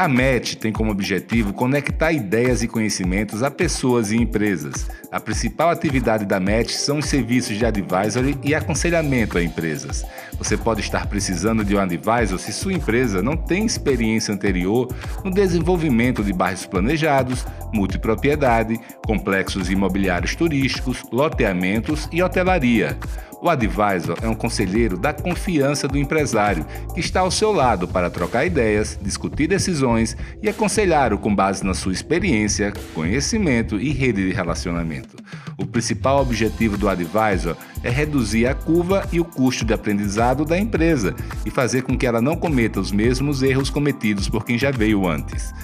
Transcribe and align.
A 0.00 0.08
MET 0.08 0.56
tem 0.56 0.72
como 0.72 0.90
objetivo 0.90 1.52
conectar 1.52 2.10
ideias 2.10 2.62
e 2.62 2.68
conhecimentos 2.68 3.42
a 3.42 3.50
pessoas 3.50 4.10
e 4.10 4.16
empresas. 4.16 4.88
A 5.12 5.20
principal 5.20 5.68
atividade 5.68 6.24
da 6.24 6.40
MET 6.40 6.72
são 6.72 7.00
os 7.00 7.04
serviços 7.04 7.58
de 7.58 7.66
advisory 7.66 8.34
e 8.42 8.54
aconselhamento 8.54 9.36
a 9.36 9.42
empresas. 9.42 10.02
Você 10.38 10.56
pode 10.56 10.80
estar 10.80 11.06
precisando 11.06 11.62
de 11.62 11.76
um 11.76 11.78
advisor 11.78 12.38
se 12.38 12.50
sua 12.50 12.72
empresa 12.72 13.22
não 13.22 13.36
tem 13.36 13.66
experiência 13.66 14.32
anterior 14.32 14.88
no 15.22 15.30
desenvolvimento 15.30 16.24
de 16.24 16.32
bairros 16.32 16.64
planejados, 16.64 17.44
multipropriedade, 17.70 18.80
complexos 19.04 19.68
imobiliários 19.68 20.34
turísticos, 20.34 21.04
loteamentos 21.12 22.08
e 22.10 22.22
hotelaria. 22.22 22.96
O 23.42 23.48
advisor 23.48 24.18
é 24.20 24.28
um 24.28 24.34
conselheiro 24.34 24.98
da 24.98 25.14
confiança 25.14 25.88
do 25.88 25.96
empresário, 25.96 26.66
que 26.92 27.00
está 27.00 27.20
ao 27.20 27.30
seu 27.30 27.50
lado 27.50 27.88
para 27.88 28.10
trocar 28.10 28.44
ideias, 28.44 28.98
discutir 29.00 29.46
decisões 29.46 30.14
e 30.42 30.48
aconselhar-o 30.48 31.16
com 31.16 31.34
base 31.34 31.64
na 31.64 31.72
sua 31.72 31.92
experiência, 31.92 32.70
conhecimento 32.92 33.80
e 33.80 33.92
rede 33.92 34.28
de 34.28 34.34
relacionamento. 34.34 35.16
O 35.56 35.64
principal 35.64 36.20
objetivo 36.20 36.76
do 36.76 36.86
advisor 36.86 37.56
é 37.82 37.90
reduzir 37.90 38.46
a 38.46 38.54
curva 38.54 39.06
e 39.12 39.20
o 39.20 39.24
custo 39.24 39.64
de 39.64 39.72
aprendizado 39.72 40.44
da 40.44 40.58
empresa 40.58 41.14
e 41.44 41.50
fazer 41.50 41.82
com 41.82 41.96
que 41.96 42.06
ela 42.06 42.20
não 42.20 42.36
cometa 42.36 42.80
os 42.80 42.92
mesmos 42.92 43.42
erros 43.42 43.70
cometidos 43.70 44.28
por 44.28 44.44
quem 44.44 44.58
já 44.58 44.70
veio 44.70 45.08
antes. 45.08 45.54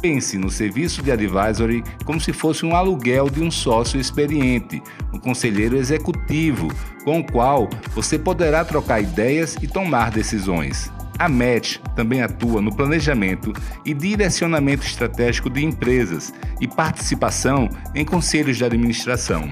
Pense 0.00 0.38
no 0.38 0.50
serviço 0.50 1.02
de 1.02 1.10
advisory 1.10 1.82
como 2.04 2.20
se 2.20 2.32
fosse 2.32 2.64
um 2.64 2.76
aluguel 2.76 3.28
de 3.30 3.42
um 3.42 3.50
sócio 3.50 3.98
experiente, 3.98 4.82
um 5.12 5.18
conselheiro 5.18 5.76
executivo, 5.76 6.68
com 7.04 7.20
o 7.20 7.24
qual 7.24 7.68
você 7.94 8.18
poderá 8.18 8.64
trocar 8.64 9.00
ideias 9.00 9.56
e 9.60 9.66
tomar 9.66 10.10
decisões. 10.10 10.90
A 11.18 11.28
MET 11.28 11.80
também 11.94 12.20
atua 12.20 12.60
no 12.60 12.74
planejamento 12.74 13.52
e 13.84 13.94
direcionamento 13.94 14.84
estratégico 14.84 15.48
de 15.48 15.64
empresas 15.64 16.32
e 16.60 16.68
participação 16.68 17.70
em 17.94 18.04
conselhos 18.04 18.58
de 18.58 18.64
administração. 18.64 19.50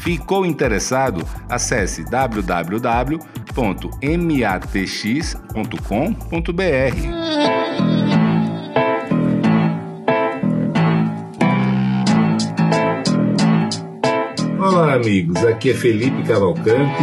Ficou 0.00 0.46
interessado? 0.46 1.22
Acesse 1.46 2.04
www.matx.com.br. 2.04 3.20
Olá, 14.58 14.94
amigos. 14.94 15.44
Aqui 15.44 15.70
é 15.70 15.74
Felipe 15.74 16.22
Cavalcante. 16.22 17.02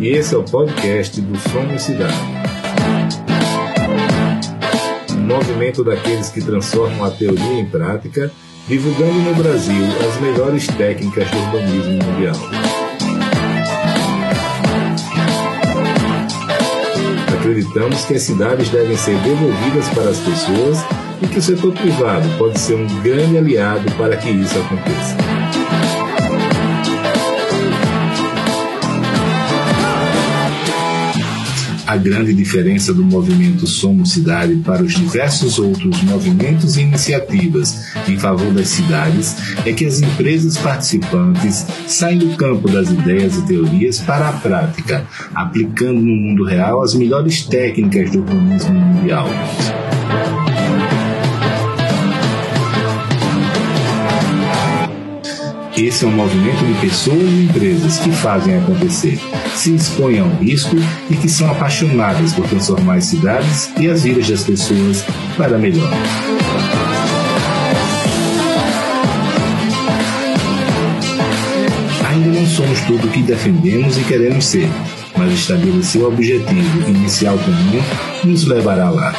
E 0.00 0.08
esse 0.08 0.34
é 0.34 0.38
o 0.38 0.44
podcast 0.44 1.20
do 1.20 1.38
Somos 1.38 1.82
Cidade. 1.82 2.14
Movimento 5.18 5.84
daqueles 5.84 6.30
que 6.30 6.40
transformam 6.40 7.04
a 7.04 7.10
teoria 7.10 7.60
em 7.60 7.66
prática, 7.66 8.32
divulgando 8.68 9.12
no 9.12 9.34
Brasil 9.34 9.84
as 10.08 10.20
melhores 10.20 10.66
técnicas 10.66 11.30
do 11.30 11.38
urbanismo 11.38 12.04
mundial. 12.04 12.34
Acreditamos 17.38 18.04
que 18.04 18.14
as 18.14 18.22
cidades 18.22 18.68
devem 18.70 18.96
ser 18.96 19.16
devolvidas 19.18 19.88
para 19.90 20.10
as 20.10 20.18
pessoas 20.18 20.84
e 21.22 21.28
que 21.28 21.38
o 21.38 21.42
setor 21.42 21.72
privado 21.72 22.28
pode 22.36 22.58
ser 22.58 22.74
um 22.74 22.86
grande 23.02 23.38
aliado 23.38 23.90
para 23.92 24.16
que 24.16 24.30
isso 24.30 24.58
aconteça. 24.58 25.45
A 31.86 31.96
grande 31.96 32.34
diferença 32.34 32.92
do 32.92 33.04
movimento 33.04 33.64
Somos 33.64 34.10
Cidade 34.10 34.56
para 34.56 34.82
os 34.82 34.92
diversos 34.92 35.56
outros 35.56 36.02
movimentos 36.02 36.76
e 36.76 36.80
iniciativas 36.80 37.94
em 38.08 38.18
favor 38.18 38.52
das 38.52 38.68
cidades 38.68 39.36
é 39.64 39.72
que 39.72 39.86
as 39.86 40.00
empresas 40.00 40.58
participantes 40.58 41.64
saem 41.86 42.18
do 42.18 42.36
campo 42.36 42.68
das 42.68 42.90
ideias 42.90 43.36
e 43.36 43.46
teorias 43.46 44.00
para 44.00 44.30
a 44.30 44.32
prática, 44.32 45.06
aplicando 45.32 46.00
no 46.00 46.16
mundo 46.16 46.44
real 46.44 46.82
as 46.82 46.92
melhores 46.92 47.44
técnicas 47.44 48.10
do 48.10 48.18
urbanismo 48.18 48.74
mundial. 48.74 49.28
Esse 55.76 56.06
é 56.06 56.08
um 56.08 56.12
movimento 56.12 56.64
de 56.64 56.72
pessoas 56.80 57.20
e 57.20 57.44
empresas 57.44 57.98
que 57.98 58.10
fazem 58.10 58.56
acontecer, 58.56 59.20
se 59.54 59.74
expõem 59.74 60.20
ao 60.20 60.28
risco 60.36 60.74
e 61.10 61.14
que 61.14 61.28
são 61.28 61.50
apaixonadas 61.50 62.32
por 62.32 62.48
transformar 62.48 62.94
as 62.94 63.04
cidades 63.04 63.70
e 63.78 63.86
as 63.86 64.02
vidas 64.02 64.26
das 64.26 64.42
pessoas 64.42 65.04
para 65.36 65.58
melhor. 65.58 65.92
Ainda 72.08 72.40
não 72.40 72.46
somos 72.46 72.80
tudo 72.86 73.06
o 73.06 73.10
que 73.10 73.20
defendemos 73.20 73.98
e 73.98 74.04
queremos 74.04 74.46
ser, 74.46 74.70
mas 75.14 75.30
estabelecer 75.30 76.00
o 76.00 76.08
objetivo 76.08 76.88
inicial 76.88 77.36
comum 77.36 77.82
nos 78.24 78.46
levará 78.46 78.88
lá. 78.88 79.14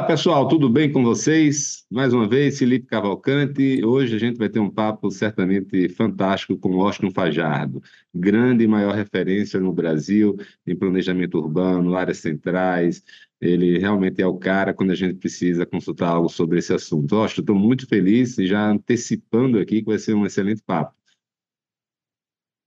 Olá 0.00 0.06
pessoal, 0.06 0.48
tudo 0.48 0.70
bem 0.70 0.90
com 0.90 1.04
vocês? 1.04 1.84
Mais 1.90 2.14
uma 2.14 2.26
vez, 2.26 2.58
Felipe 2.58 2.86
Cavalcante. 2.86 3.84
Hoje 3.84 4.16
a 4.16 4.18
gente 4.18 4.38
vai 4.38 4.48
ter 4.48 4.58
um 4.58 4.70
papo 4.70 5.10
certamente 5.10 5.90
fantástico 5.90 6.56
com 6.56 6.74
Washington 6.74 7.10
Fajardo, 7.10 7.82
grande 8.14 8.64
e 8.64 8.66
maior 8.66 8.94
referência 8.94 9.60
no 9.60 9.74
Brasil 9.74 10.38
em 10.66 10.74
planejamento 10.74 11.36
urbano, 11.36 11.94
áreas 11.94 12.16
centrais. 12.16 13.04
Ele 13.38 13.78
realmente 13.78 14.22
é 14.22 14.26
o 14.26 14.38
cara 14.38 14.72
quando 14.72 14.90
a 14.90 14.94
gente 14.94 15.18
precisa 15.18 15.66
consultar 15.66 16.08
algo 16.08 16.30
sobre 16.30 16.60
esse 16.60 16.72
assunto. 16.72 17.16
Washington, 17.16 17.42
estou 17.42 17.56
muito 17.56 17.86
feliz 17.86 18.38
e 18.38 18.46
já 18.46 18.70
antecipando 18.70 19.58
aqui 19.58 19.80
que 19.82 19.86
vai 19.86 19.98
ser 19.98 20.14
um 20.14 20.24
excelente 20.24 20.62
papo. 20.62 20.94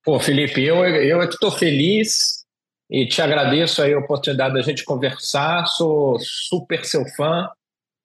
Pô, 0.06 0.20
Felipe, 0.20 0.62
eu, 0.62 0.86
eu 0.86 1.20
estou 1.24 1.50
feliz 1.50 2.43
e 2.94 3.08
te 3.08 3.24
agradeço 3.24 3.82
aí 3.82 3.92
a 3.92 3.98
oportunidade 3.98 4.54
da 4.54 4.62
gente 4.62 4.86
conversar. 4.86 5.66
Sou 5.66 6.20
super 6.20 6.86
seu 6.86 7.04
fã, 7.16 7.50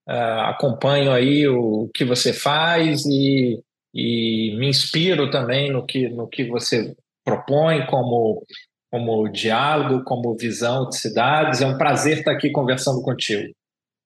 uh, 0.08 0.40
acompanho 0.46 1.12
aí 1.12 1.46
o 1.46 1.90
que 1.92 2.06
você 2.06 2.32
faz 2.32 3.04
e, 3.04 3.62
e 3.94 4.56
me 4.58 4.66
inspiro 4.66 5.30
também 5.30 5.70
no 5.70 5.84
que, 5.84 6.08
no 6.08 6.26
que 6.26 6.44
você 6.44 6.96
propõe 7.22 7.84
como, 7.84 8.42
como 8.90 9.28
diálogo, 9.28 10.02
como 10.04 10.34
visão 10.34 10.88
de 10.88 10.96
cidades. 10.96 11.60
É 11.60 11.66
um 11.66 11.76
prazer 11.76 12.20
estar 12.20 12.32
aqui 12.32 12.50
conversando 12.50 13.02
contigo. 13.02 13.52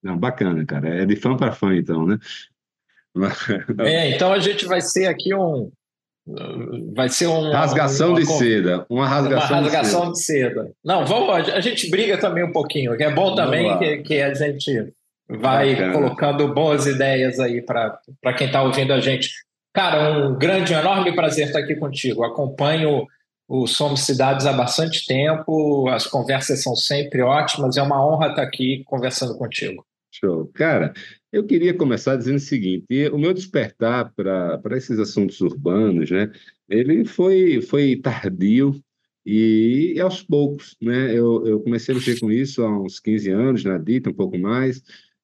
Não, 0.03 0.19
bacana, 0.19 0.67
cara. 0.67 1.03
É 1.03 1.07
de 1.07 1.15
fã 1.15 1.37
para 1.37 1.53
fã, 1.53 1.77
então, 1.77 2.05
né? 2.05 2.19
É, 3.79 4.11
então 4.11 4.33
a 4.33 4.41
gente 4.41 4.65
vai 4.65 4.81
ser 4.81 5.07
aqui 5.07 5.33
um, 5.33 5.71
Vai 6.95 7.09
ser 7.09 7.27
um. 7.27 7.51
Rasgação 7.51 8.11
uma, 8.11 8.21
de 8.21 8.27
seda. 8.27 8.87
Uma 8.89 9.09
rasgação, 9.09 9.57
uma 9.57 9.63
rasgação 9.63 10.13
de, 10.13 10.23
seda. 10.23 10.49
de, 10.49 10.55
seda. 10.55 10.73
Não, 10.85 11.05
vamos, 11.05 11.49
a 11.49 11.61
gente 11.61 11.91
briga 11.91 12.17
também 12.17 12.45
um 12.45 12.53
pouquinho, 12.53 12.97
que 12.97 13.03
é 13.03 13.13
bom 13.13 13.35
também 13.35 13.77
que, 13.79 13.99
que, 13.99 14.23
a 14.23 14.33
gente 14.33 14.93
vai 15.29 15.75
Bacana. 15.75 15.93
colocando 15.93 16.55
boas 16.55 16.87
ideias 16.87 17.41
aí 17.41 17.61
para 17.61 17.99
quem 18.37 18.47
está 18.47 18.63
ouvindo 18.63 18.93
a 18.93 19.01
gente. 19.01 19.31
Cara, 19.75 20.29
um 20.29 20.39
grande, 20.39 20.75
um 20.75 20.79
enorme 20.79 21.13
prazer 21.13 21.47
estar 21.47 21.59
aqui 21.59 21.75
contigo. 21.75 22.23
Acompanho 22.23 23.07
o 23.49 23.67
Somos 23.67 24.03
Cidades 24.03 24.47
há 24.47 24.53
bastante 24.53 25.05
tempo, 25.05 25.89
as 25.89 26.07
conversas 26.07 26.63
são 26.63 26.77
sempre 26.77 27.21
ótimas, 27.21 27.77
é 27.77 27.83
uma 27.83 28.05
honra 28.05 28.29
estar 28.29 28.43
aqui 28.43 28.83
conversando 28.87 29.37
contigo. 29.37 29.85
Show. 30.11 30.51
Cara, 30.55 30.93
eu 31.33 31.45
queria 31.45 31.75
começar 31.75 32.17
dizendo 32.17 32.37
o 32.37 32.41
seguinte: 32.41 33.09
o 33.13 33.19
meu 33.19 33.33
despertar 33.33 34.13
para 34.15 34.77
esses 34.77 34.99
assuntos 34.99 35.41
urbanos, 35.41 36.11
né, 36.11 36.31
ele 36.69 37.05
foi, 37.05 37.63
foi 37.63 37.97
tardio 37.97 38.81
e, 39.25 39.95
e 39.97 40.01
aos 40.01 40.23
poucos. 40.23 40.77
Né, 40.81 41.13
eu, 41.13 41.47
eu 41.47 41.61
comecei 41.61 41.95
a 41.95 41.99
mexer 41.99 42.21
com 42.21 42.31
isso 42.31 42.63
há 42.63 42.81
uns 42.81 43.01
15 43.01 43.31
anos, 43.31 43.65
na 43.65 43.79
DITA, 43.79 44.11
um 44.11 44.15
pouco 44.15 44.39
mais, 44.39 44.83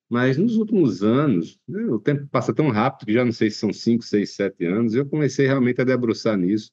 mas 0.08 0.38
nos 0.38 0.56
últimos 0.56 1.02
anos, 1.02 1.58
né, 1.68 1.84
o 1.86 1.98
tempo 1.98 2.26
passa 2.28 2.54
tão 2.54 2.70
rápido 2.70 3.06
que 3.06 3.12
já 3.12 3.24
não 3.24 3.32
sei 3.32 3.50
se 3.50 3.58
são 3.58 3.72
5, 3.72 4.02
6, 4.02 4.30
7 4.34 4.64
anos, 4.64 4.94
eu 4.94 5.06
comecei 5.06 5.46
realmente 5.46 5.80
a 5.80 5.84
debruçar 5.84 6.36
nisso 6.38 6.72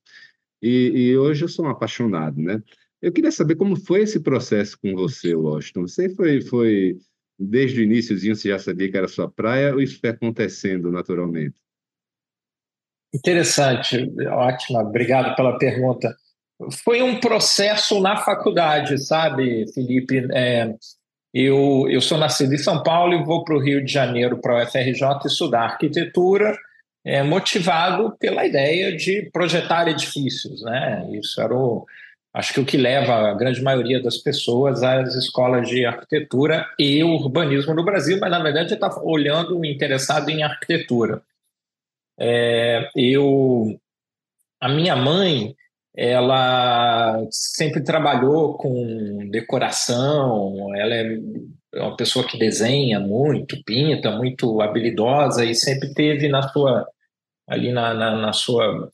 e, 0.62 1.10
e 1.12 1.18
hoje 1.18 1.44
eu 1.44 1.50
sou 1.50 1.66
um 1.66 1.70
apaixonado. 1.70 2.42
Né? 2.42 2.64
Eu 3.02 3.12
queria 3.12 3.32
saber 3.32 3.56
como 3.56 3.76
foi 3.76 4.02
esse 4.02 4.20
processo 4.20 4.80
com 4.80 4.96
você, 4.96 5.36
Washington. 5.36 5.82
Você 5.82 6.10
foi. 6.10 6.42
foi 6.42 6.98
desde 7.38 7.82
o 7.82 7.84
iníciozinho 7.84 8.36
você 8.36 8.50
já 8.50 8.60
sabia 8.60 8.90
que 8.90 8.98
era 8.98 9.08
sua 9.08 9.30
praia 9.30 9.74
ou 9.74 9.82
isso 9.82 10.00
foi 10.00 10.10
acontecendo 10.10 10.92
naturalmente? 10.92 11.56
Interessante, 13.14 14.12
ótima, 14.28 14.82
obrigado 14.82 15.36
pela 15.36 15.58
pergunta. 15.58 16.16
Foi 16.84 17.02
um 17.02 17.20
processo 17.20 18.02
na 18.02 18.18
faculdade, 18.18 18.98
sabe, 18.98 19.66
Felipe? 19.74 20.28
É, 20.34 20.74
eu, 21.34 21.86
eu 21.90 22.02
sou 22.02 22.18
nascido 22.18 22.54
em 22.54 22.58
São 22.58 22.82
Paulo 22.84 23.14
e 23.14 23.24
vou 23.24 23.44
para 23.44 23.56
o 23.56 23.62
Rio 23.62 23.84
de 23.84 23.92
Janeiro, 23.92 24.40
para 24.40 24.60
o 24.60 24.64
UFRJ, 24.64 25.28
estudar 25.28 25.64
arquitetura. 25.64 26.58
é, 27.06 27.22
motivado 27.22 28.18
pela 28.18 28.46
ideia 28.48 28.96
de 28.98 29.30
projetar 29.32 29.88
edifícios, 29.88 30.64
né? 30.64 31.08
Isso 31.14 31.40
era 31.40 31.54
o, 31.56 31.86
acho 32.36 32.54
que 32.54 32.60
o 32.60 32.66
que 32.66 32.76
leva 32.76 33.30
a 33.30 33.34
grande 33.34 33.62
maioria 33.64 34.04
das 34.04 34.18
pessoas 34.18 34.84
às 34.84 35.16
escolas 35.16 35.70
de 35.70 35.86
arquitetura 35.86 36.68
e 36.78 37.02
urbanismo 37.02 37.74
no 37.74 37.86
Brasil, 37.86 38.18
mas 38.20 38.30
na 38.30 38.44
verdade 38.44 38.74
está 38.74 38.94
olhando 39.02 39.64
interessado 39.64 40.30
em 40.30 40.44
arquitetura. 40.44 41.22
É, 42.20 42.90
eu, 42.94 43.80
a 44.60 44.68
minha 44.68 44.98
mãe, 44.98 45.56
ela 45.96 47.26
sempre 47.32 47.82
trabalhou 47.82 48.58
com 48.58 49.30
decoração, 49.32 50.76
ela 50.76 50.94
é 50.94 51.18
uma 51.76 51.96
pessoa 51.96 52.28
que 52.28 52.38
desenha 52.38 53.00
muito, 53.00 53.64
pinta, 53.64 54.12
muito 54.12 54.62
habilidosa 54.62 55.46
e 55.46 55.56
sempre 55.56 55.94
teve 55.94 56.28
na 56.28 56.42
sua 56.50 56.86
ali 57.48 57.72
na, 57.72 57.94
na, 57.94 58.16
na 58.18 58.34
sua 58.34 58.92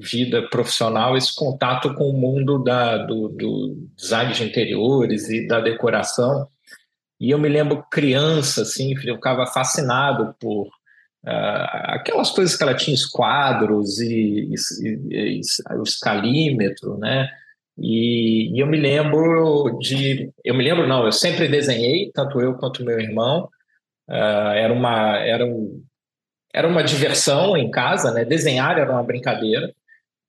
vida 0.00 0.48
profissional 0.48 1.16
esse 1.16 1.34
contato 1.34 1.94
com 1.94 2.10
o 2.10 2.12
mundo 2.12 2.62
da, 2.62 2.98
do, 2.98 3.28
do, 3.28 3.88
design 3.96 4.32
de 4.32 4.44
interiores 4.44 5.28
e 5.28 5.46
da 5.46 5.60
decoração. 5.60 6.48
E 7.20 7.30
eu 7.30 7.38
me 7.38 7.48
lembro 7.48 7.84
criança, 7.90 8.62
assim, 8.62 8.94
eu 9.04 9.14
ficava 9.16 9.46
fascinado 9.46 10.34
por 10.40 10.66
uh, 10.66 11.92
aquelas 11.94 12.30
coisas 12.30 12.56
que 12.56 12.62
ela 12.62 12.74
tinha, 12.74 12.94
os 12.94 13.06
quadros 13.06 14.00
e, 14.00 14.52
e, 14.80 15.38
e, 15.38 15.40
escalímetro, 15.82 16.98
né? 16.98 17.28
E, 17.78 18.54
e, 18.54 18.60
eu 18.60 18.66
me 18.66 18.78
lembro 18.78 19.78
de, 19.80 20.30
eu 20.44 20.54
me 20.54 20.64
lembro 20.64 20.86
não, 20.86 21.04
eu 21.04 21.12
sempre 21.12 21.48
desenhei, 21.48 22.10
tanto 22.12 22.40
eu 22.40 22.54
quanto 22.54 22.84
meu 22.84 22.98
irmão. 23.00 23.48
Uh, 24.08 24.52
era 24.54 24.72
uma, 24.72 25.18
era 25.18 25.46
um, 25.46 25.82
era 26.52 26.68
uma 26.68 26.84
diversão 26.84 27.56
em 27.56 27.70
casa, 27.70 28.12
né? 28.12 28.24
Desenhar 28.24 28.78
era 28.78 28.90
uma 28.92 29.02
brincadeira. 29.02 29.74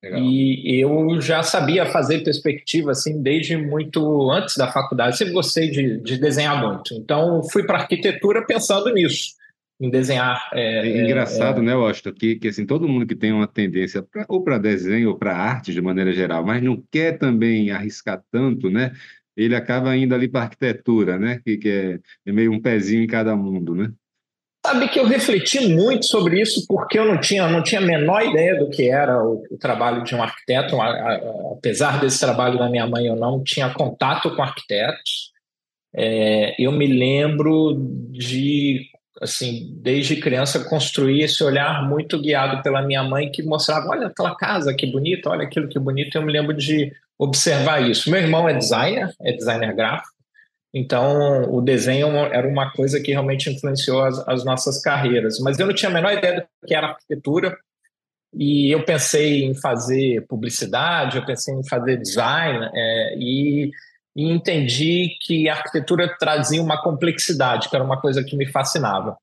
Legal. 0.04 0.20
E 0.20 0.80
eu 0.80 1.20
já 1.20 1.42
sabia 1.42 1.86
fazer 1.86 2.24
perspectiva 2.24 2.92
assim 2.92 3.22
desde 3.22 3.58
muito 3.58 4.30
antes 4.32 4.56
da 4.56 4.72
faculdade. 4.72 5.18
Sempre 5.18 5.34
gostei 5.34 5.72
de, 5.72 6.00
de 6.02 6.20
desenhar 6.20 6.62
muito. 6.62 6.94
Então 6.94 7.44
fui 7.52 7.64
para 7.64 7.80
arquitetura 7.80 8.46
pensando 8.46 8.94
nisso, 8.94 9.34
em 9.80 9.90
desenhar. 9.90 10.50
É, 10.54 10.88
é 10.88 11.04
engraçado, 11.06 11.60
é, 11.60 11.64
né, 11.64 11.76
Washington, 11.76 12.14
que, 12.14 12.36
que 12.36 12.48
assim 12.48 12.66
todo 12.66 12.88
mundo 12.88 13.08
que 13.08 13.16
tem 13.16 13.32
uma 13.32 13.48
tendência 13.48 14.04
pra, 14.04 14.26
ou 14.30 14.44
para 14.44 14.58
desenho 14.58 15.10
ou 15.10 15.18
para 15.18 15.36
arte 15.36 15.74
de 15.74 15.82
maneira 15.82 16.14
geral, 16.14 16.46
mas 16.46 16.62
não 16.62 16.82
quer 16.92 17.18
também 17.18 17.72
arriscar 17.72 18.22
tanto, 18.32 18.70
né? 18.70 18.92
Ele 19.36 19.56
acaba 19.56 19.96
indo 19.98 20.16
ali 20.16 20.30
para 20.30 20.44
arquitetura, 20.44 21.18
né? 21.18 21.42
Que, 21.44 21.58
que 21.58 21.70
é, 21.70 22.00
é 22.26 22.32
meio 22.32 22.52
um 22.52 22.62
pezinho 22.62 23.04
em 23.04 23.08
cada 23.08 23.36
mundo, 23.36 23.74
né? 23.76 23.92
Sabe 24.66 24.88
que 24.90 25.00
eu 25.00 25.06
refleti 25.06 25.68
muito 25.68 26.08
sobre 26.08 26.42
isso 26.42 26.66
porque 26.68 26.98
eu 26.98 27.06
não 27.06 27.20
tinha, 27.20 27.48
não 27.48 27.62
tinha 27.62 27.80
a 27.80 27.86
menor 27.86 28.26
ideia 28.26 28.58
do 28.58 28.68
que 28.68 28.90
era 28.90 29.24
o, 29.24 29.44
o 29.52 29.58
trabalho 29.60 30.04
de 30.04 30.16
um 30.16 30.24
arquiteto. 30.24 30.82
A, 30.82 30.88
a, 30.88 31.16
apesar 31.56 32.02
desse 32.02 32.20
trabalho 32.20 32.58
da 32.58 32.68
minha 32.68 32.88
mãe, 32.88 33.06
eu 33.06 33.16
não 33.16 33.44
tinha 33.44 33.70
contato 33.70 34.36
com 34.36 34.42
arquitetos. 34.42 35.32
É, 35.96 36.56
eu 36.58 36.72
me 36.72 36.88
lembro 36.88 37.76
de, 38.10 38.88
assim, 39.22 39.72
desde 39.84 40.16
criança, 40.16 40.68
construir 40.68 41.22
esse 41.22 41.44
olhar 41.44 41.88
muito 41.88 42.20
guiado 42.20 42.64
pela 42.64 42.82
minha 42.82 43.04
mãe, 43.04 43.32
que 43.32 43.44
mostrava: 43.44 43.90
olha 43.90 44.08
aquela 44.08 44.34
casa, 44.36 44.74
que 44.74 44.88
bonita, 44.88 45.30
olha 45.30 45.44
aquilo 45.44 45.70
que 45.70 45.78
bonito. 45.78 46.18
Eu 46.18 46.24
me 46.24 46.34
lembro 46.34 46.56
de 46.56 46.92
observar 47.20 47.88
isso. 47.88 48.10
Meu 48.10 48.20
irmão 48.20 48.50
é 48.50 48.54
designer, 48.56 49.14
é 49.22 49.32
designer 49.32 49.76
gráfico. 49.76 50.15
Então, 50.78 51.44
o 51.50 51.62
desenho 51.62 52.10
era 52.18 52.46
uma 52.46 52.70
coisa 52.70 53.00
que 53.00 53.14
realmente 53.14 53.50
influenciou 53.50 54.04
as, 54.04 54.20
as, 54.28 54.44
nossas 54.44 54.82
carreiras. 54.82 55.40
Mas 55.40 55.58
eu 55.58 55.66
não 55.66 55.74
tinha 55.74 55.90
a 55.90 55.94
menor 55.94 56.12
ideia 56.12 56.42
do 56.42 56.68
que 56.68 56.76
era 56.76 56.88
arquitetura. 56.88 57.58
E 58.34 58.70
eu 58.76 58.84
pensei 58.84 59.46
em 59.46 59.56
fazer 59.56 60.26
publicidade, 60.28 61.16
eu 61.16 61.26
pensei 61.26 61.56
em 61.56 61.66
fazer 61.66 61.96
design, 61.96 62.70
é, 62.74 63.16
e, 63.18 63.72
e 64.14 64.30
entendi 64.30 65.16
que 65.22 65.48
a 65.48 65.54
arquitetura 65.54 66.14
trazia 66.20 66.62
uma 66.62 66.82
complexidade, 66.84 67.70
que 67.70 67.76
era 67.78 67.86
uma 67.86 68.02
coisa 68.02 68.22
que 68.22 68.36
me 68.36 68.46
fascinava. 68.46 69.16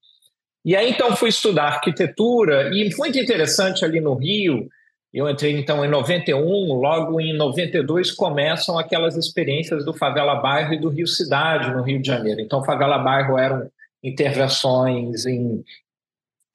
E 0.64 0.74
aí, 0.74 0.90
então, 0.90 1.14
fui 1.14 1.28
estudar 1.28 1.64
arquitetura, 1.64 2.70
e 2.72 2.88
muito 2.96 3.18
interessante 3.18 3.84
ali 3.84 4.00
no 4.00 4.14
Rio, 4.14 4.70
eu 5.12 5.28
entrei 5.28 5.58
então 5.58 5.84
em 5.84 5.88
91, 5.88 6.40
logo 6.72 7.20
em 7.20 7.36
92 7.36 8.12
começam 8.12 8.78
aquelas 8.78 9.16
experiências 9.16 9.84
do 9.84 9.92
Favela 9.92 10.36
Bairro 10.36 10.72
e 10.72 10.80
do 10.80 10.88
Rio 10.88 11.06
Cidade, 11.06 11.70
no 11.70 11.82
Rio 11.82 12.00
de 12.00 12.06
Janeiro. 12.06 12.40
Então, 12.40 12.64
Favela 12.64 12.98
Bairro 12.98 13.36
eram 13.36 13.70
intervenções 14.02 15.26
em, 15.26 15.62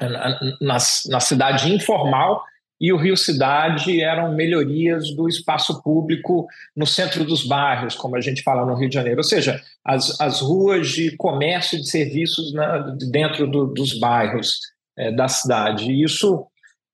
na, 0.02 0.40
na, 0.60 0.78
na 1.10 1.20
cidade 1.20 1.72
informal 1.72 2.44
e 2.80 2.92
o 2.92 2.98
Rio 2.98 3.16
Cidade 3.16 4.02
eram 4.02 4.34
melhorias 4.34 5.12
do 5.16 5.28
espaço 5.28 5.82
público 5.82 6.48
no 6.76 6.86
centro 6.86 7.24
dos 7.26 7.46
bairros, 7.46 7.96
como 7.96 8.16
a 8.16 8.22
gente 8.22 8.44
fala 8.44 8.66
no 8.66 8.76
Rio 8.76 8.90
de 8.90 8.96
Janeiro, 8.96 9.20
ou 9.20 9.24
seja, 9.24 9.62
as, 9.84 10.20
as 10.20 10.42
ruas 10.42 10.90
de 10.90 11.16
comércio 11.16 11.78
e 11.78 11.82
de 11.82 11.90
serviços 11.90 12.54
na, 12.54 12.80
dentro 13.12 13.48
do, 13.48 13.68
dos 13.68 14.00
bairros 14.00 14.60
é, 14.98 15.12
da 15.12 15.28
cidade. 15.28 15.92
E 15.92 16.04
isso 16.04 16.46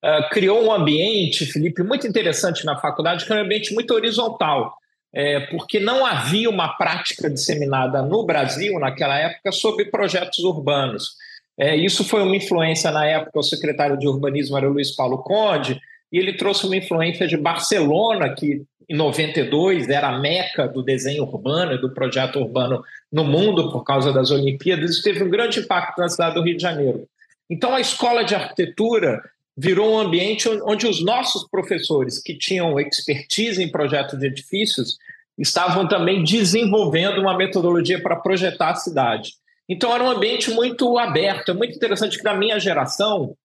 uh, 0.04 0.30
criou 0.30 0.64
um 0.64 0.72
ambiente, 0.72 1.46
Felipe, 1.46 1.82
muito 1.82 2.06
interessante 2.06 2.66
na 2.66 2.78
faculdade, 2.78 3.26
que 3.26 3.32
é 3.32 3.36
um 3.36 3.42
ambiente 3.42 3.74
muito 3.74 3.94
horizontal, 3.94 4.76
é, 5.16 5.42
porque 5.42 5.80
não 5.80 6.06
havia 6.06 6.50
uma 6.50 6.76
prática 6.76 7.30
disseminada 7.30 8.02
no 8.02 8.26
Brasil, 8.26 8.80
naquela 8.80 9.18
época, 9.18 9.52
sobre 9.52 9.86
projetos 9.86 10.40
urbanos. 10.40 11.12
É, 11.58 11.76
isso 11.76 12.04
foi 12.04 12.24
uma 12.24 12.36
influência, 12.36 12.92
na 12.92 13.06
época, 13.06 13.40
o 13.40 13.44
secretário 13.44 13.98
de 13.98 14.08
urbanismo 14.08 14.58
era 14.58 14.68
o 14.68 14.74
Luiz 14.74 14.96
Paulo 14.96 15.20
Conde, 15.20 15.80
e 16.12 16.18
ele 16.18 16.34
trouxe 16.34 16.66
uma 16.66 16.76
influência 16.76 17.28
de 17.28 17.38
Barcelona, 17.38 18.34
que 18.34 18.64
em 18.90 18.96
92 18.96 19.88
era 19.88 20.10
a 20.10 20.20
meca 20.20 20.68
do 20.68 20.84
desenho 20.84 21.24
urbano 21.24 21.74
e 21.74 21.82
do 21.82 21.94
projeto 21.94 22.40
urbano 22.40 22.84
no 23.12 23.24
mundo 23.24 23.72
por 23.72 23.84
causa 23.84 24.12
das 24.12 24.30
Olimpíadas. 24.30 24.92
Isso 24.92 25.04
teve 25.04 25.24
um 25.24 25.30
grande 25.30 25.60
impacto 25.60 26.00
na 26.00 26.10
cidade 26.10 26.36
do 26.36 26.42
Rio 26.42 26.58
de 26.58 26.62
Janeiro. 26.62 27.08
Então, 27.50 27.74
a 27.74 27.80
escola 27.80 28.24
de 28.24 28.36
arquitetura 28.36 29.22
virou 29.56 29.94
um 29.94 30.00
ambiente 30.00 30.50
onde 30.64 30.88
os 30.88 31.04
nossos 31.04 31.48
professores, 31.48 32.22
que 32.22 32.38
tinham 32.38 32.80
expertise 32.80 33.62
em 33.62 33.70
projeto 33.70 34.18
de 34.18 34.28
edifícios, 34.28 34.98
estavam 35.38 35.88
também 35.88 36.24
desenvolvendo 36.24 37.22
uma 37.22 37.38
metodologia 37.38 38.02
para 38.02 38.16
projetar 38.16 38.72
a 38.72 38.76
cidade. 38.76 39.34
Então 39.68 39.94
era 39.94 40.04
um 40.04 40.10
ambiente 40.10 40.52
muito 40.52 40.98
aberto, 40.98 41.52
é 41.52 41.54
muito 41.54 41.76
interessante 41.76 42.18
que 42.18 42.24
na 42.24 42.34
minha 42.34 42.60
geração 42.60 43.36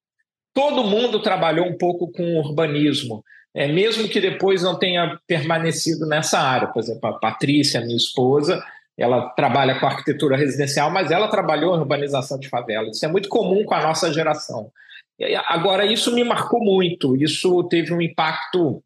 todo 0.52 0.84
mundo 0.84 1.20
trabalhou 1.20 1.66
um 1.66 1.76
pouco 1.76 2.10
com 2.10 2.38
urbanismo, 2.38 3.22
é, 3.54 3.68
mesmo 3.68 4.08
que 4.08 4.20
depois 4.20 4.62
não 4.62 4.78
tenha 4.78 5.18
permanecido 5.26 6.06
nessa 6.06 6.38
área. 6.38 6.68
Por 6.68 6.80
exemplo, 6.80 7.08
a 7.08 7.12
Patrícia, 7.12 7.80
minha 7.80 7.96
esposa, 7.96 8.62
ela 8.96 9.28
trabalha 9.30 9.78
com 9.78 9.86
arquitetura 9.86 10.36
residencial, 10.36 10.90
mas 10.90 11.10
ela 11.10 11.28
trabalhou 11.28 11.76
em 11.76 11.78
urbanização 11.78 12.38
de 12.38 12.48
favelas. 12.48 12.96
Isso 12.96 13.04
é 13.04 13.08
muito 13.08 13.28
comum 13.28 13.64
com 13.64 13.74
a 13.74 13.82
nossa 13.82 14.12
geração. 14.12 14.72
Agora, 15.46 15.84
isso 15.84 16.14
me 16.14 16.22
marcou 16.22 16.60
muito, 16.60 17.16
isso 17.16 17.64
teve 17.64 17.92
um 17.92 18.00
impacto 18.00 18.82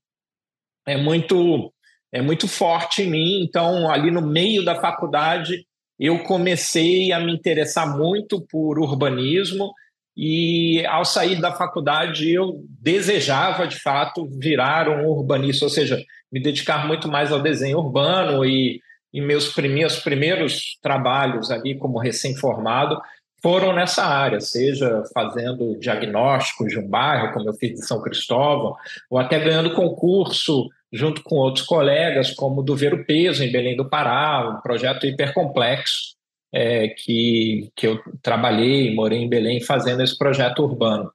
é, 0.86 0.96
muito, 0.96 1.72
é, 2.10 2.22
muito 2.22 2.48
forte 2.48 3.02
em 3.02 3.10
mim. 3.10 3.44
Então, 3.44 3.90
ali 3.90 4.10
no 4.10 4.22
meio 4.22 4.64
da 4.64 4.80
faculdade, 4.80 5.66
eu 5.98 6.20
comecei 6.24 7.12
a 7.12 7.20
me 7.20 7.32
interessar 7.32 7.96
muito 7.96 8.40
por 8.50 8.78
urbanismo. 8.78 9.72
E 10.16 10.84
ao 10.86 11.04
sair 11.06 11.40
da 11.40 11.52
faculdade 11.52 12.30
eu 12.30 12.62
desejava 12.68 13.66
de 13.66 13.80
fato 13.80 14.28
virar 14.38 14.86
um 14.88 15.06
urbanista, 15.06 15.64
ou 15.64 15.70
seja, 15.70 16.02
me 16.30 16.40
dedicar 16.40 16.86
muito 16.86 17.08
mais 17.08 17.32
ao 17.32 17.40
desenho 17.40 17.78
urbano 17.78 18.44
e, 18.44 18.78
e 19.10 19.22
meus 19.22 19.48
primeiros, 19.54 20.00
primeiros 20.00 20.78
trabalhos 20.82 21.50
ali 21.50 21.78
como 21.78 21.98
recém-formado 21.98 23.00
foram 23.42 23.72
nessa 23.72 24.04
área, 24.04 24.40
seja 24.40 25.02
fazendo 25.12 25.76
diagnósticos 25.78 26.68
de 26.68 26.78
um 26.78 26.86
bairro, 26.86 27.32
como 27.32 27.48
eu 27.48 27.54
fiz 27.54 27.72
de 27.72 27.84
São 27.84 28.00
Cristóvão, 28.00 28.76
ou 29.10 29.18
até 29.18 29.40
ganhando 29.40 29.74
concurso 29.74 30.68
junto 30.92 31.22
com 31.22 31.36
outros 31.36 31.66
colegas, 31.66 32.30
como 32.30 32.62
do 32.62 32.76
Ver 32.76 32.94
o 32.94 33.04
Peso, 33.04 33.42
em 33.42 33.50
Belém 33.50 33.76
do 33.76 33.88
Pará, 33.88 34.48
um 34.48 34.60
projeto 34.60 35.06
hipercomplexo 35.06 36.14
é, 36.52 36.88
que, 36.88 37.70
que 37.74 37.86
eu 37.86 37.98
trabalhei, 38.22 38.94
morei 38.94 39.18
em 39.18 39.28
Belém 39.28 39.60
fazendo 39.60 40.02
esse 40.02 40.16
projeto 40.16 40.62
urbano. 40.62 41.10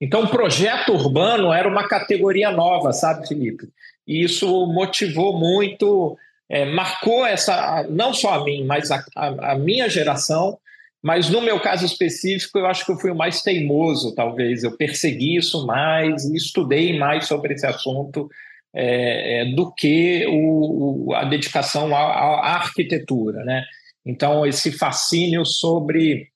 Então, 0.00 0.26
projeto 0.26 0.92
urbano 0.92 1.52
era 1.52 1.68
uma 1.68 1.88
categoria 1.88 2.50
nova, 2.50 2.92
sabe, 2.92 3.26
Felipe? 3.26 3.68
E 4.06 4.22
isso 4.22 4.66
motivou 4.66 5.38
muito, 5.38 6.16
é, 6.48 6.64
marcou 6.66 7.24
essa, 7.24 7.86
não 7.88 8.12
só 8.12 8.34
a 8.34 8.44
mim, 8.44 8.64
mas 8.64 8.90
a, 8.90 9.02
a, 9.16 9.52
a 9.52 9.54
minha 9.54 9.88
geração, 9.88 10.58
mas 11.02 11.28
no 11.28 11.40
meu 11.40 11.58
caso 11.58 11.84
específico, 11.84 12.58
eu 12.58 12.66
acho 12.66 12.86
que 12.86 12.92
eu 12.92 12.98
fui 12.98 13.10
o 13.10 13.16
mais 13.16 13.42
teimoso, 13.42 14.14
talvez. 14.14 14.62
Eu 14.62 14.76
persegui 14.76 15.36
isso 15.36 15.66
mais 15.66 16.24
estudei 16.26 16.96
mais 16.96 17.26
sobre 17.26 17.54
esse 17.54 17.66
assunto 17.66 18.30
é, 18.72 19.40
é, 19.40 19.44
do 19.46 19.72
que 19.74 20.24
o, 20.28 21.12
a 21.14 21.24
dedicação 21.24 21.94
à, 21.94 22.00
à, 22.00 22.54
arquitetura. 22.54 23.44
Né? 23.44 23.64
Então, 24.06 24.46
esse 24.46 24.70
fascínio 24.70 25.44
sobre 25.44 26.28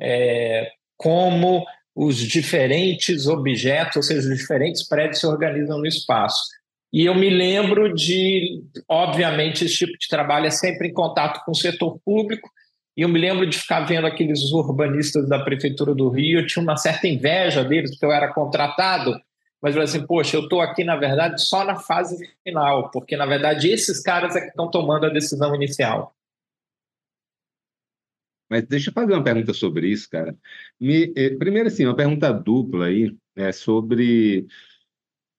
é, 0.00 0.68
como 0.96 1.64
os 1.94 2.16
diferentes 2.16 3.28
objetos, 3.28 3.96
ou 3.96 4.02
seja, 4.02 4.28
os 4.28 4.36
diferentes 4.36 4.86
prédios 4.86 5.20
se 5.20 5.26
organizam 5.26 5.78
no 5.78 5.86
espaço. 5.86 6.42
E 6.92 7.04
eu 7.04 7.14
me 7.14 7.30
lembro 7.30 7.94
de, 7.94 8.62
obviamente, 8.88 9.64
esse 9.64 9.76
tipo 9.76 9.96
de 9.98 10.08
trabalho 10.08 10.46
é 10.46 10.50
sempre 10.50 10.88
em 10.88 10.92
contato 10.92 11.44
com 11.44 11.52
o 11.52 11.56
setor 11.56 11.98
público, 12.04 12.50
e 12.98 13.02
eu 13.02 13.08
me 13.08 13.20
lembro 13.20 13.46
de 13.46 13.56
ficar 13.56 13.82
vendo 13.82 14.08
aqueles 14.08 14.50
urbanistas 14.50 15.28
da 15.28 15.38
Prefeitura 15.38 15.94
do 15.94 16.08
Rio, 16.08 16.40
eu 16.40 16.46
tinha 16.48 16.60
uma 16.60 16.76
certa 16.76 17.06
inveja 17.06 17.62
deles, 17.62 17.92
porque 17.92 18.04
eu 18.04 18.10
era 18.10 18.34
contratado, 18.34 19.16
mas 19.62 19.76
eu 19.76 19.82
assim, 19.82 20.04
poxa, 20.04 20.36
eu 20.36 20.42
estou 20.42 20.60
aqui, 20.60 20.82
na 20.82 20.96
verdade, 20.96 21.40
só 21.40 21.64
na 21.64 21.76
fase 21.76 22.18
final, 22.42 22.90
porque, 22.90 23.16
na 23.16 23.24
verdade, 23.24 23.68
esses 23.68 24.02
caras 24.02 24.34
é 24.34 24.40
que 24.40 24.48
estão 24.48 24.68
tomando 24.68 25.06
a 25.06 25.10
decisão 25.10 25.54
inicial. 25.54 26.12
Mas 28.50 28.66
deixa 28.66 28.90
eu 28.90 28.94
fazer 28.94 29.12
uma 29.12 29.22
pergunta 29.22 29.54
sobre 29.54 29.86
isso, 29.86 30.10
cara. 30.10 30.36
Me, 30.80 31.12
eh, 31.16 31.36
primeiro, 31.36 31.68
assim, 31.68 31.84
uma 31.84 31.94
pergunta 31.94 32.32
dupla 32.32 32.86
aí, 32.86 33.14
é 33.36 33.52
sobre 33.52 34.44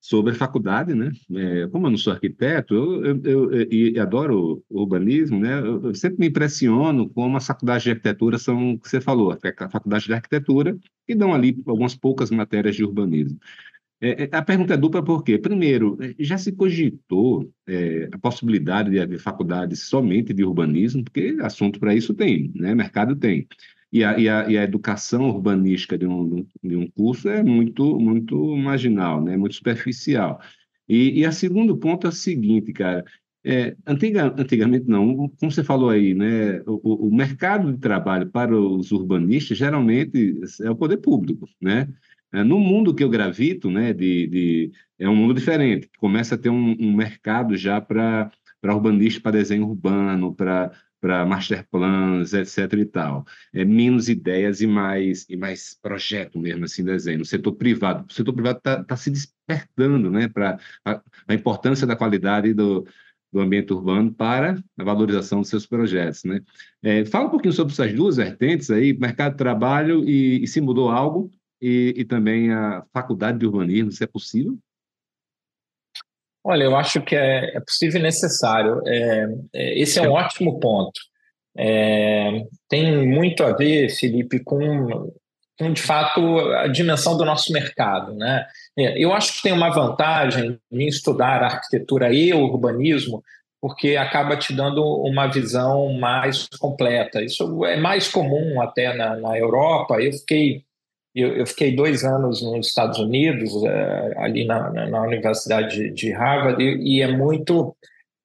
sobre 0.01 0.31
a 0.31 0.35
faculdade, 0.35 0.93
né? 0.93 1.11
É, 1.35 1.67
como 1.67 1.87
eu 1.87 1.91
não 1.91 1.97
sou 1.97 2.13
arquiteto, 2.13 2.73
eu, 2.73 3.21
eu, 3.23 3.51
eu, 3.51 3.69
eu 3.69 4.01
adoro 4.01 4.63
urbanismo, 4.69 5.39
né? 5.39 5.59
Eu, 5.59 5.93
sempre 5.93 6.19
me 6.19 6.27
impressiono 6.27 7.09
como 7.09 7.35
as 7.37 7.45
faculdades 7.45 7.83
de 7.83 7.91
arquitetura 7.91 8.37
são, 8.37 8.73
o 8.73 8.79
que 8.79 8.89
você 8.89 9.01
falou, 9.01 9.31
a 9.31 9.69
faculdade 9.69 10.05
de 10.05 10.13
arquitetura, 10.13 10.77
e 11.07 11.15
dão 11.15 11.33
ali 11.33 11.61
algumas 11.65 11.95
poucas 11.95 12.31
matérias 12.31 12.75
de 12.75 12.83
urbanismo. 12.83 13.37
É, 14.01 14.23
é, 14.23 14.29
a 14.31 14.41
pergunta 14.41 14.73
é 14.73 14.77
dupla 14.77 15.03
porque, 15.03 15.37
primeiro, 15.37 15.97
é, 16.01 16.15
já 16.19 16.37
se 16.37 16.53
cogitou 16.53 17.51
é, 17.67 18.07
a 18.11 18.17
possibilidade 18.17 18.89
de 18.91 18.99
haver 18.99 19.19
faculdades 19.19 19.81
somente 19.89 20.33
de 20.33 20.43
urbanismo, 20.43 21.03
porque 21.03 21.37
assunto 21.41 21.79
para 21.79 21.93
isso 21.93 22.13
tem, 22.13 22.51
né? 22.55 22.73
mercado 22.73 23.15
tem. 23.15 23.45
E 23.91 24.03
a, 24.03 24.19
e 24.19 24.29
a, 24.29 24.49
e 24.49 24.57
a 24.57 24.63
educação 24.63 25.29
urbanística 25.29 25.97
de 25.97 26.05
um, 26.05 26.45
de 26.63 26.75
um 26.75 26.87
curso 26.91 27.27
é 27.27 27.43
muito, 27.43 27.99
muito 27.99 28.55
marginal, 28.55 29.23
né? 29.23 29.35
muito 29.35 29.55
superficial. 29.55 30.39
E, 30.87 31.19
e 31.19 31.25
a 31.25 31.31
segundo 31.31 31.77
ponto 31.77 32.07
é 32.07 32.09
o 32.09 32.13
seguinte, 32.13 32.71
cara, 32.73 33.03
é, 33.43 33.75
antiga, 33.87 34.33
antigamente 34.37 34.85
não, 34.87 35.29
como 35.39 35.51
você 35.51 35.63
falou 35.63 35.89
aí, 35.89 36.13
né, 36.13 36.61
o, 36.65 37.07
o 37.07 37.15
mercado 37.15 37.71
de 37.71 37.79
trabalho 37.79 38.29
para 38.29 38.55
os 38.55 38.91
urbanistas 38.91 39.57
geralmente 39.57 40.39
é 40.61 40.69
o 40.69 40.75
poder 40.75 40.97
público, 40.97 41.47
né? 41.61 41.87
É, 42.31 42.43
no 42.43 42.59
mundo 42.59 42.93
que 42.93 43.03
eu 43.03 43.09
gravito, 43.09 43.71
né, 43.71 43.91
de, 43.93 44.27
de, 44.27 44.71
é 44.99 45.09
um 45.09 45.15
mundo 45.15 45.33
diferente, 45.33 45.89
começa 45.97 46.35
a 46.35 46.37
ter 46.37 46.49
um, 46.49 46.75
um 46.79 46.95
mercado 46.95 47.57
já 47.57 47.81
para 47.81 48.31
urbanista, 48.63 49.21
para 49.21 49.31
desenho 49.31 49.67
urbano, 49.67 50.35
para 50.35 50.71
para 50.99 51.25
master 51.25 51.65
plans, 51.69 52.33
etc 52.33 52.73
e 52.73 52.85
tal. 52.85 53.25
É 53.53 53.63
menos 53.65 54.09
ideias 54.09 54.61
e 54.61 54.67
mais 54.67 55.25
e 55.29 55.35
mais 55.37 55.77
projeto 55.81 56.39
mesmo 56.39 56.65
assim 56.65 56.83
desenho. 56.83 57.19
No 57.19 57.25
setor 57.25 57.53
privado, 57.53 58.05
o 58.09 58.13
setor 58.13 58.33
privado 58.33 58.57
está 58.59 58.83
tá 58.83 58.95
se 58.95 59.09
despertando, 59.09 60.09
né, 60.11 60.27
para 60.27 60.59
a, 60.85 61.01
a, 61.27 61.33
importância 61.33 61.87
da 61.87 61.95
qualidade 61.95 62.53
do, 62.53 62.85
do 63.31 63.39
ambiente 63.39 63.73
urbano 63.73 64.13
para 64.13 64.61
a 64.77 64.83
valorização 64.83 65.41
dos 65.41 65.49
seus 65.49 65.65
projetos, 65.65 66.23
né? 66.23 66.41
É, 66.81 67.05
fala 67.05 67.27
um 67.27 67.31
pouquinho 67.31 67.53
sobre 67.53 67.73
essas 67.73 67.93
duas 67.93 68.17
vertentes 68.17 68.69
aí, 68.71 68.93
mercado 68.97 69.33
de 69.33 69.37
trabalho 69.37 70.03
e, 70.07 70.43
e 70.43 70.47
se 70.47 70.61
mudou 70.61 70.89
algo 70.89 71.31
e, 71.61 71.93
e 71.97 72.05
também 72.05 72.51
a 72.51 72.83
faculdade 72.93 73.39
de 73.39 73.45
urbanismo, 73.45 73.91
se 73.91 74.03
é 74.03 74.07
possível? 74.07 74.57
Olha, 76.43 76.63
eu 76.63 76.75
acho 76.75 77.01
que 77.01 77.15
é, 77.15 77.57
é 77.57 77.59
possível 77.59 77.99
e 77.99 78.03
necessário. 78.03 78.81
É, 78.87 79.27
é, 79.53 79.79
esse 79.79 79.99
é 79.99 80.07
um 80.07 80.13
ótimo 80.13 80.59
ponto. 80.59 80.99
É, 81.57 82.43
tem 82.69 83.05
muito 83.07 83.43
a 83.43 83.53
ver, 83.53 83.89
Felipe, 83.89 84.39
com, 84.39 85.11
com, 85.57 85.73
de 85.73 85.81
fato, 85.81 86.39
a 86.51 86.67
dimensão 86.67 87.17
do 87.17 87.25
nosso 87.25 87.51
mercado. 87.51 88.15
Né? 88.15 88.45
É, 88.77 88.97
eu 88.97 89.13
acho 89.13 89.35
que 89.35 89.43
tem 89.43 89.51
uma 89.51 89.69
vantagem 89.69 90.57
em 90.71 90.87
estudar 90.87 91.43
arquitetura 91.43 92.13
e 92.13 92.33
urbanismo, 92.33 93.21
porque 93.61 93.97
acaba 93.97 94.37
te 94.37 94.53
dando 94.53 94.81
uma 94.81 95.27
visão 95.27 95.91
mais 95.93 96.47
completa. 96.57 97.21
Isso 97.21 97.65
é 97.65 97.75
mais 97.75 98.07
comum 98.07 98.61
até 98.61 98.93
na, 98.93 99.17
na 99.17 99.37
Europa. 99.37 100.01
Eu 100.01 100.13
fiquei 100.13 100.63
eu, 101.15 101.35
eu, 101.35 101.45
fiquei 101.47 101.75
dois 101.75 102.03
anos 102.03 102.41
nos 102.41 102.67
Estados 102.67 102.99
Unidos, 102.99 103.51
é, 103.63 104.13
ali 104.17 104.45
na, 104.45 104.69
na, 104.87 105.01
Universidade 105.01 105.89
de 105.91 106.11
Harvard, 106.11 106.61
e, 106.61 106.97
e, 106.97 107.01
é 107.01 107.07
muito 107.07 107.75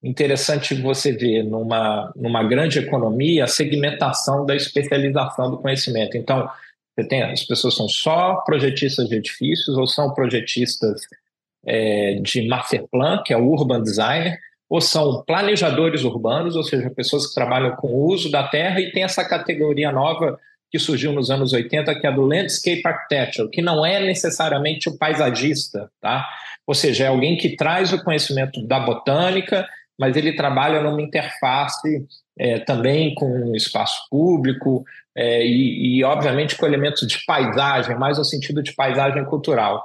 interessante 0.03 0.75
você 0.75 1.13
ver 1.13 1.43
numa, 1.45 2.13
numa 2.15 2.45
grande 2.45 2.79
economia 2.79 3.45
a 3.45 3.49
segmentação 3.49 4.45
da 4.45 4.55
especialização 4.55 5.51
do 5.51 5.59
conhecimento. 5.59 6.17
Então, 6.17 6.47
você 6.95 7.09
tem, 7.09 7.23
as 7.23 7.43
pessoas 7.45 7.75
são 7.75 7.89
só 7.89 8.37
projetistas 8.45 9.09
de 9.09 9.17
edifícios 9.17 9.77
ou 9.77 9.87
são 9.87 10.13
projetistas 10.13 11.01
é, 11.65 12.15
de 12.21 12.47
master 12.47 12.87
plan, 12.91 13.23
que 13.25 13.33
é 13.33 13.37
o 13.37 13.47
urban 13.47 13.83
designer, 13.83 14.39
ou 14.69 14.81
são 14.81 15.23
planejadores 15.23 16.05
urbanos, 16.05 16.55
ou 16.55 16.63
seja, 16.63 16.91
pessoas 16.91 17.27
que 17.27 17.35
trabalham 17.35 17.75
com 17.77 17.89
o 17.89 18.07
uso 18.13 18.31
da 18.31 18.47
terra, 18.47 18.81
e 18.81 18.93
tem 18.93 19.03
essa 19.03 19.25
categoria 19.25 19.91
nova 19.91 20.39
que 20.75 20.79
surgiu 20.81 21.13
nos 21.13 21.31
anos 21.31 21.53
80, 21.53 22.01
que 22.01 22.05
é 22.05 22.11
do 22.11 22.23
Landscape 22.23 22.83
Architecture, 22.85 23.49
que 23.49 23.63
não 23.63 23.87
é 23.87 24.01
necessariamente 24.01 24.89
o 24.89 24.99
paisagista, 24.99 25.89
tá? 26.01 26.29
Ou 26.67 26.75
seja, 26.75 27.05
é 27.05 27.07
alguém 27.07 27.37
que 27.37 27.55
traz 27.55 27.93
o 27.93 28.03
conhecimento 28.03 28.61
da 28.67 28.81
botânica, 28.81 29.69
mas 29.97 30.17
ele 30.17 30.33
trabalha 30.33 30.83
numa 30.83 31.01
interface 31.01 32.05
é, 32.37 32.59
também 32.59 33.15
com 33.15 33.53
o 33.53 33.55
espaço 33.55 34.03
público 34.11 34.85
é, 35.17 35.47
e, 35.47 35.99
e, 35.99 36.03
obviamente, 36.03 36.57
com 36.57 36.67
elementos 36.67 37.07
de 37.07 37.25
paisagem, 37.25 37.97
mais 37.97 38.19
no 38.19 38.25
sentido 38.25 38.61
de 38.61 38.75
paisagem 38.75 39.25
cultural. 39.27 39.81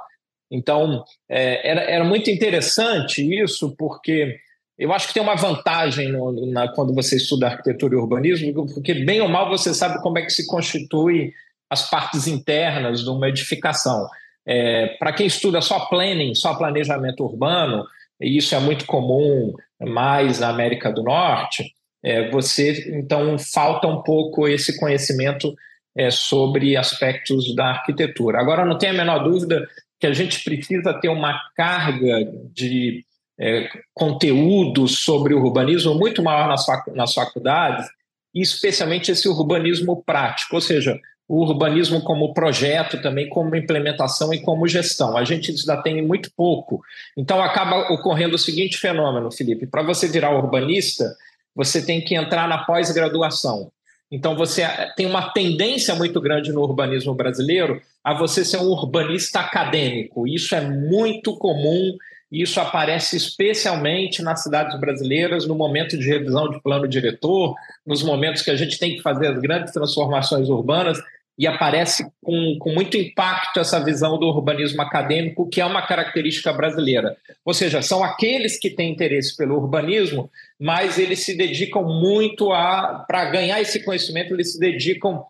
Então, 0.50 1.04
é, 1.28 1.70
era, 1.70 1.82
era 1.82 2.04
muito 2.04 2.28
interessante 2.32 3.22
isso, 3.40 3.76
porque 3.78 4.40
eu 4.80 4.94
acho 4.94 5.08
que 5.08 5.14
tem 5.14 5.22
uma 5.22 5.36
vantagem 5.36 6.10
no, 6.10 6.46
na, 6.46 6.66
quando 6.72 6.94
você 6.94 7.16
estuda 7.16 7.48
arquitetura 7.48 7.94
e 7.94 7.98
urbanismo, 7.98 8.66
porque 8.72 8.94
bem 8.94 9.20
ou 9.20 9.28
mal 9.28 9.50
você 9.50 9.74
sabe 9.74 10.00
como 10.00 10.18
é 10.18 10.22
que 10.22 10.32
se 10.32 10.46
constitui 10.46 11.34
as 11.68 11.90
partes 11.90 12.26
internas 12.26 13.04
de 13.04 13.10
uma 13.10 13.28
edificação. 13.28 14.08
É, 14.46 14.86
Para 14.98 15.12
quem 15.12 15.26
estuda 15.26 15.60
só 15.60 15.80
planning, 15.80 16.34
só 16.34 16.54
planejamento 16.54 17.22
urbano, 17.22 17.84
e 18.18 18.38
isso 18.38 18.54
é 18.54 18.58
muito 18.58 18.86
comum 18.86 19.52
mais 19.78 20.40
na 20.40 20.48
América 20.48 20.90
do 20.90 21.02
Norte, 21.02 21.74
é, 22.02 22.30
você 22.30 22.90
então 22.96 23.38
falta 23.38 23.86
um 23.86 24.02
pouco 24.02 24.48
esse 24.48 24.80
conhecimento 24.80 25.54
é, 25.94 26.10
sobre 26.10 26.74
aspectos 26.74 27.54
da 27.54 27.66
arquitetura. 27.66 28.40
Agora, 28.40 28.64
não 28.64 28.78
tem 28.78 28.88
a 28.88 28.94
menor 28.94 29.22
dúvida 29.24 29.68
que 30.00 30.06
a 30.06 30.14
gente 30.14 30.42
precisa 30.42 30.94
ter 30.94 31.10
uma 31.10 31.38
carga 31.54 32.24
de 32.54 33.04
é, 33.40 33.68
conteúdo 33.94 34.86
sobre 34.86 35.32
o 35.32 35.42
urbanismo 35.42 35.94
muito 35.94 36.22
maior 36.22 36.46
nas, 36.46 36.66
fac 36.66 36.90
nas 36.94 37.14
faculdades, 37.14 37.86
e 38.34 38.42
especialmente 38.42 39.10
esse 39.10 39.28
urbanismo 39.28 40.02
prático, 40.04 40.54
ou 40.56 40.60
seja, 40.60 41.00
o 41.26 41.42
urbanismo 41.42 42.02
como 42.02 42.34
projeto, 42.34 43.00
também 43.00 43.28
como 43.28 43.56
implementação 43.56 44.34
e 44.34 44.40
como 44.40 44.68
gestão. 44.68 45.16
A 45.16 45.24
gente 45.24 45.52
ainda 45.52 45.80
tem 45.80 46.02
muito 46.02 46.30
pouco. 46.36 46.82
Então 47.16 47.40
acaba 47.40 47.92
ocorrendo 47.92 48.34
o 48.34 48.38
seguinte 48.38 48.76
fenômeno, 48.76 49.32
Felipe: 49.32 49.66
para 49.66 49.82
você 49.82 50.06
virar 50.06 50.36
urbanista, 50.36 51.16
você 51.54 51.84
tem 51.84 52.00
que 52.00 52.14
entrar 52.14 52.48
na 52.48 52.58
pós-graduação. 52.58 53.70
Então 54.10 54.36
você 54.36 54.66
tem 54.96 55.06
uma 55.06 55.30
tendência 55.30 55.94
muito 55.94 56.20
grande 56.20 56.52
no 56.52 56.62
urbanismo 56.62 57.14
brasileiro 57.14 57.80
a 58.02 58.12
você 58.12 58.44
ser 58.44 58.58
um 58.58 58.66
urbanista 58.66 59.38
acadêmico. 59.38 60.26
Isso 60.26 60.54
é 60.54 60.60
muito 60.60 61.36
comum 61.36 61.96
isso 62.30 62.60
aparece 62.60 63.16
especialmente 63.16 64.22
nas 64.22 64.42
cidades 64.42 64.78
brasileiras, 64.78 65.46
no 65.46 65.54
momento 65.54 65.98
de 65.98 66.08
revisão 66.08 66.48
de 66.48 66.62
plano 66.62 66.86
diretor, 66.86 67.54
nos 67.84 68.02
momentos 68.02 68.42
que 68.42 68.50
a 68.50 68.56
gente 68.56 68.78
tem 68.78 68.96
que 68.96 69.02
fazer 69.02 69.28
as 69.28 69.40
grandes 69.40 69.72
transformações 69.72 70.48
urbanas, 70.48 70.98
e 71.40 71.46
aparece 71.46 72.06
com, 72.22 72.58
com 72.58 72.70
muito 72.70 72.98
impacto 72.98 73.60
essa 73.60 73.82
visão 73.82 74.18
do 74.18 74.26
urbanismo 74.26 74.82
acadêmico, 74.82 75.48
que 75.48 75.58
é 75.58 75.64
uma 75.64 75.80
característica 75.86 76.52
brasileira. 76.52 77.16
Ou 77.42 77.54
seja, 77.54 77.80
são 77.80 78.04
aqueles 78.04 78.58
que 78.58 78.68
têm 78.68 78.92
interesse 78.92 79.34
pelo 79.38 79.56
urbanismo, 79.56 80.30
mas 80.58 80.98
eles 80.98 81.20
se 81.20 81.34
dedicam 81.34 81.82
muito 81.82 82.52
a. 82.52 83.06
Para 83.08 83.30
ganhar 83.30 83.58
esse 83.58 83.82
conhecimento, 83.82 84.34
eles 84.34 84.52
se 84.52 84.60
dedicam, 84.60 85.24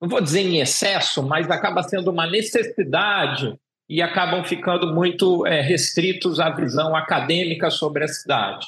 não 0.00 0.08
vou 0.08 0.22
dizer 0.22 0.40
em 0.40 0.60
excesso, 0.60 1.22
mas 1.22 1.50
acaba 1.50 1.82
sendo 1.82 2.10
uma 2.10 2.26
necessidade 2.26 3.54
e 3.88 4.00
acabam 4.00 4.44
ficando 4.44 4.94
muito 4.94 5.46
é, 5.46 5.60
restritos 5.60 6.40
à 6.40 6.50
visão 6.50 6.96
acadêmica 6.96 7.70
sobre 7.70 8.04
a 8.04 8.08
cidade. 8.08 8.66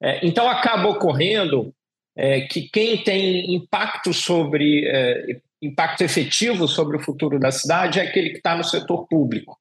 É, 0.00 0.26
então, 0.26 0.48
acaba 0.48 0.88
ocorrendo 0.88 1.72
é, 2.16 2.42
que 2.42 2.68
quem 2.68 3.02
tem 3.02 3.54
impacto 3.54 4.12
sobre 4.12 4.86
é, 4.86 5.40
impacto 5.62 6.02
efetivo 6.02 6.68
sobre 6.68 6.96
o 6.96 7.00
futuro 7.00 7.38
da 7.38 7.50
cidade 7.50 7.98
é 7.98 8.02
aquele 8.02 8.30
que 8.30 8.38
está 8.38 8.56
no 8.56 8.64
setor 8.64 9.06
público. 9.06 9.58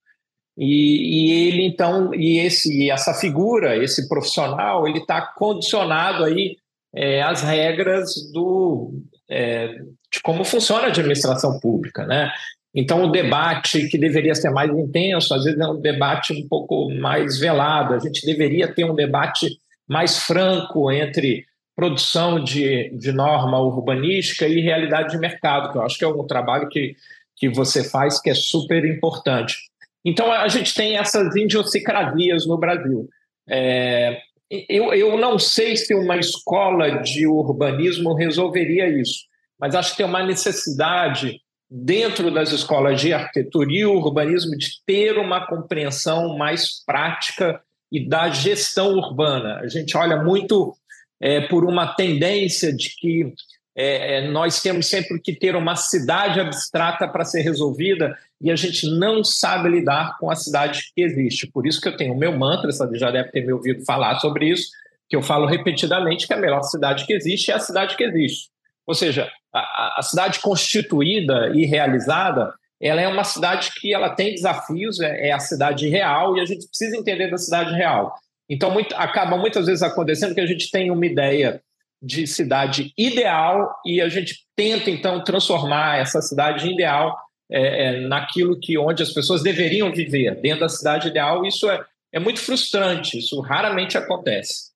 E, 0.58 0.66
e, 0.66 1.48
ele 1.48 1.64
então 1.64 2.14
e 2.16 2.40
esse 2.40 2.90
essa 2.90 3.14
figura 3.14 3.78
esse 3.78 4.10
profissional 4.10 4.88
ele 4.88 4.98
está 4.98 5.22
condicionado 5.22 6.24
aí 6.24 6.58
é, 6.96 7.22
às 7.22 7.44
regras 7.44 8.32
do 8.34 8.92
é, 9.30 9.68
de 10.12 10.20
como 10.24 10.44
funciona 10.44 10.86
a 10.86 10.88
administração 10.88 11.60
pública, 11.60 12.08
né? 12.08 12.32
Então, 12.76 13.04
o 13.04 13.12
debate 13.12 13.88
que 13.88 13.98
deveria 13.98 14.36
ser 14.36 14.52
mais 14.52 14.70
intenso, 14.70 15.34
às 15.34 15.44
vezes 15.44 15.60
é 15.60 15.68
um 15.68 15.80
debate 15.80 16.34
um 16.34 16.48
pouco 16.48 16.90
mais 16.92 17.40
velado. 17.40 17.94
A 17.94 18.00
gente 18.00 18.26
deveria 18.26 18.72
ter 18.72 18.84
um 18.84 18.96
debate 18.96 19.58
mais 19.88 20.20
franco 20.20 20.92
entre 20.92 21.46
produção 21.76 22.44
de, 22.44 22.90
de 22.98 23.12
norma 23.12 23.60
urbanística 23.60 24.48
e 24.48 24.62
realidade 24.62 25.12
de 25.12 25.20
mercado, 25.20 25.72
que 25.72 25.78
eu 25.78 25.84
acho 25.84 25.98
que 25.98 26.04
é 26.04 26.08
um 26.08 26.26
trabalho 26.26 26.68
que, 26.70 26.96
que 27.36 27.50
você 27.50 27.84
faz 27.84 28.20
que 28.20 28.30
é 28.30 28.36
super 28.36 28.84
importante. 28.84 29.56
Então, 30.04 30.32
a 30.32 30.48
gente 30.48 30.74
tem 30.74 30.98
essas 30.98 31.36
idiosincrasias 31.36 32.46
no 32.48 32.58
Brasil. 32.58 33.08
É, 33.50 34.20
eu, 34.50 34.94
eu 34.94 35.18
não 35.18 35.38
sei 35.38 35.76
se 35.76 35.94
uma 35.94 36.18
escola 36.18 37.02
de 37.02 37.28
urbanismo 37.28 38.14
resolveria 38.14 38.88
isso, 38.88 39.26
mas 39.60 39.76
acho 39.76 39.92
que 39.92 39.98
tem 39.98 40.06
uma 40.06 40.24
necessidade 40.24 41.40
dentro 41.70 42.32
das 42.32 42.52
escolas 42.52 43.00
de 43.00 43.14
arquitetura 43.14 43.70
e 43.72 43.86
urbanismo 43.86 44.58
de 44.58 44.70
ter 44.86 45.18
uma 45.18 45.46
compreensão 45.46 46.38
mais 46.38 46.84
prática 46.86 47.62
e 47.92 48.08
da 48.08 48.30
gestão 48.30 48.94
urbana. 48.94 49.60
A 49.60 49.68
gente 49.68 49.96
olha 49.98 50.22
muito 50.24 50.76
é, 51.22 51.42
por 51.42 51.66
uma 51.66 51.94
tendência 51.96 52.74
de 52.74 52.96
que 52.96 53.34
é, 53.76 54.18
é, 54.18 54.28
nós 54.28 54.60
temos 54.60 54.88
sempre 54.88 55.20
que 55.20 55.34
ter 55.34 55.56
uma 55.56 55.76
cidade 55.76 56.40
abstrata 56.40 57.08
para 57.08 57.24
ser 57.24 57.42
resolvida 57.42 58.18
e 58.42 58.50
a 58.50 58.56
gente 58.56 58.90
não 58.90 59.24
sabe 59.24 59.70
lidar 59.70 60.18
com 60.20 60.32
a 60.32 60.36
cidade 60.36 60.92
que 60.96 61.02
existe. 61.02 61.46
Por 61.48 61.68
isso 61.68 61.80
que 61.80 61.88
eu 61.88 61.96
tenho 61.96 62.14
o 62.14 62.18
meu 62.18 62.36
mantra, 62.36 62.72
você 62.72 62.98
já 62.98 63.12
deve 63.12 63.30
ter 63.30 63.46
me 63.46 63.54
ouvido 63.54 63.86
falar 63.86 64.20
sobre 64.20 64.50
isso, 64.50 64.72
que 65.08 65.16
eu 65.16 65.22
falo 65.22 65.46
repetidamente 65.46 66.26
que 66.26 66.34
a 66.34 66.38
melhor 66.38 66.64
cidade 66.64 67.06
que 67.06 67.14
existe 67.14 67.52
é 67.52 67.54
a 67.54 67.60
cidade 67.60 67.96
que 67.96 68.04
existe. 68.04 68.50
Ou 68.88 68.96
seja, 68.96 69.30
a, 69.54 70.00
a 70.00 70.02
cidade 70.02 70.40
constituída 70.40 71.52
e 71.54 71.66
realizada, 71.66 72.54
ela 72.82 73.02
é 73.02 73.08
uma 73.08 73.24
cidade 73.24 73.72
que 73.80 73.94
ela 73.94 74.10
tem 74.10 74.34
desafios, 74.34 75.00
é, 75.00 75.28
é 75.28 75.32
a 75.34 75.40
cidade 75.40 75.90
real 75.90 76.38
e 76.38 76.40
a 76.40 76.46
gente 76.46 76.68
precisa 76.68 76.96
entender 76.96 77.30
da 77.30 77.38
cidade 77.38 77.74
real. 77.74 78.16
Então, 78.50 78.72
muito, 78.72 78.96
acaba 78.96 79.38
muitas 79.38 79.66
vezes 79.66 79.84
acontecendo 79.84 80.34
que 80.34 80.42
a 80.42 80.46
gente 80.46 80.72
tem 80.72 80.90
uma 80.90 81.06
ideia 81.06 81.62
de 82.02 82.28
cidade 82.28 82.94
ideal 82.98 83.76
e 83.86 84.00
a 84.00 84.08
gente 84.08 84.46
tenta 84.56 84.90
então 84.90 85.24
transformar 85.24 86.00
essa 86.00 86.22
cidade 86.22 86.70
ideal 86.70 87.18
é, 87.52 87.86
é, 87.86 88.00
naquilo 88.02 88.60
que 88.60 88.78
onde 88.78 89.02
as 89.02 89.12
pessoas 89.12 89.42
deveriam 89.42 89.92
viver 89.92 90.36
dentro 90.42 90.62
da 90.62 90.70
cidade 90.70 91.08
ideal 91.08 91.46
isso 91.46 91.70
é, 91.70 91.84
é 92.14 92.20
muito 92.20 92.40
frustrante 92.40 93.18
isso 93.18 93.40
raramente 93.42 93.98
acontece 93.98 94.67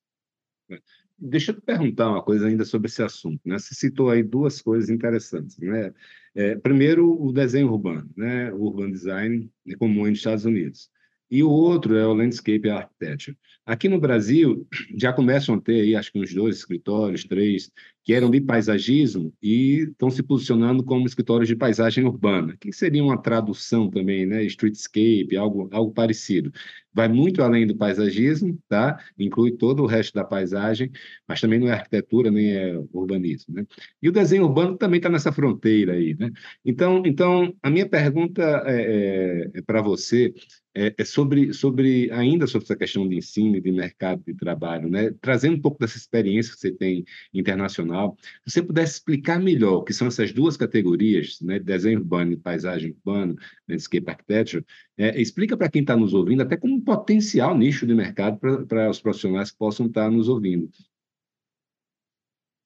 deixa 1.22 1.52
eu 1.52 1.54
te 1.54 1.60
perguntar 1.60 2.10
uma 2.10 2.22
coisa 2.22 2.48
ainda 2.48 2.64
sobre 2.64 2.88
esse 2.88 3.02
assunto 3.02 3.40
né? 3.44 3.58
Você 3.58 3.74
citou 3.74 4.10
aí 4.10 4.22
duas 4.22 4.60
coisas 4.60 4.90
interessantes 4.90 5.56
né? 5.58 5.94
É, 6.34 6.56
primeiro 6.56 7.22
o 7.22 7.32
desenho 7.32 7.70
urbano 7.70 8.10
né? 8.16 8.52
O 8.52 8.64
urban 8.64 8.90
design 8.90 9.50
comum 9.78 10.06
nos 10.08 10.18
Estados 10.18 10.44
Unidos. 10.44 10.90
E 11.30 11.42
o 11.42 11.48
outro 11.48 11.96
é 11.96 12.06
o 12.06 12.12
Landscape 12.12 12.68
Architecture. 12.68 13.38
Aqui 13.64 13.88
no 13.88 14.00
Brasil, 14.00 14.66
já 14.96 15.12
começam 15.12 15.54
a 15.54 15.60
ter 15.60 15.82
aí, 15.82 15.94
acho 15.94 16.10
que 16.10 16.18
uns 16.18 16.34
dois 16.34 16.56
escritórios, 16.56 17.22
três, 17.22 17.70
que 18.02 18.12
eram 18.12 18.28
de 18.28 18.40
paisagismo 18.40 19.32
e 19.40 19.86
estão 19.88 20.10
se 20.10 20.20
posicionando 20.20 20.82
como 20.82 21.06
escritórios 21.06 21.46
de 21.46 21.54
paisagem 21.54 22.04
urbana, 22.04 22.56
que 22.60 22.72
seria 22.72 23.04
uma 23.04 23.16
tradução 23.16 23.88
também, 23.88 24.26
né? 24.26 24.42
Streetscape, 24.44 25.36
algo, 25.36 25.68
algo 25.72 25.92
parecido. 25.92 26.50
Vai 26.92 27.06
muito 27.08 27.40
além 27.40 27.64
do 27.64 27.76
paisagismo, 27.76 28.58
tá? 28.68 28.98
Inclui 29.16 29.52
todo 29.52 29.84
o 29.84 29.86
resto 29.86 30.12
da 30.14 30.24
paisagem, 30.24 30.90
mas 31.26 31.40
também 31.40 31.60
não 31.60 31.68
é 31.68 31.72
arquitetura 31.72 32.32
nem 32.32 32.50
é 32.52 32.76
urbanismo, 32.92 33.54
né? 33.54 33.64
E 34.02 34.08
o 34.08 34.12
desenho 34.12 34.42
urbano 34.44 34.76
também 34.76 34.98
está 34.98 35.08
nessa 35.08 35.30
fronteira 35.32 35.92
aí, 35.92 36.16
né? 36.18 36.32
Então, 36.64 37.02
então 37.06 37.54
a 37.62 37.70
minha 37.70 37.88
pergunta 37.88 38.42
é, 38.66 39.44
é, 39.54 39.58
é 39.58 39.62
para 39.62 39.80
você 39.80 40.34
é, 40.74 40.94
é, 40.96 41.04
sobre, 41.04 41.52
sobre 41.52 42.10
ainda 42.12 42.46
sobre 42.46 42.64
essa 42.64 42.76
questão 42.76 43.06
de 43.08 43.16
ensino 43.16 43.56
e 43.56 43.60
de 43.60 43.70
mercado 43.70 44.22
de 44.24 44.34
trabalho, 44.34 44.88
né? 44.88 45.12
Trazendo 45.20 45.56
um 45.56 45.60
pouco 45.60 45.78
dessa 45.78 45.96
experiência 45.96 46.54
que 46.54 46.60
você 46.60 46.72
tem 46.72 47.04
internacional, 47.32 48.16
se 48.46 48.54
você 48.54 48.62
pudesse 48.62 48.94
explicar 48.94 49.38
melhor 49.38 49.78
o 49.78 49.82
que 49.82 49.92
são 49.92 50.08
essas 50.08 50.32
duas 50.32 50.56
categorias, 50.56 51.40
né? 51.40 51.58
Desenho 51.58 51.98
urbano 51.98 52.32
e 52.32 52.36
paisagem 52.36 52.90
urbana, 52.90 53.34
landscape 53.68 54.08
architecture, 54.08 54.64
é, 54.96 55.20
explica 55.20 55.56
para 55.56 55.68
quem 55.68 55.82
está 55.82 55.96
nos 55.96 56.14
ouvindo 56.14 56.42
até 56.42 56.56
como 56.56 56.74
um 56.74 56.80
potencial 56.80 57.56
nicho 57.56 57.86
de 57.86 57.94
mercado 57.94 58.38
para 58.66 58.90
os 58.90 59.00
profissionais 59.00 59.50
que 59.50 59.58
possam 59.58 59.86
estar 59.86 60.04
tá 60.04 60.10
nos 60.10 60.28
ouvindo. 60.28 60.70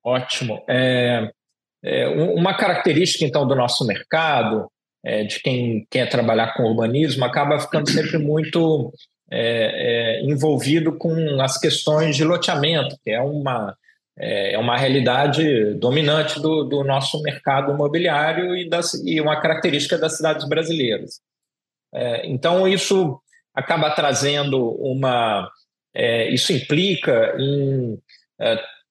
Ótimo. 0.05 0.65
É, 0.69 1.33
é, 1.83 2.09
uma 2.09 2.57
característica 2.57 3.25
então 3.25 3.47
do 3.47 3.57
nosso 3.57 3.85
mercado 3.85 4.71
é, 5.07 5.23
de 5.23 5.39
quem 5.39 5.87
quer 5.89 6.09
trabalhar 6.09 6.53
com 6.55 6.65
urbanismo 6.65 7.25
acaba 7.25 7.61
ficando 7.61 7.89
sempre 7.89 8.19
muito 8.19 8.93
é, 9.31 10.19
é, 10.19 10.23
envolvido 10.25 10.99
com 10.99 11.41
as 11.41 11.57
questões 11.59 12.17
de 12.17 12.25
loteamento, 12.25 12.97
que 13.05 13.13
é 13.13 13.21
uma, 13.21 13.73
é, 14.19 14.55
é 14.55 14.59
uma 14.59 14.77
realidade 14.77 15.75
dominante 15.75 16.41
do, 16.41 16.65
do 16.65 16.83
nosso 16.83 17.23
mercado 17.23 17.73
imobiliário 17.73 18.57
e, 18.57 18.69
das, 18.69 18.95
e 18.95 19.21
uma 19.21 19.41
característica 19.41 19.97
das 19.97 20.17
cidades 20.17 20.49
brasileiras. 20.49 21.21
É, 21.95 22.27
então, 22.27 22.67
isso 22.67 23.21
acaba 23.55 23.91
trazendo 23.91 24.73
uma. 24.73 25.49
Isso 26.31 26.53
implica 26.53 27.35
em 27.39 27.99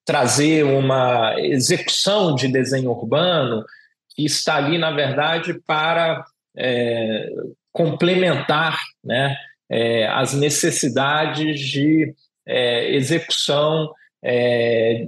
trazer 0.04 0.63
uma 0.63 1.36
execução 1.39 2.34
de 2.34 2.47
desenho 2.47 2.89
urbano 2.89 3.63
que 4.15 4.25
está 4.25 4.56
ali, 4.56 4.78
na 4.78 4.91
verdade, 4.91 5.60
para 5.65 6.25
é, 6.58 7.28
complementar 7.71 8.80
né, 9.04 9.36
é, 9.69 10.08
as 10.08 10.34
necessidades 10.34 11.60
de 11.60 12.13
é, 12.47 12.95
execução 12.95 13.91
é, 14.23 15.08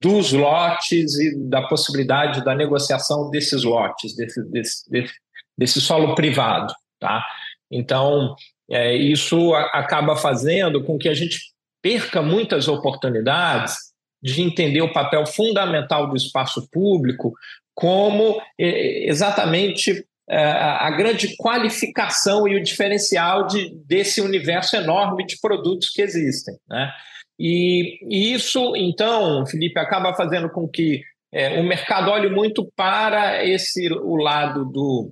dos 0.00 0.32
lotes 0.32 1.14
e 1.18 1.38
da 1.48 1.62
possibilidade 1.62 2.44
da 2.44 2.54
negociação 2.54 3.30
desses 3.30 3.62
lotes, 3.62 4.16
desse, 4.16 4.42
desse, 4.50 4.90
desse, 4.90 5.14
desse 5.56 5.80
solo 5.80 6.14
privado. 6.14 6.72
Tá? 6.98 7.24
Então, 7.70 8.34
é, 8.70 8.94
isso 8.96 9.54
acaba 9.54 10.16
fazendo 10.16 10.82
com 10.82 10.96
que 10.98 11.08
a 11.08 11.14
gente 11.14 11.38
perca 11.82 12.22
muitas 12.22 12.68
oportunidades 12.68 13.91
de 14.22 14.42
entender 14.42 14.82
o 14.82 14.92
papel 14.92 15.26
fundamental 15.26 16.08
do 16.08 16.16
espaço 16.16 16.68
público 16.70 17.32
como 17.74 18.40
é, 18.58 19.08
exatamente 19.08 20.06
é, 20.28 20.44
a 20.44 20.90
grande 20.90 21.36
qualificação 21.36 22.46
e 22.46 22.54
o 22.54 22.62
diferencial 22.62 23.46
de, 23.46 23.74
desse 23.86 24.20
universo 24.20 24.76
enorme 24.76 25.26
de 25.26 25.40
produtos 25.40 25.90
que 25.90 26.00
existem. 26.00 26.54
Né? 26.68 26.92
E, 27.38 27.98
e 28.08 28.32
isso, 28.32 28.76
então, 28.76 29.44
Felipe, 29.46 29.78
acaba 29.80 30.14
fazendo 30.14 30.48
com 30.48 30.68
que 30.68 31.02
é, 31.32 31.58
o 31.60 31.64
mercado 31.64 32.10
olhe 32.10 32.28
muito 32.28 32.70
para 32.76 33.44
esse 33.44 33.90
o 33.90 34.16
lado 34.16 34.66
do, 34.66 35.10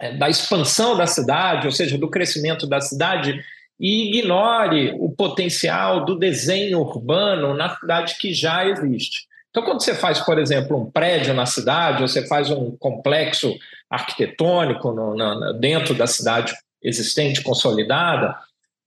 é, 0.00 0.16
da 0.16 0.28
expansão 0.28 0.96
da 0.96 1.06
cidade, 1.06 1.66
ou 1.66 1.72
seja, 1.72 1.98
do 1.98 2.08
crescimento 2.08 2.66
da 2.66 2.80
cidade, 2.80 3.38
e 3.78 4.08
ignore 4.08 4.96
o 4.98 5.10
potencial 5.10 6.04
do 6.04 6.18
desenho 6.18 6.80
urbano 6.80 7.54
na 7.54 7.76
cidade 7.76 8.16
que 8.18 8.32
já 8.32 8.66
existe. 8.66 9.26
Então, 9.50 9.64
quando 9.64 9.82
você 9.82 9.94
faz, 9.94 10.20
por 10.20 10.38
exemplo, 10.38 10.76
um 10.76 10.90
prédio 10.90 11.32
na 11.32 11.46
cidade, 11.46 12.02
ou 12.02 12.08
você 12.08 12.26
faz 12.26 12.50
um 12.50 12.76
complexo 12.76 13.54
arquitetônico 13.88 14.92
no, 14.92 15.52
dentro 15.54 15.94
da 15.94 16.06
cidade 16.06 16.54
existente, 16.82 17.42
consolidada, 17.42 18.36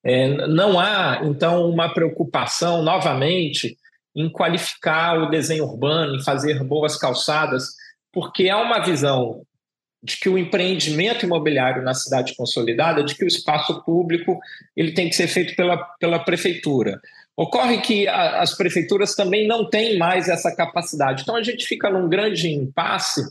é, 0.04 0.28
não 0.48 0.80
há, 0.80 1.22
então, 1.24 1.70
uma 1.70 1.94
preocupação, 1.94 2.84
novamente, 2.84 3.78
em 4.16 4.30
qualificar 4.30 5.20
o 5.20 5.30
desenho 5.30 5.66
urbano, 5.66 6.16
em 6.16 6.24
fazer 6.24 6.64
boas 6.64 6.98
calçadas, 6.98 7.76
porque 8.12 8.50
há 8.50 8.58
uma 8.58 8.80
visão 8.80 9.42
de 10.02 10.18
que 10.18 10.30
o 10.30 10.38
empreendimento 10.38 11.26
imobiliário 11.26 11.84
na 11.84 11.94
cidade 11.94 12.36
consolidada, 12.36 13.04
de 13.04 13.16
que 13.16 13.26
o 13.26 13.28
espaço 13.28 13.84
público 13.84 14.40
ele 14.76 14.94
tem 14.94 15.10
que 15.10 15.16
ser 15.16 15.28
feito 15.28 15.56
pela, 15.56 15.78
pela 16.00 16.20
prefeitura. 16.20 17.00
Ocorre 17.36 17.80
que 17.80 18.08
a, 18.08 18.42
as 18.42 18.56
prefeituras 18.56 19.16
também 19.16 19.48
não 19.48 19.70
têm 19.70 19.98
mais 19.98 20.30
essa 20.30 20.56
capacidade. 20.56 21.22
Então 21.22 21.36
a 21.36 21.44
gente 21.44 21.66
fica 21.66 21.90
num 21.90 22.08
grande 22.08 22.50
impasse, 22.50 23.22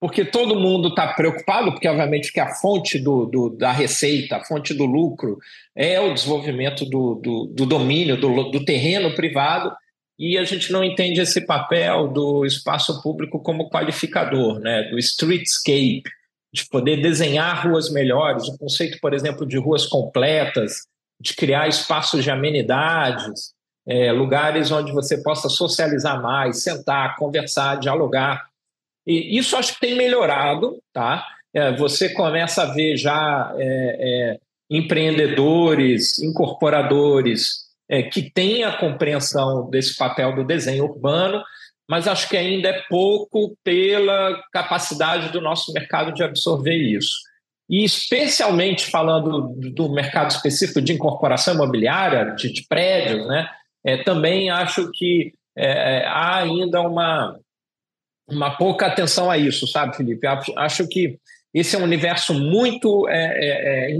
porque 0.00 0.24
todo 0.24 0.60
mundo 0.60 0.88
está 0.88 1.12
preocupado, 1.14 1.72
porque 1.72 1.88
obviamente 1.88 2.32
que 2.32 2.40
a 2.40 2.54
fonte 2.54 2.98
do, 2.98 3.26
do, 3.26 3.50
da 3.50 3.72
receita, 3.72 4.36
a 4.36 4.44
fonte 4.44 4.74
do 4.74 4.84
lucro 4.84 5.38
é 5.74 6.00
o 6.00 6.14
desenvolvimento 6.14 6.84
do, 6.84 7.16
do, 7.16 7.46
do 7.46 7.66
domínio, 7.66 8.16
do, 8.16 8.50
do 8.50 8.64
terreno 8.64 9.14
privado, 9.14 9.72
e 10.18 10.38
a 10.38 10.44
gente 10.44 10.72
não 10.72 10.82
entende 10.82 11.20
esse 11.20 11.40
papel 11.42 12.08
do 12.08 12.44
espaço 12.44 13.02
público 13.02 13.40
como 13.40 13.70
qualificador, 13.70 14.58
né? 14.60 14.84
do 14.84 14.98
streetscape, 14.98 16.04
de 16.52 16.66
poder 16.68 17.02
desenhar 17.02 17.66
ruas 17.66 17.90
melhores, 17.90 18.48
o 18.48 18.56
conceito, 18.56 18.98
por 19.00 19.12
exemplo, 19.12 19.46
de 19.46 19.58
ruas 19.58 19.86
completas, 19.86 20.86
de 21.20 21.34
criar 21.34 21.68
espaços 21.68 22.24
de 22.24 22.30
amenidades, 22.30 23.52
é, 23.86 24.10
lugares 24.10 24.70
onde 24.70 24.92
você 24.92 25.22
possa 25.22 25.48
socializar 25.48 26.20
mais, 26.20 26.62
sentar, 26.62 27.16
conversar, 27.16 27.78
dialogar. 27.78 28.46
E 29.06 29.38
isso 29.38 29.56
acho 29.56 29.74
que 29.74 29.80
tem 29.80 29.94
melhorado, 29.94 30.78
tá? 30.92 31.24
é, 31.56 31.74
você 31.74 32.10
começa 32.10 32.64
a 32.64 32.74
ver 32.74 32.98
já 32.98 33.54
é, 33.56 33.96
é, 33.98 34.40
empreendedores, 34.68 36.18
incorporadores 36.18 37.65
é, 37.88 38.02
que 38.02 38.30
têm 38.30 38.64
a 38.64 38.76
compreensão 38.76 39.68
desse 39.70 39.96
papel 39.96 40.34
do 40.34 40.44
desenho 40.44 40.84
urbano, 40.84 41.42
mas 41.88 42.08
acho 42.08 42.28
que 42.28 42.36
ainda 42.36 42.68
é 42.68 42.82
pouco 42.88 43.56
pela 43.62 44.42
capacidade 44.52 45.30
do 45.30 45.40
nosso 45.40 45.72
mercado 45.72 46.12
de 46.12 46.22
absorver 46.22 46.76
isso. 46.76 47.16
E 47.68 47.84
especialmente 47.84 48.86
falando 48.86 49.54
do 49.72 49.88
mercado 49.88 50.30
específico 50.30 50.80
de 50.80 50.92
incorporação 50.92 51.54
imobiliária, 51.54 52.34
de, 52.34 52.52
de 52.52 52.64
prédios, 52.66 53.26
né? 53.26 53.48
É, 53.84 54.02
também 54.02 54.50
acho 54.50 54.90
que 54.92 55.32
é, 55.56 56.00
é, 56.00 56.06
há 56.06 56.38
ainda 56.38 56.80
uma, 56.80 57.38
uma 58.28 58.56
pouca 58.56 58.86
atenção 58.86 59.30
a 59.30 59.38
isso, 59.38 59.66
sabe, 59.66 59.96
Felipe? 59.96 60.26
Acho, 60.26 60.88
que 60.88 61.18
esse 61.54 61.76
é 61.76 61.78
um 61.78 61.84
universo 61.84 62.34
muito 62.34 63.08
é, 63.08 63.90
é, 63.92 63.96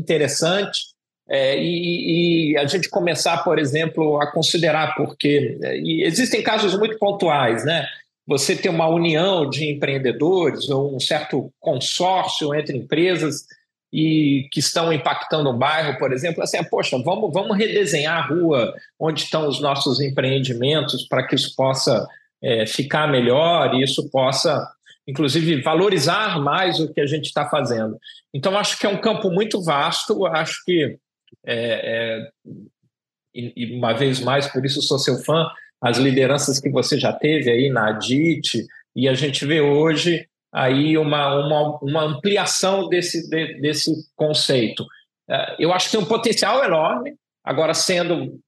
é 1.28 1.60
e, 1.60 2.52
e, 2.52 2.58
a 2.58 2.66
gente 2.66 2.88
começar, 2.88 3.38
por 3.38 3.58
exemplo, 3.58 4.20
a 4.20 4.30
considerar, 4.30 4.94
porque 4.94 5.58
existem 6.04 6.42
casos 6.42 6.78
muito 6.78 6.98
pontuais, 6.98 7.64
né? 7.64 7.86
Você 8.26 8.54
ter 8.54 8.68
uma 8.68 8.88
união 8.88 9.48
de 9.48 9.68
empreendedores 9.68 10.68
ou 10.68 10.94
um 10.94 11.00
certo 11.00 11.52
consórcio 11.60 12.54
entre 12.54 12.76
empresas 12.76 13.44
e 13.92 14.48
que 14.52 14.60
estão 14.60 14.92
impactando 14.92 15.48
o 15.48 15.56
bairro, 15.56 15.98
por 15.98 16.12
exemplo, 16.12 16.42
assim, 16.42 16.62
poxa, 16.64 16.98
vamos, 17.02 17.32
vamos 17.32 17.56
redesenhar 17.56 18.18
a 18.18 18.26
rua 18.26 18.74
onde 18.98 19.22
estão 19.22 19.48
os 19.48 19.60
nossos 19.60 20.00
empreendimentos 20.00 21.06
para 21.08 21.26
que 21.26 21.34
isso 21.34 21.54
possa 21.56 22.06
é, 22.42 22.66
ficar 22.66 23.10
melhor 23.10 23.74
e 23.74 23.82
isso 23.82 24.10
possa, 24.10 24.68
inclusive, 25.06 25.62
valorizar 25.62 26.40
mais 26.40 26.78
o 26.80 26.92
que 26.92 27.00
a 27.00 27.06
gente 27.06 27.26
está 27.26 27.48
fazendo. 27.48 27.98
Então, 28.34 28.58
acho 28.58 28.78
que 28.78 28.86
é 28.86 28.88
um 28.88 29.00
campo 29.00 29.30
muito 29.30 29.62
vasto, 29.62 30.26
acho 30.26 30.64
que, 30.64 30.98
é, 31.44 32.20
é, 32.24 32.28
e, 33.34 33.76
uma 33.76 33.92
vez 33.92 34.20
mais, 34.20 34.46
por 34.46 34.64
isso 34.64 34.80
sou 34.82 34.98
seu 34.98 35.18
fã, 35.18 35.46
as 35.80 35.98
lideranças 35.98 36.58
que 36.58 36.70
você 36.70 36.98
já 36.98 37.12
teve 37.12 37.50
aí 37.50 37.70
na 37.70 37.90
ADIT, 37.90 38.66
e 38.94 39.08
a 39.08 39.14
gente 39.14 39.44
vê 39.44 39.60
hoje 39.60 40.26
aí 40.52 40.96
uma, 40.96 41.34
uma, 41.34 41.78
uma 41.82 42.02
ampliação 42.04 42.88
desse, 42.88 43.28
de, 43.28 43.60
desse 43.60 43.92
conceito. 44.14 44.84
É, 45.28 45.56
eu 45.58 45.72
acho 45.72 45.86
que 45.86 45.96
tem 45.96 46.00
um 46.00 46.08
potencial 46.08 46.64
enorme, 46.64 47.14
agora 47.44 47.74
sendo 47.74 48.40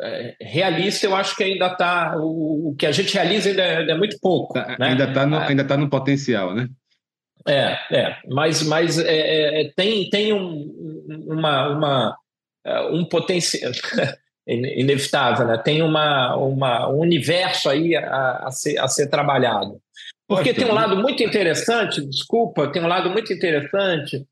é, 0.00 0.36
realista, 0.40 1.06
eu 1.06 1.14
acho 1.14 1.36
que 1.36 1.44
ainda 1.44 1.66
está. 1.66 2.16
O, 2.16 2.70
o, 2.70 2.76
que 2.76 2.86
a 2.86 2.92
gente 2.92 3.12
realiza 3.12 3.50
ainda 3.50 3.62
é, 3.62 3.76
ainda 3.78 3.92
é 3.92 3.98
muito 3.98 4.18
pouco. 4.20 4.54
Né? 4.54 4.76
Ainda 4.80 5.04
está 5.04 5.26
no, 5.26 5.36
é. 5.36 5.46
ainda 5.48 5.64
tá 5.64 5.76
no 5.76 5.90
potencial, 5.90 6.54
né? 6.54 6.68
É, 7.50 7.78
é, 7.90 8.16
mas, 8.28 8.62
mas 8.62 8.96
é, 8.96 9.62
é, 9.62 9.72
tem, 9.74 10.08
tem 10.08 10.32
um, 10.32 11.04
uma, 11.26 11.68
uma, 11.68 12.18
um 12.92 13.04
potencial 13.04 13.72
inevitável, 14.46 15.48
né? 15.48 15.58
tem 15.58 15.82
uma, 15.82 16.36
uma, 16.36 16.88
um 16.88 17.00
universo 17.00 17.68
aí 17.68 17.96
a, 17.96 18.44
a, 18.46 18.50
ser, 18.52 18.78
a 18.78 18.86
ser 18.86 19.08
trabalhado. 19.08 19.80
Porque 20.28 20.54
tem 20.54 20.64
um 20.64 20.74
lado 20.74 20.94
muito 20.96 21.24
interessante, 21.24 22.06
desculpa, 22.06 22.70
tem 22.70 22.80
um 22.80 22.86
lado 22.86 23.10
muito 23.10 23.32
interessante, 23.32 24.24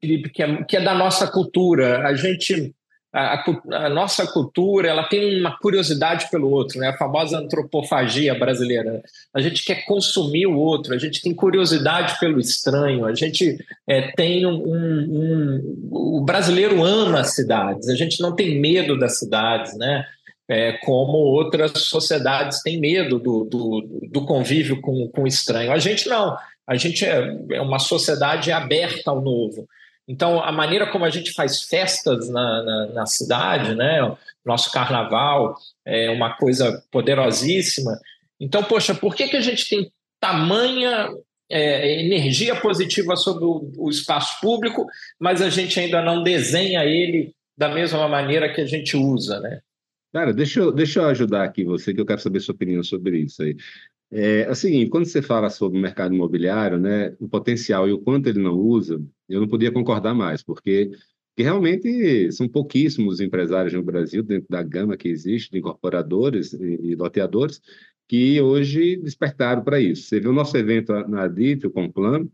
Felipe, 0.00 0.30
que 0.30 0.42
é, 0.42 0.64
que 0.64 0.76
é 0.78 0.80
da 0.80 0.94
nossa 0.94 1.30
cultura. 1.30 2.08
A 2.08 2.14
gente, 2.14 2.74
a, 3.12 3.44
a, 3.72 3.88
nossa 3.90 4.26
cultura, 4.26 4.88
ela 4.88 5.04
tem 5.04 5.40
uma 5.40 5.58
curiosidade 5.58 6.30
pelo 6.30 6.50
outro, 6.50 6.78
né? 6.78 6.88
A 6.88 6.96
famosa 6.96 7.38
antropofagia 7.38 8.34
brasileira. 8.34 9.02
A 9.34 9.40
gente 9.40 9.64
quer 9.64 9.84
consumir 9.84 10.46
o 10.46 10.56
outro, 10.56 10.94
a 10.94 10.98
gente 10.98 11.20
tem 11.20 11.34
curiosidade 11.34 12.18
pelo 12.18 12.40
estranho, 12.40 13.04
a 13.04 13.14
gente 13.14 13.58
é, 13.86 14.12
tem 14.12 14.46
um, 14.46 14.54
um, 14.54 15.08
um, 15.10 15.88
o 15.90 16.24
brasileiro 16.24 16.82
ama 16.82 17.20
as 17.20 17.34
cidades, 17.34 17.88
a 17.88 17.94
gente 17.94 18.20
não 18.20 18.34
tem 18.34 18.60
medo 18.60 18.98
das 18.98 19.18
cidades, 19.18 19.76
né? 19.76 20.04
é, 20.48 20.72
como 20.84 21.16
outras 21.18 21.72
sociedades 21.84 22.62
têm 22.62 22.78
medo 22.78 23.18
do, 23.18 23.44
do, 23.44 24.08
do, 24.10 24.26
convívio 24.26 24.80
com, 24.80 25.08
com 25.08 25.22
o 25.22 25.26
estranho. 25.26 25.72
A 25.72 25.78
gente 25.78 26.08
não, 26.08 26.36
a 26.66 26.76
gente 26.76 27.04
é, 27.04 27.36
é 27.52 27.60
uma 27.60 27.78
sociedade 27.78 28.52
aberta 28.52 29.10
ao 29.10 29.22
novo. 29.22 29.66
Então, 30.06 30.42
a 30.42 30.50
maneira 30.50 30.90
como 30.90 31.04
a 31.04 31.10
gente 31.10 31.32
faz 31.32 31.62
festas 31.62 32.28
na, 32.28 32.62
na, 32.62 32.86
na 32.86 33.06
cidade, 33.06 33.74
né? 33.74 34.00
Nosso 34.44 34.70
carnaval 34.72 35.56
é 35.86 36.10
uma 36.10 36.36
coisa 36.36 36.82
poderosíssima. 36.90 37.98
Então, 38.40 38.64
poxa, 38.64 38.94
por 38.94 39.14
que, 39.14 39.28
que 39.28 39.36
a 39.36 39.40
gente 39.40 39.68
tem 39.68 39.92
tamanha 40.20 41.08
é, 41.52 42.00
energia 42.00 42.58
positiva 42.60 43.14
sobre 43.14 43.44
o, 43.44 43.70
o, 43.76 43.90
espaço 43.90 44.40
público, 44.40 44.86
mas 45.20 45.42
a 45.42 45.50
gente 45.50 45.78
ainda 45.78 46.00
não 46.00 46.22
desenha 46.22 46.84
ele 46.84 47.34
da 47.56 47.68
mesma 47.68 48.08
maneira 48.08 48.52
que 48.52 48.60
a 48.60 48.66
gente 48.66 48.96
usa, 48.96 49.38
né? 49.38 49.60
Cara, 50.12 50.32
deixa 50.32 50.60
eu, 50.60 50.72
deixa 50.72 51.00
eu 51.00 51.06
ajudar 51.06 51.44
aqui 51.44 51.64
você, 51.64 51.92
que 51.92 52.00
eu 52.00 52.06
quero 52.06 52.20
saber 52.20 52.40
sua 52.40 52.54
opinião 52.54 52.82
sobre 52.82 53.18
isso 53.18 53.42
aí. 53.42 53.56
É, 54.12 54.42
é 54.42 54.50
o 54.50 54.54
seguinte, 54.54 54.90
quando 54.90 55.06
você 55.06 55.22
fala 55.22 55.48
sobre 55.48 55.78
o 55.78 55.80
mercado 55.80 56.14
imobiliário, 56.14 56.78
né, 56.78 57.16
o 57.18 57.26
potencial 57.28 57.88
e 57.88 57.92
o 57.92 57.98
quanto 57.98 58.28
ele 58.28 58.40
não 58.40 58.54
usa, 58.54 59.02
eu 59.26 59.40
não 59.40 59.48
podia 59.48 59.72
concordar 59.72 60.14
mais, 60.14 60.42
porque, 60.42 60.90
porque 61.30 61.42
realmente 61.42 62.30
são 62.32 62.46
pouquíssimos 62.46 63.20
empresários 63.20 63.72
no 63.72 63.82
Brasil, 63.82 64.22
dentro 64.22 64.48
da 64.50 64.62
gama 64.62 64.98
que 64.98 65.08
existe 65.08 65.50
de 65.50 65.58
incorporadores 65.58 66.52
e, 66.52 66.90
e 66.90 66.94
loteadores, 66.94 67.62
que 68.06 68.38
hoje 68.42 68.96
despertaram 68.96 69.64
para 69.64 69.80
isso. 69.80 70.02
Você 70.02 70.20
viu 70.20 70.30
o 70.30 70.34
nosso 70.34 70.54
evento 70.58 70.92
na 71.08 71.26
DIT, 71.26 71.66
o 71.66 71.70
Complan, 71.70 72.28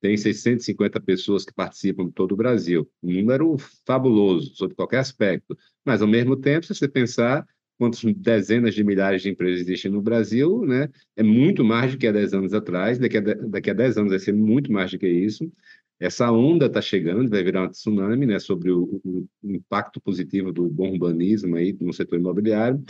tem 0.00 0.16
650 0.16 1.00
pessoas 1.00 1.44
que 1.44 1.52
participam 1.52 2.06
de 2.06 2.12
todo 2.12 2.32
o 2.32 2.36
Brasil. 2.36 2.88
Um 3.02 3.12
número 3.12 3.56
fabuloso, 3.84 4.54
sob 4.54 4.74
qualquer 4.74 4.98
aspecto. 4.98 5.56
Mas, 5.84 6.02
ao 6.02 6.06
mesmo 6.06 6.36
tempo, 6.36 6.66
se 6.66 6.74
você 6.74 6.86
pensar 6.86 7.44
quantas 7.78 8.02
dezenas 8.14 8.74
de 8.74 8.84
milhares 8.84 9.22
de 9.22 9.30
empresas 9.30 9.60
existem 9.62 9.90
no 9.90 10.00
Brasil, 10.00 10.64
né, 10.64 10.88
é 11.16 11.22
muito 11.22 11.64
mais 11.64 11.92
do 11.92 11.98
que 11.98 12.06
há 12.06 12.12
10 12.12 12.34
anos 12.34 12.54
atrás. 12.54 12.98
Daqui 12.98 13.18
a, 13.18 13.20
daqui 13.20 13.70
a 13.70 13.74
10 13.74 13.98
anos 13.98 14.10
vai 14.10 14.18
ser 14.18 14.32
muito 14.32 14.72
mais 14.72 14.90
do 14.90 14.98
que 14.98 15.08
isso. 15.08 15.50
Essa 15.98 16.30
onda 16.30 16.66
está 16.66 16.80
chegando, 16.80 17.30
vai 17.30 17.42
virar 17.42 17.64
um 17.64 17.68
tsunami 17.70 18.26
né, 18.26 18.38
sobre 18.38 18.70
o, 18.70 19.00
o, 19.04 19.26
impacto 19.42 20.00
positivo 20.00 20.52
do 20.52 20.68
bom 20.68 20.92
urbanismo 20.92 21.56
aí 21.56 21.76
no 21.80 21.92
setor 21.92 22.18
imobiliário. 22.18 22.82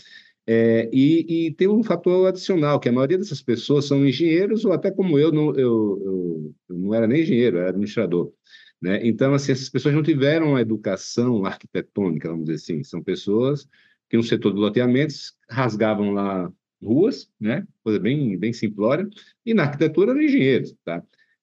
É, 0.47 0.91
e, 0.93 1.47
e, 1.47 1.55
tem 1.55 1.69
um 1.69 1.83
fator 1.83 2.27
adicional, 2.29 2.79
que 2.79 2.89
a 2.89 2.93
maioria 2.93 3.17
dessas 3.17 3.43
pessoas 3.43 3.87
são 3.87 4.07
engenheiros, 4.07 4.65
ou 4.65 4.73
até 4.73 4.91
como 4.91 5.19
eu, 5.19 5.33
não, 5.33 5.55
eu, 5.55 6.03
eu, 6.05 6.55
eu 6.69 6.79
não 6.79 6.95
era 6.95 7.07
nem 7.07 7.23
engenheiro, 7.23 7.59
era 7.59 7.71
administrador. 7.71 8.33
Né? 8.81 9.01
Então, 9.07 9.33
assim, 9.33 9.53
essas 9.53 9.71
pessoas 9.71 9.95
não 9.95 10.03
tiveram 10.03 10.51
uma 10.51 10.61
educação 10.61 11.47
arquitetônica, 11.47 12.29
vamos 12.29 12.45
dizer 12.45 12.57
assim. 12.57 12.85
São 12.85 13.03
pessoas 13.03 13.67
que 14.15 14.17
no 14.17 14.23
setor 14.23 14.53
de 14.53 14.61
loteamentos 14.61 15.35
rasgavam 15.51 16.13
lá 16.13 16.49
ruas, 16.81 17.29
né? 17.41 17.67
coisa 17.83 17.99
bem, 17.99 18.39
bem 18.39 18.53
simplória, 18.53 19.09
e 19.45 19.53
na 19.53 19.65
arquitetura 19.65 20.13
eram 20.13 20.23
engenheiros. 20.23 20.73
Tá? 20.85 21.03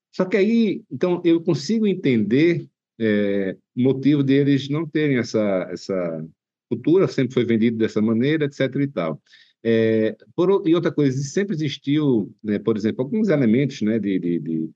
Só 0.10 0.24
que 0.24 0.38
aí, 0.38 0.82
então, 0.90 1.22
eu 1.26 1.42
consigo 1.42 1.86
entender 1.86 2.66
é, 2.98 3.58
motivo 3.76 4.24
deles 4.24 4.70
não 4.70 4.88
terem 4.88 5.18
essa, 5.18 5.68
essa 5.70 6.26
cultura 6.70 7.10
sempre 7.10 7.34
foi 7.34 7.44
vendido 7.44 7.78
dessa 7.78 8.02
maneira, 8.02 8.46
etc. 8.46 8.74
e 8.76 8.88
tal. 8.88 9.22
É, 9.62 10.16
por, 10.34 10.66
e 10.66 10.74
outra 10.74 10.94
coisa, 10.94 11.22
sempre 11.22 11.54
existiu, 11.54 12.34
né, 12.42 12.58
por 12.58 12.78
exemplo, 12.78 13.04
alguns 13.04 13.28
elementos 13.28 13.82
né, 13.82 14.00
de, 14.00 14.18
de, 14.18 14.40
de, 14.40 14.70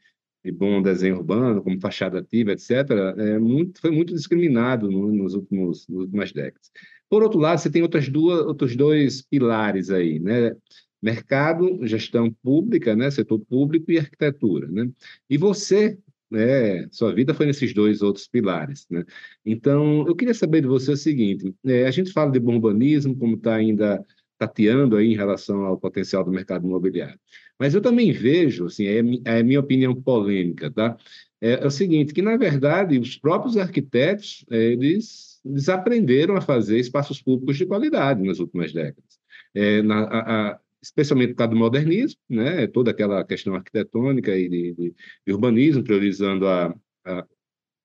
de, 0.44 0.52
bom 0.52 0.82
desenho 0.82 1.16
urbano, 1.16 1.64
como 1.64 1.80
fachada 1.80 2.20
ativa, 2.20 2.52
etc., 2.52 2.72
é, 3.18 3.40
muito, 3.40 3.80
foi 3.80 3.92
muito 3.92 4.14
discriminado 4.14 4.92
no, 4.92 5.14
nos, 5.14 5.34
últimos, 5.34 5.88
nas 5.88 6.00
últimas 6.02 6.34
décadas. 6.34 6.70
Por 7.10 7.24
outro 7.24 7.40
lado, 7.40 7.60
você 7.60 7.70
tem 7.70 7.82
outras 7.82 8.10
duas, 8.10 8.46
outros 8.46 8.76
dois 8.76 9.22
pilares 9.22 9.90
aí, 9.90 10.20
né? 10.20 10.56
Mercado, 11.02 11.86
gestão 11.86 12.32
pública, 12.44 12.96
né? 12.96 13.12
setor 13.12 13.40
público 13.40 13.92
e 13.92 14.00
arquitetura. 14.00 14.68
Né? 14.68 14.90
E 15.30 15.38
você, 15.38 15.98
né? 16.32 16.88
Sua 16.92 17.14
vida 17.14 17.34
foi 17.34 17.46
nesses 17.46 17.74
dois 17.74 18.02
outros 18.02 18.28
pilares, 18.28 18.88
né? 18.90 19.04
Então, 19.46 20.06
eu 20.08 20.16
queria 20.16 20.34
saber 20.34 20.62
de 20.62 20.68
você 20.68 20.92
o 20.92 20.98
seguinte: 20.98 21.54
é, 21.66 21.86
a 21.86 21.92
gente 21.92 22.12
fala 22.12 22.32
de 22.32 22.40
bom 22.40 22.56
urbanismo, 22.56 23.16
como 23.18 23.36
está 23.36 23.56
ainda 23.56 24.04
tateando 24.38 24.98
aí 24.98 25.14
em 25.14 25.16
relação 25.16 25.64
ao 25.66 25.78
potencial 25.78 26.24
do 26.24 26.32
mercado 26.32 26.66
imobiliário. 26.68 27.20
Mas 27.60 27.74
eu 27.74 27.82
também 27.82 28.12
vejo, 28.12 28.66
assim, 28.66 28.86
é, 28.86 29.00
é 29.38 29.44
minha 29.44 29.60
opinião 29.60 29.96
polêmica, 29.96 30.70
tá? 30.72 30.98
É, 31.42 31.64
é, 31.64 31.66
o 31.68 31.72
seguinte, 31.72 32.14
que 32.14 32.22
na 32.22 32.36
verdade 32.38 32.98
os 33.00 33.18
próprios 33.18 33.58
arquitetos 33.58 34.46
eles 34.50 35.35
desaprenderam 35.46 36.36
a 36.36 36.42
fazer 36.42 36.80
espaços 36.80 37.22
públicos 37.22 37.58
de 37.58 37.66
qualidade 37.66 38.24
nas 38.24 38.40
últimas 38.40 38.74
décadas. 38.74 39.20
É, 39.54 39.82
na, 39.82 40.04
a, 40.04 40.52
a, 40.52 40.60
especialmente 40.82 41.34
por 41.34 41.38
causa 41.38 41.52
do 41.52 41.58
modernismo, 41.58 42.20
né? 42.30 42.68
toda 42.68 42.92
aquela 42.92 43.24
questão 43.24 43.56
arquitetônica 43.56 44.36
e 44.36 44.50
de, 44.50 44.74
de, 44.74 44.96
de 45.26 45.34
urbanismo, 45.34 45.84
priorizando 45.84 46.48
a, 46.48 46.76
a 47.06 47.28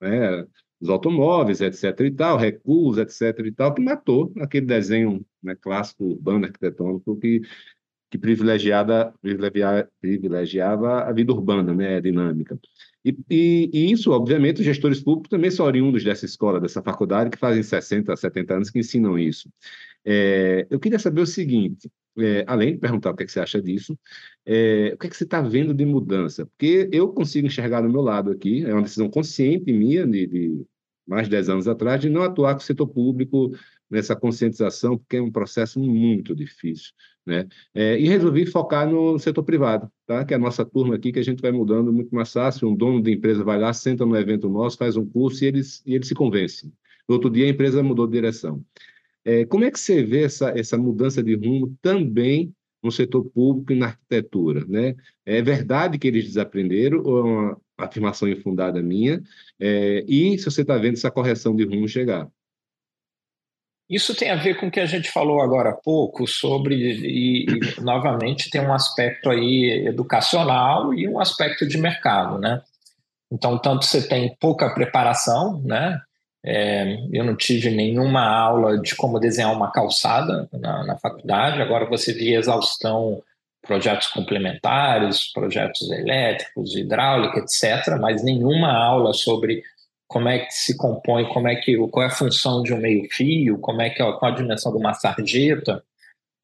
né? 0.01 0.47
os 0.81 0.89
automóveis, 0.89 1.61
etc. 1.61 2.01
e 2.01 2.11
tal, 2.11 2.39
recuos, 2.39 2.97
etc. 2.97 3.39
e 3.47 3.53
tal, 3.53 3.75
que 3.75 3.83
matou 3.83 4.33
aquele 4.39 4.67
desenho 4.67 5.25
né, 5.43 5.55
clássico 5.55 6.05
urbano 6.05 6.47
arquitetônico 6.47 7.19
que 7.19 7.43
que 8.11 8.19
privilegiava, 8.19 9.15
privilegiava 10.01 11.05
a 11.05 11.13
vida 11.13 11.33
urbana, 11.33 11.73
né, 11.73 12.01
dinâmica. 12.01 12.59
E, 13.05 13.17
e, 13.31 13.71
e, 13.73 13.93
isso, 13.93 14.11
obviamente, 14.11 14.59
os 14.59 14.65
gestores 14.65 15.01
públicos 15.01 15.31
também 15.31 15.51
são 15.51 15.65
oriundos 15.65 16.03
dessa 16.03 16.27
escola, 16.27 16.61
dessa 16.61 16.83
faculdade, 16.83 17.31
que 17.31 17.39
fazem 17.39 17.63
60, 17.63 18.15
70 18.15 18.55
anos 18.55 18.71
que 18.71 18.81
ensinam 18.81 19.19
isso. 19.19 19.49
É, 20.05 20.67
eu 20.69 20.81
queria 20.81 20.99
saber 20.99 21.21
o 21.21 21.27
seguinte, 21.27 21.89
é, 22.19 22.45
além 22.47 22.73
de 22.73 22.79
perguntar 22.79 23.11
o 23.11 23.17
que, 23.17 23.23
é 23.23 23.27
que 23.27 23.33
você 23.33 23.41
acha 23.41 23.63
disso, 23.63 23.97
é, 24.45 24.93
o 24.95 24.99
que, 24.99 25.07
é 25.07 25.11
que 25.11 25.17
você 25.17 25.25
está 25.25 25.41
vendo 25.41 25.73
de 25.73 25.87
mudança? 25.87 26.45
Porque 26.47 26.89
eu 26.93 27.13
consigo 27.13 27.47
enxergar 27.47 27.81
do 27.81 27.89
meu 27.89 28.01
lado 28.03 28.31
aqui, 28.33 28.65
é 28.65 28.73
uma 28.73 28.83
decisão 28.83 29.09
consciente 29.09 29.73
minha, 29.73 30.07
de, 30.07 30.27
de 30.27 30.67
mais 31.07 31.25
de 31.25 31.31
10 31.31 31.49
anos 31.49 31.69
atrás, 31.69 32.01
de 32.01 32.11
não 32.11 32.23
atuar 32.23 32.55
com 32.55 32.61
o 32.61 32.65
setor 32.65 32.89
público 32.89 33.53
nessa 33.91 34.15
conscientização, 34.15 34.97
porque 34.99 35.17
é 35.17 35.23
um 35.23 35.31
processo 35.31 35.81
muito 35.81 36.35
difícil. 36.35 36.93
Né? 37.31 37.47
É, 37.73 37.97
e 37.97 38.09
resolvi 38.09 38.45
focar 38.45 38.91
no 38.91 39.17
setor 39.17 39.45
privado, 39.45 39.89
tá? 40.05 40.25
que 40.25 40.35
é 40.35 40.37
a 40.37 40.41
nossa 40.41 40.65
turma 40.65 40.97
aqui, 40.97 41.13
que 41.13 41.21
a 41.21 41.23
gente 41.23 41.41
vai 41.41 41.53
mudando 41.53 41.93
muito 41.93 42.13
mais 42.13 42.33
fácil. 42.33 42.69
Um 42.69 42.75
dono 42.75 43.01
de 43.01 43.13
empresa 43.13 43.45
vai 43.45 43.57
lá, 43.57 43.73
senta 43.73 44.05
no 44.05 44.17
evento 44.17 44.49
nosso, 44.49 44.77
faz 44.77 44.97
um 44.97 45.07
curso 45.07 45.45
e 45.45 45.47
eles, 45.47 45.81
e 45.87 45.95
eles 45.95 46.09
se 46.09 46.15
convencem. 46.15 46.73
No 47.09 47.15
outro 47.15 47.31
dia, 47.31 47.47
a 47.47 47.49
empresa 47.49 47.85
mudou 47.85 48.09
de 48.09 48.15
direção. 48.15 48.65
É, 49.25 49.45
como 49.45 49.65
é 49.65 49.71
que 49.71 49.79
você 49.79 50.03
vê 50.03 50.25
essa, 50.25 50.51
essa 50.59 50.77
mudança 50.77 51.23
de 51.23 51.37
rumo 51.37 51.77
também 51.81 52.53
no 52.83 52.91
setor 52.91 53.25
público 53.27 53.73
e 53.73 53.77
na 53.77 53.87
arquitetura? 53.87 54.65
Né? 54.67 54.97
É 55.25 55.41
verdade 55.41 55.99
que 56.01 56.09
eles 56.09 56.25
desaprenderam 56.25 57.01
ou 57.05 57.19
é 57.19 57.23
uma 57.23 57.61
afirmação 57.79 58.29
infundada 58.29 58.83
minha? 58.83 59.23
É, 59.61 60.05
e 60.09 60.37
se 60.37 60.47
você 60.47 60.63
está 60.63 60.77
vendo 60.77 60.95
essa 60.95 61.13
correção 61.13 61.55
de 61.55 61.65
rumo 61.65 61.87
chegar? 61.87 62.29
Isso 63.91 64.15
tem 64.15 64.31
a 64.31 64.37
ver 64.37 64.55
com 64.55 64.69
o 64.69 64.71
que 64.71 64.79
a 64.79 64.87
gente 64.87 65.11
falou 65.11 65.43
agora 65.43 65.71
há 65.71 65.77
pouco 65.77 66.25
sobre, 66.25 66.77
e, 66.77 67.45
e, 67.45 67.81
novamente 67.81 68.49
tem 68.49 68.61
um 68.61 68.73
aspecto 68.73 69.29
aí 69.29 69.85
educacional 69.85 70.95
e 70.95 71.09
um 71.09 71.19
aspecto 71.19 71.67
de 71.67 71.77
mercado, 71.77 72.39
né? 72.39 72.63
Então, 73.33 73.59
tanto 73.59 73.85
você 73.85 74.07
tem 74.07 74.37
pouca 74.39 74.73
preparação, 74.73 75.61
né? 75.65 76.01
É, 76.45 76.99
eu 77.13 77.25
não 77.25 77.37
tive 77.37 77.69
nenhuma 77.69 78.25
aula 78.25 78.79
de 78.79 78.95
como 78.95 79.19
desenhar 79.19 79.53
uma 79.53 79.73
calçada 79.73 80.49
na, 80.53 80.87
na 80.87 80.97
faculdade, 80.97 81.61
agora 81.61 81.85
você 81.85 82.13
via 82.15 82.39
exaustão 82.39 83.21
projetos 83.61 84.07
complementares, 84.07 85.31
projetos 85.33 85.91
elétricos, 85.91 86.77
hidráulica, 86.77 87.41
etc., 87.41 87.99
mas 88.01 88.23
nenhuma 88.23 88.73
aula 88.73 89.13
sobre 89.13 89.63
como 90.11 90.29
é 90.29 90.41
que 90.41 90.53
se 90.53 90.77
compõe, 90.77 91.25
como 91.27 91.47
é 91.47 91.55
que, 91.55 91.77
qual 91.87 92.03
é 92.03 92.09
a 92.09 92.11
função 92.11 92.65
de 92.65 92.75
um 92.75 92.79
meio-fio, 92.79 93.59
como 93.59 93.81
é 93.81 93.91
que 93.91 93.99
qual 93.99 94.25
a 94.25 94.31
dimensão 94.33 94.73
de 94.73 94.79
uma 94.79 94.93
sarjeta, 94.93 95.85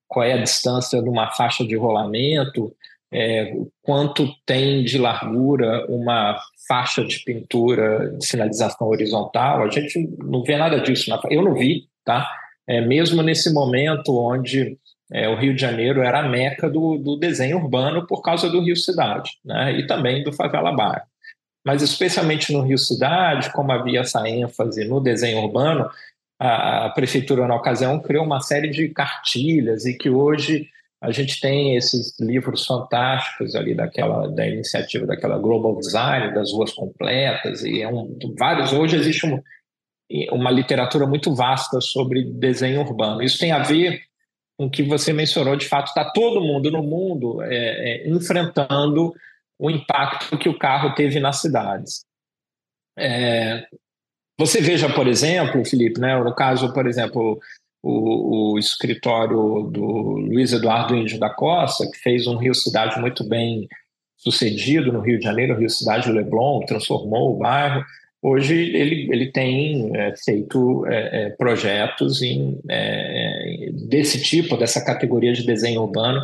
qual 0.06 0.24
é 0.24 0.34
a 0.34 0.40
distância 0.40 1.02
de 1.02 1.08
uma 1.08 1.32
faixa 1.32 1.66
de 1.66 1.74
rolamento, 1.74 2.72
é, 3.12 3.52
quanto 3.82 4.28
tem 4.46 4.84
de 4.84 4.96
largura 4.98 5.84
uma 5.88 6.38
faixa 6.68 7.04
de 7.04 7.18
pintura 7.24 8.12
de 8.16 8.24
sinalização 8.24 8.86
horizontal. 8.86 9.64
A 9.64 9.68
gente 9.68 10.16
não 10.16 10.44
vê 10.44 10.56
nada 10.56 10.80
disso. 10.80 11.10
Eu 11.28 11.42
não 11.42 11.54
vi, 11.54 11.88
tá? 12.04 12.30
É, 12.68 12.80
mesmo 12.80 13.20
nesse 13.20 13.52
momento 13.52 14.16
onde 14.16 14.78
é, 15.12 15.28
o 15.28 15.34
Rio 15.34 15.56
de 15.56 15.60
Janeiro 15.60 16.02
era 16.02 16.20
a 16.20 16.28
meca 16.28 16.70
do, 16.70 16.98
do 16.98 17.16
desenho 17.16 17.56
urbano 17.56 18.06
por 18.06 18.22
causa 18.22 18.48
do 18.48 18.62
Rio 18.62 18.76
Cidade, 18.76 19.32
né? 19.44 19.76
E 19.76 19.88
também 19.88 20.22
do 20.22 20.32
Favela 20.32 20.70
Bairro 20.70 21.02
mas 21.66 21.82
especialmente 21.82 22.52
no 22.52 22.62
Rio 22.62 22.78
Cidade, 22.78 23.52
como 23.52 23.72
havia 23.72 24.00
essa 24.00 24.28
ênfase 24.28 24.84
no 24.84 25.00
desenho 25.00 25.38
urbano, 25.38 25.90
a, 26.38 26.90
prefeitura 26.90 27.44
na 27.48 27.56
ocasião 27.56 27.98
criou 27.98 28.24
uma 28.24 28.40
série 28.40 28.70
de 28.70 28.88
cartilhas 28.90 29.84
e 29.84 29.98
que 29.98 30.08
hoje 30.08 30.68
a 31.02 31.10
gente 31.10 31.40
tem 31.40 31.74
esses 31.76 32.14
livros 32.20 32.64
fantásticos 32.64 33.56
ali 33.56 33.74
daquela 33.74 34.28
da 34.28 34.46
iniciativa 34.46 35.06
daquela 35.06 35.38
Global 35.38 35.76
Design 35.78 36.32
das 36.32 36.52
ruas 36.52 36.72
completas 36.72 37.64
e 37.64 37.82
é 37.82 37.88
um, 37.88 38.16
vários 38.38 38.72
hoje 38.72 38.96
existe 38.96 39.26
um, 39.26 39.42
uma 40.30 40.52
literatura 40.52 41.04
muito 41.04 41.34
vasta 41.34 41.80
sobre 41.80 42.22
desenho 42.22 42.82
urbano. 42.82 43.22
Isso 43.22 43.38
tem 43.38 43.50
a 43.50 43.58
ver 43.62 44.02
com 44.56 44.66
o 44.66 44.70
que 44.70 44.84
você 44.84 45.12
mencionou, 45.12 45.56
de 45.56 45.66
fato, 45.66 45.88
está 45.88 46.04
todo 46.12 46.40
mundo 46.40 46.70
no 46.70 46.82
mundo 46.82 47.42
é, 47.42 48.04
é, 48.04 48.08
enfrentando 48.08 49.12
o 49.58 49.70
impacto 49.70 50.36
que 50.38 50.48
o 50.48 50.58
carro 50.58 50.94
teve 50.94 51.20
nas 51.20 51.40
cidades. 51.40 52.04
É, 52.98 53.66
você 54.38 54.60
veja, 54.60 54.92
por 54.92 55.06
exemplo, 55.06 55.64
Felipe, 55.64 56.00
né, 56.00 56.18
no 56.18 56.34
caso, 56.34 56.72
por 56.72 56.86
exemplo, 56.86 57.38
o, 57.82 58.52
o, 58.54 58.58
escritório 58.58 59.70
do 59.72 59.84
Luiz 60.18 60.52
Eduardo 60.52 60.94
Índio 60.94 61.18
da 61.18 61.30
Costa, 61.30 61.88
que 61.90 61.98
fez 61.98 62.26
um 62.26 62.36
Rio 62.36 62.54
Cidade 62.54 63.00
muito 63.00 63.26
bem 63.26 63.66
sucedido 64.16 64.92
no 64.92 65.00
Rio 65.00 65.18
de 65.18 65.24
Janeiro, 65.24 65.58
Rio 65.58 65.70
Cidade 65.70 66.10
Leblon, 66.10 66.60
transformou 66.66 67.34
o 67.34 67.38
bairro. 67.38 67.84
Hoje 68.22 68.54
ele, 68.54 69.08
ele 69.12 69.30
tem 69.30 69.96
é, 69.96 70.14
feito 70.16 70.84
é, 70.86 71.26
é 71.26 71.30
projetos 71.30 72.22
em, 72.22 72.58
é, 72.68 73.70
desse 73.88 74.22
tipo, 74.22 74.56
dessa 74.56 74.84
categoria 74.84 75.32
de 75.32 75.46
desenho 75.46 75.82
urbano, 75.82 76.20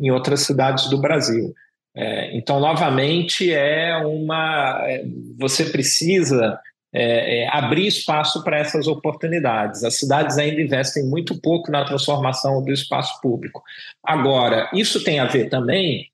em 0.00 0.10
outras 0.10 0.40
cidades 0.40 0.90
do 0.90 1.00
Brasil. 1.00 1.54
É, 1.96 2.36
então, 2.36 2.58
novamente, 2.58 3.52
é 3.52 3.96
uma. 3.98 4.80
É, 4.84 5.04
você 5.38 5.66
precisa 5.66 6.58
é, 6.92 7.42
é, 7.42 7.48
abrir 7.48 7.86
espaço 7.86 8.42
para 8.42 8.58
essas 8.58 8.86
oportunidades. 8.86 9.84
As 9.84 9.96
cidades 9.96 10.38
ainda 10.38 10.60
investem 10.60 11.04
muito 11.04 11.40
pouco 11.40 11.70
na 11.70 11.84
transformação 11.84 12.62
do 12.62 12.72
espaço 12.72 13.20
público. 13.20 13.62
Agora, 14.02 14.70
isso 14.72 15.02
tem 15.02 15.18
a 15.18 15.26
ver 15.26 15.48
também 15.48 16.08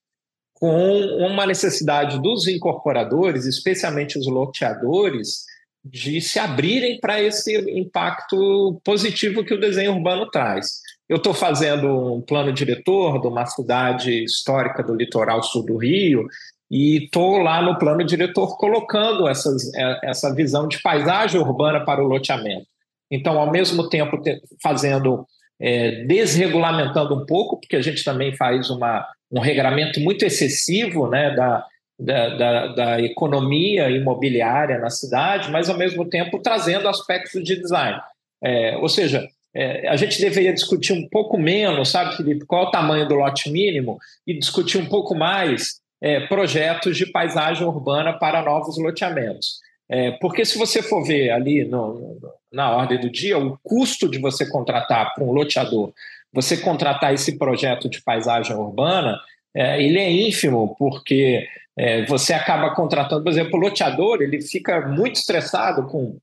com 0.55 1.01
uma 1.19 1.47
necessidade 1.47 2.21
dos 2.21 2.47
incorporadores, 2.47 3.47
especialmente 3.47 4.19
os 4.19 4.27
loteadores, 4.27 5.45
de 5.83 6.21
se 6.21 6.39
abrirem 6.39 7.01
para 7.01 7.23
esse 7.23 7.57
impacto 7.79 8.81
positivo 8.85 9.45
que 9.45 9.55
o 9.55 9.61
desenho 9.61 9.95
urbano 9.95 10.31
traz. 10.31 10.81
Eu 11.11 11.17
estou 11.17 11.35
fazendo 11.35 12.15
um 12.15 12.21
plano 12.21 12.53
diretor 12.53 13.21
de 13.21 13.27
uma 13.27 13.45
cidade 13.45 14.23
histórica 14.23 14.81
do 14.81 14.95
litoral 14.95 15.43
sul 15.43 15.67
do 15.67 15.77
Rio 15.77 16.29
e 16.71 17.07
estou 17.07 17.39
lá 17.39 17.61
no 17.61 17.77
plano 17.81 18.05
diretor 18.05 18.57
colocando 18.57 19.27
essas, 19.29 19.75
é, 19.75 20.09
essa 20.09 20.33
visão 20.33 20.69
de 20.69 20.81
paisagem 20.81 21.41
urbana 21.41 21.85
para 21.85 22.01
o 22.01 22.07
loteamento. 22.07 22.65
Então, 23.11 23.41
ao 23.41 23.51
mesmo 23.51 23.89
tempo, 23.89 24.23
fazendo, 24.63 25.27
é, 25.61 26.05
desregulamentando 26.05 27.13
um 27.17 27.27
pouco, 27.27 27.59
porque 27.59 27.75
a 27.75 27.83
gente 27.83 28.05
também 28.05 28.37
faz 28.37 28.71
uma, 28.71 29.05
um 29.33 29.41
regramento 29.41 29.99
muito 29.99 30.25
excessivo 30.25 31.09
né, 31.09 31.35
da, 31.35 31.67
da, 31.99 32.37
da, 32.37 32.67
da, 32.69 33.03
economia 33.03 33.91
imobiliária 33.91 34.79
na 34.79 34.91
cidade, 34.91 35.51
mas 35.51 35.69
ao 35.69 35.77
mesmo 35.77 36.09
tempo 36.09 36.39
trazendo 36.39 36.87
aspectos 36.87 37.43
de 37.43 37.61
design. 37.61 38.01
É, 38.41 38.77
ou 38.77 38.89
seja, 38.89 39.29
é, 39.55 39.89
a 39.89 39.97
gente 39.97 40.21
deveria 40.21 40.53
discutir 40.53 40.93
um 40.93 41.09
pouco 41.09 41.37
menos, 41.39 41.91
sabe, 41.91 42.17
Felipe, 42.17 42.47
qual 42.47 42.67
o 42.67 42.71
tamanho 42.71 43.09
do 43.09 43.15
lote 43.17 43.51
mínimo 43.51 43.99
e 44.27 44.39
discutir 44.39 44.79
um 44.79 44.87
pouco 44.87 45.15
mais 45.15 45.81
é, 46.01 46.21
projetos 46.27 46.97
de 46.97 47.07
paisagem 47.07 47.67
urbana 47.67 48.13
para 48.13 48.43
novos 48.43 48.79
loteamentos. 48.79 49.59
É, 49.89 50.13
porque 50.13 50.45
se 50.45 50.57
você 50.57 50.83
for 50.83 51.05
ver 51.05 51.31
ali 51.31 51.65
no, 51.65 52.17
na 52.53 52.71
ordem 52.71 53.01
do 53.01 53.11
dia, 53.11 53.37
o 53.37 53.59
custo 53.63 54.09
de 54.09 54.19
você 54.19 54.49
contratar 54.49 55.15
para 55.15 55.25
um 55.25 55.33
loteador, 55.33 55.93
você 56.33 56.57
contratar 56.57 57.13
esse 57.13 57.37
projeto 57.37 57.89
de 57.91 58.01
paisagem 58.01 58.55
urbana, 58.55 59.19
é, 59.53 59.83
ele 59.83 59.99
é 59.99 60.11
ínfimo, 60.11 60.77
porque 60.79 61.45
é, 61.77 62.05
você 62.07 62.33
acaba 62.33 62.73
contratando, 62.75 63.25
por 63.25 63.31
exemplo, 63.31 63.59
o 63.59 63.63
loteador, 63.63 64.23
ele 64.23 64.41
fica 64.41 64.87
muito 64.87 65.17
estressado 65.17 65.89
com 65.89 66.19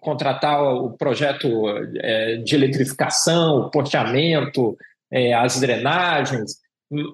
contratar 0.00 0.62
o 0.62 0.90
projeto 0.90 1.48
é, 2.00 2.36
de 2.36 2.54
eletrificação, 2.54 3.60
o 3.60 3.70
porteamento, 3.70 4.76
é, 5.10 5.32
as 5.32 5.60
drenagens, 5.60 6.56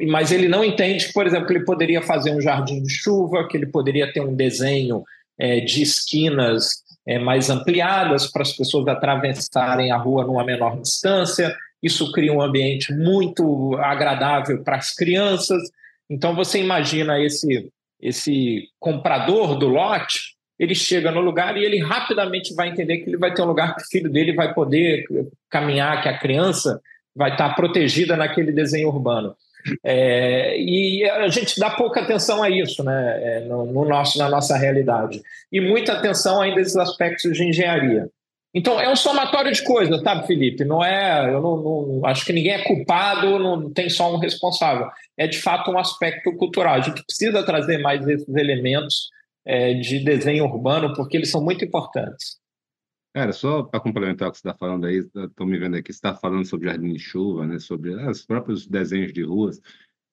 mas 0.09 0.31
ele 0.31 0.49
não 0.49 0.65
entende 0.65 1.07
que, 1.07 1.13
por 1.13 1.27
exemplo, 1.27 1.51
ele 1.51 1.65
poderia 1.65 2.01
fazer 2.01 2.35
um 2.35 2.41
jardim 2.41 2.83
de 2.83 2.91
chuva, 2.91 3.47
que 3.49 3.57
ele 3.57 3.67
poderia 3.67 4.11
ter 4.13 4.21
um 4.21 4.35
desenho 4.35 5.03
é, 5.39 5.61
de 5.61 5.83
esquinas 5.83 6.85
mais 7.23 7.51
ampliadas 7.51 8.31
para 8.33 8.41
as 8.41 8.53
pessoas 8.53 8.89
atravessarem 8.89 9.93
a 9.93 9.97
rua 9.99 10.25
numa 10.25 10.43
menor 10.43 10.81
distância. 10.81 11.55
Isso 11.83 12.11
cria 12.13 12.33
um 12.33 12.41
ambiente 12.41 12.95
muito 12.95 13.77
agradável 13.77 14.65
para 14.65 14.77
as 14.77 14.95
crianças. 14.95 15.61
Então, 16.09 16.35
você 16.35 16.59
imagina 16.59 17.21
esse, 17.21 17.71
esse 18.01 18.69
comprador 18.81 19.59
do 19.59 19.69
lote 19.69 20.35
ele 20.59 20.75
chega 20.75 21.11
no 21.11 21.21
lugar 21.21 21.57
e 21.57 21.65
ele 21.65 21.79
rapidamente 21.79 22.55
vai 22.55 22.69
entender 22.69 22.99
que 22.99 23.11
ele 23.11 23.17
vai 23.17 23.35
ter 23.35 23.43
um 23.43 23.47
lugar 23.47 23.75
que 23.75 23.83
o 23.83 23.87
filho 23.87 24.11
dele 24.11 24.33
vai 24.33 24.55
poder 24.55 25.05
caminhar, 25.51 26.03
que 26.03 26.09
a 26.09 26.19
criança 26.19 26.81
vai 27.15 27.33
estar 27.33 27.55
protegida 27.55 28.17
naquele 28.17 28.53
desenho 28.53 28.89
urbano. 28.89 29.35
É, 29.83 30.59
e 30.59 31.09
a 31.09 31.29
gente 31.29 31.59
dá 31.59 31.71
pouca 31.71 32.01
atenção 32.01 32.43
a 32.43 32.51
isso 32.51 32.85
né, 32.85 33.21
é, 33.23 33.41
no, 33.41 33.65
no, 33.67 33.85
nosso, 33.85 34.19
na 34.19 34.29
nossa 34.29 34.57
realidade. 34.57 35.23
E 35.51 35.61
muita 35.61 35.93
atenção 35.93 36.41
ainda 36.41 36.59
a 36.59 36.63
esses 36.63 36.77
aspectos 36.77 37.33
de 37.33 37.45
engenharia. 37.45 38.09
Então, 38.53 38.81
é 38.81 38.89
um 38.89 38.95
somatório 38.95 39.53
de 39.53 39.65
coisas, 39.65 40.01
sabe, 40.01 40.29
Felipe? 40.29 40.65
Não 40.65 40.85
é. 40.85 41.29
Eu 41.29 41.41
não, 41.41 41.57
não, 41.57 42.07
acho 42.07 42.25
que 42.25 42.33
ninguém 42.33 42.53
é 42.53 42.63
culpado, 42.63 43.39
não 43.39 43.69
tem 43.69 43.89
só 43.89 44.15
um 44.15 44.19
responsável. 44.19 44.87
É 45.17 45.27
de 45.27 45.41
fato 45.41 45.73
um 45.73 45.79
aspecto 45.79 46.33
cultural. 46.37 46.75
A 46.75 46.81
gente 46.81 47.03
precisa 47.05 47.43
trazer 47.43 47.79
mais 47.79 48.07
esses 48.07 48.33
elementos 48.37 49.09
é, 49.45 49.75
de 49.75 50.03
desenho 50.05 50.45
urbano, 50.45 50.95
porque 50.95 51.17
eles 51.17 51.31
são 51.31 51.43
muito 51.43 51.65
importantes. 51.65 52.39
Cara, 53.15 53.33
só 53.33 53.63
para 53.63 53.79
complementar 53.79 54.29
o 54.29 54.33
que 54.33 54.39
você 54.39 54.49
está 54.49 54.59
falando 54.59 54.87
aí, 54.87 54.97
estou 54.97 55.47
me 55.47 55.59
vendo 55.59 55.77
aqui, 55.77 55.93
você 55.93 55.99
está 55.99 56.15
falando 56.15 56.45
sobre 56.45 56.69
jardim 56.69 56.93
de 56.93 56.99
chuva, 56.99 57.47
né, 57.47 57.59
sobre 57.61 57.95
os 57.95 58.25
próprios 58.25 58.67
desenhos 58.67 59.13
de 59.13 59.23
ruas. 59.23 59.61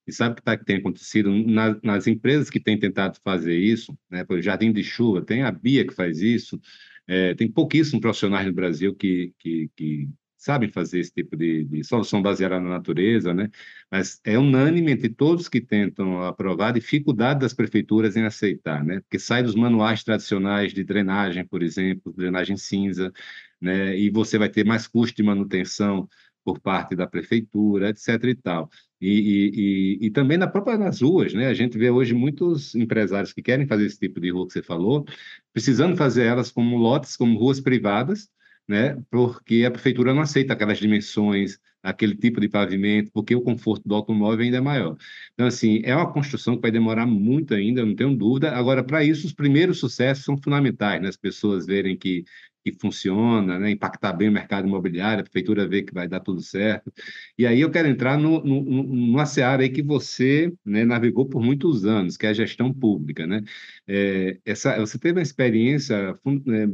E 0.05 0.11
sabe 0.13 0.33
o 0.33 0.35
que, 0.35 0.43
tá, 0.43 0.57
que 0.57 0.65
tem 0.65 0.77
acontecido 0.77 1.31
nas, 1.31 1.81
nas 1.81 2.07
empresas 2.07 2.49
que 2.49 2.59
têm 2.59 2.79
tentado 2.79 3.19
fazer 3.23 3.55
isso? 3.55 3.97
Né, 4.09 4.23
por 4.23 4.41
Jardim 4.41 4.71
de 4.71 4.83
Chuva, 4.83 5.23
tem 5.23 5.43
a 5.43 5.51
Bia 5.51 5.85
que 5.85 5.93
faz 5.93 6.21
isso, 6.21 6.59
é, 7.07 7.33
tem 7.35 7.51
pouquíssimos 7.51 8.01
profissionais 8.01 8.45
no 8.47 8.53
Brasil 8.53 8.95
que, 8.95 9.33
que, 9.39 9.69
que 9.75 10.09
sabem 10.41 10.71
fazer 10.71 10.99
esse 10.99 11.13
tipo 11.13 11.37
de, 11.37 11.63
de, 11.65 11.83
solução 11.83 12.19
baseada 12.19 12.59
na 12.59 12.67
natureza, 12.67 13.31
né? 13.31 13.51
Mas 13.91 14.19
é 14.23 14.39
unânime 14.39 14.91
entre 14.91 15.07
todos 15.09 15.47
que 15.47 15.61
tentam 15.61 16.23
aprovar 16.23 16.69
a 16.69 16.71
dificuldade 16.71 17.41
das 17.41 17.53
prefeituras 17.53 18.15
em 18.17 18.23
aceitar, 18.25 18.83
né? 18.83 19.01
Porque 19.01 19.19
sai 19.19 19.43
dos 19.43 19.53
manuais 19.53 20.03
tradicionais 20.03 20.73
de 20.73 20.83
drenagem, 20.83 21.45
por 21.45 21.61
exemplo, 21.61 22.11
drenagem 22.11 22.57
cinza, 22.57 23.13
né? 23.61 23.95
E 23.97 24.09
você 24.09 24.39
vai 24.39 24.49
ter 24.49 24.65
mais 24.65 24.87
custo 24.87 25.15
de 25.15 25.21
manutenção 25.23 26.09
por 26.43 26.59
parte 26.59 26.95
da 26.95 27.05
prefeitura, 27.05 27.89
etc. 27.89 28.23
e 28.23 28.35
tal. 28.35 28.67
E, 28.99 29.09
e, 29.09 29.99
e, 30.03 30.07
e, 30.07 30.11
também 30.11 30.37
na 30.39 30.47
própria 30.47 30.75
nas 30.75 31.01
ruas, 31.01 31.35
né? 31.35 31.47
A 31.47 31.53
gente 31.53 31.77
vê 31.77 31.91
hoje 31.91 32.15
muitos 32.15 32.73
empresários 32.73 33.31
que 33.31 33.43
querem 33.43 33.67
fazer 33.67 33.85
esse 33.85 33.99
tipo 33.99 34.19
de 34.19 34.31
rua 34.31 34.47
que 34.47 34.53
você 34.53 34.63
falou, 34.63 35.05
precisando 35.53 35.95
fazer 35.95 36.25
elas 36.25 36.49
como 36.51 36.77
lotes, 36.77 37.15
como 37.15 37.37
ruas 37.37 37.59
privadas, 37.59 38.27
né? 38.71 38.97
Porque 39.11 39.65
a 39.65 39.71
prefeitura 39.71 40.13
não 40.13 40.21
aceita 40.21 40.53
aquelas 40.53 40.79
dimensões, 40.79 41.59
aquele 41.83 42.15
tipo 42.15 42.39
de 42.39 42.47
pavimento, 42.47 43.11
porque 43.11 43.35
o 43.35 43.41
conforto 43.41 43.87
do 43.87 43.93
automóvel 43.93 44.45
ainda 44.45 44.57
é 44.57 44.61
maior. 44.61 44.95
Então, 45.33 45.45
assim, 45.45 45.81
é 45.83 45.95
uma 45.95 46.11
construção 46.11 46.55
que 46.55 46.61
vai 46.61 46.71
demorar 46.71 47.05
muito 47.05 47.53
ainda, 47.53 47.85
não 47.85 47.95
tenho 47.95 48.15
dúvida. 48.15 48.51
Agora, 48.55 48.83
para 48.83 49.03
isso, 49.03 49.27
os 49.27 49.33
primeiros 49.33 49.79
sucessos 49.79 50.23
são 50.23 50.37
fundamentais, 50.37 51.01
né? 51.01 51.09
As 51.09 51.17
pessoas 51.17 51.65
verem 51.65 51.97
que 51.97 52.23
que 52.63 52.71
funciona, 52.79 53.59
né? 53.59 53.71
impactar 53.71 54.13
bem 54.13 54.29
o 54.29 54.31
mercado 54.31 54.67
imobiliário, 54.67 55.21
a 55.21 55.23
prefeitura 55.23 55.67
vê 55.67 55.81
que 55.81 55.93
vai 55.93 56.07
dar 56.07 56.19
tudo 56.19 56.41
certo. 56.41 56.91
E 57.37 57.45
aí 57.45 57.61
eu 57.61 57.71
quero 57.71 57.87
entrar 57.87 58.17
no, 58.17 58.43
no, 58.43 58.61
numa 58.63 59.25
seara 59.25 59.63
aí 59.63 59.69
que 59.69 59.81
você 59.81 60.53
né, 60.65 60.85
navegou 60.85 61.25
por 61.25 61.41
muitos 61.41 61.85
anos, 61.85 62.17
que 62.17 62.25
é 62.25 62.29
a 62.29 62.33
gestão 62.33 62.73
pública. 62.73 63.25
Né? 63.25 63.41
É, 63.87 64.39
essa, 64.45 64.79
você 64.79 64.97
teve 64.99 65.19
uma 65.19 65.23
experiência, 65.23 66.13
né, 66.45 66.67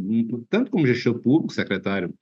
tanto 0.50 0.72
como 0.72 0.88
gestor 0.88 1.20
público, 1.20 1.54
secretário 1.54 2.14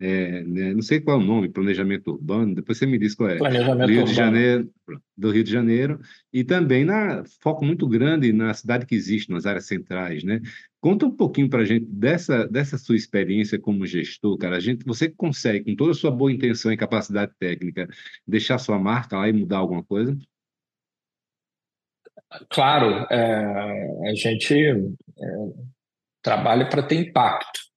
é, 0.00 0.42
né, 0.44 0.72
não 0.72 0.82
sei 0.82 1.00
qual 1.00 1.20
é 1.20 1.22
o 1.22 1.26
nome, 1.26 1.48
planejamento 1.48 2.12
urbano, 2.12 2.54
depois 2.54 2.78
você 2.78 2.86
me 2.86 2.98
diz 2.98 3.14
qual 3.14 3.30
é. 3.30 3.36
Planejamento 3.36 3.88
Rio 3.88 3.98
urbano. 3.98 4.06
de 4.06 4.14
Janeiro, 4.14 4.70
do 5.16 5.30
Rio 5.30 5.42
de 5.42 5.50
Janeiro, 5.50 6.00
e 6.32 6.44
também 6.44 6.84
na 6.84 7.24
foco 7.40 7.64
muito 7.64 7.86
grande 7.88 8.32
na 8.32 8.54
cidade 8.54 8.86
que 8.86 8.94
existe, 8.94 9.30
nas 9.30 9.44
áreas 9.44 9.66
centrais, 9.66 10.22
né? 10.22 10.40
Conta 10.80 11.06
um 11.06 11.10
pouquinho 11.10 11.50
para 11.50 11.62
a 11.62 11.64
gente 11.64 11.86
dessa, 11.86 12.46
dessa 12.46 12.78
sua 12.78 12.94
experiência 12.94 13.58
como 13.58 13.84
gestor, 13.84 14.38
cara. 14.38 14.56
A 14.56 14.60
gente, 14.60 14.84
você 14.84 15.08
consegue, 15.08 15.64
com 15.64 15.74
toda 15.74 15.90
a 15.90 15.94
sua 15.94 16.12
boa 16.12 16.30
intenção 16.30 16.72
e 16.72 16.76
capacidade 16.76 17.32
técnica, 17.36 17.88
deixar 18.24 18.58
sua 18.58 18.78
marca 18.78 19.18
lá 19.18 19.28
e 19.28 19.32
mudar 19.32 19.58
alguma 19.58 19.82
coisa? 19.82 20.16
Claro, 22.50 23.06
é, 23.10 24.10
a 24.10 24.14
gente 24.14 24.54
é, 24.54 24.74
trabalha 26.22 26.68
para 26.68 26.82
ter 26.84 26.96
impacto 26.96 27.67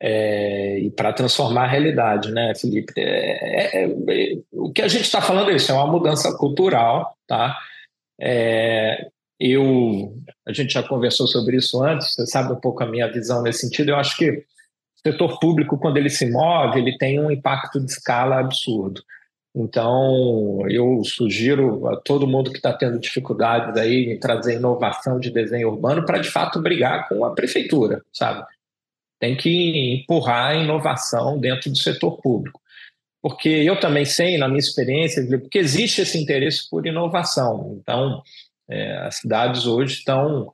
é, 0.00 0.78
e 0.78 0.90
para 0.90 1.12
transformar 1.12 1.64
a 1.64 1.68
realidade, 1.68 2.30
né, 2.30 2.54
Felipe? 2.54 2.92
É, 2.96 3.82
é, 3.82 3.84
é 3.84 4.38
o 4.52 4.72
que 4.72 4.82
a 4.82 4.88
gente 4.88 5.04
está 5.04 5.20
falando 5.20 5.50
é 5.50 5.56
isso, 5.56 5.72
é 5.72 5.74
uma 5.74 5.90
mudança 5.90 6.36
cultural, 6.36 7.16
tá? 7.26 7.56
É, 8.20 9.08
eu, 9.40 10.14
a 10.46 10.52
gente 10.52 10.72
já 10.72 10.82
conversou 10.82 11.26
sobre 11.26 11.56
isso 11.56 11.82
antes, 11.82 12.14
você 12.14 12.26
sabe 12.26 12.52
um 12.52 12.60
pouco 12.60 12.82
a 12.82 12.86
minha 12.86 13.10
visão 13.10 13.42
nesse 13.42 13.60
sentido. 13.60 13.90
Eu 13.90 13.96
acho 13.96 14.16
que 14.16 14.30
o 14.30 14.44
setor 15.04 15.38
público, 15.38 15.78
quando 15.78 15.96
ele 15.96 16.10
se 16.10 16.28
move, 16.30 16.78
ele 16.78 16.98
tem 16.98 17.20
um 17.20 17.30
impacto 17.30 17.78
de 17.80 17.90
escala 17.90 18.38
absurdo. 18.38 19.02
Então, 19.54 20.62
eu 20.68 21.02
sugiro 21.04 21.88
a 21.88 21.96
todo 21.96 22.26
mundo 22.26 22.50
que 22.50 22.58
está 22.58 22.72
tendo 22.72 22.98
dificuldades 22.98 23.80
aí 23.80 24.12
em 24.12 24.18
trazer 24.18 24.56
inovação 24.56 25.18
de 25.18 25.30
desenho 25.30 25.68
urbano 25.68 26.04
para, 26.04 26.18
de 26.18 26.30
fato, 26.30 26.60
brigar 26.60 27.08
com 27.08 27.24
a 27.24 27.34
prefeitura, 27.34 28.02
sabe? 28.12 28.44
Tem 29.18 29.36
que 29.36 30.00
empurrar 30.00 30.50
a 30.50 30.54
inovação 30.54 31.38
dentro 31.38 31.70
do 31.70 31.76
setor 31.76 32.20
público. 32.20 32.60
Porque 33.20 33.48
eu 33.48 33.78
também 33.78 34.04
sei, 34.04 34.38
na 34.38 34.46
minha 34.46 34.60
experiência, 34.60 35.26
porque 35.40 35.58
existe 35.58 36.02
esse 36.02 36.16
interesse 36.16 36.68
por 36.70 36.86
inovação. 36.86 37.76
Então, 37.80 38.22
é, 38.70 38.96
as 38.98 39.16
cidades 39.16 39.66
hoje 39.66 39.94
estão 39.94 40.52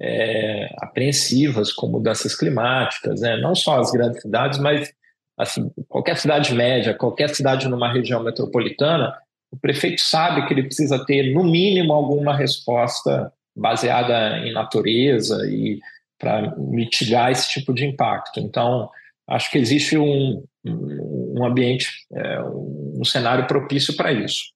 é, 0.00 0.68
apreensivas 0.78 1.72
com 1.72 1.88
mudanças 1.88 2.34
climáticas, 2.36 3.20
né? 3.20 3.36
não 3.36 3.54
só 3.54 3.80
as 3.80 3.90
grandes 3.90 4.22
cidades, 4.22 4.58
mas 4.58 4.92
assim, 5.36 5.70
qualquer 5.88 6.16
cidade 6.16 6.54
média, 6.54 6.94
qualquer 6.94 7.30
cidade 7.30 7.68
numa 7.68 7.92
região 7.92 8.22
metropolitana, 8.22 9.14
o 9.50 9.56
prefeito 9.56 10.00
sabe 10.00 10.46
que 10.46 10.54
ele 10.54 10.64
precisa 10.64 11.04
ter, 11.04 11.32
no 11.32 11.44
mínimo, 11.44 11.92
alguma 11.92 12.36
resposta 12.36 13.32
baseada 13.56 14.38
em 14.38 14.52
natureza 14.52 15.46
e 15.48 15.80
para 16.18 16.54
mitigar 16.56 17.30
esse 17.30 17.48
tipo 17.50 17.72
de 17.72 17.84
impacto. 17.84 18.40
Então, 18.40 18.88
acho 19.28 19.50
que 19.50 19.58
existe 19.58 19.96
um, 19.96 20.44
um 20.64 21.44
ambiente, 21.44 21.90
é, 22.12 22.40
um 22.42 23.04
cenário 23.04 23.46
propício 23.46 23.96
para 23.96 24.12
isso. 24.12 24.54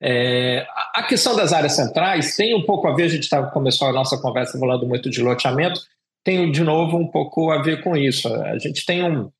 É, 0.00 0.66
a 0.94 1.02
questão 1.04 1.34
das 1.34 1.52
áreas 1.52 1.72
centrais 1.72 2.36
tem 2.36 2.54
um 2.54 2.64
pouco 2.64 2.86
a 2.86 2.94
ver, 2.94 3.04
a 3.04 3.08
gente 3.08 3.28
tá, 3.28 3.42
começou 3.50 3.88
a 3.88 3.92
nossa 3.92 4.20
conversa 4.20 4.58
falando 4.58 4.86
muito 4.86 5.08
de 5.08 5.22
loteamento, 5.22 5.80
tem 6.22 6.50
de 6.50 6.62
novo 6.62 6.98
um 6.98 7.06
pouco 7.06 7.50
a 7.50 7.62
ver 7.62 7.82
com 7.82 7.96
isso. 7.96 8.32
A 8.34 8.58
gente 8.58 8.84
tem 8.84 9.02
um, 9.02 9.30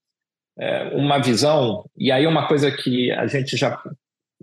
é, 0.59 0.85
uma 0.95 1.19
visão, 1.19 1.85
e 1.97 2.11
aí 2.11 2.27
uma 2.27 2.49
coisa 2.49 2.71
que 2.71 3.13
a 3.13 3.27
gente 3.27 3.57
já, 3.57 3.79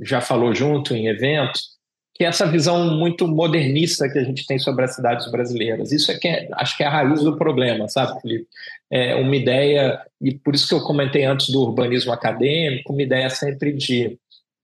já 0.01 0.21
falou 0.21 0.53
junto 0.53 0.93
em 0.93 1.07
eventos, 1.07 1.73
que 2.13 2.23
é 2.23 2.27
essa 2.27 2.45
visão 2.45 2.95
muito 2.95 3.27
modernista 3.27 4.07
que 4.07 4.19
a 4.19 4.23
gente 4.23 4.45
tem 4.45 4.59
sobre 4.59 4.85
as 4.85 4.95
cidades 4.95 5.29
brasileiras. 5.31 5.91
Isso 5.91 6.11
é 6.11 6.17
que 6.17 6.27
é, 6.27 6.47
acho 6.53 6.77
que 6.77 6.83
é 6.83 6.85
a 6.85 6.91
raiz 6.91 7.23
do 7.23 7.35
problema, 7.37 7.87
sabe, 7.87 8.21
Felipe? 8.21 8.47
É 8.91 9.15
uma 9.15 9.35
ideia, 9.35 9.99
e 10.21 10.35
por 10.35 10.53
isso 10.53 10.67
que 10.67 10.75
eu 10.75 10.81
comentei 10.81 11.25
antes 11.25 11.49
do 11.49 11.61
urbanismo 11.61 12.11
acadêmico, 12.11 12.93
uma 12.93 13.01
ideia 13.01 13.29
sempre 13.31 13.73
de, 13.73 14.17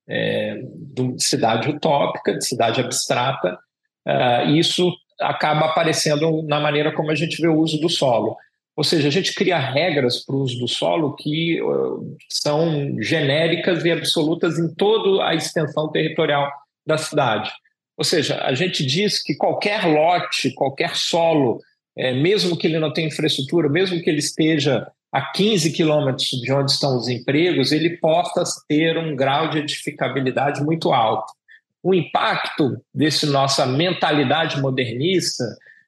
é, 0.07 0.61
de 0.61 1.15
cidade 1.17 1.69
utópica, 1.69 2.37
de 2.37 2.45
cidade 2.45 2.81
abstrata, 2.81 3.57
uh, 4.07 4.49
e 4.49 4.59
isso 4.59 4.91
acaba 5.19 5.65
aparecendo 5.65 6.43
na 6.43 6.59
maneira 6.59 6.93
como 6.93 7.09
a 7.09 7.15
gente 7.15 7.41
vê 7.41 7.47
o 7.47 7.57
uso 7.57 7.79
do 7.81 7.89
solo. 7.89 8.37
Ou 8.77 8.83
seja, 8.83 9.07
a 9.07 9.11
gente 9.11 9.33
cria 9.33 9.57
regras 9.57 10.23
para 10.23 10.35
o 10.35 10.39
uso 10.39 10.57
do 10.59 10.67
solo 10.67 11.15
que 11.15 11.59
uh, 11.63 12.15
são 12.29 12.95
genéricas 13.01 13.83
e 13.83 13.91
absolutas 13.91 14.59
em 14.59 14.73
toda 14.75 15.25
a 15.27 15.33
extensão 15.33 15.91
territorial 15.91 16.49
da 16.89 16.97
cidade. 16.97 17.49
Ou 17.97 18.03
seja, 18.03 18.41
a 18.43 18.53
gente 18.53 18.85
diz 18.85 19.21
que 19.21 19.35
qualquer 19.35 19.85
lote, 19.85 20.53
qualquer 20.53 20.95
solo, 20.95 21.59
é, 21.97 22.13
mesmo 22.13 22.57
que 22.57 22.65
ele 22.65 22.79
não 22.79 22.91
tenha 22.91 23.07
infraestrutura, 23.07 23.69
mesmo 23.69 24.01
que 24.01 24.09
ele 24.09 24.19
esteja 24.19 24.87
a 25.11 25.21
15 25.21 25.71
quilômetros 25.71 26.29
de 26.29 26.51
onde 26.51 26.71
estão 26.71 26.97
os 26.97 27.07
empregos, 27.07 27.71
ele 27.71 27.97
possa 27.97 28.43
ter 28.67 28.97
um 28.97 29.15
grau 29.15 29.49
de 29.49 29.59
edificabilidade 29.59 30.63
muito 30.63 30.91
alto. 30.91 31.33
O 31.81 31.93
impacto 31.93 32.77
desse 32.93 33.25
nossa 33.25 33.65
mentalidade 33.65 34.61
modernista 34.61 35.43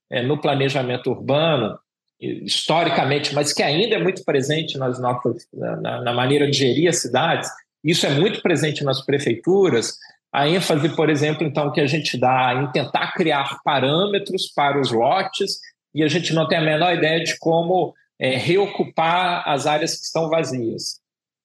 é, 0.10 0.22
no 0.22 0.40
planejamento 0.40 1.12
urbano, 1.12 1.78
historicamente, 2.20 3.34
mas 3.34 3.52
que 3.52 3.64
ainda 3.64 3.96
é 3.96 4.00
muito 4.00 4.24
presente 4.24 4.78
nas 4.78 5.00
nossas, 5.00 5.48
na, 5.54 6.02
na 6.02 6.14
maneira 6.14 6.50
de 6.50 6.58
gerir 6.58 6.90
as 6.90 6.98
cidades, 7.02 7.50
isso 7.84 8.06
é 8.06 8.12
muito 8.12 8.42
presente 8.42 8.84
nas 8.84 9.04
prefeituras, 9.04 9.98
a 10.34 10.48
ênfase, 10.48 10.96
por 10.96 11.10
exemplo, 11.10 11.46
então, 11.46 11.72
que 11.72 11.82
a 11.82 11.86
gente 11.86 12.18
dá 12.18 12.54
em 12.56 12.72
tentar 12.72 13.14
criar 13.14 13.60
parâmetros 13.64 14.48
para 14.48 14.80
os 14.80 14.92
lotes 14.92 15.60
e 15.94 16.04
a 16.04 16.08
gente 16.08 16.34
não 16.34 16.48
tem 16.48 16.58
a 16.58 16.62
menor 16.62 16.96
ideia 16.96 17.22
de 17.24 17.38
como 17.38 17.94
é, 18.18 18.38
reocupar 18.38 19.44
as 19.48 19.68
áreas 19.68 19.98
que 19.98 20.06
estão 20.06 20.30
vazias. 20.30 21.02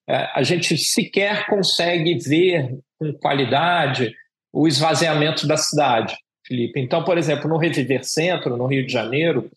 É, 0.09 0.29
a 0.35 0.43
gente 0.45 0.79
sequer 0.79 1.47
consegue 1.47 2.17
ver 2.19 2.79
com 2.99 3.13
qualidade 3.15 4.15
o 4.53 4.69
esvaziamento 4.69 5.47
da 5.49 5.57
cidade, 5.57 6.17
Felipe. 6.47 6.81
Então, 6.81 7.03
por 7.03 7.19
exemplo, 7.19 7.49
no 7.49 7.59
Reviver 7.59 8.05
Centro, 8.05 8.57
no 8.57 8.67
Rio 8.67 8.87
de 8.87 8.93
Janeiro, 8.93 9.51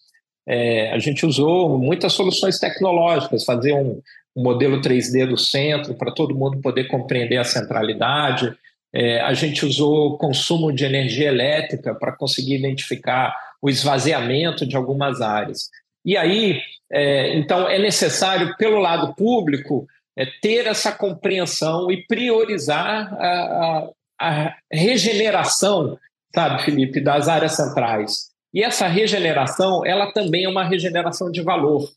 é, 0.47 0.91
a 0.91 0.97
gente 0.97 1.25
usou 1.25 1.77
muitas 1.77 2.13
soluções 2.13 2.57
tecnológicas, 2.57 3.45
fazer 3.45 3.73
um, 3.73 4.01
um 4.35 4.43
modelo 4.43 4.81
3D 4.81 5.27
do 5.27 5.37
centro 5.37 5.93
para 5.93 6.11
todo 6.11 6.35
mundo 6.35 6.59
poder 6.61 6.85
compreender 6.87 7.37
a 7.37 7.43
centralidade, 7.43 8.57
é, 8.93 9.21
a 9.21 9.33
gente 9.33 9.65
usou 9.65 10.17
consumo 10.17 10.71
de 10.71 10.85
energia 10.85 11.27
elétrica 11.27 11.95
para 11.95 12.15
conseguir 12.15 12.55
identificar 12.55 13.35
o 13.61 13.69
esvaziamento 13.69 14.65
de 14.65 14.75
algumas 14.75 15.21
áreas. 15.21 15.69
E 16.05 16.17
aí 16.17 16.61
É, 16.91 17.37
então, 17.37 17.69
é 17.69 17.77
necessário, 17.77 18.55
pelo 18.57 18.79
lado 18.79 19.13
público, 19.13 19.85
é, 20.17 20.25
ter 20.41 20.65
essa 20.65 20.91
compreensão 20.91 21.91
e 21.91 22.03
priorizar 22.07 23.13
a, 23.13 23.89
a, 24.19 24.27
a 24.27 24.55
regeneração, 24.73 25.99
sabe, 26.33 26.63
Felipe, 26.63 26.99
das 26.99 27.27
áreas 27.27 27.55
centrais. 27.55 28.29
E 28.51 28.63
essa 28.63 28.87
regeneração, 28.87 29.85
ela 29.85 30.11
também 30.11 30.45
é 30.45 30.49
uma 30.49 30.67
regeneração 30.67 31.29
de 31.31 31.43
valor. 31.43 31.87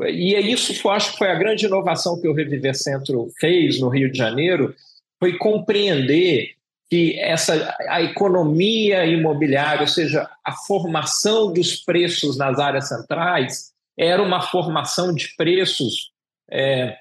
E 0.00 0.34
é 0.34 0.40
isso 0.40 0.74
que 0.74 0.84
eu 0.84 0.90
acho 0.90 1.12
que 1.12 1.18
foi 1.18 1.30
a 1.30 1.38
grande 1.38 1.66
inovação 1.66 2.20
que 2.20 2.26
o 2.26 2.34
Reviver 2.34 2.74
Centro 2.74 3.28
fez 3.38 3.78
no 3.78 3.88
Rio 3.88 4.10
de 4.10 4.18
Janeiro, 4.18 4.74
foi 5.20 5.36
compreender 5.36 6.54
que 6.88 7.16
essa 7.20 7.76
a 7.88 8.02
economia 8.02 9.06
imobiliária, 9.06 9.82
ou 9.82 9.86
seja, 9.86 10.28
a 10.44 10.52
formação 10.52 11.52
dos 11.52 11.76
preços 11.76 12.36
nas 12.36 12.58
áreas 12.58 12.88
centrais, 12.88 13.70
era 13.96 14.20
uma 14.20 14.40
formação 14.40 15.14
de 15.14 15.36
preços 15.36 16.10
é, 16.50 16.96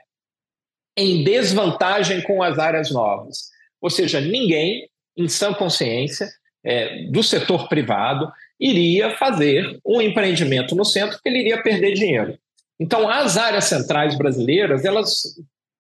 em 0.95 1.24
desvantagem 1.24 2.22
com 2.22 2.43
as 2.43 2.59
áreas 2.59 2.91
novas. 2.91 3.49
Ou 3.82 3.89
seja, 3.89 4.22
ninguém, 4.22 4.88
em 5.17 5.28
sã 5.28 5.53
consciência, 5.53 6.30
é, 6.63 7.05
do 7.05 7.24
setor 7.24 7.67
privado, 7.67 8.32
iria 8.59 9.15
fazer 9.17 9.80
um 9.84 10.01
empreendimento 10.01 10.76
no 10.76 10.84
centro 10.84 11.20
que 11.22 11.30
ele 11.30 11.39
iria 11.39 11.63
perder 11.63 11.93
dinheiro. 11.93 12.38
Então, 12.80 13.09
as 13.09 13.38
áreas 13.38 13.65
centrais 13.65 14.17
brasileiras, 14.17 14.86
elas 14.86 15.22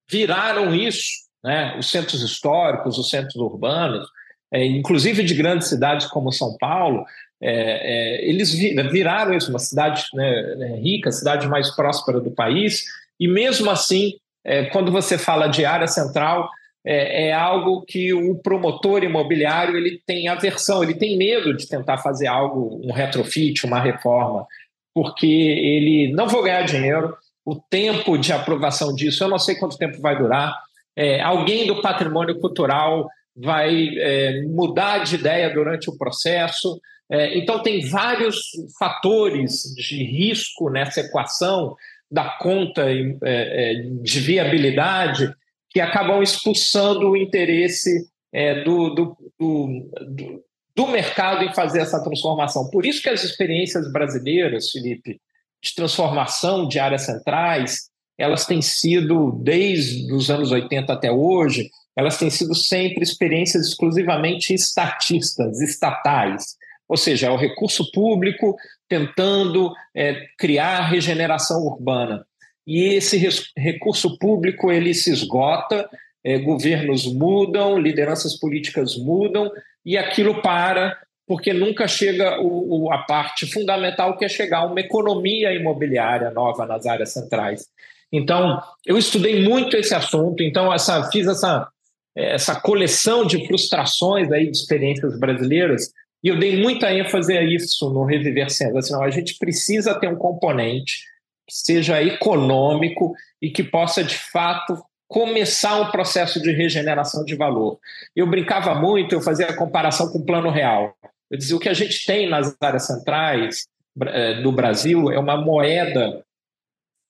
viraram 0.09 0.73
isso 0.73 1.28
né? 1.43 1.75
os 1.77 1.89
centros 1.89 2.21
históricos, 2.21 2.97
os 2.97 3.09
centros 3.09 3.35
urbanos, 3.35 4.07
é, 4.51 4.65
inclusive 4.65 5.23
de 5.23 5.33
grandes 5.33 5.67
cidades 5.67 6.07
como 6.07 6.31
São 6.31 6.57
Paulo, 6.57 7.05
é, 7.41 7.51
é, 7.51 8.29
eles 8.29 8.53
viraram 8.53 9.33
isso, 9.33 9.49
uma 9.49 9.59
cidade 9.59 10.03
né, 10.13 10.55
né, 10.55 10.75
rica, 10.77 11.11
cidade 11.11 11.47
mais 11.47 11.73
próspera 11.75 12.19
do 12.19 12.31
país, 12.31 12.83
e 13.19 13.27
mesmo 13.27 13.69
assim, 13.69 14.13
é, 14.43 14.65
quando 14.65 14.91
você 14.91 15.17
fala 15.17 15.47
de 15.47 15.65
área 15.65 15.87
central, 15.87 16.49
é, 16.85 17.27
é, 17.27 17.33
algo 17.33 17.83
que 17.85 18.13
o 18.13 18.35
promotor 18.35 19.03
imobiliário 19.03 19.75
ele 19.75 20.01
tem 20.05 20.27
aversão, 20.27 20.81
ele 20.81 20.95
tem 20.95 21.17
medo 21.17 21.55
de 21.55 21.67
tentar 21.67 21.97
fazer 21.97 22.27
algo, 22.27 22.81
um 22.83 22.91
retrofit, 22.91 23.65
uma 23.65 23.79
reforma, 23.79 24.45
porque 24.93 25.27
ele 25.27 26.13
não 26.13 26.27
vou 26.27 26.43
ganhar 26.43 26.63
dinheiro, 26.63 27.15
o 27.45 27.55
tempo 27.55 28.17
de 28.17 28.31
aprovação 28.31 28.93
disso, 28.93 29.23
eu 29.23 29.29
não 29.29 29.39
sei 29.39 29.55
quanto 29.55 29.77
tempo 29.77 30.01
vai 30.01 30.17
durar, 30.17 30.55
é, 30.99 31.21
alguém 31.21 31.65
do 31.65 31.81
patrimônio 31.81 32.37
cultural 32.41 33.07
vai 33.33 33.87
é, 33.97 34.41
mudar 34.47 34.97
de 35.05 35.15
ideia 35.15 35.49
durante 35.49 35.89
o 35.89 35.97
processo. 35.97 36.77
É, 37.09 37.37
então, 37.37 37.63
tem 37.63 37.87
vários 37.87 38.41
fatores 38.77 39.73
de 39.77 40.03
risco 40.03 40.69
nessa 40.69 40.99
equação 40.99 41.73
da 42.11 42.31
conta 42.31 42.91
é, 42.91 43.15
é, 43.23 43.73
de 44.01 44.19
viabilidade 44.19 45.33
que 45.69 45.79
acabam 45.79 46.21
expulsando 46.21 47.11
o 47.11 47.15
interesse 47.15 48.05
é, 48.33 48.61
do, 48.65 48.89
do, 48.89 49.17
do, 49.39 50.43
do 50.75 50.87
mercado 50.87 51.45
em 51.45 51.53
fazer 51.53 51.79
essa 51.79 52.03
transformação. 52.03 52.69
Por 52.69 52.85
isso 52.85 53.01
que 53.01 53.09
as 53.09 53.23
experiências 53.23 53.89
brasileiras, 53.89 54.69
Felipe, 54.69 55.21
de 55.63 55.75
transformação 55.75 56.67
de 56.67 56.77
áreas 56.77 57.03
centrais, 57.03 57.88
elas 58.19 58.45
têm 58.45 58.61
sido, 58.61 59.31
desde 59.41 60.13
os 60.13 60.29
anos 60.29 60.51
80 60.51 60.91
até 60.91 61.09
hoje, 61.09 61.69
elas 61.95 62.17
têm 62.17 62.29
sido 62.29 62.53
sempre 62.53 63.01
experiências 63.01 63.67
exclusivamente 63.67 64.53
estatistas, 64.53 65.61
estatais. 65.61 66.57
Ou 66.87 66.97
seja, 66.97 67.27
é 67.27 67.29
o 67.31 67.37
recurso 67.37 67.89
público 67.91 68.55
tentando 68.89 69.71
é, 69.95 70.25
criar 70.37 70.87
regeneração 70.87 71.61
urbana. 71.61 72.25
E 72.67 72.93
esse 72.95 73.17
recurso 73.57 74.17
público 74.17 74.71
ele 74.71 74.93
se 74.93 75.11
esgota, 75.11 75.89
é, 76.23 76.37
governos 76.37 77.05
mudam, 77.05 77.79
lideranças 77.79 78.37
políticas 78.37 78.97
mudam, 78.97 79.49
e 79.85 79.97
aquilo 79.97 80.41
para, 80.41 80.97
porque 81.25 81.53
nunca 81.53 81.87
chega 81.87 82.41
o, 82.41 82.85
o, 82.85 82.91
a 82.91 82.99
parte 82.99 83.45
fundamental 83.51 84.17
que 84.17 84.25
é 84.25 84.29
chegar 84.29 84.59
a 84.59 84.65
uma 84.65 84.79
economia 84.79 85.53
imobiliária 85.53 86.31
nova 86.31 86.65
nas 86.65 86.85
áreas 86.85 87.13
centrais. 87.13 87.67
Então, 88.11 88.59
eu 88.85 88.97
estudei 88.97 89.43
muito 89.43 89.77
esse 89.77 89.93
assunto, 89.93 90.41
então 90.41 90.73
essa, 90.73 91.09
fiz 91.11 91.27
essa, 91.27 91.67
essa 92.15 92.59
coleção 92.59 93.25
de 93.25 93.45
frustrações 93.47 94.31
aí 94.31 94.49
de 94.49 94.57
experiências 94.57 95.19
brasileiras 95.19 95.91
e 96.23 96.27
eu 96.27 96.37
dei 96.37 96.61
muita 96.61 96.93
ênfase 96.93 97.37
a 97.37 97.43
isso 97.43 97.89
no 97.91 98.03
Reviver 98.03 98.49
Sendo. 98.49 98.77
Assim, 98.77 98.93
não, 98.93 99.03
a 99.03 99.09
gente 99.09 99.37
precisa 99.37 99.97
ter 99.97 100.09
um 100.09 100.17
componente 100.17 101.03
que 101.47 101.55
seja 101.55 102.01
econômico 102.03 103.13
e 103.41 103.49
que 103.49 103.63
possa, 103.63 104.03
de 104.03 104.17
fato, 104.17 104.77
começar 105.07 105.79
um 105.79 105.91
processo 105.91 106.41
de 106.41 106.51
regeneração 106.51 107.23
de 107.23 107.35
valor. 107.35 107.79
Eu 108.15 108.27
brincava 108.27 108.75
muito, 108.75 109.15
eu 109.15 109.21
fazia 109.21 109.47
a 109.47 109.55
comparação 109.55 110.11
com 110.11 110.19
o 110.19 110.25
plano 110.25 110.51
real. 110.51 110.93
Eu 111.31 111.37
dizia, 111.37 111.55
o 111.55 111.59
que 111.59 111.69
a 111.69 111.73
gente 111.73 112.05
tem 112.05 112.29
nas 112.29 112.55
áreas 112.61 112.85
centrais 112.85 113.67
eh, 114.01 114.41
do 114.41 114.51
Brasil 114.51 115.11
é 115.11 115.17
uma 115.17 115.37
moeda 115.37 116.23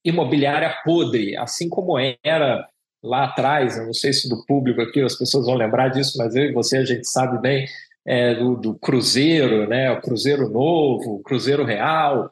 imobiliária 0.04 0.74
podre, 0.84 1.36
assim 1.38 1.70
como 1.70 1.98
era 2.24 2.68
lá 3.04 3.26
atrás, 3.26 3.78
eu 3.78 3.86
não 3.86 3.94
sei 3.94 4.12
se 4.12 4.28
do 4.28 4.46
público 4.46 4.82
aqui 4.82 5.02
as 5.02 5.18
pessoas 5.18 5.46
vão 5.46 5.56
lembrar 5.56 5.90
disso, 5.90 6.18
mas 6.18 6.36
eu 6.36 6.46
e 6.46 6.52
você 6.52 6.78
a 6.78 6.86
gente 6.86 7.08
sabe 7.08 7.40
bem 7.42 7.66
é, 8.06 8.36
do, 8.36 8.56
do, 8.56 8.76
Cruzeiro, 8.76 9.68
né, 9.68 9.92
o 9.92 10.02
Cruzeiro 10.02 10.50
Novo, 10.50 11.16
o 11.16 11.24
Cruzeiro 11.24 11.64
Real, 11.64 12.32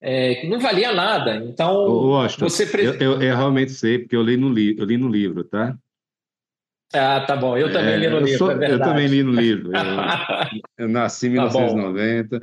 é, 0.00 0.46
não 0.46 0.58
valia 0.58 0.92
nada. 0.92 1.36
Então, 1.36 1.74
Ô, 1.74 2.28
você 2.28 2.64
eu, 2.78 2.94
eu, 2.94 3.22
eu, 3.22 3.36
realmente 3.36 3.72
sei, 3.72 3.98
porque 3.98 4.16
eu 4.16 4.22
li 4.22 4.36
no, 4.36 4.48
li, 4.48 4.76
eu 4.78 4.84
li 4.84 4.96
no 4.96 5.08
livro, 5.08 5.44
tá? 5.44 5.76
Ah, 6.94 7.20
tá 7.20 7.36
bom. 7.36 7.56
Eu 7.56 7.72
também 7.72 7.94
é, 7.94 7.96
li 7.96 8.08
no 8.08 8.20
livro, 8.20 8.38
sou, 8.38 8.62
é 8.62 8.70
Eu 8.70 8.78
também 8.78 9.06
li 9.08 9.22
no 9.22 9.32
livro. 9.32 9.72
Eu, 9.74 9.82
eu 10.84 10.88
nasci 10.88 11.26
em 11.26 11.30
1990. 11.30 12.40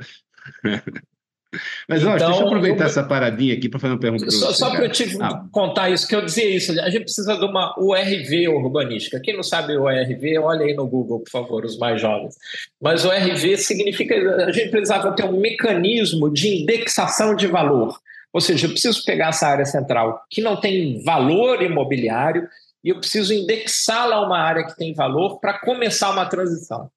Mas, 1.88 2.02
então, 2.02 2.16
deixa 2.16 2.40
eu 2.42 2.46
aproveitar 2.46 2.84
eu... 2.84 2.86
essa 2.86 3.02
paradinha 3.02 3.54
aqui 3.54 3.68
para 3.68 3.80
fazer 3.80 3.94
uma 3.94 4.00
pergunta 4.00 4.24
para 4.24 4.34
Só, 4.34 4.52
só 4.52 4.70
para 4.70 4.84
eu 4.84 4.90
te 4.90 5.16
ah. 5.20 5.44
contar 5.50 5.90
isso, 5.90 6.06
que 6.06 6.14
eu 6.14 6.24
dizia 6.24 6.48
isso, 6.48 6.72
a 6.80 6.90
gente 6.90 7.04
precisa 7.04 7.36
de 7.36 7.44
uma 7.44 7.74
URV 7.78 8.48
urbanística. 8.48 9.20
Quem 9.20 9.34
não 9.34 9.42
sabe 9.42 9.76
o 9.76 9.84
URV, 9.84 10.38
olha 10.38 10.64
aí 10.64 10.74
no 10.74 10.86
Google, 10.86 11.20
por 11.20 11.30
favor, 11.30 11.64
os 11.64 11.78
mais 11.78 12.00
jovens. 12.00 12.36
Mas 12.80 13.04
o 13.04 13.08
URV 13.08 13.56
significa, 13.56 14.14
a 14.44 14.52
gente 14.52 14.70
precisava 14.70 15.12
ter 15.12 15.24
um 15.24 15.40
mecanismo 15.40 16.32
de 16.32 16.62
indexação 16.62 17.34
de 17.34 17.46
valor. 17.46 17.98
Ou 18.32 18.40
seja, 18.40 18.66
eu 18.66 18.70
preciso 18.70 19.04
pegar 19.04 19.28
essa 19.28 19.46
área 19.46 19.64
central 19.64 20.24
que 20.28 20.42
não 20.42 20.60
tem 20.60 21.02
valor 21.04 21.62
imobiliário 21.62 22.48
e 22.82 22.90
eu 22.90 22.98
preciso 22.98 23.32
indexá-la 23.32 24.16
a 24.16 24.26
uma 24.26 24.38
área 24.38 24.66
que 24.66 24.76
tem 24.76 24.92
valor 24.92 25.38
para 25.38 25.60
começar 25.60 26.10
uma 26.10 26.26
transição. 26.26 26.90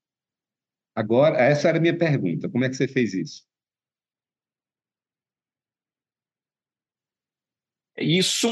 Agora, 0.93 1.37
essa 1.37 1.69
era 1.69 1.77
a 1.77 1.81
minha 1.81 1.95
pergunta. 1.95 2.49
Como 2.49 2.65
é 2.65 2.69
que 2.69 2.75
você 2.75 2.87
fez 2.87 3.13
isso? 3.13 3.46
Isso 7.97 8.51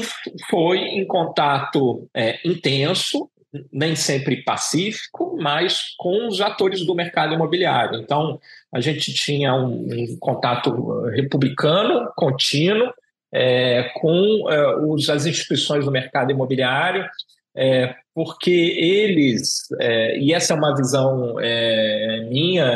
foi 0.50 0.78
em 0.78 1.06
contato 1.06 2.08
é, 2.14 2.38
intenso, 2.46 3.30
nem 3.72 3.94
sempre 3.94 4.42
pacífico, 4.42 5.36
mas 5.40 5.94
com 5.96 6.28
os 6.28 6.40
atores 6.40 6.84
do 6.84 6.94
mercado 6.94 7.34
imobiliário. 7.34 8.00
Então, 8.00 8.38
a 8.72 8.80
gente 8.80 9.12
tinha 9.14 9.54
um, 9.54 9.86
um 9.90 10.16
contato 10.18 11.06
republicano 11.10 12.10
contínuo 12.16 12.92
é, 13.32 13.90
com 13.94 14.50
é, 14.50 14.76
os, 14.84 15.08
as 15.08 15.26
instituições 15.26 15.84
do 15.84 15.90
mercado 15.90 16.30
imobiliário, 16.30 17.08
é, 17.54 17.94
porque 18.14 18.50
eles, 18.50 19.66
é, 19.80 20.18
e 20.18 20.32
essa 20.32 20.52
é 20.52 20.56
uma 20.56 20.74
visão 20.74 21.36
é, 21.40 22.26
minha, 22.28 22.66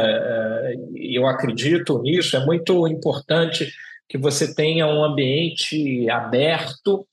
e 0.95 1.19
eu 1.19 1.27
acredito 1.27 2.01
nisso, 2.03 2.37
é 2.37 2.45
muito 2.45 2.87
importante 2.87 3.71
que 4.11 4.19
você 4.19 4.53
tenha 4.53 4.89
um 4.89 5.05
ambiente 5.05 6.11
aberto 6.11 7.07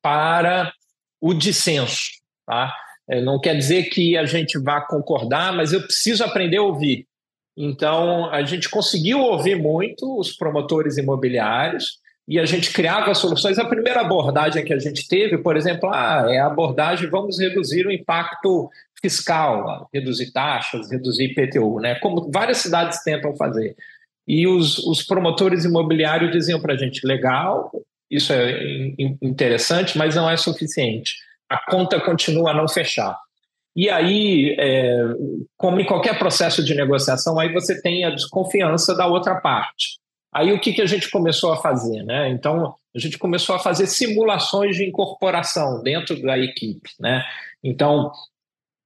para 0.00 0.72
o 1.20 1.34
dissenso. 1.34 2.08
Tá? 2.46 2.72
É, 3.08 3.20
não 3.20 3.40
quer 3.40 3.56
dizer 3.56 3.90
que 3.90 4.16
a 4.16 4.24
gente 4.24 4.56
vá 4.56 4.80
concordar, 4.80 5.52
mas 5.52 5.72
eu 5.72 5.82
preciso 5.82 6.22
aprender 6.22 6.58
a 6.58 6.62
ouvir. 6.62 7.04
Então, 7.56 8.30
a 8.30 8.44
gente 8.44 8.70
conseguiu 8.70 9.18
ouvir 9.18 9.56
muito 9.56 10.18
os 10.18 10.32
promotores 10.32 10.96
imobiliários 10.96 11.98
e 12.28 12.38
a 12.38 12.44
gente 12.46 12.72
criava 12.72 13.12
soluções. 13.12 13.58
A 13.58 13.68
primeira 13.68 14.02
abordagem 14.02 14.64
que 14.64 14.72
a 14.72 14.78
gente 14.78 15.08
teve, 15.08 15.36
por 15.38 15.56
exemplo, 15.56 15.90
ah, 15.92 16.26
é 16.28 16.38
a 16.38 16.46
abordagem 16.46 17.10
vamos 17.10 17.40
reduzir 17.40 17.84
o 17.88 17.92
impacto 17.92 18.70
fiscal, 19.02 19.88
reduzir 19.92 20.30
taxas, 20.30 20.92
reduzir 20.92 21.24
IPTU, 21.24 21.80
né? 21.80 21.96
como 21.96 22.30
várias 22.30 22.58
cidades 22.58 23.02
tentam 23.02 23.34
fazer. 23.34 23.74
E 24.32 24.46
os, 24.46 24.78
os 24.78 25.02
promotores 25.02 25.64
imobiliários 25.64 26.30
diziam 26.30 26.60
para 26.60 26.74
a 26.74 26.76
gente: 26.76 27.04
legal, 27.04 27.72
isso 28.08 28.32
é 28.32 28.62
interessante, 29.20 29.98
mas 29.98 30.14
não 30.14 30.30
é 30.30 30.36
suficiente. 30.36 31.16
A 31.48 31.58
conta 31.68 32.00
continua 32.00 32.52
a 32.52 32.54
não 32.54 32.68
fechar. 32.68 33.18
E 33.74 33.90
aí, 33.90 34.54
é, 34.56 35.02
como 35.56 35.80
em 35.80 35.84
qualquer 35.84 36.16
processo 36.16 36.62
de 36.64 36.76
negociação, 36.76 37.40
aí 37.40 37.52
você 37.52 37.82
tem 37.82 38.04
a 38.04 38.10
desconfiança 38.10 38.94
da 38.94 39.04
outra 39.04 39.40
parte. 39.40 39.98
Aí 40.32 40.52
o 40.52 40.60
que, 40.60 40.74
que 40.74 40.82
a 40.82 40.86
gente 40.86 41.10
começou 41.10 41.52
a 41.52 41.56
fazer? 41.56 42.04
Né? 42.04 42.28
Então, 42.28 42.72
a 42.94 42.98
gente 43.00 43.18
começou 43.18 43.56
a 43.56 43.58
fazer 43.58 43.88
simulações 43.88 44.76
de 44.76 44.84
incorporação 44.84 45.82
dentro 45.82 46.22
da 46.22 46.38
equipe. 46.38 46.90
Né? 47.00 47.24
Então, 47.64 48.12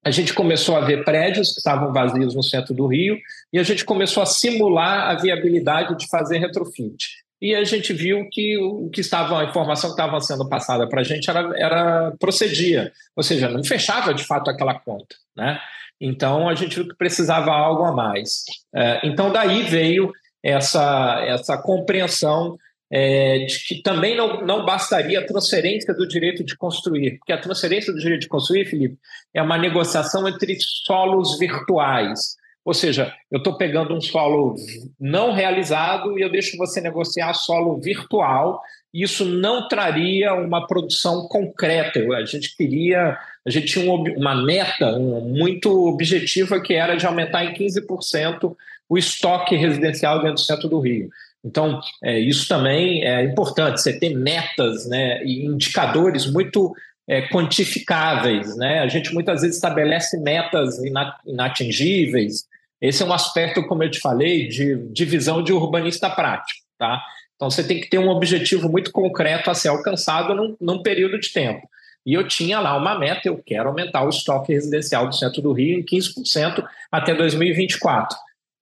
a 0.04 0.10
gente 0.10 0.34
começou 0.34 0.76
a 0.76 0.80
ver 0.80 1.02
prédios 1.02 1.52
que 1.52 1.58
estavam 1.58 1.92
vazios 1.92 2.34
no 2.34 2.42
centro 2.42 2.74
do 2.74 2.86
Rio 2.86 3.18
e 3.52 3.58
a 3.58 3.62
gente 3.62 3.84
começou 3.84 4.22
a 4.22 4.26
simular 4.26 5.10
a 5.10 5.14
viabilidade 5.14 5.96
de 5.96 6.06
fazer 6.08 6.38
retrofit. 6.38 7.24
E 7.40 7.54
a 7.54 7.64
gente 7.64 7.92
viu 7.92 8.28
que 8.30 8.56
o 8.58 8.90
que 8.90 9.00
estava, 9.00 9.40
a 9.40 9.44
informação 9.44 9.90
que 9.90 10.00
estava 10.00 10.20
sendo 10.20 10.48
passada 10.48 10.88
para 10.88 11.00
a 11.00 11.04
gente 11.04 11.28
era, 11.28 11.52
era 11.56 12.12
procedia, 12.18 12.92
ou 13.16 13.22
seja, 13.22 13.48
não 13.48 13.64
fechava 13.64 14.14
de 14.14 14.24
fato 14.24 14.50
aquela 14.50 14.78
conta. 14.78 15.16
Né? 15.34 15.58
Então 16.00 16.48
a 16.48 16.54
gente 16.54 16.76
viu 16.76 16.88
que 16.88 16.96
precisava 16.96 17.50
algo 17.50 17.84
a 17.84 17.92
mais. 17.92 18.44
É, 18.74 19.00
então 19.04 19.32
daí 19.32 19.62
veio 19.62 20.12
essa, 20.42 21.22
essa 21.26 21.56
compreensão 21.56 22.58
é, 22.90 23.38
de 23.38 23.64
que 23.64 23.82
também 23.82 24.16
não, 24.16 24.44
não 24.44 24.64
bastaria 24.64 25.20
a 25.20 25.26
transferência 25.26 25.94
do 25.94 26.06
direito 26.06 26.44
de 26.44 26.56
construir, 26.56 27.18
porque 27.18 27.32
a 27.32 27.40
transferência 27.40 27.92
do 27.92 27.98
direito 27.98 28.22
de 28.22 28.28
construir, 28.28 28.66
Felipe, 28.66 28.96
é 29.32 29.42
uma 29.42 29.58
negociação 29.58 30.28
entre 30.28 30.56
solos 30.60 31.38
virtuais. 31.38 32.36
Ou 32.64 32.72
seja, 32.72 33.12
eu 33.30 33.38
estou 33.38 33.58
pegando 33.58 33.94
um 33.94 34.00
solo 34.00 34.54
não 34.98 35.32
realizado 35.32 36.18
e 36.18 36.22
eu 36.22 36.30
deixo 36.30 36.56
você 36.56 36.80
negociar 36.80 37.34
solo 37.34 37.78
virtual. 37.78 38.62
Isso 38.92 39.24
não 39.24 39.68
traria 39.68 40.32
uma 40.32 40.66
produção 40.66 41.28
concreta. 41.28 42.00
A 42.16 42.24
gente 42.24 42.56
queria, 42.56 43.18
a 43.46 43.50
gente 43.50 43.66
tinha 43.66 43.92
uma 43.92 44.34
meta 44.34 44.98
muito 44.98 45.86
objetiva 45.86 46.60
que 46.60 46.72
era 46.72 46.96
de 46.96 47.04
aumentar 47.04 47.44
em 47.44 47.52
15% 47.52 48.56
o 48.88 48.96
estoque 48.96 49.56
residencial 49.56 50.20
dentro 50.20 50.34
do 50.34 50.40
centro 50.40 50.68
do 50.68 50.80
Rio. 50.80 51.10
Então, 51.44 51.78
é, 52.02 52.18
isso 52.18 52.48
também 52.48 53.04
é 53.04 53.22
importante, 53.22 53.80
você 53.80 53.98
ter 53.98 54.14
metas 54.16 54.88
né, 54.88 55.22
e 55.24 55.44
indicadores 55.44 56.26
muito 56.30 56.74
é, 57.06 57.28
quantificáveis. 57.28 58.56
Né? 58.56 58.80
A 58.80 58.88
gente 58.88 59.12
muitas 59.12 59.42
vezes 59.42 59.56
estabelece 59.56 60.18
metas 60.18 60.80
inatingíveis. 61.26 62.44
Esse 62.80 63.02
é 63.02 63.06
um 63.06 63.12
aspecto, 63.12 63.66
como 63.66 63.82
eu 63.82 63.90
te 63.90 64.00
falei, 64.00 64.48
de 64.48 64.76
divisão 64.90 65.42
de 65.42 65.52
urbanista 65.52 66.08
prático. 66.08 66.60
Tá? 66.78 67.02
Então, 67.36 67.50
você 67.50 67.62
tem 67.62 67.80
que 67.80 67.90
ter 67.90 67.98
um 67.98 68.08
objetivo 68.08 68.68
muito 68.70 68.90
concreto 68.90 69.50
a 69.50 69.54
ser 69.54 69.68
alcançado 69.68 70.34
num, 70.34 70.56
num 70.60 70.82
período 70.82 71.20
de 71.20 71.30
tempo. 71.30 71.68
E 72.06 72.12
eu 72.12 72.26
tinha 72.26 72.60
lá 72.60 72.76
uma 72.76 72.98
meta, 72.98 73.28
eu 73.28 73.42
quero 73.44 73.68
aumentar 73.68 74.04
o 74.04 74.10
estoque 74.10 74.52
residencial 74.52 75.08
do 75.08 75.14
centro 75.14 75.40
do 75.40 75.52
Rio 75.52 75.78
em 75.78 75.82
15% 75.82 76.64
até 76.92 77.14
2024. 77.14 78.16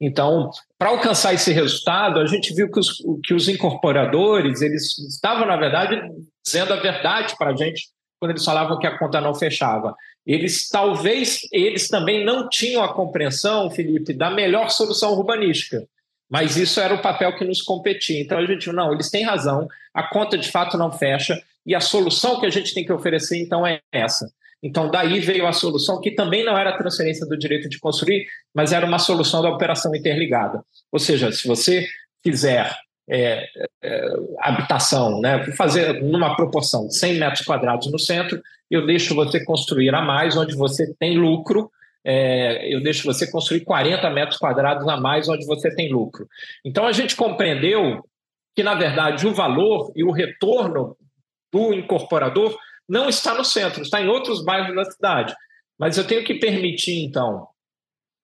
Então, 0.05 0.51
para 0.77 0.89
alcançar 0.89 1.33
esse 1.33 1.53
resultado, 1.53 2.19
a 2.19 2.27
gente 2.27 2.53
viu 2.53 2.69
que 2.69 2.81
os, 2.81 3.01
que 3.25 3.33
os 3.33 3.49
incorporadores 3.49 4.61
eles 4.61 4.99
estavam, 4.99 5.47
na 5.47 5.57
verdade, 5.57 6.03
dizendo 6.45 6.73
a 6.73 6.81
verdade 6.81 7.37
para 7.39 7.51
a 7.51 7.57
gente 7.57 7.89
quando 8.19 8.33
eles 8.33 8.45
falavam 8.45 8.79
que 8.81 8.87
a 8.87 8.99
conta 8.99 9.21
não 9.21 9.33
fechava. 9.33 9.95
Eles 10.27 10.69
talvez 10.69 11.41
eles 11.53 11.87
também 11.87 12.25
não 12.25 12.49
tinham 12.49 12.83
a 12.83 12.93
compreensão, 12.93 13.71
Felipe, 13.71 14.13
da 14.13 14.29
melhor 14.29 14.71
solução 14.71 15.13
urbanística. 15.13 15.87
Mas 16.29 16.57
isso 16.57 16.81
era 16.81 16.95
o 16.95 17.03
papel 17.03 17.37
que 17.37 17.45
nos 17.45 17.63
competia. 17.63 18.21
Então 18.21 18.39
a 18.39 18.45
gente, 18.45 18.73
não, 18.73 18.93
eles 18.93 19.09
têm 19.09 19.23
razão, 19.23 19.69
a 19.95 20.03
conta 20.03 20.37
de 20.37 20.51
fato 20.51 20.77
não 20.77 20.91
fecha, 20.91 21.41
e 21.65 21.77
a 21.77 21.81
solução 21.81 22.41
que 22.41 22.47
a 22.47 22.51
gente 22.51 22.75
tem 22.75 22.85
que 22.85 22.93
oferecer, 22.93 23.41
então, 23.41 23.65
é 23.65 23.81
essa. 23.93 24.29
Então, 24.63 24.91
daí 24.91 25.19
veio 25.19 25.47
a 25.47 25.53
solução, 25.53 26.01
que 26.01 26.13
também 26.13 26.45
não 26.45 26.57
era 26.57 26.77
transferência 26.79 27.27
do 27.27 27.37
direito 27.37 27.69
de 27.69 27.81
construir, 27.81 28.27
mas 28.55 28.73
era 28.73 28.87
uma 28.87 28.99
solução 28.99 29.43
da 29.43 29.51
operação 29.51 29.95
interligada. 29.95 30.63
Ou 30.93 30.99
seja, 30.99 31.33
se 31.33 31.49
você 31.49 31.87
quiser 32.23 32.73
é, 33.11 33.45
é, 33.83 34.09
habitação, 34.39 35.21
né, 35.21 35.45
fazer 35.57 36.01
numa 36.03 36.37
proporção 36.37 36.87
de 36.87 36.97
100 36.97 37.19
metros 37.19 37.45
quadrados 37.45 37.91
no 37.91 37.99
centro, 37.99 38.41
eu 38.71 38.87
deixo 38.87 39.15
você 39.15 39.45
construir 39.45 39.93
a 39.95 40.01
mais, 40.01 40.37
onde 40.37 40.55
você 40.55 40.95
tem 40.95 41.19
lucro, 41.19 41.71
é, 42.05 42.73
eu 42.73 42.81
deixo 42.83 43.05
você 43.05 43.31
construir 43.31 43.61
40 43.61 44.09
metros 44.11 44.39
quadrados 44.39 44.87
a 44.89 44.97
mais, 44.97 45.29
onde 45.29 45.45
você 45.45 45.75
tem 45.75 45.93
lucro. 45.93 46.27
Então, 46.65 46.87
a 46.87 46.93
gente 46.93 47.17
compreendeu 47.17 48.05
que, 48.55 48.63
na 48.63 48.75
verdade, 48.75 49.27
o 49.27 49.35
valor 49.35 49.93
e 49.97 50.05
o 50.05 50.11
retorno 50.13 50.97
do 51.53 51.75
incorporador 51.75 52.57
não 52.93 53.09
está 53.09 53.35
no 53.35 53.43
centro, 53.43 53.81
está 53.81 54.03
em 54.03 54.07
outros 54.07 54.45
bairros 54.45 54.77
da 54.77 54.85
cidade. 54.85 55.35
Mas 55.79 55.97
eu 55.97 56.07
tenho 56.07 56.23
que 56.23 56.35
permitir, 56.35 57.03
então, 57.03 57.49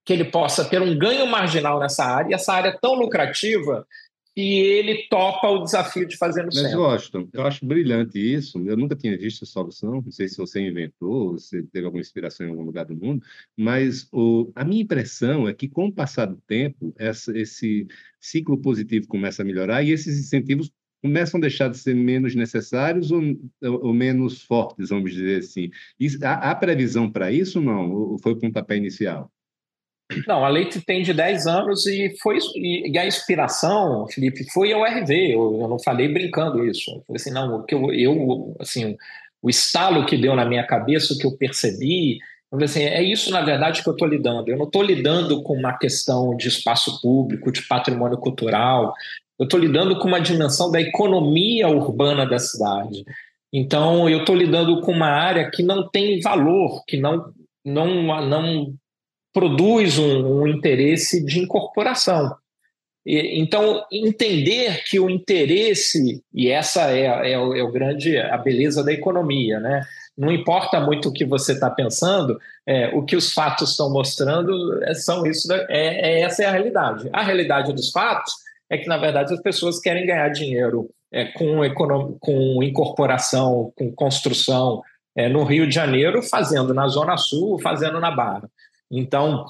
que 0.05 0.13
ele 0.13 0.27
possa 0.27 0.63
ter 0.63 0.83
um 0.83 0.97
ganho 0.97 1.27
marginal 1.27 1.81
nessa 1.81 2.05
área, 2.05 2.31
e 2.31 2.35
essa 2.35 2.53
área 2.53 2.69
é 2.69 2.79
tão 2.79 2.93
lucrativa 2.93 3.87
que 4.37 4.59
ele 4.59 5.07
topa 5.09 5.49
o 5.49 5.65
desafio 5.65 6.07
de 6.07 6.19
fazer 6.19 6.43
no 6.43 6.49
Mas, 6.49 6.59
centro. 6.59 6.83
Washington, 6.83 7.29
eu 7.33 7.47
acho 7.47 7.65
brilhante 7.65 8.19
isso. 8.19 8.59
Eu 8.69 8.77
nunca 8.77 8.95
tinha 8.95 9.17
visto 9.17 9.43
essa 9.43 9.53
solução. 9.53 10.03
Não 10.03 10.13
sei 10.13 10.29
se 10.29 10.37
você 10.37 10.61
inventou, 10.61 11.39
se 11.39 11.63
teve 11.63 11.87
alguma 11.87 12.03
inspiração 12.03 12.47
em 12.47 12.51
algum 12.51 12.63
lugar 12.63 12.85
do 12.85 12.95
mundo, 12.95 13.25
mas 13.57 14.07
o, 14.13 14.53
a 14.55 14.65
minha 14.65 14.83
impressão 14.83 15.49
é 15.49 15.55
que, 15.55 15.67
com 15.67 15.87
o 15.87 15.93
passar 15.93 16.27
do 16.27 16.37
tempo, 16.47 16.95
essa, 16.99 17.37
esse 17.37 17.89
ciclo 18.21 18.59
positivo 18.59 19.09
começa 19.09 19.41
a 19.41 19.47
melhorar 19.47 19.83
e 19.83 19.91
esses 19.91 20.19
incentivos 20.21 20.71
começam 21.03 21.39
a 21.39 21.41
deixar 21.41 21.69
de 21.69 21.79
ser 21.79 21.95
menos 21.95 22.35
necessários 22.35 23.11
ou, 23.11 23.23
ou 23.63 23.93
menos 23.93 24.43
fortes, 24.43 24.89
vamos 24.89 25.13
dizer 25.13 25.39
assim. 25.39 25.71
Isso, 25.99 26.19
há, 26.25 26.51
há, 26.51 26.55
previsão 26.55 27.11
para 27.11 27.31
isso 27.31 27.61
não? 27.61 27.91
Ou 27.91 28.19
foi 28.19 28.33
o 28.33 28.39
pontapé 28.39 28.77
inicial? 28.77 29.31
Não, 30.27 30.45
a 30.45 30.49
lei 30.49 30.65
tem 30.65 31.03
de 31.03 31.13
10 31.13 31.47
anos 31.47 31.87
e 31.87 32.17
foi 32.21 32.39
e, 32.57 32.97
a 32.99 33.07
inspiração, 33.07 34.07
Felipe, 34.09 34.51
foi 34.53 34.73
a 34.73 34.79
URV. 34.79 35.35
Eu, 35.35 35.61
eu 35.61 35.69
não 35.69 35.79
falei 35.79 36.09
brincando 36.09 36.65
isso. 36.65 36.91
Eu 36.91 37.03
falei 37.07 37.17
assim, 37.17 37.31
não, 37.31 37.57
o 37.57 37.65
que 37.65 37.75
eu, 37.75 37.93
eu 37.93 38.57
assim, 38.59 38.97
o 39.43 39.51
estalo 39.51 40.07
que 40.07 40.17
deu 40.17 40.35
na 40.35 40.47
minha 40.47 40.67
cabeça, 40.67 41.13
o 41.13 41.19
que 41.19 41.27
eu 41.27 41.37
percebi, 41.37 42.19
assim, 42.53 42.83
é 42.83 43.03
isso 43.03 43.31
na 43.31 43.43
verdade 43.43 43.83
que 43.83 43.89
eu 43.89 43.93
estou 43.93 44.09
lidando. 44.09 44.49
Eu 44.49 44.57
não 44.57 44.67
estou 44.67 44.83
lidando 44.83 45.43
com 45.43 45.55
uma 45.55 45.77
questão 45.77 46.37
de 46.37 46.49
espaço 46.49 47.01
público, 47.01 47.53
de 47.53 47.63
patrimônio 47.63 48.19
cultural, 48.19 48.95
eu 49.39 49.45
estou 49.45 49.61
lidando 49.61 49.97
com 49.99 50.09
uma 50.09 50.21
dimensão 50.21 50.71
da 50.71 50.81
economia 50.81 51.69
urbana 51.69 52.27
da 52.27 52.39
cidade. 52.39 53.05
Então, 53.53 54.09
eu 54.09 54.21
estou 54.21 54.35
lidando 54.35 54.81
com 54.81 54.91
uma 54.93 55.07
área 55.07 55.49
que 55.51 55.63
não 55.63 55.89
tem 55.89 56.21
valor, 56.21 56.83
que 56.87 56.97
não, 56.97 57.33
não, 57.65 58.03
não 58.27 58.75
produz 59.33 59.97
um, 59.99 60.43
um 60.43 60.49
interesse 60.49 61.25
de 61.25 61.39
incorporação. 61.39 62.35
E, 63.07 63.41
então, 63.41 63.85
entender 63.93 64.83
que 64.85 64.99
o 64.99 65.09
interesse, 65.09 66.23
e 66.35 66.49
essa 66.51 66.91
é, 66.91 67.31
é, 67.31 67.33
é, 67.33 67.63
o 67.63 67.71
grande, 67.71 68.19
a 68.19 68.37
beleza 68.37 68.83
da 68.83 68.93
economia, 68.93 69.61
né? 69.61 69.83
Não 70.19 70.33
importa 70.33 70.81
muito 70.81 71.09
o 71.09 71.13
que 71.13 71.25
você 71.25 71.53
está 71.53 71.71
pensando, 71.71 72.41
é, 72.67 72.89
o 72.89 73.05
que 73.05 73.15
os 73.15 73.33
fatos 73.33 73.71
estão 73.71 73.89
mostrando 73.93 74.83
é, 74.83 74.93
são 74.93 75.25
isso, 75.25 75.51
é, 75.53 75.67
é, 75.71 76.21
essa 76.23 76.43
é 76.43 76.47
a 76.47 76.51
realidade. 76.51 77.09
A 77.13 77.23
realidade 77.23 77.73
dos 77.73 77.93
fatos 77.93 78.33
é 78.69 78.77
que, 78.77 78.89
na 78.89 78.99
verdade, 78.99 79.33
as 79.33 79.41
pessoas 79.41 79.79
querem 79.79 80.05
ganhar 80.05 80.29
dinheiro 80.31 80.91
é, 81.13 81.27
com, 81.27 81.61
com 82.19 82.63
incorporação, 82.65 83.73
com 83.77 83.93
construção 83.93 84.83
é, 85.17 85.29
no 85.29 85.45
Rio 85.45 85.69
de 85.69 85.75
Janeiro, 85.75 86.21
fazendo 86.21 86.75
na 86.75 86.89
Zona 86.89 87.17
Sul, 87.17 87.61
fazendo 87.61 88.01
na 88.01 88.11
Barra. 88.11 88.51
Então, 88.91 89.47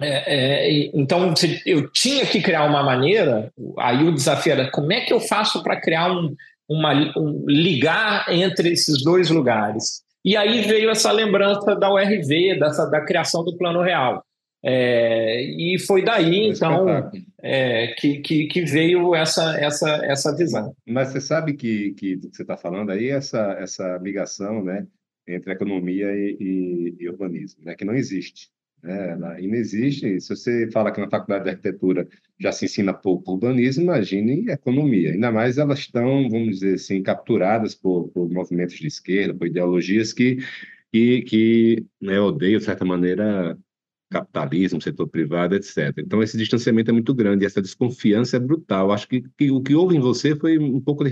é, 0.00 0.88
então 0.94 1.34
eu 1.66 1.90
tinha 1.90 2.24
que 2.24 2.40
criar 2.40 2.64
uma 2.64 2.82
maneira, 2.82 3.52
aí 3.78 4.02
o 4.02 4.14
desafio 4.14 4.52
era 4.52 4.70
como 4.70 4.92
é 4.94 5.02
que 5.02 5.12
eu 5.12 5.20
faço 5.20 5.62
para 5.62 5.80
criar 5.80 6.10
um, 6.10 6.34
uma, 6.68 6.92
um, 7.16 7.44
ligar 7.46 8.26
entre 8.28 8.72
esses 8.72 9.02
dois 9.02 9.30
lugares. 9.30 10.02
E 10.24 10.36
aí 10.36 10.62
veio 10.62 10.90
essa 10.90 11.12
lembrança 11.12 11.76
da 11.76 11.92
URV, 11.92 12.58
dessa, 12.58 12.86
da 12.86 13.04
criação 13.04 13.44
do 13.44 13.56
Plano 13.56 13.82
Real. 13.82 14.24
É, 14.66 15.42
e 15.42 15.78
foi 15.78 16.02
daí, 16.02 16.48
então, 16.48 17.10
é, 17.42 17.88
que, 17.98 18.20
que, 18.20 18.46
que, 18.46 18.62
veio 18.62 19.14
essa, 19.14 19.58
essa, 19.60 20.00
essa 20.06 20.34
visão. 20.34 20.74
Mas 20.88 21.08
você 21.08 21.20
sabe 21.20 21.52
que, 21.52 21.92
que 21.92 22.16
você 22.16 22.40
está 22.40 22.56
falando 22.56 22.90
aí, 22.90 23.10
essa, 23.10 23.54
essa 23.60 23.98
ligação 23.98 24.64
né, 24.64 24.86
entre 25.28 25.52
economia 25.52 26.06
e, 26.12 26.36
e, 26.40 26.96
e 26.98 27.08
urbanismo, 27.10 27.62
né, 27.62 27.74
que 27.74 27.84
não 27.84 27.94
existe. 27.94 28.48
Né, 28.84 29.40
e 29.40 29.48
não 29.48 29.54
existe, 29.54 30.20
se 30.20 30.28
você 30.28 30.70
fala 30.70 30.92
que 30.92 31.00
na 31.00 31.08
faculdade 31.08 31.44
de 31.44 31.50
arquitetura 31.50 32.06
já 32.38 32.52
se 32.52 32.66
ensina 32.66 32.92
pouco 32.92 33.32
urbanismo, 33.32 33.84
imagine 33.84 34.50
economia. 34.50 35.12
Ainda 35.12 35.32
mais 35.32 35.56
elas 35.56 35.78
estão, 35.78 36.28
vamos 36.28 36.60
dizer 36.60 36.74
assim, 36.74 37.02
capturadas 37.02 37.74
por, 37.74 38.08
por 38.10 38.28
movimentos 38.30 38.76
de 38.76 38.86
esquerda, 38.86 39.34
por 39.34 39.46
ideologias 39.46 40.12
que, 40.12 40.36
que, 40.92 41.22
que 41.22 41.86
né, 41.98 42.20
odeiam, 42.20 42.58
de 42.58 42.64
certa 42.66 42.84
maneira, 42.84 43.58
capitalismo, 44.10 44.82
setor 44.82 45.08
privado, 45.08 45.54
etc. 45.54 45.94
Então, 45.98 46.22
esse 46.22 46.36
distanciamento 46.36 46.90
é 46.90 46.92
muito 46.92 47.14
grande, 47.14 47.46
essa 47.46 47.62
desconfiança 47.62 48.36
é 48.36 48.40
brutal. 48.40 48.92
Acho 48.92 49.08
que, 49.08 49.24
que 49.38 49.50
o 49.50 49.62
que 49.62 49.74
houve 49.74 49.96
em 49.96 50.00
você 50.00 50.36
foi 50.36 50.58
um 50.58 50.80
pouco 50.80 51.04
de 51.04 51.10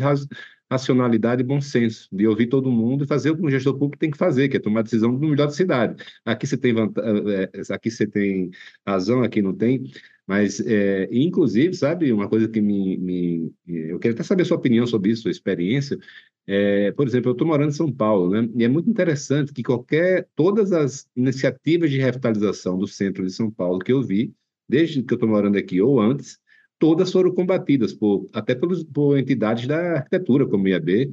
racionalidade 0.73 1.43
e 1.43 1.45
bom 1.45 1.61
senso, 1.61 2.09
de 2.12 2.27
ouvir 2.27 2.47
todo 2.47 2.70
mundo 2.70 3.05
e 3.05 3.07
fazer 3.07 3.31
o 3.31 3.37
que 3.37 3.45
o 3.45 3.51
gestor 3.51 3.75
público 3.75 3.99
tem 3.99 4.11
que 4.11 4.18
fazer, 4.18 4.49
que 4.49 4.57
é 4.57 4.61
tomar 4.61 4.83
decisão 4.83 5.12
no 5.12 5.29
melhor 5.29 5.47
da 5.47 5.53
cidade. 5.53 6.03
Aqui 6.25 6.47
você 6.47 6.57
tem, 6.57 6.75
é, 6.75 7.51
é, 7.53 7.75
aqui 7.75 7.91
você 7.91 8.07
tem 8.07 8.51
razão, 8.87 9.23
aqui 9.23 9.43
não 9.43 9.55
tem, 9.55 9.85
mas, 10.27 10.61
é, 10.61 11.09
inclusive, 11.12 11.75
sabe, 11.75 12.12
uma 12.12 12.29
coisa 12.29 12.49
que 12.49 12.61
me, 12.61 12.97
me, 12.97 13.53
Eu 13.66 13.99
quero 13.99 14.14
até 14.14 14.23
saber 14.23 14.43
a 14.43 14.47
sua 14.47 14.57
opinião 14.57 14.87
sobre 14.87 15.11
isso, 15.11 15.23
sua 15.23 15.31
experiência. 15.31 15.99
É, 16.47 16.91
por 16.93 17.07
exemplo, 17.07 17.31
eu 17.31 17.33
estou 17.33 17.47
morando 17.47 17.70
em 17.70 17.73
São 17.73 17.93
Paulo, 17.93 18.31
né? 18.31 18.49
E 18.57 18.64
é 18.64 18.68
muito 18.68 18.89
interessante 18.89 19.53
que 19.53 19.62
qualquer, 19.62 20.29
todas 20.35 20.73
as 20.73 21.07
iniciativas 21.14 21.91
de 21.91 21.99
revitalização 21.99 22.79
do 22.79 22.87
centro 22.87 23.25
de 23.25 23.33
São 23.33 23.51
Paulo 23.51 23.79
que 23.79 23.93
eu 23.93 24.03
vi, 24.03 24.33
desde 24.68 25.03
que 25.03 25.12
eu 25.12 25.16
estou 25.16 25.29
morando 25.29 25.59
aqui 25.59 25.81
ou 25.81 26.01
antes, 26.01 26.39
todas 26.83 27.12
foram 27.12 27.33
combatidas 27.33 27.93
por, 27.95 28.28
até 28.33 28.57
pelos, 28.57 28.83
por 28.83 29.16
entidades 29.16 29.68
da 29.68 29.99
arquitetura, 29.99 30.49
como 30.49 30.64
o 30.64 30.68
IAB, 30.68 31.12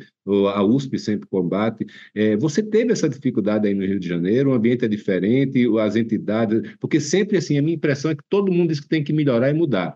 a 0.52 0.64
USP 0.64 0.98
sempre 0.98 1.30
combate. 1.30 1.86
É, 2.16 2.36
você 2.36 2.64
teve 2.64 2.92
essa 2.92 3.08
dificuldade 3.08 3.68
aí 3.68 3.76
no 3.76 3.86
Rio 3.86 4.00
de 4.00 4.08
Janeiro, 4.08 4.50
o 4.50 4.54
ambiente 4.54 4.84
é 4.84 4.88
diferente, 4.88 5.68
as 5.80 5.96
entidades, 5.96 6.76
porque 6.80 7.00
sempre 7.00 7.38
assim, 7.38 7.56
a 7.56 7.62
minha 7.62 7.76
impressão 7.76 8.10
é 8.10 8.16
que 8.16 8.24
todo 8.28 8.52
mundo 8.52 8.70
diz 8.70 8.80
que 8.80 8.88
tem 8.88 9.04
que 9.04 9.14
melhorar 9.14 9.52
e 9.52 9.54
mudar. 9.54 9.96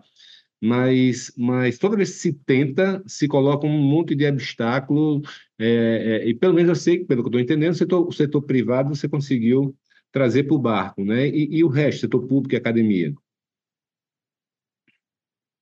Mas, 0.62 1.32
mas 1.36 1.76
toda 1.76 1.96
vez 1.96 2.12
que 2.12 2.18
se 2.18 2.32
tenta, 2.32 3.02
se 3.04 3.26
coloca 3.26 3.66
um 3.66 3.76
monte 3.76 4.14
de 4.14 4.28
obstáculo, 4.28 5.22
é, 5.58 6.22
é, 6.22 6.28
e 6.28 6.34
pelo 6.34 6.54
menos 6.54 6.68
eu 6.68 6.76
sei, 6.76 7.04
pelo 7.04 7.24
que 7.24 7.30
estou 7.30 7.40
entendendo, 7.40 7.72
o 7.72 7.76
setor, 7.76 8.06
o 8.06 8.12
setor 8.12 8.42
privado 8.42 8.94
você 8.94 9.08
conseguiu 9.08 9.74
trazer 10.12 10.44
para 10.44 10.54
o 10.54 10.58
barco, 10.60 11.04
né? 11.04 11.26
E, 11.28 11.56
e 11.56 11.64
o 11.64 11.68
resto, 11.68 12.02
setor 12.02 12.28
público 12.28 12.54
e 12.54 12.58
academia? 12.58 13.12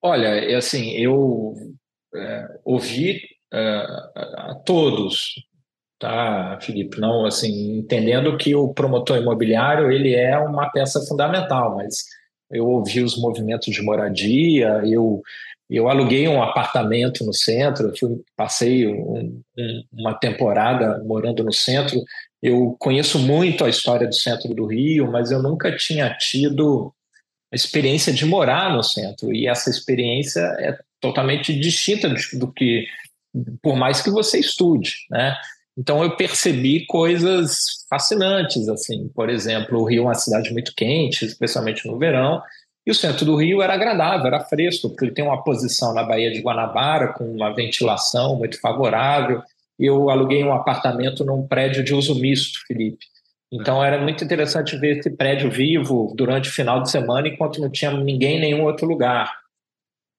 Olha, 0.03 0.27
é 0.29 0.55
assim, 0.57 0.91
eu 0.93 1.55
é, 2.15 2.49
ouvi 2.65 3.21
é, 3.53 3.59
a 4.17 4.55
todos, 4.65 5.35
tá, 5.99 6.59
Felipe? 6.61 7.01
Não, 7.01 7.25
assim, 7.25 7.79
entendendo 7.79 8.37
que 8.37 8.55
o 8.55 8.75
promotor 8.75 9.19
imobiliário 9.19 9.93
ele 9.93 10.15
é 10.15 10.37
uma 10.39 10.71
peça 10.71 11.01
fundamental, 11.07 11.77
mas 11.77 12.05
eu 12.51 12.67
ouvi 12.67 13.01
os 13.01 13.17
movimentos 13.17 13.73
de 13.73 13.83
moradia, 13.83 14.83
eu 14.85 15.23
eu 15.71 15.89
aluguei 15.89 16.29
um 16.29 16.43
apartamento 16.43 17.25
no 17.25 17.33
centro, 17.33 17.97
fui, 17.99 18.21
passei 18.37 18.87
um, 18.87 19.41
um, 19.57 19.85
uma 19.91 20.13
temporada 20.13 21.03
morando 21.03 21.43
no 21.43 21.53
centro. 21.53 21.99
Eu 22.43 22.77
conheço 22.79 23.19
muito 23.19 23.65
a 23.65 23.71
história 23.71 24.07
do 24.07 24.15
centro 24.15 24.53
do 24.55 24.67
Rio, 24.67 25.11
mas 25.11 25.31
eu 25.31 25.43
nunca 25.43 25.75
tinha 25.75 26.15
tido 26.19 26.93
experiência 27.57 28.13
de 28.13 28.25
morar 28.25 28.75
no 28.75 28.83
centro. 28.83 29.33
E 29.35 29.47
essa 29.47 29.71
experiência 29.71 30.41
é 30.59 30.79
totalmente 31.01 31.53
distinta 31.59 32.13
do 32.35 32.53
que, 32.53 32.87
por 33.63 33.77
mais 33.77 34.01
que 34.01 34.11
você 34.11 34.39
estude, 34.39 34.95
né? 35.11 35.37
Então 35.77 36.03
eu 36.03 36.17
percebi 36.17 36.85
coisas 36.87 37.85
fascinantes, 37.89 38.69
assim, 38.69 39.09
por 39.15 39.31
exemplo, 39.31 39.81
o 39.81 39.85
Rio 39.85 40.03
é 40.03 40.07
uma 40.07 40.15
cidade 40.15 40.53
muito 40.53 40.75
quente, 40.77 41.25
especialmente 41.25 41.87
no 41.87 41.99
verão, 41.99 42.43
e 42.87 42.91
o 42.91 42.95
centro 42.95 43.25
do 43.25 43.37
Rio 43.37 43.63
era 43.63 43.75
agradável, 43.75 44.27
era 44.27 44.45
fresco, 44.45 44.91
porque 44.91 45.05
ele 45.05 45.15
tem 45.15 45.25
uma 45.25 45.43
posição 45.43 45.95
na 45.95 46.03
Baía 46.03 46.33
de 46.33 46.41
Guanabara 46.41 47.13
com 47.13 47.25
uma 47.25 47.55
ventilação 47.55 48.37
muito 48.37 48.61
favorável. 48.61 49.41
Eu 49.79 50.11
aluguei 50.11 50.43
um 50.43 50.53
apartamento 50.53 51.25
num 51.25 51.47
prédio 51.47 51.85
de 51.85 51.95
uso 51.95 52.15
misto, 52.17 52.59
Felipe. 52.67 53.07
Então 53.53 53.85
era 53.85 54.01
muito 54.01 54.25
interessante 54.25 54.79
ver 54.79 54.99
esse 54.99 55.11
prédio 55.11 55.51
vivo 55.51 56.15
durante 56.17 56.49
o 56.49 56.53
final 56.53 56.83
de 56.83 56.91
semana, 56.91 57.29
enquanto 57.29 57.61
não 57.61 57.71
tinha 57.71 57.91
ninguém 57.91 58.39
em 58.39 58.41
nenhum 58.41 58.65
outro 58.65 58.87
lugar. 58.87 59.31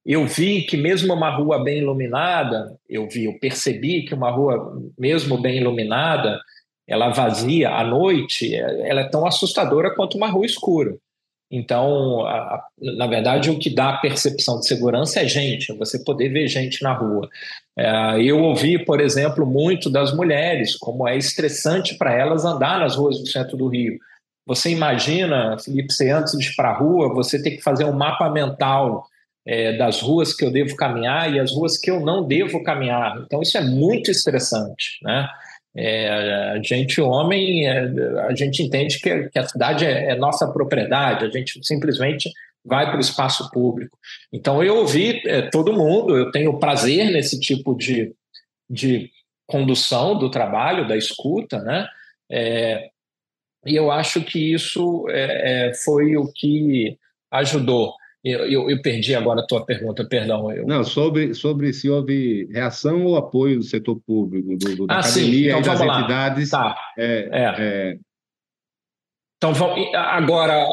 Eu 0.05 0.27
vi 0.27 0.61
que 0.63 0.77
mesmo 0.77 1.13
uma 1.13 1.31
rua 1.31 1.63
bem 1.63 1.79
iluminada, 1.79 2.77
eu 2.87 3.09
vi, 3.09 3.25
eu 3.25 3.39
percebi 3.39 4.03
que 4.03 4.13
uma 4.13 4.29
rua 4.29 4.79
mesmo 4.99 5.41
bem 5.41 5.57
iluminada, 5.57 6.39
ela 6.85 7.09
vazia 7.09 7.71
à 7.71 7.83
noite, 7.83 8.53
ela 8.53 9.01
é 9.01 9.09
tão 9.09 9.25
assustadora 9.25 9.95
quanto 9.95 10.15
uma 10.15 10.27
rua 10.27 10.45
escura. 10.45 10.95
Então, 11.55 12.25
a, 12.25 12.35
a, 12.35 12.67
na 12.81 13.05
verdade, 13.05 13.51
o 13.51 13.59
que 13.59 13.69
dá 13.69 13.89
a 13.89 13.97
percepção 13.97 14.59
de 14.59 14.65
segurança 14.65 15.19
é 15.19 15.27
gente, 15.27 15.71
é 15.71 15.75
você 15.75 16.03
poder 16.03 16.29
ver 16.29 16.47
gente 16.47 16.81
na 16.81 16.93
rua. 16.93 17.29
É, 17.77 18.23
eu 18.23 18.39
ouvi, 18.39 18.83
por 18.83 18.99
exemplo, 18.99 19.45
muito 19.45 19.87
das 19.87 20.11
mulheres, 20.15 20.75
como 20.75 21.07
é 21.07 21.15
estressante 21.15 21.95
para 21.95 22.11
elas 22.11 22.43
andar 22.43 22.79
nas 22.79 22.95
ruas 22.95 23.19
do 23.19 23.27
centro 23.27 23.55
do 23.55 23.67
Rio. 23.67 23.99
Você 24.47 24.71
imagina, 24.71 25.55
Felipe, 25.59 25.93
você 25.93 26.09
antes 26.09 26.35
de 26.35 26.49
ir 26.49 26.55
para 26.55 26.69
a 26.69 26.77
rua, 26.77 27.13
você 27.13 27.39
tem 27.39 27.55
que 27.55 27.61
fazer 27.61 27.85
um 27.85 27.93
mapa 27.93 28.31
mental 28.31 29.05
é, 29.45 29.77
das 29.77 30.01
ruas 30.01 30.35
que 30.35 30.43
eu 30.43 30.49
devo 30.49 30.75
caminhar 30.75 31.31
e 31.31 31.39
as 31.39 31.51
ruas 31.51 31.77
que 31.77 31.91
eu 31.91 31.99
não 31.99 32.25
devo 32.25 32.63
caminhar. 32.63 33.15
Então, 33.27 33.43
isso 33.43 33.59
é 33.59 33.61
muito 33.61 34.09
estressante, 34.09 34.97
né? 35.03 35.29
É, 35.75 36.07
a 36.51 36.61
gente, 36.61 37.01
homem, 37.01 37.67
é, 37.67 37.79
a 38.27 38.35
gente 38.35 38.61
entende 38.61 38.99
que, 38.99 39.29
que 39.29 39.39
a 39.39 39.47
cidade 39.47 39.85
é, 39.85 40.11
é, 40.11 40.15
nossa 40.15 40.47
propriedade, 40.51 41.25
a 41.25 41.29
gente 41.29 41.59
simplesmente 41.65 42.29
vai 42.63 42.85
para 42.85 42.97
o 42.97 43.01
espaço 43.01 43.49
público. 43.51 43.97
Então, 44.31 44.63
eu 44.63 44.77
ouvi 44.77 45.21
é, 45.27 45.41
todo 45.49 45.73
mundo, 45.73 46.15
eu 46.15 46.31
tenho 46.31 46.59
prazer 46.59 47.11
nesse 47.11 47.39
tipo 47.39 47.75
de, 47.75 48.13
de 48.69 49.09
condução 49.47 50.17
do 50.17 50.29
trabalho, 50.29 50.87
da 50.87 50.95
escuta, 50.95 51.59
né? 51.59 51.87
É, 52.31 52.89
e 53.65 53.75
eu 53.75 53.91
acho 53.91 54.21
que 54.21 54.53
isso 54.53 55.05
é, 55.09 55.71
foi 55.83 56.15
o 56.15 56.31
que 56.31 56.97
ajudou. 57.31 57.93
Eu, 58.23 58.45
eu, 58.45 58.69
eu, 58.69 58.81
perdi 58.81 59.13
agora 59.13 59.41
a 59.41 59.45
tua 59.45 59.65
pergunta, 59.65 60.05
perdão. 60.05 60.49
Eu... 60.49 60.65
Não, 60.65 60.81
sobre, 60.83 61.33
sobre 61.33 61.73
se 61.73 61.89
houve 61.89 62.47
reação 62.51 63.03
ou 63.03 63.17
apoio 63.17 63.57
do 63.57 63.63
setor 63.63 63.99
público, 64.07 64.57
do, 64.57 64.75
do 64.77 64.87
da 64.87 64.95
ah, 64.95 64.99
academia 64.99 65.49
então, 65.49 65.59
e 65.59 65.63
das 65.63 65.79
lá. 65.81 65.99
entidades. 65.99 66.49
Tá. 66.49 66.75
É, 66.97 67.29
é. 67.31 67.55
É... 67.59 67.97
Então, 69.37 69.51
agora, 69.93 70.65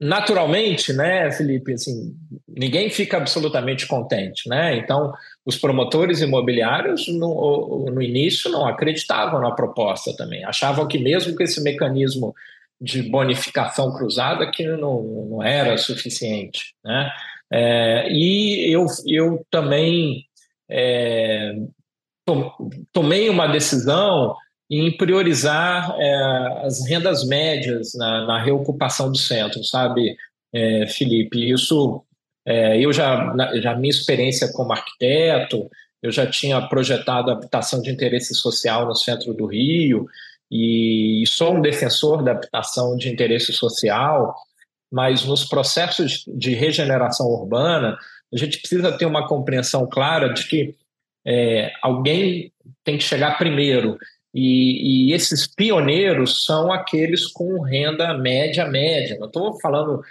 naturalmente, 0.00 0.92
né, 0.92 1.32
Felipe, 1.32 1.72
assim, 1.72 2.14
ninguém 2.48 2.88
fica 2.88 3.16
absolutamente 3.16 3.88
contente, 3.88 4.48
né? 4.48 4.76
Então, 4.76 5.12
os 5.44 5.58
promotores 5.58 6.20
imobiliários 6.20 7.08
no, 7.08 7.90
no 7.90 8.00
início 8.00 8.48
não 8.48 8.64
acreditavam 8.64 9.40
na 9.40 9.50
proposta 9.50 10.16
também, 10.16 10.44
achavam 10.44 10.86
que 10.86 10.98
mesmo 10.98 11.34
com 11.34 11.42
esse 11.42 11.60
mecanismo 11.60 12.32
de 12.80 13.02
bonificação 13.02 13.92
cruzada 13.92 14.50
que 14.50 14.66
não, 14.66 15.02
não 15.30 15.42
era 15.42 15.76
suficiente. 15.76 16.74
Né? 16.84 17.10
É, 17.52 18.08
e 18.10 18.72
eu, 18.72 18.86
eu 19.06 19.44
também 19.50 20.24
é, 20.70 21.52
tomei 22.92 23.28
uma 23.28 23.46
decisão 23.48 24.34
em 24.70 24.96
priorizar 24.96 25.94
é, 25.98 26.64
as 26.64 26.86
rendas 26.88 27.26
médias 27.26 27.92
na, 27.94 28.24
na, 28.24 28.42
reocupação 28.42 29.10
do 29.10 29.18
centro, 29.18 29.64
sabe, 29.64 30.16
é, 30.54 30.86
Felipe? 30.86 31.50
Isso, 31.50 32.04
é, 32.46 32.78
eu 32.78 32.92
já, 32.92 33.34
já 33.60 33.74
minha 33.74 33.90
experiência 33.90 34.52
como 34.52 34.72
arquiteto, 34.72 35.68
eu 36.00 36.12
já 36.12 36.24
tinha 36.24 36.60
projetado 36.62 37.32
habitação 37.32 37.82
de 37.82 37.90
interesse 37.90 38.32
social 38.32 38.86
no 38.86 38.94
centro 38.94 39.34
do 39.34 39.46
Rio, 39.46 40.06
e 40.50 41.22
sou 41.26 41.56
um 41.56 41.60
defensor 41.60 42.22
da 42.22 42.32
habitação 42.32 42.96
de 42.96 43.08
interesse 43.08 43.52
social, 43.52 44.34
mas 44.90 45.24
nos 45.24 45.44
processos 45.44 46.24
de 46.26 46.54
regeneração 46.54 47.26
urbana, 47.28 47.96
a 48.32 48.36
gente 48.36 48.58
precisa 48.58 48.96
ter 48.96 49.06
uma 49.06 49.28
compreensão 49.28 49.88
clara 49.88 50.32
de 50.32 50.46
que 50.48 50.74
é, 51.24 51.72
alguém 51.82 52.52
tem 52.82 52.98
que 52.98 53.04
chegar 53.04 53.38
primeiro. 53.38 53.96
E, 54.34 55.08
e, 55.10 55.12
esses 55.12 55.46
pioneiros 55.46 56.44
são 56.44 56.72
aqueles 56.72 57.26
com 57.26 57.60
renda 57.62 58.16
média, 58.16 58.66
média. 58.66 59.16
Não 59.18 59.26
estou 59.26 59.58
falando. 59.60 60.02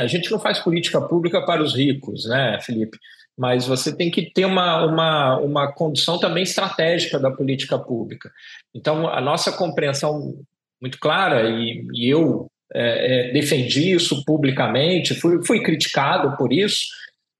A 0.00 0.06
gente 0.06 0.30
não 0.30 0.38
faz 0.38 0.58
política 0.58 1.00
pública 1.00 1.44
para 1.44 1.62
os 1.62 1.74
ricos, 1.74 2.26
né, 2.26 2.58
Felipe? 2.60 2.98
Mas 3.36 3.66
você 3.66 3.94
tem 3.94 4.10
que 4.10 4.30
ter 4.32 4.46
uma, 4.46 4.86
uma, 4.86 5.38
uma 5.38 5.72
condução 5.72 6.18
também 6.18 6.42
estratégica 6.42 7.18
da 7.18 7.30
política 7.30 7.78
pública. 7.78 8.30
Então, 8.74 9.08
a 9.08 9.20
nossa 9.20 9.52
compreensão 9.52 10.34
muito 10.80 10.98
clara, 10.98 11.48
e, 11.48 11.86
e 11.94 12.08
eu 12.08 12.50
é, 12.72 13.28
é, 13.28 13.32
defendi 13.32 13.92
isso 13.92 14.24
publicamente, 14.24 15.14
fui, 15.14 15.44
fui 15.44 15.62
criticado 15.62 16.36
por 16.36 16.52
isso, 16.52 16.86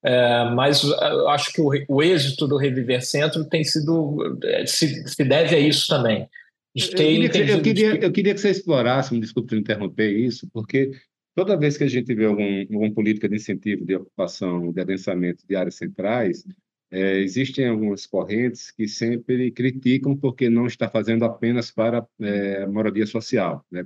é, 0.04 0.44
mas 0.54 0.82
acho 1.28 1.52
que 1.52 1.60
o, 1.60 1.70
o, 1.88 2.02
êxito 2.02 2.46
do 2.46 2.56
Reviver 2.56 3.04
Centro 3.04 3.44
tem 3.44 3.64
sido 3.64 4.38
é, 4.44 4.64
se, 4.66 5.06
se 5.08 5.24
deve 5.24 5.56
a 5.56 5.58
isso 5.58 5.88
também. 5.88 6.28
Eu 6.74 6.90
queria, 6.90 7.50
eu, 7.50 7.62
queria, 7.62 8.04
eu 8.04 8.12
queria 8.12 8.34
que 8.34 8.40
você 8.40 8.50
explorasse, 8.50 9.14
me 9.14 9.20
desculpe 9.20 9.48
te 9.48 9.56
interromper 9.56 10.10
isso, 10.10 10.46
porque 10.52 10.92
Toda 11.36 11.54
vez 11.54 11.76
que 11.76 11.84
a 11.84 11.88
gente 11.88 12.14
vê 12.14 12.24
algum, 12.24 12.60
alguma 12.62 12.94
política 12.94 13.28
de 13.28 13.36
incentivo 13.36 13.84
de 13.84 13.94
ocupação, 13.94 14.72
de 14.72 14.80
adensamento 14.80 15.46
de 15.46 15.54
áreas 15.54 15.74
centrais, 15.74 16.46
é, 16.90 17.18
existem 17.18 17.68
algumas 17.68 18.06
correntes 18.06 18.70
que 18.70 18.88
sempre 18.88 19.50
criticam 19.50 20.16
porque 20.16 20.48
não 20.48 20.66
está 20.66 20.88
fazendo 20.88 21.26
apenas 21.26 21.70
para 21.70 22.06
é, 22.20 22.66
moradia 22.66 23.04
social. 23.04 23.66
Né? 23.70 23.84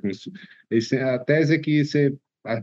A 1.12 1.18
tese 1.18 1.54
é 1.56 1.58
que 1.58 1.84
você 1.84 2.16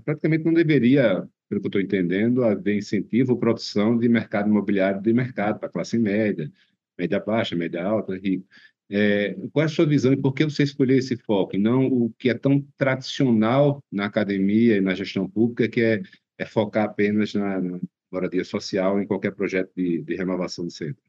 praticamente 0.05 0.45
não 0.45 0.53
deveria, 0.53 1.27
pelo 1.49 1.59
que 1.59 1.67
eu 1.67 1.69
estou 1.69 1.81
entendendo, 1.81 2.45
haver 2.45 2.77
incentivo 2.77 3.33
ou 3.33 3.39
produção 3.39 3.97
de 3.97 4.07
mercado 4.07 4.47
imobiliário 4.49 5.01
de 5.01 5.11
mercado 5.11 5.59
para 5.59 5.67
classe 5.67 5.99
média. 5.99 6.49
média 6.97 7.19
baixa, 7.19 7.57
média 7.57 7.83
alta, 7.83 8.15
rico. 8.15 8.47
É, 8.89 9.35
qual 9.51 9.63
é 9.63 9.65
a 9.65 9.69
sua 9.69 9.85
visão 9.85 10.13
e 10.13 10.17
por 10.17 10.33
que 10.33 10.45
você 10.45 10.63
escolheu 10.63 10.97
esse 10.97 11.17
foco, 11.17 11.55
e 11.55 11.59
não 11.59 11.87
o 11.87 12.13
que 12.17 12.29
é 12.29 12.33
tão 12.33 12.63
tradicional 12.77 13.83
na 13.91 14.05
academia 14.05 14.77
e 14.77 14.81
na 14.81 14.95
gestão 14.95 15.29
pública, 15.29 15.67
que 15.67 15.81
é, 15.81 16.01
é 16.37 16.45
focar 16.45 16.85
apenas 16.85 17.33
na, 17.33 17.59
na 17.59 17.79
moradia 18.11 18.45
social 18.45 19.01
em 19.01 19.05
qualquer 19.05 19.35
projeto 19.35 19.71
de, 19.75 20.01
de 20.01 20.15
renovação 20.15 20.65
do 20.65 20.71
centro? 20.71 21.03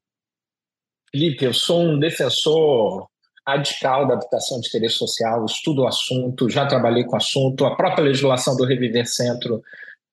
Felipe, 1.10 1.44
eu 1.44 1.54
sou 1.54 1.82
um 1.82 1.98
defensor 1.98 3.08
radical 3.46 4.06
da 4.06 4.14
habitação 4.14 4.60
de 4.60 4.68
interesse 4.68 4.96
social, 4.96 5.44
estudo 5.46 5.82
o 5.82 5.86
assunto, 5.86 6.50
já 6.50 6.66
trabalhei 6.66 7.04
com 7.04 7.14
o 7.14 7.16
assunto. 7.16 7.64
A 7.64 7.74
própria 7.74 8.04
legislação 8.04 8.56
do 8.56 8.64
Reviver 8.64 9.06
Centro 9.06 9.62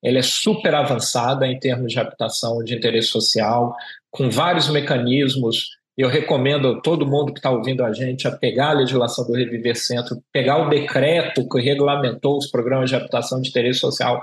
ela 0.06 0.20
é 0.20 0.22
super 0.22 0.74
avançada 0.76 1.48
em 1.48 1.60
termos 1.60 1.92
de 1.92 2.00
habitação 2.00 2.64
de 2.64 2.76
interesse 2.76 3.08
social, 3.08 3.76
com 4.12 4.30
vários 4.30 4.70
mecanismos. 4.70 5.78
Eu 5.98 6.10
recomendo 6.10 6.82
todo 6.82 7.08
mundo 7.08 7.32
que 7.32 7.40
está 7.40 7.50
ouvindo 7.50 7.84
a 7.84 7.94
gente 7.94 8.28
a 8.28 8.32
pegar 8.32 8.72
a 8.72 8.74
legislação 8.74 9.26
do 9.26 9.34
Reviver 9.34 9.76
Centro, 9.76 10.22
pegar 10.32 10.58
o 10.58 10.70
decreto 10.70 11.48
que 11.48 11.62
regulamentou 11.62 12.38
os 12.38 12.48
programas 12.52 12.90
de 12.90 12.98
habitação 12.98 13.42
de 13.42 13.50
interesse 13.50 13.80
social, 13.80 14.22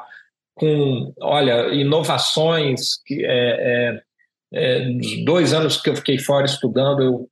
com, 0.55 1.15
olha, 1.21 1.69
inovações 1.75 3.03
que 3.07 3.25
é, 3.25 3.31
é, 3.31 4.03
é, 4.53 4.85
nos 4.85 5.25
dois 5.25 5.55
anos 5.55 5.81
que 5.81 5.89
eu 5.89 5.97
fiquei 5.97 6.19
fora 6.19 6.45
estudando, 6.45 7.03
eu 7.03 7.29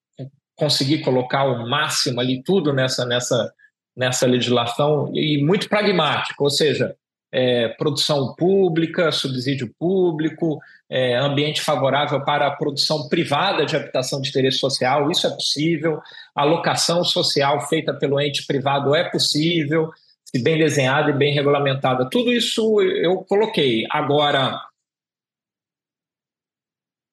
consegui 0.56 1.02
colocar 1.02 1.44
o 1.44 1.68
máximo 1.68 2.20
ali, 2.20 2.42
tudo 2.42 2.72
nessa, 2.72 3.04
nessa, 3.04 3.52
nessa 3.96 4.26
legislação, 4.26 5.10
e 5.14 5.42
muito 5.42 5.68
pragmático, 5.68 6.44
ou 6.44 6.50
seja, 6.50 6.94
é, 7.32 7.68
produção 7.68 8.34
pública, 8.34 9.12
subsídio 9.12 9.72
público, 9.78 10.58
é, 10.88 11.16
ambiente 11.16 11.62
favorável 11.62 12.24
para 12.24 12.46
a 12.46 12.56
produção 12.56 13.08
privada 13.08 13.64
de 13.64 13.76
habitação 13.76 14.20
de 14.20 14.28
interesse 14.28 14.58
social, 14.58 15.10
isso 15.10 15.26
é 15.26 15.30
possível, 15.30 16.00
alocação 16.34 17.04
social 17.04 17.60
feita 17.68 17.94
pelo 17.94 18.20
ente 18.20 18.46
privado 18.46 18.94
é 18.94 19.08
possível, 19.08 19.90
se 20.24 20.42
bem 20.42 20.58
desenhada 20.58 21.10
e 21.10 21.16
bem 21.16 21.32
regulamentada. 21.32 22.08
Tudo 22.10 22.32
isso 22.32 22.80
eu 22.80 23.18
coloquei. 23.18 23.84
Agora, 23.90 24.60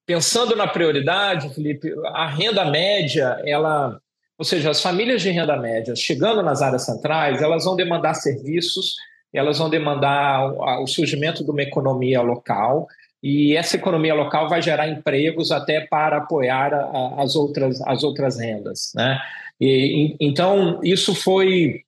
Pensando 0.07 0.55
na 0.55 0.65
prioridade, 0.65 1.53
Felipe, 1.53 1.93
a 2.13 2.29
renda 2.29 2.63
média, 2.63 3.41
ela, 3.45 3.99
ou 4.37 4.45
seja, 4.45 4.69
as 4.69 4.81
famílias 4.81 5.21
de 5.21 5.29
renda 5.31 5.57
média 5.57 5.97
chegando 5.97 6.41
nas 6.41 6.61
áreas 6.61 6.85
centrais, 6.85 7.41
elas 7.41 7.65
vão 7.65 7.75
demandar 7.75 8.13
serviços, 8.13 8.95
elas 9.33 9.57
vão 9.57 9.69
demandar 9.69 10.81
o 10.81 10.87
surgimento 10.87 11.43
de 11.43 11.51
uma 11.51 11.61
economia 11.61 12.21
local 12.21 12.87
e 13.21 13.55
essa 13.55 13.75
economia 13.75 14.13
local 14.13 14.47
vai 14.47 14.61
gerar 14.61 14.87
empregos 14.87 15.51
até 15.51 15.81
para 15.81 16.17
apoiar 16.17 16.71
as 17.17 17.35
outras 17.35 17.81
as 17.81 18.03
outras 18.03 18.39
rendas, 18.39 18.91
né? 18.95 19.19
E, 19.59 20.15
então 20.19 20.79
isso 20.83 21.15
foi 21.15 21.81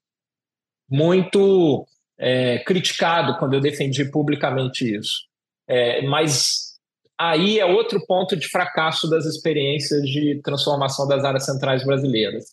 muito 0.90 1.88
é, 2.18 2.58
criticado 2.60 3.38
quando 3.38 3.54
eu 3.54 3.62
defendi 3.62 4.04
publicamente 4.06 4.92
isso, 4.96 5.28
é, 5.68 6.02
mas 6.02 6.70
aí 7.18 7.60
é 7.60 7.66
outro 7.66 8.04
ponto 8.08 8.36
de 8.36 8.48
fracasso 8.48 9.08
das 9.08 9.26
experiências 9.26 10.02
de 10.10 10.42
transformação 10.44 11.08
das 11.08 11.24
áreas 11.24 11.46
centrais 11.46 11.86
brasileiras. 11.86 12.46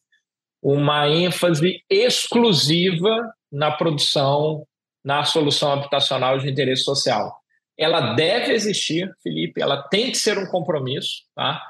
Uma 0.62 1.08
ênfase 1.08 1.80
exclusiva 1.88 3.32
na 3.50 3.70
produção, 3.70 4.66
na 5.06 5.24
solução 5.24 5.72
habitacional 5.72 6.36
de 6.36 6.50
interesse 6.50 6.82
social. 6.82 7.38
Ela 7.78 8.14
deve 8.14 8.52
existir, 8.52 9.08
Felipe, 9.22 9.62
ela 9.62 9.80
tem 9.84 10.10
que 10.10 10.18
ser 10.18 10.36
um 10.36 10.46
compromisso, 10.46 11.22
tá? 11.32 11.62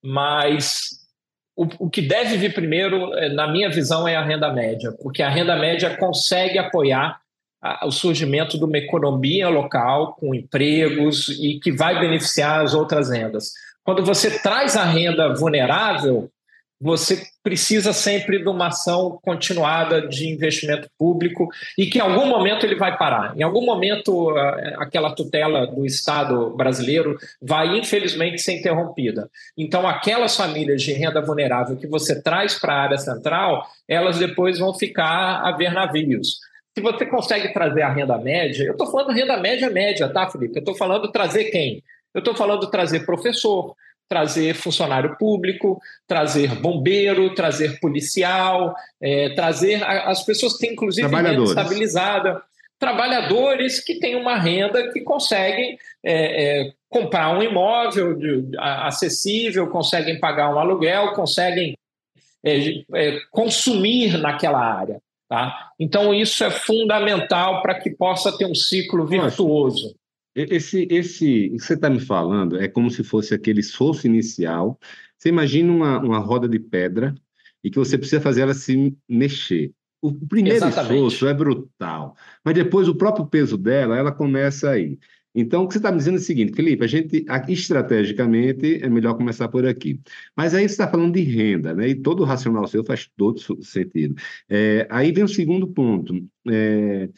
mas 0.00 0.90
o, 1.56 1.66
o 1.86 1.90
que 1.90 2.00
deve 2.00 2.36
vir 2.36 2.54
primeiro, 2.54 3.12
eh, 3.14 3.30
na 3.30 3.50
minha 3.50 3.68
visão, 3.68 4.06
é 4.06 4.14
a 4.14 4.24
renda 4.24 4.52
média, 4.52 4.92
porque 5.02 5.24
a 5.24 5.28
renda 5.28 5.56
média 5.56 5.96
consegue 5.96 6.56
apoiar 6.56 7.20
o 7.82 7.90
surgimento 7.90 8.58
de 8.58 8.64
uma 8.64 8.76
economia 8.76 9.48
local 9.48 10.14
com 10.16 10.34
empregos 10.34 11.30
e 11.30 11.58
que 11.58 11.72
vai 11.72 11.98
beneficiar 11.98 12.60
as 12.60 12.74
outras 12.74 13.10
rendas. 13.10 13.52
Quando 13.82 14.04
você 14.04 14.38
traz 14.38 14.76
a 14.76 14.84
renda 14.84 15.34
vulnerável, 15.34 16.30
você 16.84 17.22
precisa 17.42 17.94
sempre 17.94 18.38
de 18.42 18.46
uma 18.46 18.66
ação 18.66 19.18
continuada 19.22 20.06
de 20.06 20.28
investimento 20.28 20.86
público 20.98 21.48
e 21.78 21.86
que 21.86 21.96
em 21.96 22.02
algum 22.02 22.26
momento 22.26 22.66
ele 22.66 22.74
vai 22.74 22.94
parar. 22.94 23.34
Em 23.34 23.42
algum 23.42 23.64
momento, 23.64 24.28
aquela 24.76 25.14
tutela 25.14 25.66
do 25.66 25.86
Estado 25.86 26.50
brasileiro 26.50 27.16
vai, 27.40 27.78
infelizmente, 27.78 28.38
ser 28.42 28.58
interrompida. 28.58 29.30
Então, 29.56 29.88
aquelas 29.88 30.36
famílias 30.36 30.82
de 30.82 30.92
renda 30.92 31.22
vulnerável 31.22 31.74
que 31.74 31.86
você 31.86 32.20
traz 32.20 32.58
para 32.58 32.74
a 32.74 32.82
área 32.82 32.98
central, 32.98 33.66
elas 33.88 34.18
depois 34.18 34.58
vão 34.58 34.74
ficar 34.74 35.40
a 35.42 35.52
ver 35.52 35.72
navios 35.72 36.38
se 36.76 36.82
você 36.82 37.06
consegue 37.06 37.52
trazer 37.52 37.82
a 37.82 37.92
renda 37.92 38.18
média, 38.18 38.64
eu 38.64 38.72
estou 38.72 38.90
falando 38.90 39.12
renda 39.12 39.36
média 39.36 39.70
média, 39.70 40.08
tá, 40.08 40.28
Felipe? 40.28 40.56
Eu 40.56 40.58
estou 40.58 40.74
falando 40.74 41.08
trazer 41.12 41.44
quem? 41.44 41.84
Eu 42.12 42.18
estou 42.18 42.34
falando 42.34 42.68
trazer 42.68 43.06
professor, 43.06 43.76
trazer 44.08 44.54
funcionário 44.54 45.16
público, 45.18 45.80
trazer 46.06 46.54
bombeiro, 46.60 47.34
trazer 47.34 47.80
policial, 47.80 48.74
é, 49.00 49.30
trazer 49.34 49.82
as 49.82 50.24
pessoas 50.24 50.54
que 50.54 50.60
têm, 50.60 50.72
inclusive, 50.72 51.08
renda 51.08 51.42
estabilizada, 51.42 52.42
trabalhadores 52.78 53.80
que 53.80 53.98
têm 53.98 54.16
uma 54.16 54.36
renda 54.36 54.92
que 54.92 55.00
conseguem 55.00 55.78
é, 56.02 56.66
é, 56.66 56.72
comprar 56.88 57.36
um 57.36 57.42
imóvel 57.42 58.14
de, 58.14 58.56
acessível, 58.58 59.68
conseguem 59.68 60.20
pagar 60.20 60.54
um 60.54 60.58
aluguel, 60.58 61.12
conseguem 61.12 61.76
é, 62.44 62.84
é, 62.94 63.20
consumir 63.30 64.18
naquela 64.18 64.60
área. 64.60 65.00
Tá? 65.28 65.70
Então, 65.80 66.12
isso 66.12 66.44
é 66.44 66.50
fundamental 66.50 67.62
para 67.62 67.80
que 67.80 67.90
possa 67.90 68.36
ter 68.36 68.44
um 68.44 68.54
ciclo 68.54 69.06
virtuoso. 69.06 69.96
Esse, 70.34 70.88
esse, 70.90 71.50
que 71.50 71.58
você 71.60 71.74
está 71.74 71.88
me 71.88 72.00
falando 72.00 72.58
é 72.58 72.66
como 72.66 72.90
se 72.90 73.04
fosse 73.04 73.34
aquele 73.34 73.60
esforço 73.60 74.06
inicial. 74.06 74.78
Você 75.16 75.28
imagina 75.28 75.72
uma, 75.72 75.98
uma 76.00 76.18
roda 76.18 76.48
de 76.48 76.58
pedra 76.58 77.14
e 77.62 77.70
que 77.70 77.78
você 77.78 77.96
precisa 77.96 78.20
fazer 78.20 78.42
ela 78.42 78.54
se 78.54 78.96
mexer. 79.08 79.72
O 80.02 80.12
primeiro 80.12 80.58
Exatamente. 80.58 80.94
esforço 80.94 81.26
é 81.26 81.32
brutal, 81.32 82.14
mas 82.44 82.54
depois 82.54 82.88
o 82.88 82.94
próprio 82.94 83.26
peso 83.26 83.56
dela, 83.56 83.96
ela 83.96 84.12
começa 84.12 84.68
aí. 84.68 84.98
Então, 85.34 85.64
o 85.64 85.66
que 85.66 85.74
você 85.74 85.78
está 85.78 85.90
me 85.90 85.98
dizendo 85.98 86.16
é 86.16 86.20
o 86.20 86.22
seguinte, 86.22 86.54
Felipe, 86.54 86.84
a 86.84 86.86
gente, 86.86 87.24
estrategicamente, 87.48 88.80
é 88.82 88.88
melhor 88.88 89.14
começar 89.14 89.48
por 89.48 89.66
aqui. 89.66 90.00
Mas 90.36 90.54
aí 90.54 90.68
você 90.68 90.74
está 90.74 90.86
falando 90.88 91.14
de 91.14 91.22
renda, 91.22 91.74
né? 91.74 91.88
E 91.88 91.94
todo 91.96 92.20
o 92.20 92.24
racional 92.24 92.66
seu 92.68 92.84
faz 92.84 93.10
todo 93.16 93.40
sentido. 93.64 94.14
É, 94.48 94.86
aí 94.90 95.10
vem 95.10 95.24
o 95.24 95.28
segundo 95.28 95.66
ponto. 95.66 96.14
É, 96.48 97.08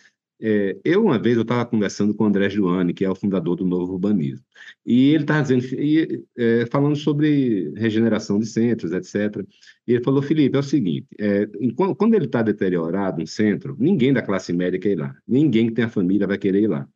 é, 0.40 0.76
eu, 0.84 1.04
uma 1.04 1.18
vez, 1.18 1.36
eu 1.36 1.42
estava 1.42 1.64
conversando 1.64 2.14
com 2.14 2.24
o 2.24 2.26
André 2.26 2.50
Joane, 2.50 2.92
que 2.92 3.04
é 3.04 3.10
o 3.10 3.14
fundador 3.14 3.56
do 3.56 3.64
Novo 3.64 3.94
Urbanismo, 3.94 4.44
e 4.84 5.10
ele 5.10 5.24
estava 5.24 5.42
dizendo, 5.42 5.64
e, 5.74 6.24
é, 6.36 6.66
falando 6.66 6.96
sobre 6.96 7.72
regeneração 7.76 8.38
de 8.38 8.46
centros, 8.46 8.92
etc. 8.92 9.44
E 9.86 9.94
ele 9.94 10.04
falou, 10.04 10.22
Felipe, 10.22 10.56
é 10.56 10.60
o 10.60 10.62
seguinte, 10.62 11.06
é, 11.18 11.46
quando 11.74 12.14
ele 12.14 12.26
está 12.26 12.42
deteriorado 12.42 13.22
um 13.22 13.26
centro, 13.26 13.76
ninguém 13.78 14.12
da 14.12 14.22
classe 14.22 14.52
média 14.52 14.78
quer 14.78 14.90
ir 14.90 14.96
lá, 14.96 15.14
ninguém 15.26 15.68
que 15.68 15.74
tem 15.74 15.84
a 15.84 15.88
família 15.88 16.26
vai 16.26 16.38
querer 16.38 16.62
ir 16.62 16.68
lá. 16.68 16.86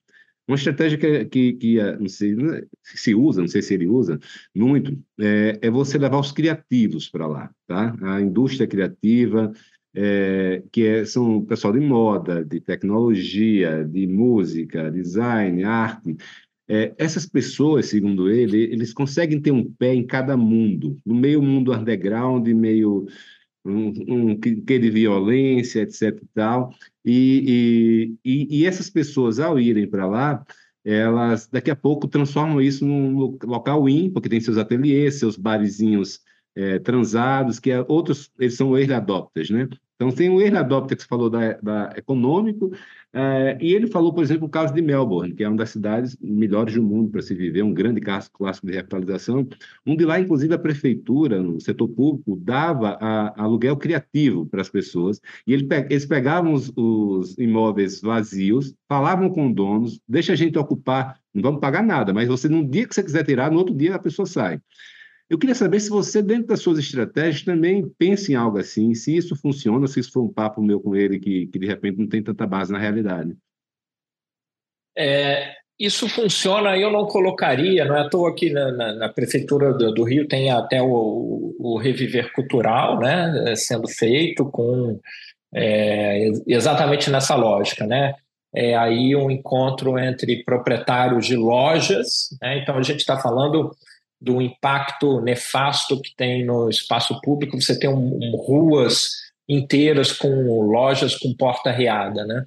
Uma 0.47 0.57
estratégia 0.57 0.99
que, 0.99 1.25
que, 1.27 1.53
que 1.53 1.79
é, 1.79 1.97
não 1.97 2.09
sei, 2.09 2.35
se 2.83 3.15
usa, 3.15 3.41
não 3.41 3.47
sei 3.47 3.63
se 3.63 3.73
ele 3.73 3.87
usa 3.87 4.19
muito, 4.53 4.99
é, 5.21 5.59
é 5.63 5.71
você 5.71 5.97
levar 5.97 6.19
os 6.19 6.33
criativos 6.33 7.09
para 7.09 7.27
lá, 7.27 7.51
tá? 7.69 7.95
A 8.03 8.21
indústria 8.21 8.67
criativa, 8.67 9.53
é, 9.95 10.63
que 10.71 10.87
é, 10.87 11.05
são 11.05 11.45
pessoal 11.45 11.73
de 11.73 11.81
moda, 11.81 12.45
de 12.45 12.61
tecnologia, 12.61 13.85
de 13.85 14.07
música, 14.07 14.91
design, 14.91 15.65
arte. 15.65 16.17
É, 16.69 16.95
essas 16.99 17.27
pessoas, 17.27 17.87
segundo 17.87 18.31
ele, 18.31 18.63
eles 18.63 18.93
conseguem 18.93 19.41
ter 19.41 19.51
um 19.51 19.71
pé 19.73 19.93
em 19.95 20.07
cada 20.07 20.37
mundo, 20.37 20.97
no 21.05 21.15
meio 21.15 21.43
mundo 21.43 21.73
underground, 21.73 22.47
meio 22.49 23.07
um, 23.65 23.93
um 24.09 24.41
que 24.41 24.55
de 24.55 24.91
violência, 24.91 25.81
etc. 25.83 26.21
E, 26.23 26.27
tal. 26.33 26.71
E, 27.05 28.17
e, 28.25 28.61
e 28.61 28.67
essas 28.67 28.89
pessoas, 28.89 29.41
ao 29.41 29.59
irem 29.59 29.89
para 29.89 30.07
lá, 30.07 30.45
elas 30.85 31.49
daqui 31.49 31.71
a 31.71 31.77
pouco 31.77 32.09
transformam 32.09 32.61
isso 32.61 32.87
num 32.87 33.37
local 33.45 33.89
in, 33.89 34.11
porque 34.11 34.29
tem 34.29 34.41
seus 34.41 34.57
ateliês, 34.57 35.19
seus 35.19 35.37
barizinhos 35.37 36.21
é, 36.57 36.79
transados, 36.79 37.59
que 37.59 37.71
é, 37.71 37.85
outros, 37.89 38.31
eles 38.39 38.57
são 38.57 38.77
early 38.77 38.95
adopters, 38.95 39.51
né? 39.51 39.69
Então, 40.01 40.11
tem 40.11 40.31
o 40.31 40.41
early 40.41 40.57
adopter 40.57 40.97
que 40.97 41.03
você 41.03 41.09
falou 41.09 41.29
da, 41.29 41.53
da 41.61 41.93
econômico, 41.95 42.73
é, 43.13 43.59
e 43.61 43.75
ele 43.75 43.87
falou, 43.87 44.15
por 44.15 44.23
exemplo, 44.23 44.47
o 44.47 44.51
caso 44.51 44.73
de 44.73 44.81
Melbourne, 44.81 45.35
que 45.35 45.45
é 45.45 45.49
uma 45.49 45.59
das 45.59 45.71
cidades 45.71 46.17
melhores 46.23 46.75
do 46.75 46.83
mundo 46.83 47.11
para 47.11 47.21
se 47.21 47.35
viver, 47.35 47.63
um 47.63 47.75
grande 47.75 48.01
caso 48.01 48.31
clássico 48.33 48.67
de 48.67 48.73
revitalização, 48.73 49.47
onde 49.85 50.05
lá, 50.07 50.19
inclusive, 50.19 50.55
a 50.55 50.59
prefeitura, 50.59 51.43
no 51.43 51.61
setor 51.61 51.89
público, 51.89 52.35
dava 52.41 52.97
a, 53.01 53.43
aluguel 53.43 53.77
criativo 53.77 54.47
para 54.47 54.63
as 54.63 54.71
pessoas, 54.71 55.21
e 55.47 55.53
ele, 55.53 55.69
eles 55.91 56.07
pegavam 56.07 56.55
os, 56.55 56.73
os 56.75 57.37
imóveis 57.37 58.01
vazios, 58.01 58.75
falavam 58.89 59.29
com 59.29 59.53
donos, 59.53 60.01
deixa 60.09 60.33
a 60.33 60.37
gente 60.37 60.59
ocupar, 60.59 61.21
não 61.35 61.43
vamos 61.43 61.61
pagar 61.61 61.83
nada, 61.83 62.15
mas 62.15 62.27
você, 62.27 62.49
no 62.49 62.67
dia 62.67 62.87
que 62.87 62.95
você 62.95 63.03
quiser 63.03 63.25
tirar, 63.25 63.51
no 63.51 63.59
outro 63.59 63.75
dia 63.75 63.97
a 63.97 63.99
pessoa 63.99 64.25
sai. 64.25 64.61
Eu 65.31 65.39
queria 65.39 65.55
saber 65.55 65.79
se 65.79 65.89
você, 65.89 66.21
dentro 66.21 66.49
das 66.49 66.61
suas 66.61 66.77
estratégias, 66.77 67.45
também 67.45 67.89
pensa 67.97 68.33
em 68.33 68.35
algo 68.35 68.59
assim, 68.59 68.93
se 68.97 69.17
isso 69.17 69.37
funciona, 69.37 69.87
se 69.87 70.01
isso 70.01 70.11
foi 70.11 70.25
um 70.25 70.33
papo 70.33 70.61
meu 70.61 70.81
com 70.81 70.97
ele 70.97 71.21
que, 71.21 71.47
que 71.47 71.57
de 71.57 71.69
repente 71.69 71.99
não 71.99 72.09
tem 72.09 72.21
tanta 72.21 72.45
base 72.49 72.73
na 72.73 72.81
realidade. 72.81 73.37
É, 74.99 75.55
isso 75.79 76.09
funciona, 76.09 76.77
eu 76.77 76.91
não 76.91 77.07
colocaria, 77.07 77.85
não 77.85 77.97
é 77.97 78.01
à 78.01 78.09
toa 78.09 78.35
que 78.35 78.51
na, 78.51 78.73
na, 78.73 78.93
na 78.93 79.09
Prefeitura 79.09 79.73
do, 79.73 79.95
do, 79.95 80.03
Rio 80.03 80.27
tem 80.27 80.51
até 80.51 80.83
o, 80.83 81.55
o, 81.61 81.79
Reviver 81.79 82.33
Cultural 82.33 82.99
né, 82.99 83.55
sendo 83.55 83.87
feito 83.87 84.45
com 84.51 84.99
é, 85.55 86.29
exatamente 86.45 87.09
nessa 87.09 87.37
lógica, 87.37 87.87
né? 87.87 88.15
É 88.53 88.77
aí 88.77 89.15
um 89.15 89.31
encontro 89.31 89.97
entre 89.97 90.43
proprietários 90.43 91.25
de 91.25 91.37
lojas, 91.37 92.37
né? 92.43 92.59
então 92.59 92.77
a 92.77 92.83
gente 92.83 92.99
está 92.99 93.17
falando 93.17 93.71
do 94.21 94.41
impacto 94.43 95.21
nefasto 95.23 96.01
que 96.01 96.15
tem 96.15 96.45
no 96.45 96.69
espaço 96.69 97.19
público, 97.23 97.61
você 97.61 97.79
tem 97.79 97.89
um, 97.89 98.19
um, 98.21 98.37
ruas 98.37 99.09
inteiras 99.49 100.13
com 100.13 100.29
lojas 100.71 101.17
com 101.17 101.35
porta 101.35 101.71
riada, 101.71 102.25
né? 102.25 102.45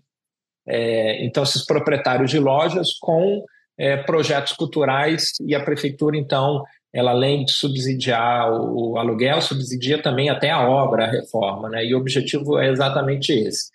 É, 0.66 1.26
então, 1.26 1.44
esses 1.44 1.66
proprietários 1.66 2.30
de 2.30 2.40
lojas 2.40 2.94
com 3.00 3.44
é, 3.78 3.98
projetos 3.98 4.54
culturais 4.54 5.34
e 5.42 5.54
a 5.56 5.64
prefeitura, 5.64 6.16
então, 6.16 6.64
ela 6.94 7.12
além 7.12 7.44
de 7.44 7.52
subsidiar 7.52 8.50
o, 8.52 8.92
o, 8.92 8.98
aluguel, 8.98 9.42
subsidia 9.42 10.02
também 10.02 10.30
até 10.30 10.52
a 10.52 10.66
obra, 10.66 11.06
a 11.06 11.12
reforma, 11.12 11.70
né? 11.70 11.84
E 11.84 11.94
o 11.94 11.98
objetivo 11.98 12.60
é 12.60 12.70
exatamente 12.70 13.34
esse. 13.34 13.72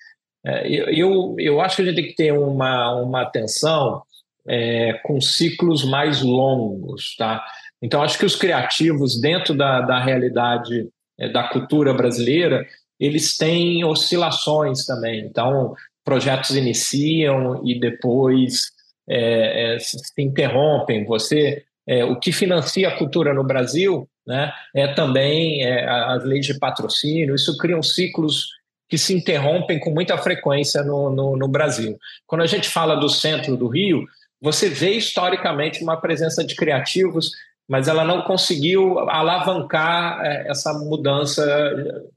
É, 0.46 0.66
eu, 0.70 1.34
eu 1.38 1.60
acho 1.60 1.76
que 1.76 1.82
a 1.82 1.84
gente 1.84 1.96
tem 1.96 2.06
que 2.06 2.14
ter 2.14 2.32
uma, 2.32 2.94
uma 2.94 3.22
atenção 3.22 4.02
é, 4.48 4.94
com 5.04 5.20
ciclos 5.20 5.84
mais 5.84 6.22
longos, 6.22 7.14
tá? 7.16 7.44
Então, 7.82 8.02
acho 8.02 8.18
que 8.18 8.26
os 8.26 8.36
criativos, 8.36 9.20
dentro 9.20 9.54
da, 9.54 9.80
da 9.80 10.02
realidade 10.02 10.88
é, 11.18 11.28
da 11.28 11.44
cultura 11.44 11.92
brasileira, 11.92 12.66
eles 12.98 13.36
têm 13.36 13.84
oscilações 13.84 14.84
também. 14.84 15.20
Então, 15.20 15.74
projetos 16.04 16.56
iniciam 16.56 17.62
e 17.64 17.78
depois 17.78 18.72
é, 19.08 19.74
é, 19.74 19.78
se 19.78 19.98
interrompem. 20.18 21.04
Você, 21.04 21.64
é, 21.86 22.04
o 22.04 22.18
que 22.18 22.32
financia 22.32 22.88
a 22.88 22.96
cultura 22.96 23.32
no 23.32 23.44
Brasil, 23.44 24.08
né, 24.26 24.52
é 24.74 24.88
também 24.94 25.64
é, 25.64 25.88
as 25.88 26.24
leis 26.24 26.46
de 26.46 26.58
patrocínio. 26.58 27.34
Isso 27.34 27.56
cria 27.56 27.80
ciclos 27.82 28.48
que 28.88 28.96
se 28.96 29.14
interrompem 29.14 29.78
com 29.78 29.90
muita 29.90 30.16
frequência 30.16 30.82
no, 30.82 31.10
no, 31.10 31.36
no 31.36 31.46
Brasil. 31.46 31.96
Quando 32.26 32.42
a 32.42 32.46
gente 32.46 32.68
fala 32.68 32.96
do 32.96 33.08
centro 33.08 33.56
do 33.56 33.68
Rio, 33.68 34.04
você 34.40 34.68
vê 34.68 34.92
historicamente 34.92 35.82
uma 35.82 36.00
presença 36.00 36.44
de 36.44 36.54
criativos 36.54 37.30
mas 37.68 37.86
ela 37.86 38.04
não 38.04 38.22
conseguiu 38.22 38.98
alavancar 39.10 40.24
é, 40.24 40.48
essa 40.48 40.72
mudança 40.72 41.44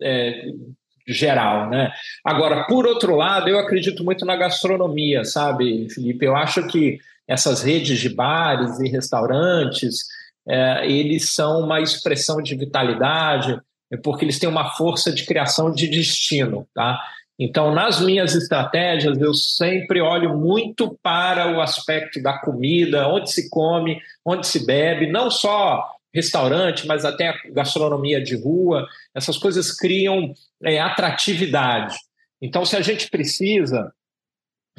é, 0.01 0.45
geral, 1.07 1.69
né? 1.69 1.91
Agora, 2.23 2.63
por 2.65 2.87
outro 2.87 3.15
lado, 3.15 3.49
eu 3.49 3.59
acredito 3.59 4.03
muito 4.03 4.25
na 4.25 4.35
gastronomia, 4.35 5.25
sabe, 5.25 5.89
Felipe? 5.89 6.25
Eu 6.25 6.35
acho 6.35 6.65
que 6.67 6.99
essas 7.27 7.61
redes 7.61 7.99
de 7.99 8.09
bares 8.09 8.79
e 8.79 8.87
restaurantes, 8.87 10.05
é, 10.47 10.89
eles 10.89 11.33
são 11.33 11.61
uma 11.61 11.81
expressão 11.81 12.41
de 12.41 12.55
vitalidade, 12.55 13.59
é 13.91 13.97
porque 13.97 14.23
eles 14.23 14.39
têm 14.39 14.49
uma 14.49 14.71
força 14.71 15.11
de 15.11 15.25
criação 15.25 15.71
de 15.71 15.87
destino, 15.87 16.65
tá? 16.73 16.99
Então, 17.43 17.73
nas 17.73 17.99
minhas 17.99 18.35
estratégias, 18.35 19.19
eu 19.19 19.33
sempre 19.33 19.99
olho 19.99 20.37
muito 20.37 20.95
para 21.01 21.51
o 21.51 21.59
aspecto 21.59 22.21
da 22.21 22.37
comida, 22.37 23.07
onde 23.07 23.31
se 23.31 23.49
come, 23.49 23.99
onde 24.23 24.45
se 24.45 24.63
bebe, 24.63 25.11
não 25.11 25.31
só 25.31 25.83
restaurante, 26.13 26.85
mas 26.85 27.03
até 27.03 27.33
gastronomia 27.51 28.23
de 28.23 28.35
rua, 28.35 28.87
essas 29.15 29.39
coisas 29.39 29.75
criam 29.75 30.35
é, 30.63 30.79
atratividade. 30.79 31.95
Então, 32.39 32.63
se 32.63 32.77
a 32.77 32.81
gente 32.81 33.09
precisa, 33.09 33.91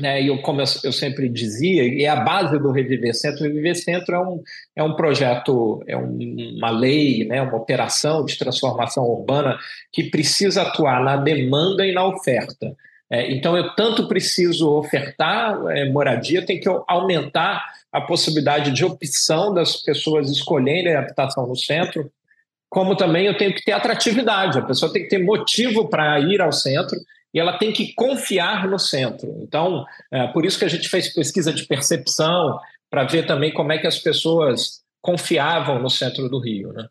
né, 0.01 0.23
e 0.23 0.29
eu, 0.29 0.41
como 0.41 0.61
eu, 0.61 0.65
eu, 0.85 0.93
sempre 0.93 1.29
dizia, 1.29 1.85
e 1.85 2.05
é 2.05 2.09
a 2.09 2.17
base 2.17 2.59
do 2.59 2.73
Reviver 2.73 3.15
Centro, 3.15 3.43
o 3.43 3.47
Reviver 3.47 3.77
Centro 3.77 4.15
é 4.15 4.19
um, 4.19 4.43
é 4.77 4.83
um 4.83 4.97
projeto, 4.97 5.83
é 5.87 5.97
um, 5.97 6.19
uma 6.57 6.71
lei, 6.71 7.27
né, 7.27 7.43
uma 7.43 7.57
operação 7.57 8.25
de 8.25 8.39
transformação 8.39 9.05
urbana 9.05 9.59
que 9.93 10.05
precisa 10.05 10.63
atuar 10.63 11.03
na 11.03 11.17
demanda 11.17 11.87
e 11.87 11.93
na 11.93 12.07
oferta. 12.07 12.75
É, 13.11 13.31
então, 13.31 13.55
eu 13.55 13.75
tanto 13.75 14.09
preciso 14.09 14.71
ofertar 14.71 15.61
é, 15.71 15.85
moradia, 15.91 16.47
tem 16.47 16.59
que 16.59 16.69
aumentar 16.89 17.63
a 17.93 18.01
possibilidade 18.01 18.71
de 18.73 18.87
opção 18.87 19.53
das 19.53 19.77
pessoas 19.77 20.31
escolherem 20.31 20.95
a 20.95 21.01
habitação 21.01 21.47
no 21.47 21.55
centro, 21.55 22.11
como 22.71 22.97
também 22.97 23.27
eu 23.27 23.37
tenho 23.37 23.55
que 23.55 23.63
ter 23.63 23.73
atratividade. 23.73 24.59
A 24.59 24.63
pessoa 24.63 24.91
tem 24.91 25.03
que 25.03 25.11
ter 25.11 25.23
motivo 25.23 25.91
para 25.91 26.19
ir 26.21 26.41
ao 26.41 26.51
centro 26.51 26.99
e 27.33 27.41
ela 27.41 27.59
tem 27.59 27.73
que 27.73 27.95
confiar 27.95 28.69
no 28.69 28.79
centro. 28.79 29.35
Então, 29.43 29.85
é 30.11 30.27
por 30.29 30.45
isso 30.45 30.59
que 30.59 30.65
a 30.65 30.69
gente 30.69 30.89
fez 30.89 31.13
pesquisa 31.13 31.53
de 31.53 31.65
percepção 31.65 32.59
para 32.91 33.05
ver 33.05 33.27
também 33.27 33.53
como 33.53 33.73
é 33.73 33.79
que 33.79 33.87
as 33.87 33.99
pessoas 33.99 34.83
confiavam 35.01 35.81
no 35.81 35.89
centro 35.91 36.29
do 36.29 36.39
Rio, 36.39 36.73
né? 36.73 36.87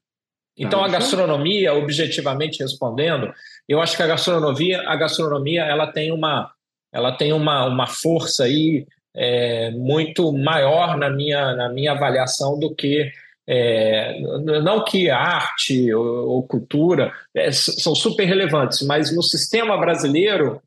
Então, 0.58 0.84
a 0.84 0.90
gastronomia, 0.90 1.74
objetivamente 1.74 2.62
respondendo, 2.62 3.34
eu 3.68 3.82
acho 3.82 3.96
que 3.96 4.04
a 4.04 4.08
gastronomia, 4.08 4.82
a 4.88 4.96
gastronomia, 4.96 5.64
ela 5.64 5.88
tem 5.88 6.12
uma, 6.12 6.52
ela 6.94 7.14
tem 7.14 7.32
uma, 7.32 7.66
uma 7.66 7.88
força 7.88 8.44
aí 8.44 8.86
é, 9.16 9.72
muito 9.72 10.32
maior 10.32 10.98
na 10.98 11.10
minha, 11.10 11.56
na 11.56 11.70
minha 11.70 11.94
avaliação 11.94 12.60
do 12.60 12.76
que 12.76 13.12
é, 13.48 14.20
não 14.62 14.84
que 14.84 15.10
arte 15.10 15.94
ou, 15.94 16.30
ou 16.30 16.44
cultura 16.48 17.14
é, 17.36 17.52
são 17.52 17.96
super 17.96 18.26
relevantes, 18.26 18.82
mas 18.84 19.16
no 19.16 19.24
sistema 19.24 19.78
brasileiro 19.78 20.62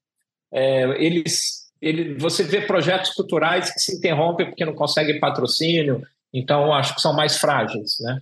é, 0.53 1.05
eles, 1.05 1.71
ele, 1.81 2.15
você 2.19 2.43
vê 2.43 2.61
projetos 2.61 3.11
culturais 3.11 3.73
que 3.73 3.81
se 3.81 3.97
interrompem 3.97 4.47
porque 4.47 4.65
não 4.65 4.75
conseguem 4.75 5.21
patrocínio, 5.21 6.03
então 6.33 6.73
acho 6.73 6.95
que 6.95 7.01
são 7.01 7.15
mais 7.15 7.39
frágeis, 7.39 7.97
né? 8.01 8.21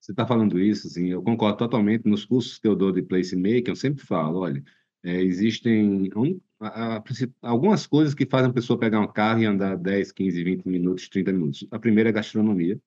Você 0.00 0.10
está 0.10 0.26
falando 0.26 0.58
isso, 0.58 0.88
assim, 0.88 1.10
eu 1.10 1.22
concordo 1.22 1.58
totalmente. 1.58 2.08
Nos 2.08 2.24
cursos 2.24 2.58
que 2.58 2.66
eu 2.66 2.74
dou 2.74 2.90
de 2.90 3.02
placemaking, 3.02 3.70
eu 3.70 3.76
sempre 3.76 4.04
falo, 4.04 4.40
olha, 4.40 4.60
é, 5.04 5.22
existem 5.22 6.10
um, 6.16 6.40
a, 6.60 6.96
a, 6.96 7.02
algumas 7.40 7.86
coisas 7.86 8.12
que 8.12 8.26
fazem 8.26 8.50
a 8.50 8.52
pessoa 8.52 8.78
pegar 8.78 8.98
um 9.00 9.06
carro 9.06 9.42
e 9.42 9.46
andar 9.46 9.76
10, 9.76 10.10
15, 10.10 10.42
20 10.42 10.64
minutos, 10.66 11.08
30 11.08 11.32
minutos. 11.32 11.66
A 11.70 11.78
primeira 11.78 12.10
é 12.10 12.12
gastronomia. 12.12 12.80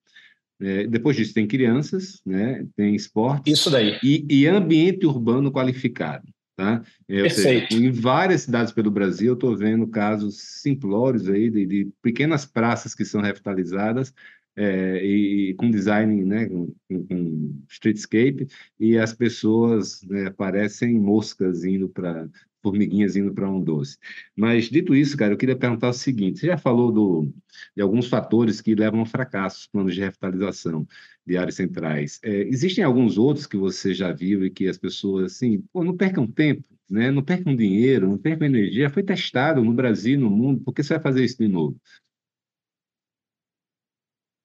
É, 0.60 0.86
depois 0.86 1.16
disso, 1.16 1.34
tem 1.34 1.46
crianças, 1.46 2.20
né? 2.24 2.66
tem 2.76 2.94
esporte. 2.94 3.50
Isso 3.50 3.70
daí. 3.70 3.98
E, 4.02 4.24
e 4.28 4.46
ambiente 4.46 5.06
urbano 5.06 5.52
qualificado. 5.52 6.26
Tá? 6.56 6.82
É, 7.06 7.22
Perfeito. 7.22 7.74
Seja, 7.74 7.84
em 7.84 7.90
várias 7.90 8.42
cidades 8.42 8.72
pelo 8.72 8.90
Brasil, 8.90 9.28
eu 9.28 9.34
estou 9.34 9.54
vendo 9.54 9.86
casos 9.86 10.40
simplórios 10.40 11.28
aí 11.28 11.50
de, 11.50 11.66
de, 11.66 11.88
pequenas 12.00 12.46
praças 12.46 12.94
que 12.94 13.04
são 13.04 13.20
revitalizadas 13.20 14.14
é, 14.56 15.04
e 15.04 15.54
com 15.54 15.70
design, 15.70 16.24
né, 16.24 16.46
com, 16.46 16.74
com 16.88 17.60
streetscape, 17.68 18.48
e 18.80 18.96
as 18.96 19.12
pessoas 19.12 20.02
né, 20.04 20.30
parecem 20.30 20.94
moscas 20.94 21.62
indo 21.62 21.90
para 21.90 22.26
formiguinhas 22.66 23.14
indo 23.14 23.32
para 23.32 23.48
um 23.48 23.62
doce. 23.62 23.96
Mas 24.34 24.64
dito 24.64 24.94
isso, 24.94 25.16
cara, 25.16 25.32
eu 25.32 25.36
queria 25.36 25.56
perguntar 25.56 25.90
o 25.90 25.92
seguinte: 25.92 26.40
você 26.40 26.46
já 26.48 26.58
falou 26.58 26.90
do, 26.90 27.32
de 27.76 27.82
alguns 27.82 28.08
fatores 28.08 28.60
que 28.60 28.74
levam 28.74 29.00
ao 29.00 29.06
fracasso 29.06 29.60
os 29.60 29.66
planos 29.66 29.94
de 29.94 30.00
revitalização 30.00 30.86
de 31.24 31.36
áreas 31.36 31.54
centrais. 31.54 32.18
É, 32.24 32.42
existem 32.42 32.82
alguns 32.82 33.18
outros 33.18 33.46
que 33.46 33.56
você 33.56 33.94
já 33.94 34.12
viu 34.12 34.44
e 34.44 34.50
que 34.50 34.68
as 34.68 34.78
pessoas 34.78 35.32
assim, 35.32 35.62
pô, 35.72 35.84
não 35.84 35.96
percam 35.96 36.26
tempo, 36.26 36.64
né? 36.90 37.10
Não 37.12 37.22
percam 37.22 37.54
dinheiro, 37.54 38.08
não 38.08 38.18
percam 38.18 38.46
energia. 38.46 38.90
Foi 38.90 39.02
testado 39.02 39.62
no 39.62 39.72
Brasil, 39.72 40.18
no 40.18 40.30
mundo. 40.30 40.60
Por 40.64 40.72
que 40.74 40.82
você 40.82 40.94
vai 40.94 41.02
fazer 41.02 41.24
isso 41.24 41.38
de 41.38 41.48
novo? 41.48 41.76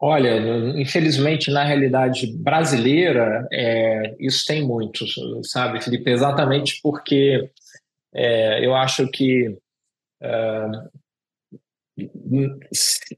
Olha, 0.03 0.35
infelizmente, 0.81 1.51
na 1.51 1.63
realidade 1.63 2.35
brasileira, 2.37 3.47
é, 3.53 4.15
isso 4.19 4.43
tem 4.47 4.65
muito, 4.65 5.05
sabe, 5.43 5.79
Felipe? 5.79 6.09
Exatamente 6.09 6.79
porque 6.81 7.51
é, 8.13 8.65
eu 8.65 8.75
acho 8.75 9.07
que 9.09 9.57
é, 10.21 10.65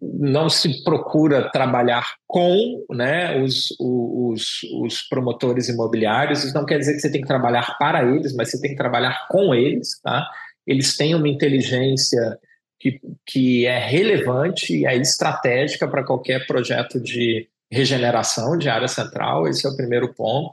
não 0.02 0.50
se 0.50 0.84
procura 0.84 1.50
trabalhar 1.52 2.06
com 2.28 2.86
né, 2.90 3.42
os, 3.42 3.76
os, 3.80 4.64
os, 4.82 5.02
promotores 5.04 5.70
imobiliários, 5.70 6.44
isso 6.44 6.54
não 6.54 6.66
quer 6.66 6.80
dizer 6.80 6.94
que 6.94 7.00
você 7.00 7.12
tem 7.12 7.22
que 7.22 7.28
trabalhar 7.28 7.78
para 7.78 8.04
eles, 8.04 8.36
mas 8.36 8.50
você 8.50 8.60
tem 8.60 8.72
que 8.72 8.78
trabalhar 8.78 9.28
com 9.30 9.54
eles. 9.54 10.00
Tá? 10.02 10.28
Eles 10.66 10.96
têm 10.98 11.14
uma 11.16 11.30
inteligência 11.30 12.38
que, 12.80 13.00
que 13.26 13.66
é 13.66 13.80
relevante 13.80 14.76
e 14.76 14.86
é 14.86 14.96
estratégica 14.96 15.88
para 15.88 16.04
qualquer 16.04 16.46
projeto 16.48 17.00
de 17.00 17.48
regeneração 17.72 18.58
de 18.58 18.70
área 18.70 18.88
central. 18.88 19.48
Esse 19.48 19.66
é 19.66 19.70
o 19.70 19.76
primeiro 19.76 20.14
ponto. 20.14 20.52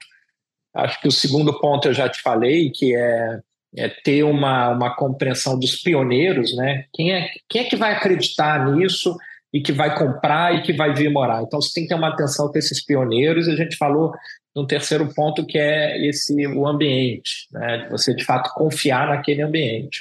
Acho 0.75 1.01
que 1.01 1.09
o 1.09 1.13
segundo 1.13 1.59
ponto 1.59 1.89
eu 1.89 1.95
já 1.95 2.09
te 2.09 2.23
falei, 2.23 2.71
que 2.71 2.95
é, 2.95 3.41
é 3.77 3.89
ter 3.89 4.23
uma, 4.25 4.71
uma 4.71 4.95
compreensão 4.95 5.59
dos 5.59 5.77
pioneiros, 5.77 6.55
né? 6.57 6.87
Quem 6.93 7.13
é, 7.13 7.31
quem 7.49 7.63
é 7.63 7.65
que 7.65 7.77
vai 7.77 7.93
acreditar 7.93 8.71
nisso 8.73 9.17
e 9.53 9.61
que 9.61 9.73
vai 9.73 9.97
comprar 9.97 10.55
e 10.55 10.63
que 10.63 10.73
vai 10.73 10.93
vir 10.95 11.11
morar. 11.11 11.43
Então 11.43 11.61
você 11.61 11.73
tem 11.73 11.85
que 11.85 11.89
ter 11.89 11.95
uma 11.95 12.09
atenção 12.09 12.51
com 12.51 12.59
esses 12.59 12.85
pioneiros. 12.85 13.49
A 13.49 13.57
gente 13.57 13.77
falou 13.77 14.13
um 14.57 14.67
terceiro 14.67 15.13
ponto 15.15 15.47
que 15.47 15.59
é 15.59 16.05
esse 16.07 16.47
o 16.49 16.67
ambiente, 16.67 17.49
né? 17.53 17.89
Você 17.91 18.15
de 18.15 18.25
fato 18.25 18.53
confiar 18.55 19.09
naquele 19.09 19.43
ambiente. 19.43 20.01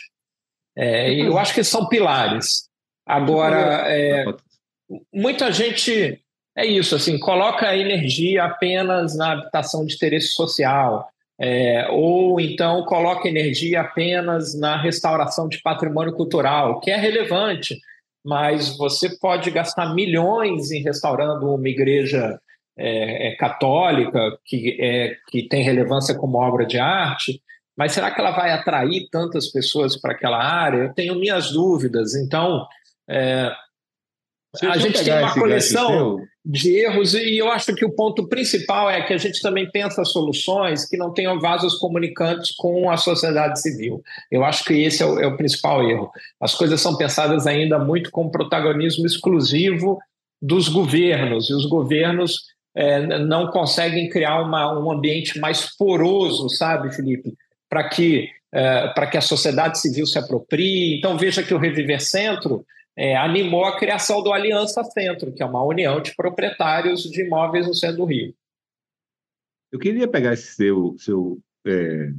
É, 0.75 1.13
eu 1.13 1.37
acho 1.37 1.53
que 1.53 1.63
são 1.63 1.87
pilares. 1.87 2.69
Agora, 3.05 3.83
é, 3.87 4.25
muita 5.13 5.51
gente 5.51 6.21
é 6.55 6.65
isso, 6.65 6.95
assim, 6.95 7.17
coloca 7.17 7.67
a 7.67 7.77
energia 7.77 8.43
apenas 8.43 9.15
na 9.15 9.31
habitação 9.31 9.85
de 9.85 9.95
interesse 9.95 10.29
social, 10.29 11.07
é, 11.39 11.87
ou 11.91 12.39
então 12.39 12.83
coloca 12.83 13.29
energia 13.29 13.81
apenas 13.81 14.53
na 14.59 14.75
restauração 14.75 15.47
de 15.47 15.61
patrimônio 15.61 16.13
cultural, 16.13 16.81
que 16.81 16.91
é 16.91 16.97
relevante, 16.97 17.79
mas 18.25 18.75
você 18.77 19.17
pode 19.17 19.49
gastar 19.49 19.93
milhões 19.95 20.71
em 20.71 20.83
restaurando 20.83 21.53
uma 21.55 21.69
igreja 21.69 22.37
é, 22.77 23.29
é, 23.29 23.35
católica 23.35 24.37
que, 24.45 24.77
é, 24.81 25.15
que 25.29 25.47
tem 25.47 25.63
relevância 25.63 26.13
como 26.15 26.37
obra 26.37 26.65
de 26.65 26.77
arte, 26.77 27.41
mas 27.77 27.93
será 27.93 28.11
que 28.11 28.19
ela 28.19 28.31
vai 28.31 28.51
atrair 28.51 29.07
tantas 29.09 29.49
pessoas 29.49 29.95
para 29.95 30.11
aquela 30.11 30.43
área? 30.43 30.79
Eu 30.79 30.93
tenho 30.93 31.15
minhas 31.15 31.51
dúvidas. 31.51 32.13
Então, 32.13 32.67
a 34.63 34.77
gente 34.77 35.03
tem 35.03 35.13
uma 35.13 35.33
coleção 35.33 36.17
de 36.43 36.75
erros 36.75 37.13
e 37.13 37.37
eu 37.37 37.51
acho 37.51 37.75
que 37.75 37.85
o 37.85 37.91
ponto 37.91 38.27
principal 38.27 38.89
é 38.89 39.01
que 39.03 39.13
a 39.13 39.17
gente 39.17 39.41
também 39.41 39.69
pensa 39.69 40.03
soluções 40.03 40.87
que 40.87 40.97
não 40.97 41.13
tenham 41.13 41.39
vasos 41.39 41.75
comunicantes 41.75 42.55
com 42.55 42.89
a 42.89 42.97
sociedade 42.97 43.61
civil. 43.61 44.01
Eu 44.31 44.43
acho 44.43 44.63
que 44.63 44.73
esse 44.73 45.03
é 45.03 45.05
o, 45.05 45.19
é 45.19 45.27
o 45.27 45.37
principal 45.37 45.87
erro. 45.87 46.09
As 46.41 46.55
coisas 46.55 46.81
são 46.81 46.97
pensadas 46.97 47.45
ainda 47.45 47.77
muito 47.77 48.09
com 48.09 48.29
protagonismo 48.29 49.05
exclusivo 49.05 49.99
dos 50.41 50.67
governos 50.67 51.49
e 51.49 51.53
os 51.53 51.65
governos 51.67 52.45
é, 52.75 53.19
não 53.19 53.51
conseguem 53.51 54.09
criar 54.09 54.41
uma, 54.41 54.79
um 54.79 54.91
ambiente 54.91 55.39
mais 55.39 55.75
poroso, 55.75 56.49
sabe, 56.49 56.95
Felipe, 56.95 57.35
para 57.69 57.87
que 57.87 58.29
é, 58.51 58.87
para 58.87 59.05
que 59.05 59.17
a 59.17 59.21
sociedade 59.21 59.79
civil 59.79 60.07
se 60.07 60.17
aproprie. 60.17 60.97
Então 60.97 61.15
veja 61.17 61.43
que 61.43 61.53
o 61.53 61.59
Reviver 61.59 62.01
Centro 62.01 62.65
é, 62.99 63.15
animou 63.15 63.63
a 63.63 63.79
criação 63.79 64.21
do 64.21 64.33
Aliança 64.33 64.83
Centro, 64.83 65.31
que 65.31 65.41
é 65.41 65.45
uma 65.45 65.63
união 65.63 66.01
de 66.01 66.13
proprietários 66.13 67.03
de 67.03 67.21
imóveis 67.21 67.65
no 67.65 67.73
centro 67.73 67.95
do 67.95 68.05
Rio. 68.05 68.35
Eu 69.71 69.79
queria 69.79 70.05
pegar 70.05 70.33
esse 70.33 70.53
seu, 70.53 70.97
seu 70.97 71.39
é, 71.65 72.11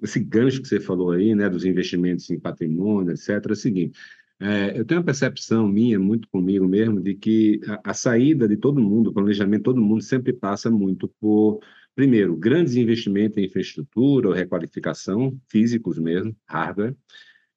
esse 0.00 0.20
gancho 0.20 0.62
que 0.62 0.68
você 0.68 0.78
falou 0.78 1.10
aí, 1.10 1.34
né, 1.34 1.48
dos 1.48 1.64
investimentos 1.64 2.30
em 2.30 2.38
patrimônio, 2.38 3.12
etc. 3.12 3.44
É 3.48 3.52
o 3.52 3.56
seguinte: 3.56 3.98
é, 4.38 4.78
eu 4.78 4.84
tenho 4.84 5.00
uma 5.00 5.06
percepção 5.06 5.66
minha, 5.66 5.98
muito 5.98 6.28
comigo 6.28 6.68
mesmo, 6.68 7.00
de 7.00 7.16
que 7.16 7.60
a, 7.66 7.90
a 7.90 7.94
saída 7.94 8.46
de 8.46 8.56
todo 8.56 8.80
mundo, 8.80 9.10
o 9.10 9.12
planejamento 9.12 9.64
todo 9.64 9.80
mundo 9.80 10.00
sempre 10.00 10.32
passa 10.32 10.70
muito 10.70 11.08
por 11.20 11.58
primeiro, 11.92 12.36
grandes 12.36 12.76
investimentos 12.76 13.36
em 13.36 13.46
infraestrutura 13.46 14.28
ou 14.28 14.34
requalificação, 14.34 15.36
físicos 15.48 15.98
mesmo, 15.98 16.36
hardware, 16.46 16.94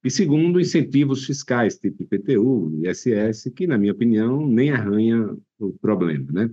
e 0.04 0.10
segundo, 0.10 0.60
incentivos 0.60 1.24
fiscais, 1.24 1.78
tipo 1.78 2.02
IPTU, 2.02 2.80
ISS, 2.84 3.50
que, 3.56 3.66
na 3.66 3.78
minha 3.78 3.92
opinião, 3.92 4.46
nem 4.46 4.70
arranha 4.70 5.34
o 5.58 5.72
problema, 5.72 6.26
né? 6.30 6.50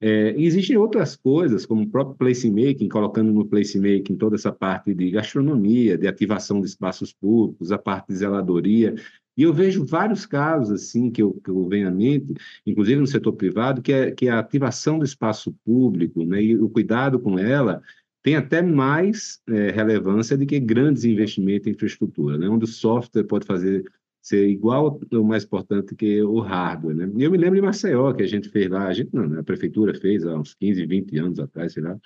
É, 0.00 0.34
existem 0.36 0.76
outras 0.76 1.16
coisas, 1.16 1.64
como 1.64 1.82
o 1.82 1.88
próprio 1.88 2.16
placemaking, 2.16 2.88
colocando 2.88 3.32
no 3.32 3.46
placemaking 3.46 4.16
toda 4.16 4.36
essa 4.36 4.52
parte 4.52 4.92
de 4.94 5.10
gastronomia, 5.10 5.96
de 5.96 6.06
ativação 6.06 6.60
de 6.60 6.66
espaços 6.66 7.12
públicos, 7.12 7.72
a 7.72 7.78
parte 7.78 8.08
de 8.08 8.16
zeladoria, 8.16 8.94
e 9.36 9.42
eu 9.42 9.52
vejo 9.52 9.84
vários 9.84 10.26
casos 10.26 10.70
assim 10.70 11.10
que 11.10 11.22
eu, 11.22 11.32
que 11.42 11.50
eu 11.50 11.66
venho 11.68 11.88
à 11.88 11.90
mente, 11.90 12.34
inclusive 12.66 13.00
no 13.00 13.06
setor 13.06 13.32
privado, 13.32 13.82
que 13.82 13.92
é, 13.92 14.10
que 14.10 14.28
é 14.28 14.30
a 14.30 14.38
ativação 14.38 14.98
do 14.98 15.04
espaço 15.04 15.54
público 15.64 16.24
né, 16.24 16.42
e 16.42 16.56
o 16.56 16.68
cuidado 16.68 17.18
com 17.18 17.38
ela 17.38 17.82
tem 18.24 18.36
até 18.36 18.62
mais 18.62 19.38
é, 19.46 19.70
relevância 19.70 20.36
do 20.36 20.46
que 20.46 20.58
grandes 20.58 21.04
investimentos 21.04 21.68
em 21.68 21.72
infraestrutura, 21.72 22.38
né, 22.38 22.48
onde 22.48 22.64
o 22.64 22.66
software 22.66 23.24
pode 23.24 23.46
fazer 23.46 23.84
ser 24.22 24.48
igual 24.48 24.98
ou 25.12 25.22
mais 25.22 25.44
importante 25.44 25.94
que 25.94 26.22
o 26.22 26.40
hardware. 26.40 26.96
Né? 26.96 27.12
E 27.16 27.22
eu 27.22 27.30
me 27.30 27.36
lembro 27.36 27.56
de 27.56 27.60
Maceió, 27.60 28.14
que 28.14 28.22
a 28.22 28.26
gente 28.26 28.48
fez 28.48 28.70
lá, 28.70 28.86
a 28.86 28.92
gente 28.94 29.10
não, 29.12 29.28
né, 29.28 29.40
a 29.40 29.44
prefeitura 29.44 29.94
fez 30.00 30.24
há 30.24 30.34
uns 30.34 30.54
15, 30.54 30.86
20 30.86 31.18
anos 31.18 31.38
atrás, 31.38 31.74
sei 31.74 31.82
lá, 31.82 31.98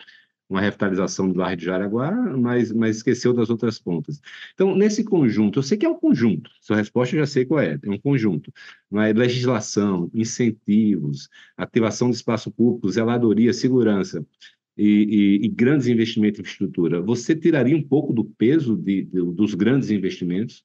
uma 0.48 0.60
revitalização 0.60 1.30
do 1.30 1.38
Largo 1.38 1.56
de 1.56 1.66
Jaraguá, 1.66 2.10
mas, 2.36 2.72
mas 2.72 2.96
esqueceu 2.96 3.32
das 3.32 3.48
outras 3.50 3.78
pontas. 3.78 4.20
Então, 4.54 4.74
nesse 4.74 5.04
conjunto, 5.04 5.60
eu 5.60 5.62
sei 5.62 5.78
que 5.78 5.86
é 5.86 5.88
um 5.88 5.94
conjunto, 5.94 6.50
sua 6.60 6.76
resposta 6.76 7.14
eu 7.14 7.20
já 7.20 7.26
sei 7.26 7.44
qual 7.44 7.60
é, 7.60 7.78
é 7.80 7.90
um 7.90 7.98
conjunto, 7.98 8.52
mas 8.90 9.14
legislação, 9.14 10.10
incentivos, 10.12 11.28
ativação 11.56 12.10
de 12.10 12.16
espaço 12.16 12.50
público, 12.50 12.90
zeladoria, 12.90 13.52
segurança, 13.52 14.26
e, 14.78 15.40
e, 15.42 15.46
e, 15.46 15.48
grandes 15.48 15.88
investimentos 15.88 16.38
em 16.38 16.42
infraestrutura, 16.42 17.02
você 17.02 17.34
tiraria 17.34 17.76
um 17.76 17.82
pouco 17.82 18.12
do 18.12 18.24
peso 18.24 18.76
de, 18.76 19.04
de, 19.04 19.20
dos 19.32 19.54
grandes 19.54 19.90
investimentos? 19.90 20.64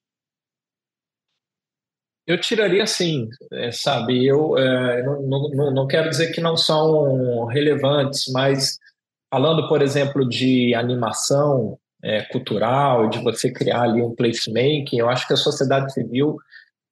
Eu 2.25 2.39
tiraria 2.39 2.85
sim, 2.85 3.27
é, 3.51 3.71
sabe? 3.71 4.25
Eu 4.25 4.57
é, 4.57 5.03
não, 5.03 5.49
não, 5.49 5.71
não 5.73 5.87
quero 5.87 6.09
dizer 6.09 6.31
que 6.31 6.39
não 6.39 6.55
são 6.55 7.45
relevantes, 7.45 8.31
mas 8.31 8.79
falando, 9.29 9.67
por 9.67 9.81
exemplo, 9.81 10.29
de 10.29 10.75
animação 10.75 11.77
é, 12.03 12.21
cultural, 12.21 13.09
de 13.09 13.17
você 13.19 13.51
criar 13.51 13.81
ali 13.81 14.01
um 14.01 14.13
placemaking, 14.13 14.99
eu 14.99 15.09
acho 15.09 15.27
que 15.27 15.33
a 15.33 15.37
sociedade 15.37 15.91
civil 15.91 16.37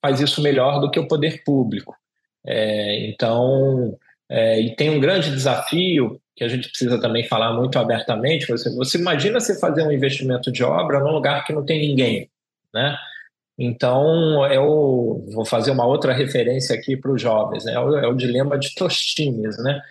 faz 0.01 0.19
isso 0.19 0.41
melhor 0.41 0.82
do 0.82 0.89
que 0.89 0.99
o 0.99 1.07
poder 1.07 1.43
público. 1.43 1.95
É, 2.43 3.07
então, 3.07 3.95
é, 4.32 4.61
e 4.61 4.73
tem 4.77 4.89
um 4.89 4.99
grande 5.01 5.29
desafio 5.29 6.21
que 6.34 6.41
a 6.45 6.47
gente 6.47 6.69
precisa 6.69 6.97
também 7.01 7.27
falar 7.27 7.51
muito 7.53 7.77
abertamente. 7.77 8.47
Você, 8.47 8.73
você 8.73 8.97
imagina 8.97 9.41
você 9.41 9.59
fazer 9.59 9.84
um 9.86 9.91
investimento 9.91 10.49
de 10.49 10.63
obra 10.63 11.01
num 11.01 11.11
lugar 11.11 11.43
que 11.43 11.51
não 11.51 11.65
tem 11.65 11.82
ninguém, 11.82 12.32
né? 12.73 12.97
Então, 13.59 14.45
eu 14.47 15.25
vou 15.34 15.43
fazer 15.43 15.71
uma 15.71 15.86
outra 15.86 16.13
referência 16.13 16.73
aqui 16.73 16.95
para 16.95 17.11
os 17.11 17.21
jovens, 17.21 17.65
né? 17.65 17.73
É 17.73 17.79
o, 17.79 17.97
é 17.97 18.07
o 18.07 18.15
dilema 18.15 18.57
de 18.57 18.73
Tostines, 18.73 19.61
né? 19.61 19.82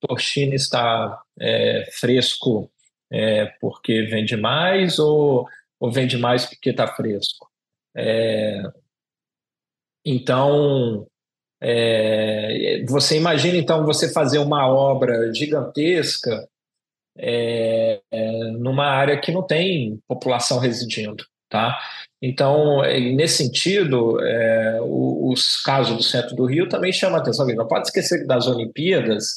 Torchini 0.00 0.54
está 0.54 1.20
é, 1.38 1.86
fresco 1.92 2.70
é, 3.12 3.52
porque 3.60 4.04
vende 4.04 4.34
mais 4.34 4.98
ou, 4.98 5.46
ou 5.78 5.92
vende 5.92 6.16
mais 6.16 6.46
porque 6.46 6.70
está 6.70 6.86
fresco? 6.86 7.50
É, 7.94 8.62
então, 10.02 11.06
é, 11.62 12.84
você 12.88 13.16
imagina 13.16 13.56
então 13.56 13.84
você 13.84 14.12
fazer 14.12 14.38
uma 14.38 14.66
obra 14.66 15.32
gigantesca 15.34 16.48
é, 17.18 18.00
é, 18.10 18.42
numa 18.52 18.86
área 18.86 19.20
que 19.20 19.30
não 19.30 19.42
tem 19.42 20.00
população 20.08 20.58
residindo, 20.58 21.24
tá? 21.48 21.78
Então, 22.22 22.82
nesse 22.82 23.38
sentido, 23.44 24.18
os 24.82 25.62
casos 25.62 25.96
do 25.96 26.02
centro 26.02 26.36
do 26.36 26.44
Rio 26.44 26.68
também 26.68 26.92
chamam 26.92 27.16
a 27.16 27.22
atenção. 27.22 27.46
Não 27.46 27.66
pode 27.66 27.86
esquecer 27.86 28.26
das 28.26 28.46
Olimpíadas 28.46 29.36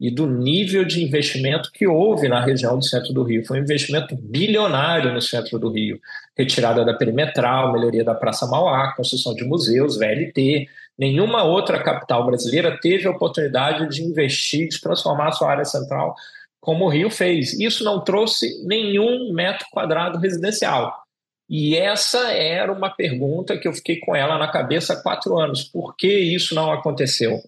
e 0.00 0.10
do 0.10 0.26
nível 0.26 0.84
de 0.84 1.02
investimento 1.02 1.70
que 1.72 1.86
houve 1.86 2.28
na 2.28 2.44
região 2.44 2.78
do 2.78 2.84
centro 2.84 3.12
do 3.12 3.22
Rio. 3.22 3.46
Foi 3.46 3.60
um 3.60 3.62
investimento 3.62 4.16
bilionário 4.16 5.12
no 5.12 5.20
centro 5.22 5.58
do 5.58 5.70
Rio. 5.70 6.00
Retirada 6.36 6.84
da 6.84 6.94
perimetral, 6.94 7.72
melhoria 7.72 8.02
da 8.02 8.14
Praça 8.14 8.46
Mauá, 8.46 8.92
construção 8.96 9.34
de 9.34 9.44
museus, 9.44 9.96
VLT. 9.96 10.68
Nenhuma 10.98 11.42
outra 11.42 11.82
capital 11.82 12.24
brasileira 12.24 12.78
teve 12.80 13.06
a 13.06 13.10
oportunidade 13.10 13.88
de 13.88 14.02
investir, 14.02 14.68
de 14.68 14.80
transformar 14.80 15.28
a 15.28 15.32
sua 15.32 15.50
área 15.50 15.64
central 15.64 16.14
como 16.60 16.86
o 16.86 16.88
Rio 16.88 17.10
fez. 17.10 17.52
Isso 17.60 17.84
não 17.84 18.02
trouxe 18.02 18.64
nenhum 18.64 19.32
metro 19.32 19.66
quadrado 19.70 20.18
residencial. 20.18 21.04
E 21.48 21.76
essa 21.76 22.30
era 22.32 22.72
uma 22.72 22.88
pergunta 22.88 23.58
que 23.58 23.68
eu 23.68 23.74
fiquei 23.74 24.00
com 24.00 24.16
ela 24.16 24.38
na 24.38 24.48
cabeça 24.48 24.94
há 24.94 25.02
quatro 25.02 25.38
anos. 25.38 25.62
Por 25.62 25.94
que 25.94 26.08
isso 26.08 26.54
não 26.54 26.72
aconteceu? 26.72 27.42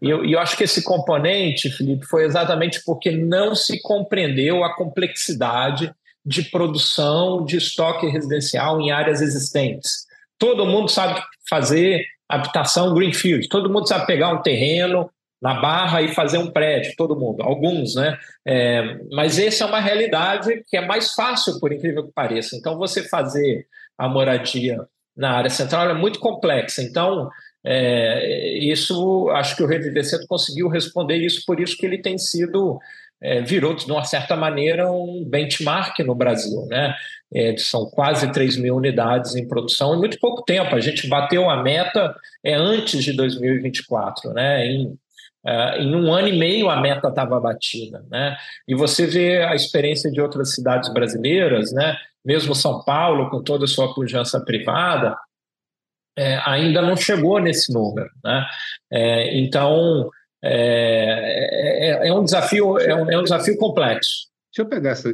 E 0.00 0.08
eu, 0.08 0.24
eu 0.24 0.38
acho 0.38 0.56
que 0.56 0.64
esse 0.64 0.82
componente, 0.82 1.70
Felipe, 1.70 2.04
foi 2.06 2.24
exatamente 2.24 2.82
porque 2.84 3.10
não 3.10 3.54
se 3.54 3.80
compreendeu 3.80 4.62
a 4.62 4.74
complexidade 4.76 5.92
de 6.24 6.42
produção 6.42 7.44
de 7.44 7.56
estoque 7.56 8.06
residencial 8.06 8.80
em 8.80 8.90
áreas 8.90 9.20
existentes. 9.20 10.06
Todo 10.38 10.66
mundo 10.66 10.88
sabe 10.90 11.20
fazer 11.48 12.04
habitação 12.36 12.94
greenfield, 12.94 13.48
todo 13.48 13.70
mundo 13.70 13.86
sabe 13.86 14.06
pegar 14.06 14.32
um 14.32 14.42
terreno 14.42 15.10
na 15.40 15.60
barra 15.60 16.00
e 16.00 16.14
fazer 16.14 16.38
um 16.38 16.50
prédio, 16.50 16.94
todo 16.96 17.18
mundo, 17.18 17.42
alguns, 17.42 17.96
né? 17.96 18.16
É, 18.46 19.00
mas 19.10 19.40
essa 19.40 19.64
é 19.64 19.66
uma 19.66 19.80
realidade 19.80 20.62
que 20.68 20.76
é 20.76 20.86
mais 20.86 21.14
fácil, 21.14 21.58
por 21.58 21.72
incrível 21.72 22.06
que 22.06 22.12
pareça. 22.12 22.54
Então, 22.54 22.78
você 22.78 23.02
fazer 23.02 23.66
a 23.98 24.08
moradia 24.08 24.78
na 25.16 25.32
área 25.32 25.50
central 25.50 25.90
é 25.90 25.94
muito 25.94 26.20
complexa. 26.20 26.80
Então, 26.80 27.28
é, 27.64 28.56
isso, 28.58 29.28
acho 29.30 29.56
que 29.56 29.62
o 29.64 29.66
Reviver 29.66 30.04
Centro 30.04 30.26
conseguiu 30.28 30.68
responder 30.68 31.16
isso, 31.16 31.42
por 31.44 31.58
isso 31.60 31.76
que 31.76 31.86
ele 31.86 31.98
tem 31.98 32.18
sido 32.18 32.78
é, 33.22 33.40
virou, 33.40 33.74
de 33.74 33.90
uma 33.90 34.04
certa 34.04 34.34
maneira, 34.34 34.90
um 34.90 35.24
benchmark 35.24 36.00
no 36.00 36.14
Brasil. 36.14 36.66
Né? 36.66 36.94
É, 37.32 37.56
são 37.56 37.86
quase 37.86 38.30
3 38.32 38.56
mil 38.56 38.76
unidades 38.76 39.36
em 39.36 39.46
produção 39.46 39.94
em 39.94 39.98
muito 39.98 40.18
pouco 40.18 40.42
tempo. 40.42 40.74
A 40.74 40.80
gente 40.80 41.06
bateu 41.06 41.48
a 41.48 41.62
meta 41.62 42.14
é, 42.44 42.54
antes 42.54 43.04
de 43.04 43.12
2024. 43.12 44.32
Né? 44.32 44.66
Em, 44.66 44.98
é, 45.46 45.82
em 45.82 45.94
um 45.94 46.12
ano 46.12 46.28
e 46.28 46.36
meio 46.36 46.68
a 46.68 46.80
meta 46.80 47.08
estava 47.08 47.38
batida. 47.38 48.04
Né? 48.10 48.36
E 48.66 48.74
você 48.74 49.06
vê 49.06 49.42
a 49.44 49.54
experiência 49.54 50.10
de 50.10 50.20
outras 50.20 50.54
cidades 50.54 50.92
brasileiras, 50.92 51.72
né? 51.72 51.96
mesmo 52.24 52.54
São 52.54 52.82
Paulo, 52.82 53.30
com 53.30 53.42
toda 53.42 53.64
a 53.64 53.68
sua 53.68 53.94
pujança 53.94 54.40
privada, 54.44 55.16
é, 56.16 56.40
ainda 56.44 56.82
não 56.82 56.96
chegou 56.96 57.38
nesse 57.38 57.72
número. 57.72 58.10
Né? 58.22 58.46
É, 58.90 59.38
então, 59.38 60.10
é, 60.44 62.04
é, 62.04 62.08
é, 62.08 62.14
um 62.14 62.24
desafio, 62.24 62.78
é 62.78 62.94
um, 62.94 63.10
é 63.10 63.18
um 63.18 63.22
desafio 63.22 63.56
complexo. 63.56 64.28
Deixa 64.52 64.62
eu 64.62 64.66
pegar 64.66 64.90
essa, 64.90 65.10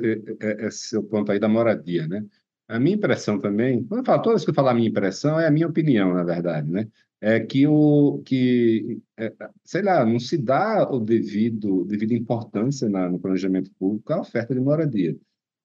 esse 0.66 0.88
seu 0.88 1.02
ponto 1.02 1.30
aí 1.30 1.38
da 1.38 1.48
moradia, 1.48 2.08
né? 2.08 2.24
A 2.68 2.78
minha 2.78 2.96
impressão 2.96 3.38
também, 3.38 3.84
quando 3.84 4.00
eu 4.00 4.04
falo, 4.04 4.22
todas 4.22 4.44
que 4.44 4.50
eu 4.50 4.54
falar 4.54 4.72
a 4.72 4.74
minha 4.74 4.88
impressão, 4.88 5.38
é 5.38 5.46
a 5.46 5.50
minha 5.50 5.66
opinião, 5.66 6.12
na 6.12 6.24
verdade, 6.24 6.70
né? 6.70 6.88
É 7.20 7.40
que 7.40 7.66
o 7.66 8.22
que, 8.24 8.98
é, 9.18 9.32
sei 9.64 9.82
lá, 9.82 10.04
não 10.04 10.20
se 10.20 10.36
dá 10.36 10.88
o 10.88 11.00
devido, 11.00 11.84
devida 11.84 12.14
importância 12.14 12.88
na, 12.88 13.08
no 13.08 13.18
planejamento 13.18 13.70
público 13.78 14.12
à 14.12 14.20
oferta 14.20 14.54
de 14.54 14.60
moradia. 14.60 15.16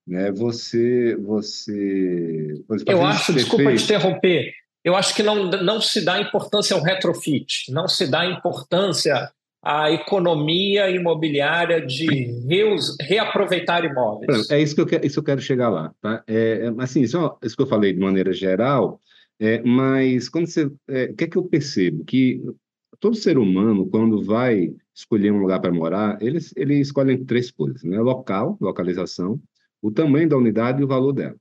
Né? 0.08 0.32
Você, 0.32 1.16
você, 1.18 2.64
eu 2.88 3.06
acho, 3.06 3.34
desculpa 3.34 3.66
fez... 3.66 3.82
te 3.82 3.86
interromper, 3.86 4.52
eu 4.84 4.96
acho 4.96 5.16
que 5.16 5.24
não, 5.24 5.46
não 5.46 5.80
se 5.80 6.04
dá 6.04 6.20
importância 6.20 6.76
ao 6.76 6.82
retrofit, 6.82 7.72
não 7.72 7.88
se 7.88 8.10
dá 8.10 8.26
importância 8.26 9.32
à 9.64 9.92
economia 9.92 10.90
imobiliária 10.90 11.86
de 11.86 12.06
reus, 12.48 12.98
reaproveitar 13.02 13.86
imóveis. 13.86 14.50
É 14.52 14.62
isso 14.62 14.76
que 14.76 14.82
eu 14.82 14.86
quero, 14.86 15.06
isso 15.06 15.20
eu 15.20 15.24
quero 15.24 15.42
chegar 15.42 15.70
lá. 15.70 15.94
Tá? 16.02 16.22
É, 16.28 16.66
é 16.66 16.84
assim, 16.84 17.02
isso, 17.02 17.38
isso 17.42 17.56
que 17.56 17.62
eu 17.62 17.68
falei 17.68 17.94
de 17.94 18.00
maneira 18.00 18.34
geral, 18.34 19.00
é, 19.40 19.62
mas 19.64 20.28
quando 20.28 20.48
você, 20.48 20.70
é, 20.90 21.06
o 21.06 21.16
que 21.16 21.24
é 21.24 21.28
que 21.28 21.38
eu 21.38 21.44
percebo? 21.44 22.04
Que 22.04 22.42
todo 23.00 23.16
ser 23.16 23.38
humano, 23.38 23.90
quando 23.90 24.22
vai 24.22 24.74
escolher 24.94 25.32
um 25.32 25.40
lugar 25.40 25.60
para 25.60 25.72
morar, 25.72 26.22
ele, 26.22 26.40
ele 26.56 26.80
escolhe 26.80 27.18
três 27.26 27.50
coisas, 27.50 27.84
né? 27.84 28.00
Local, 28.00 28.58
localização, 28.60 29.40
o 29.82 29.92
tamanho 29.92 30.30
da 30.30 30.38
unidade 30.38 30.82
e 30.82 30.84
o 30.84 30.88
valor 30.88 31.14
dela. 31.14 31.36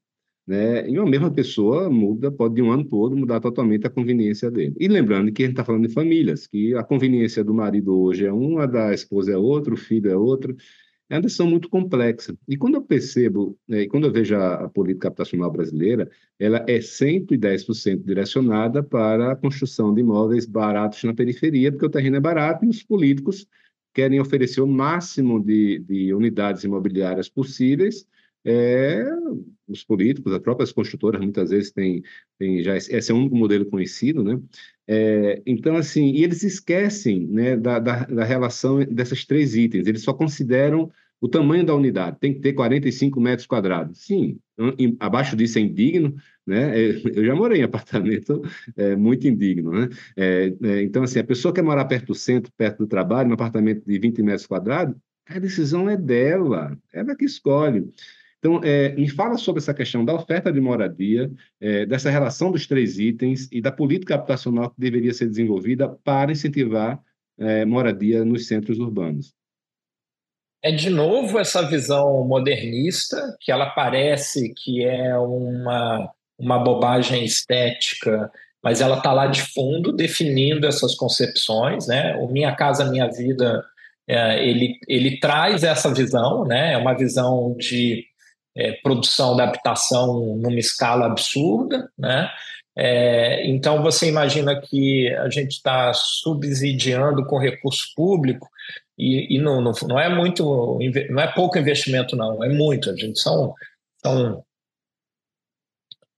Né? 0.53 0.87
E 0.87 0.99
uma 0.99 1.09
mesma 1.09 1.31
pessoa 1.31 1.89
muda, 1.89 2.31
pode 2.31 2.57
de 2.57 2.61
um 2.61 2.71
ano 2.71 2.85
para 2.85 2.95
o 2.95 2.99
outro 2.99 3.17
mudar 3.17 3.41
totalmente 3.41 3.87
a 3.87 3.91
conveniência 3.91 4.51
dele. 4.51 4.75
E 4.79 4.87
lembrando 4.87 5.33
que 5.33 5.43
a 5.43 5.47
gente 5.47 5.55
está 5.55 5.65
falando 5.65 5.89
de 5.89 5.95
famílias, 5.95 6.47
que 6.47 6.75
a 6.75 6.85
conveniência 6.85 7.43
do 7.43 7.55
marido 7.55 7.99
hoje 7.99 8.27
é 8.27 8.33
uma, 8.33 8.69
da 8.69 8.93
esposa 8.93 9.33
é 9.33 9.37
outra, 9.37 9.73
o 9.73 9.79
filho 9.79 10.11
é 10.11 10.15
outro. 10.15 10.55
É 11.09 11.15
uma 11.15 11.23
decisão 11.23 11.47
muito 11.47 11.71
complexa. 11.71 12.37
E 12.47 12.55
quando 12.59 12.75
eu 12.75 12.83
percebo, 12.83 13.59
né, 13.67 13.87
quando 13.87 14.09
eu 14.09 14.13
vejo 14.13 14.37
a, 14.37 14.65
a, 14.65 14.69
política 14.69 15.09
habitacional 15.09 15.51
brasileira, 15.51 16.11
ela 16.39 16.63
é 16.69 16.81
110% 16.81 18.05
direcionada 18.05 18.83
para 18.83 19.33
a 19.33 19.37
construção 19.37 19.95
de 19.95 20.03
imóveis 20.03 20.45
baratos 20.45 21.03
na 21.05 21.15
periferia, 21.15 21.73
porque 21.73 21.87
o 21.87 21.91
terreno 21.91 22.17
é 22.17 22.21
barato 22.21 22.67
e 22.67 22.69
os 22.69 22.83
políticos 22.83 23.47
querem 23.95 24.21
oferecer 24.21 24.61
o 24.61 24.67
máximo 24.67 25.43
de, 25.43 25.79
de 25.79 26.13
unidades 26.13 26.63
imobiliárias 26.63 27.31
possíveis 27.31 28.07
é, 28.45 29.05
os 29.69 29.85
políticos, 29.85 30.33
as 30.33 30.41
próprias 30.41 30.73
construtoras 30.73 31.21
muitas 31.21 31.51
vezes 31.51 31.71
têm, 31.71 32.03
têm 32.39 32.63
já 32.63 32.77
esse 32.77 33.11
é 33.11 33.15
o 33.15 33.19
único 33.19 33.37
modelo 33.37 33.67
conhecido, 33.67 34.23
né? 34.25 34.41
É, 34.87 35.43
então 35.47 35.77
assim, 35.77 36.13
e 36.13 36.25
eles 36.25 36.43
esquecem, 36.43 37.27
né, 37.29 37.57
da, 37.57 37.79
da, 37.79 38.05
da, 38.05 38.25
relação 38.25 38.85
dessas 38.85 39.25
três 39.25 39.55
itens. 39.55 39.87
Eles 39.87 40.03
só 40.03 40.13
consideram 40.13 40.91
o 41.21 41.29
tamanho 41.29 41.65
da 41.65 41.75
unidade. 41.75 42.19
Tem 42.19 42.35
que 42.35 42.41
ter 42.41 42.53
45 42.53 43.21
metros 43.21 43.47
quadrados. 43.47 43.99
Sim, 44.05 44.39
em, 44.77 44.97
abaixo 44.99 45.37
disso 45.37 45.59
é 45.59 45.63
indigno, 45.63 46.17
né? 46.45 46.73
Eu 47.15 47.25
já 47.25 47.35
morei 47.35 47.61
em 47.61 47.65
apartamento 47.65 48.43
é, 48.77 48.97
muito 48.97 49.27
indigno, 49.29 49.71
né? 49.71 49.89
É, 50.17 50.53
é, 50.63 50.83
então 50.83 51.05
assim, 51.05 51.21
a 51.21 51.25
pessoa 51.25 51.55
quer 51.55 51.63
morar 51.63 51.85
perto 51.85 52.09
do 52.09 52.15
centro, 52.15 52.53
perto 52.57 52.79
do 52.79 52.87
trabalho, 52.89 53.29
num 53.29 53.35
apartamento 53.35 53.85
de 53.87 53.99
20 54.01 54.21
metros 54.23 54.47
quadrados, 54.47 54.97
a 55.27 55.39
decisão 55.39 55.89
é 55.89 55.97
dela, 55.97 56.77
ela 56.93 57.15
que 57.15 57.25
escolhe. 57.25 57.89
Então, 58.43 58.61
é, 58.65 58.89
me 58.89 59.09
fala 59.09 59.39
sobre 59.39 59.61
essa 59.61 59.73
questão 59.73 60.05
da 60.05 60.13
oferta 60.13 60.53
de 60.53 60.61
moradia, 60.61 61.31
é, 61.61 61.87
dessa 61.87 62.11
relação 62.11 62.51
dos 62.51 62.67
três 62.67 62.99
itens 62.99 63.49
e 63.53 63.63
da 63.63 63.71
política 63.71 64.17
habitacional 64.17 64.71
que 64.71 64.81
deveria 64.81 65.15
ser 65.15 65.27
desenvolvida 65.29 65.89
para 66.03 66.33
incentivar 66.33 66.99
é, 67.39 67.65
moradia 67.65 68.25
nos 68.25 68.49
centros 68.49 68.81
urbanos. 68.81 69.33
É 70.61 70.73
de 70.73 70.91
novo 70.91 71.39
essa 71.39 71.63
visão 71.63 72.27
modernista, 72.27 73.17
que 73.41 73.53
ela 73.53 73.71
parece 73.71 74.53
que 74.57 74.85
é 74.85 75.17
uma, 75.17 76.11
uma 76.37 76.59
bobagem 76.59 77.25
estética, 77.25 78.29
mas 78.61 78.81
ela 78.81 78.97
está 78.97 79.13
lá 79.13 79.29
de 79.29 79.43
fundo 79.53 79.93
definindo 79.93 80.67
essas 80.67 80.97
concepções. 80.97 81.87
Né? 81.87 82.17
O 82.17 82.27
Minha 82.27 82.57
Casa 82.57 82.91
Minha 82.91 83.09
Vida 83.09 83.65
é, 84.09 84.45
ele, 84.45 84.79
ele 84.89 85.21
traz 85.21 85.63
essa 85.63 85.95
visão, 85.95 86.45
né? 86.45 86.73
é 86.73 86.77
uma 86.77 86.95
visão 86.95 87.55
de 87.57 88.05
é, 88.57 88.73
produção 88.83 89.37
da 89.37 89.45
habitação 89.45 90.37
numa 90.37 90.59
escala 90.59 91.07
absurda, 91.07 91.91
né? 91.99 92.31
É, 92.75 93.47
então 93.47 93.83
você 93.83 94.09
imagina 94.09 94.59
que 94.59 95.13
a 95.17 95.29
gente 95.29 95.53
está 95.53 95.93
subsidiando 95.93 97.27
com 97.27 97.39
recurso 97.39 97.93
público 97.95 98.49
e, 98.97 99.37
e 99.37 99.39
não, 99.39 99.61
não, 99.61 99.73
não, 99.87 99.99
é 99.99 100.09
muito, 100.09 100.79
não 101.11 101.23
é 101.23 101.31
pouco 101.35 101.59
investimento 101.59 102.17
não, 102.17 102.43
é 102.43 102.49
muito. 102.49 102.91
A 102.91 102.97
gente 102.97 103.21
são, 103.21 103.55
são 104.03 104.43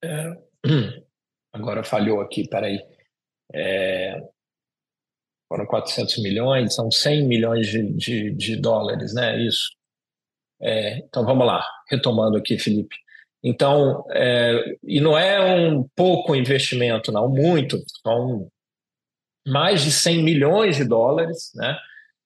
é, 0.05 0.37
agora 1.53 1.83
falhou 1.83 2.21
aqui, 2.21 2.49
peraí. 2.49 2.81
É, 3.53 4.21
foram 5.49 5.67
400 5.67 6.19
milhões, 6.23 6.75
são 6.75 6.91
100 6.91 7.27
milhões 7.27 7.69
de, 7.69 7.93
de, 7.93 8.31
de 8.33 8.57
dólares, 8.57 9.15
né? 9.15 9.41
Isso. 9.41 9.71
É, 10.61 10.99
então 10.99 11.25
vamos 11.25 11.47
lá, 11.47 11.67
retomando 11.91 12.37
aqui, 12.37 12.59
Felipe. 12.59 12.97
Então, 13.43 14.07
é, 14.11 14.77
e 14.83 15.01
não 15.03 15.19
é 15.19 15.39
um 15.69 15.87
pouco 15.95 16.35
investimento, 16.35 17.13
não, 17.13 17.29
muito, 17.29 17.79
são 18.03 18.49
mais 19.47 19.83
de 19.83 19.93
100 19.93 20.23
milhões 20.23 20.77
de 20.77 20.85
dólares, 20.85 21.53
né, 21.55 21.77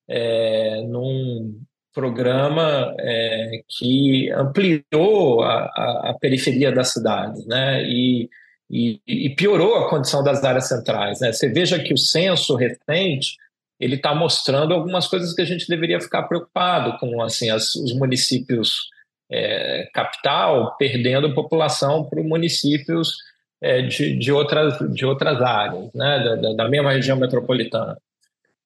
é, 0.09 0.83
num 0.83 1.61
programa 1.93 2.95
é, 3.01 3.63
que 3.69 4.31
ampliou 4.31 5.43
a, 5.43 5.65
a, 5.65 6.11
a, 6.11 6.19
periferia 6.21 6.71
da 6.71 6.85
cidade, 6.85 7.45
né, 7.49 7.83
e, 7.83 8.31
e, 8.71 9.01
e, 9.05 9.31
piorou 9.31 9.75
a 9.75 9.91
condição 9.91 10.23
das 10.23 10.45
áreas 10.45 10.69
centrais, 10.69 11.19
né. 11.19 11.33
Você 11.33 11.49
veja 11.49 11.83
que 11.83 11.93
o 11.93 11.99
censo 11.99 12.55
recente 12.55 13.37
ele 13.81 13.97
está 13.97 14.15
mostrando 14.15 14.73
algumas 14.73 15.09
coisas 15.09 15.35
que 15.35 15.43
a 15.43 15.45
gente 15.45 15.69
deveria 15.69 16.01
ficar 16.01 16.25
preocupado, 16.25 16.97
como 16.99 17.21
assim 17.23 17.51
as, 17.51 17.75
os 17.75 17.93
municípios 17.97 18.89
é, 19.31 19.89
capital 19.93 20.77
perdendo 20.77 21.35
população 21.35 22.05
para 22.05 22.23
municípios 22.23 23.15
é, 23.61 23.83
de, 23.83 24.17
de, 24.17 24.33
outras, 24.33 24.79
de 24.93 25.05
outras 25.05 25.41
áreas, 25.43 25.93
né, 25.95 26.37
da, 26.41 26.53
da 26.55 26.69
mesma 26.69 26.93
região 26.93 27.17
metropolitana. 27.17 27.99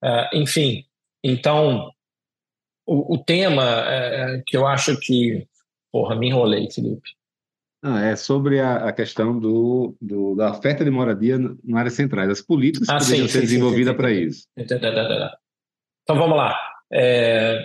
É, 0.02 0.30
enfim, 0.34 0.84
então, 1.22 1.90
o, 2.86 3.14
o 3.14 3.18
tema 3.18 3.64
é, 3.86 4.42
que 4.46 4.56
eu 4.56 4.66
acho 4.66 4.98
que. 4.98 5.46
Porra, 5.90 6.16
me 6.16 6.28
enrolei, 6.28 6.70
Felipe. 6.70 7.10
Ah, 7.84 8.00
é 8.00 8.16
sobre 8.16 8.60
a, 8.60 8.88
a 8.88 8.92
questão 8.92 9.38
do, 9.38 9.94
do, 10.00 10.34
da 10.36 10.52
oferta 10.52 10.84
de 10.84 10.90
moradia 10.90 11.36
na 11.38 11.80
área 11.80 11.90
centrais, 11.90 12.30
as 12.30 12.40
políticas 12.40 12.88
que 12.88 12.94
ah, 12.94 12.98
poderiam 12.98 13.26
sim, 13.26 13.32
ser 13.32 13.40
desenvolvidas 13.40 13.94
para 13.94 14.10
isso. 14.10 14.46
Então 14.56 16.16
vamos 16.16 16.36
lá. 16.36 16.56
É... 16.90 17.64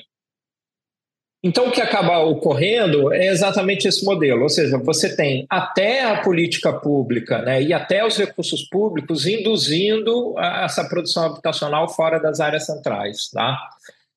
Então 1.47 1.69
o 1.69 1.71
que 1.71 1.79
acaba 1.79 2.19
ocorrendo 2.19 3.13
é 3.13 3.27
exatamente 3.27 3.87
esse 3.87 4.03
modelo, 4.03 4.43
ou 4.43 4.49
seja, 4.49 4.77
você 4.77 5.15
tem 5.15 5.45
até 5.49 6.03
a 6.03 6.21
política 6.21 6.73
pública 6.73 7.41
né, 7.41 7.63
e 7.63 7.71
até 7.71 8.05
os 8.05 8.17
recursos 8.17 8.63
públicos 8.63 9.25
induzindo 9.25 10.37
essa 10.37 10.83
produção 10.83 11.23
habitacional 11.23 11.87
fora 11.87 12.19
das 12.19 12.41
áreas 12.41 12.65
centrais. 12.65 13.29
Tá? 13.31 13.57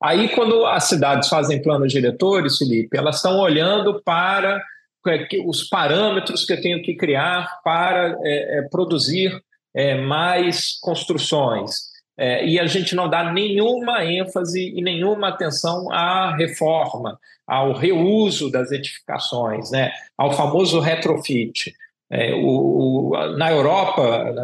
Aí 0.03 0.31
quando 0.31 0.67
as 0.67 0.89
cidades 0.89 1.29
fazem 1.29 1.63
planos 1.63 1.93
diretores, 1.93 2.59
Felipe, 2.59 2.99
elas 2.99 3.17
estão 3.17 3.39
olhando 3.39 4.03
para 4.03 4.61
é 5.07 5.27
os 5.47 5.63
parâmetros 5.69 6.45
que 6.45 6.53
eu 6.53 6.61
tenho 6.61 6.83
que 6.83 6.97
criar 6.97 7.61
para 7.63 8.19
é, 8.25 8.59
é, 8.59 8.63
produzir 8.63 9.41
é, 9.73 9.95
mais 10.01 10.79
construções. 10.81 11.90
É, 12.21 12.47
e 12.47 12.61
a 12.61 12.67
gente 12.67 12.95
não 12.95 13.09
dá 13.09 13.33
nenhuma 13.33 14.05
ênfase 14.05 14.75
e 14.77 14.83
nenhuma 14.83 15.29
atenção 15.29 15.91
à 15.91 16.37
reforma, 16.37 17.19
ao 17.47 17.73
reuso 17.73 18.51
das 18.51 18.71
edificações, 18.71 19.71
né? 19.71 19.91
ao 20.19 20.31
famoso 20.31 20.81
retrofit. 20.81 21.75
É, 22.11 22.35
o, 22.35 23.13
o, 23.13 23.37
na 23.39 23.51
Europa, 23.51 24.35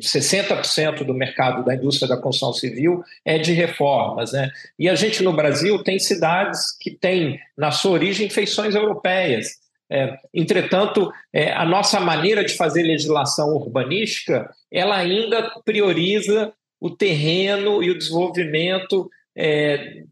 60% 0.00 1.02
do 1.02 1.12
mercado 1.12 1.64
da 1.64 1.74
indústria 1.74 2.06
da 2.06 2.16
construção 2.16 2.52
civil 2.52 3.02
é 3.24 3.38
de 3.38 3.52
reformas. 3.52 4.30
Né? 4.30 4.48
E 4.78 4.88
a 4.88 4.94
gente 4.94 5.20
no 5.20 5.32
Brasil 5.32 5.82
tem 5.82 5.98
cidades 5.98 6.76
que 6.78 6.92
têm, 6.92 7.40
na 7.58 7.72
sua 7.72 7.90
origem, 7.90 8.30
feições 8.30 8.76
europeias. 8.76 9.61
É, 9.92 10.18
entretanto, 10.32 11.12
é, 11.32 11.52
a 11.52 11.64
nossa 11.64 12.00
maneira 12.00 12.42
de 12.44 12.54
fazer 12.54 12.82
legislação 12.82 13.54
urbanística, 13.54 14.48
ela 14.70 14.96
ainda 14.96 15.50
prioriza 15.64 16.52
o 16.80 16.90
terreno 16.90 17.82
e 17.82 17.90
o 17.90 17.98
desenvolvimento 17.98 19.10
é, 19.36 20.02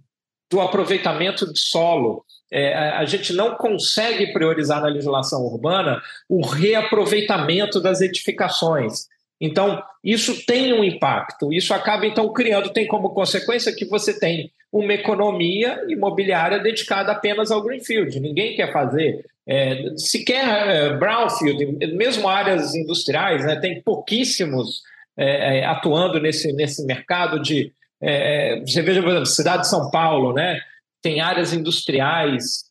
do 0.50 0.60
aproveitamento 0.60 1.50
de 1.50 1.58
solo 1.58 2.24
é, 2.52 2.74
a 2.74 3.04
gente 3.04 3.32
não 3.32 3.54
consegue 3.54 4.32
priorizar 4.32 4.80
na 4.80 4.88
legislação 4.88 5.42
urbana 5.42 6.02
o 6.28 6.44
reaproveitamento 6.44 7.80
das 7.80 8.00
edificações. 8.00 9.06
Então, 9.40 9.82
isso 10.04 10.44
tem 10.44 10.72
um 10.72 10.84
impacto, 10.84 11.52
isso 11.52 11.72
acaba 11.72 12.06
então 12.06 12.30
criando, 12.32 12.72
tem 12.72 12.86
como 12.86 13.14
consequência 13.14 13.74
que 13.74 13.86
você 13.86 14.18
tem 14.18 14.52
uma 14.72 14.92
economia 14.92 15.82
imobiliária 15.88 16.58
dedicada 16.58 17.12
apenas 17.12 17.50
ao 17.50 17.62
Greenfield. 17.62 18.20
Ninguém 18.20 18.54
quer 18.54 18.72
fazer, 18.72 19.24
é, 19.48 19.96
sequer 19.96 20.44
é, 20.44 20.96
Brownfield, 20.96 21.86
mesmo 21.96 22.28
áreas 22.28 22.74
industriais, 22.74 23.44
né, 23.44 23.56
tem 23.56 23.82
pouquíssimos 23.82 24.82
é, 25.16 25.58
é 25.58 25.64
atuando 25.66 26.20
nesse, 26.20 26.52
nesse 26.52 26.84
mercado 26.84 27.40
de. 27.40 27.72
É, 28.02 28.58
é, 28.58 28.60
você 28.60 28.80
veja, 28.80 29.02
por 29.02 29.10
exemplo, 29.10 29.26
cidade 29.26 29.62
de 29.62 29.68
São 29.68 29.90
Paulo, 29.90 30.32
né? 30.32 30.60
tem 31.02 31.20
áreas 31.20 31.52
industriais 31.54 32.68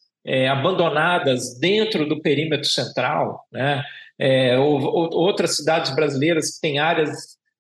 abandonadas 0.52 1.58
dentro 1.58 2.08
do 2.08 2.22
perímetro 2.22 2.70
central, 2.70 3.48
né? 3.52 3.84
Ou, 4.60 4.80
ou, 4.84 5.10
outras 5.14 5.56
cidades 5.56 5.96
brasileiras 5.96 6.54
que 6.54 6.62
têm 6.62 6.78
áreas 6.78 7.10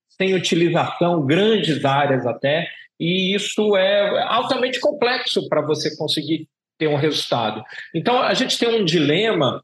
sem 0.09 0.35
utilização, 0.35 1.25
grandes 1.25 1.83
áreas 1.83 2.27
até, 2.27 2.67
e 2.99 3.33
isso 3.33 3.75
é 3.75 4.21
altamente 4.23 4.79
complexo 4.79 5.47
para 5.49 5.61
você 5.61 5.95
conseguir 5.97 6.47
ter 6.79 6.87
um 6.87 6.95
resultado. 6.95 7.61
Então, 7.93 8.23
a 8.23 8.33
gente 8.33 8.57
tem 8.57 8.69
um 8.69 8.85
dilema, 8.85 9.61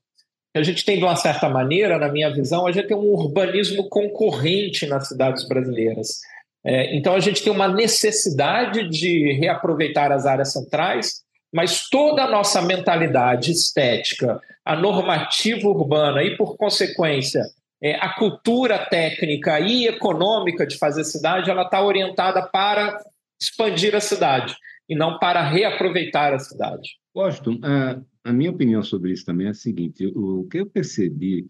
a 0.54 0.62
gente 0.62 0.86
tem, 0.86 0.98
de 0.98 1.04
uma 1.04 1.16
certa 1.16 1.50
maneira, 1.50 1.98
na 1.98 2.12
minha 2.12 2.32
visão, 2.32 2.68
a 2.68 2.72
gente 2.72 2.88
tem 2.88 2.98
um 2.98 3.14
urbanismo 3.14 3.90
concorrente 3.90 4.86
nas 4.86 5.08
cidades 5.08 5.48
brasileiras. 5.48 6.20
É, 6.64 6.96
então, 6.96 7.16
a 7.16 7.20
gente 7.20 7.42
tem 7.42 7.52
uma 7.52 7.68
necessidade 7.68 8.88
de 8.90 9.32
reaproveitar 9.34 10.12
as 10.12 10.26
áreas 10.26 10.52
centrais, 10.52 11.24
mas 11.54 11.88
toda 11.90 12.24
a 12.24 12.30
nossa 12.30 12.62
mentalidade 12.62 13.52
estética, 13.52 14.42
a 14.66 14.76
normativa 14.76 15.70
urbana 15.70 16.22
e, 16.22 16.36
por 16.36 16.58
consequência, 16.58 17.44
é, 17.82 17.96
a 17.96 18.10
cultura 18.10 18.78
técnica 18.78 19.60
e 19.60 19.88
econômica 19.88 20.68
de 20.68 20.78
fazer 20.78 21.06
cidade, 21.06 21.50
ela 21.50 21.64
está 21.64 21.82
orientada 21.82 22.42
para 22.42 22.98
expandir 23.40 23.96
a 23.96 24.02
cidade 24.02 24.56
e 24.88 24.96
não 24.96 25.18
para 25.20 25.48
reaproveitar 25.48 26.34
a 26.34 26.40
cidade. 26.40 26.90
Gosto. 27.14 27.60
A, 27.64 28.02
a 28.24 28.34
minha 28.34 28.52
opinião 28.52 28.84
sobre 28.84 29.12
isso 29.12 29.26
também 29.26 29.48
é 29.48 29.52
a 29.52 29.54
seguinte: 29.54 30.06
o 30.16 30.48
que 30.50 30.60
eu 30.60 30.66
percebi 30.66 31.48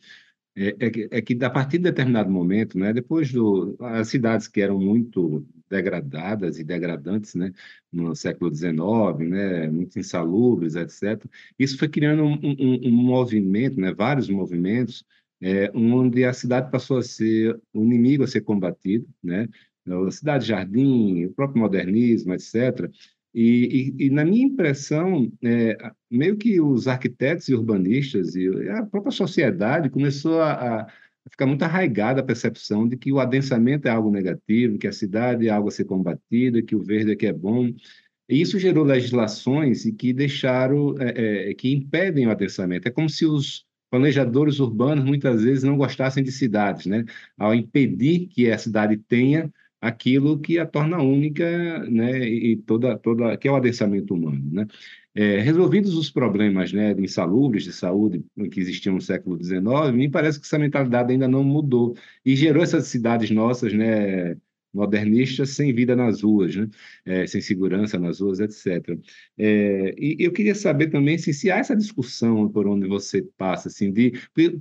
é, 0.57 0.75
é, 0.79 0.89
que, 0.89 1.07
é 1.11 1.21
que 1.21 1.43
a 1.43 1.49
partir 1.49 1.77
de 1.79 1.83
determinado 1.83 2.31
momento, 2.31 2.79
né, 2.79 2.93
depois 2.93 3.31
do 3.31 3.75
as 3.79 4.07
cidades 4.07 4.47
que 4.47 4.61
eram 4.61 4.79
muito 4.79 5.45
degradadas 5.69 6.57
e 6.57 6.63
degradantes, 6.63 7.35
né, 7.35 7.51
no 7.91 8.15
século 8.15 8.53
XIX, 8.53 8.77
né, 9.29 9.67
muito 9.67 9.99
insalubres, 9.99 10.75
etc. 10.75 11.25
Isso 11.59 11.77
foi 11.77 11.89
criando 11.89 12.23
um, 12.23 12.39
um, 12.41 12.87
um 12.87 12.91
movimento, 12.91 13.79
né, 13.79 13.93
vários 13.93 14.29
movimentos, 14.29 15.03
é, 15.41 15.69
onde 15.75 16.23
a 16.23 16.31
cidade 16.31 16.71
passou 16.71 16.97
a 16.99 17.03
ser 17.03 17.59
o 17.73 17.83
inimigo 17.83 18.23
a 18.23 18.27
ser 18.27 18.41
combatido, 18.41 19.05
né, 19.21 19.49
a 20.07 20.11
cidade 20.11 20.47
jardim, 20.47 21.25
o 21.25 21.33
próprio 21.33 21.61
modernismo, 21.61 22.33
etc. 22.33 22.89
E, 23.37 23.93
e, 23.99 24.05
e, 24.05 24.09
na 24.09 24.23
minha 24.23 24.45
impressão, 24.45 25.29
é, 25.43 25.75
meio 26.09 26.37
que 26.37 26.61
os 26.61 26.87
arquitetos 26.87 27.49
e 27.49 27.53
urbanistas 27.53 28.33
e 28.33 28.47
a 28.69 28.85
própria 28.85 29.11
sociedade 29.11 29.89
começou 29.89 30.39
a, 30.41 30.53
a, 30.53 30.87
ficar 31.29 31.45
muito 31.45 31.63
arraigada 31.63 32.21
a 32.21 32.23
percepção 32.23 32.87
de 32.87 32.95
que 32.95 33.11
o 33.11 33.19
adensamento 33.19 33.89
é 33.89 33.91
algo 33.91 34.09
negativo, 34.09 34.77
que 34.77 34.87
a 34.87 34.93
cidade 34.93 35.49
é 35.49 35.51
algo 35.51 35.67
a 35.67 35.71
ser 35.71 35.83
combatida, 35.83 36.61
que 36.61 36.77
o 36.77 36.81
verde 36.81 37.11
é 37.11 37.15
que 37.17 37.25
é 37.25 37.33
bom. 37.33 37.73
E 38.29 38.39
isso 38.39 38.57
gerou 38.57 38.85
legislações 38.85 39.83
que 39.97 40.13
deixaram, 40.13 40.95
é, 40.97 41.49
é, 41.49 41.53
que 41.55 41.73
impedem 41.73 42.27
o 42.27 42.31
adensamento. 42.31 42.87
É 42.87 42.91
como 42.91 43.09
se 43.09 43.25
os 43.25 43.65
planejadores 43.91 44.61
urbanos 44.61 45.03
muitas 45.03 45.43
vezes 45.43 45.65
não 45.65 45.75
gostassem 45.75 46.23
de 46.23 46.31
cidades, 46.31 46.85
né? 46.85 47.03
Ao 47.37 47.53
impedir 47.53 48.27
que 48.27 48.49
a 48.49 48.57
cidade 48.57 48.95
tenha 48.95 49.51
aquilo 49.87 50.39
que 50.39 50.57
a 50.59 50.65
torna 50.65 51.01
única, 51.01 51.79
né, 51.89 52.27
e 52.27 52.55
toda, 52.57 52.97
toda, 52.97 53.37
que 53.37 53.47
é 53.47 53.51
o 53.51 53.55
adensamento 53.55 54.13
humano, 54.13 54.41
né. 54.51 54.67
É, 55.13 55.39
resolvidos 55.39 55.95
os 55.95 56.11
problemas, 56.11 56.73
né, 56.73 56.91
insalubres 56.99 57.63
de 57.63 57.71
saúde 57.71 58.25
que 58.51 58.59
existiam 58.59 58.95
no 58.95 59.01
século 59.01 59.41
XIX, 59.41 59.93
me 59.93 60.09
parece 60.09 60.39
que 60.39 60.45
essa 60.45 60.59
mentalidade 60.59 61.13
ainda 61.13 61.27
não 61.27 61.43
mudou 61.43 61.95
e 62.25 62.35
gerou 62.35 62.61
essas 62.61 62.87
cidades 62.87 63.31
nossas, 63.31 63.71
né, 63.73 64.35
modernistas 64.75 65.51
sem 65.51 65.73
vida 65.73 65.95
nas 65.95 66.21
ruas, 66.21 66.55
né? 66.55 66.69
É, 67.05 67.25
sem 67.25 67.39
segurança 67.39 67.97
nas 67.97 68.19
ruas, 68.19 68.39
etc. 68.41 68.99
É, 69.37 69.95
e 69.97 70.17
eu 70.19 70.33
queria 70.33 70.53
saber 70.53 70.89
também 70.89 71.17
se, 71.17 71.33
se 71.33 71.49
há 71.49 71.57
essa 71.57 71.75
discussão 71.75 72.49
por 72.49 72.67
onde 72.67 72.85
você 72.85 73.21
passa, 73.37 73.69
assim, 73.69 73.91
de 73.91 74.11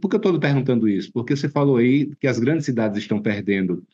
por 0.01 0.09
que 0.09 0.17
eu 0.17 0.19
estou 0.19 0.39
perguntando 0.39 0.89
isso? 0.89 1.13
Porque 1.13 1.35
você 1.37 1.49
falou 1.49 1.79
aí 1.79 2.15
que 2.21 2.29
as 2.29 2.39
grandes 2.39 2.65
cidades 2.65 2.99
estão 2.99 3.21
perdendo 3.21 3.85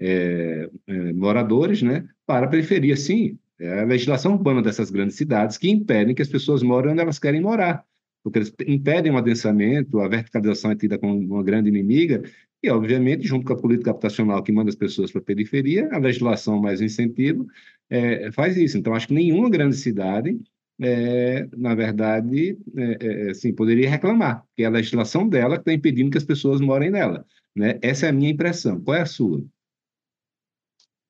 é, 0.00 0.68
é, 0.86 1.12
moradores 1.12 1.82
né, 1.82 2.06
para 2.26 2.46
a 2.46 2.48
periferia. 2.48 2.96
Sim, 2.96 3.38
é 3.60 3.80
a 3.80 3.84
legislação 3.84 4.32
urbana 4.32 4.62
dessas 4.62 4.90
grandes 4.90 5.16
cidades 5.16 5.58
que 5.58 5.70
impedem 5.70 6.14
que 6.14 6.22
as 6.22 6.28
pessoas 6.28 6.62
morem 6.62 6.92
onde 6.92 7.00
elas 7.00 7.18
querem 7.18 7.40
morar, 7.40 7.84
porque 8.22 8.38
eles 8.38 8.54
impedem 8.66 9.12
o 9.12 9.16
adensamento, 9.16 10.00
a 10.00 10.08
verticalização 10.08 10.70
é 10.70 10.76
tida 10.76 10.98
como 10.98 11.18
uma 11.18 11.42
grande 11.42 11.68
inimiga, 11.68 12.22
e, 12.62 12.68
obviamente, 12.70 13.26
junto 13.26 13.46
com 13.46 13.52
a 13.52 13.56
política 13.56 13.90
habitacional 13.92 14.42
que 14.42 14.50
manda 14.50 14.68
as 14.68 14.74
pessoas 14.74 15.12
para 15.12 15.20
a 15.20 15.24
periferia, 15.24 15.88
a 15.92 15.98
legislação 15.98 16.60
mais 16.60 16.80
incentivo 16.80 17.46
é, 17.88 18.32
faz 18.32 18.56
isso. 18.56 18.76
Então, 18.76 18.94
acho 18.94 19.06
que 19.06 19.14
nenhuma 19.14 19.48
grande 19.48 19.76
cidade 19.76 20.36
é, 20.80 21.48
na 21.56 21.74
verdade, 21.74 22.56
é, 22.76 23.26
é, 23.26 23.30
assim, 23.30 23.52
poderia 23.52 23.90
reclamar, 23.90 24.44
que 24.56 24.62
é 24.62 24.66
a 24.66 24.70
legislação 24.70 25.28
dela 25.28 25.56
que 25.56 25.62
está 25.62 25.72
impedindo 25.72 26.10
que 26.10 26.18
as 26.18 26.24
pessoas 26.24 26.60
morem 26.60 26.90
nela. 26.90 27.26
Né? 27.54 27.78
Essa 27.82 28.06
é 28.06 28.08
a 28.10 28.12
minha 28.12 28.30
impressão. 28.30 28.80
Qual 28.80 28.96
é 28.96 29.02
a 29.02 29.06
sua? 29.06 29.44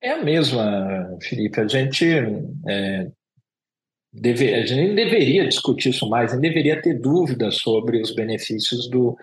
É 0.00 0.10
a 0.10 0.22
mesma, 0.22 1.16
Felipe. 1.22 1.60
A 1.60 1.66
gente, 1.66 2.06
é, 2.68 3.10
deve, 4.12 4.54
a 4.54 4.60
gente 4.60 4.74
nem 4.76 4.94
deveria 4.94 5.48
discutir 5.48 5.90
isso 5.90 6.08
mais, 6.08 6.32
nem 6.32 6.40
deveria 6.40 6.80
ter 6.80 6.94
dúvidas 6.94 7.56
sobre 7.56 8.00
os 8.00 8.14
benefícios 8.14 8.88
do, 8.88 9.16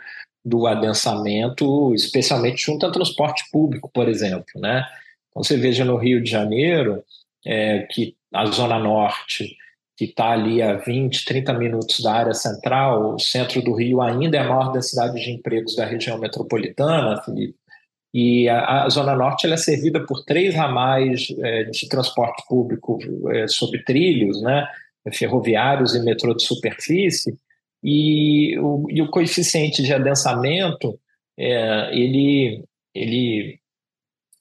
do 0.43 0.67
adensamento, 0.67 1.93
especialmente 1.93 2.61
junto 2.61 2.85
ao 2.85 2.91
transporte 2.91 3.45
público, 3.51 3.89
por 3.93 4.09
exemplo. 4.09 4.45
Né? 4.55 4.85
Então, 5.29 5.43
você 5.43 5.55
veja 5.55 5.85
no 5.85 5.95
Rio 5.95 6.21
de 6.21 6.29
Janeiro, 6.29 7.03
é, 7.45 7.83
que 7.89 8.15
a 8.33 8.45
Zona 8.47 8.77
Norte, 8.77 9.55
que 9.95 10.05
está 10.05 10.31
ali 10.31 10.61
a 10.61 10.75
20, 10.75 11.23
30 11.23 11.53
minutos 11.53 12.01
da 12.01 12.13
área 12.13 12.33
central, 12.33 13.15
o 13.15 13.19
centro 13.19 13.61
do 13.61 13.73
Rio 13.73 14.01
ainda 14.01 14.35
é 14.35 14.41
a 14.41 14.47
maior 14.49 14.73
densidade 14.73 15.23
de 15.23 15.31
empregos 15.31 15.73
da 15.77 15.85
região 15.85 16.17
metropolitana, 16.17 17.21
Felipe 17.23 17.55
e 18.17 18.47
a, 18.47 18.85
a, 18.85 18.89
Zona 18.89 19.13
Norte 19.13 19.45
é 19.45 19.57
servida 19.57 19.99
por 20.05 20.23
três 20.23 20.55
ramais 20.55 21.27
é, 21.37 21.65
de 21.65 21.89
transporte 21.89 22.45
público 22.47 22.97
é, 23.29 23.45
sobre 23.45 23.83
trilhos, 23.83 24.41
né, 24.41 24.65
ferroviários 25.13 25.93
e 25.93 25.99
metrô 25.99 26.33
de 26.33 26.45
superfície, 26.45 27.37
e 27.83 28.57
o, 28.57 28.87
e 28.89 29.01
o 29.01 29.09
coeficiente 29.09 29.83
de 29.83 29.93
adensamento, 29.93 30.97
é, 31.37 31.89
ele, 31.91 32.63
ele 32.93 33.59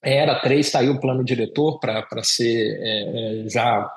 era 0.01 0.39
3, 0.39 0.65
saiu 0.65 0.93
o 0.93 1.01
plano 1.01 1.25
diretor 1.25 1.81
para 1.81 2.23
ser 2.23 2.79
é, 2.81 3.43
é, 3.43 3.49
já 3.49 3.93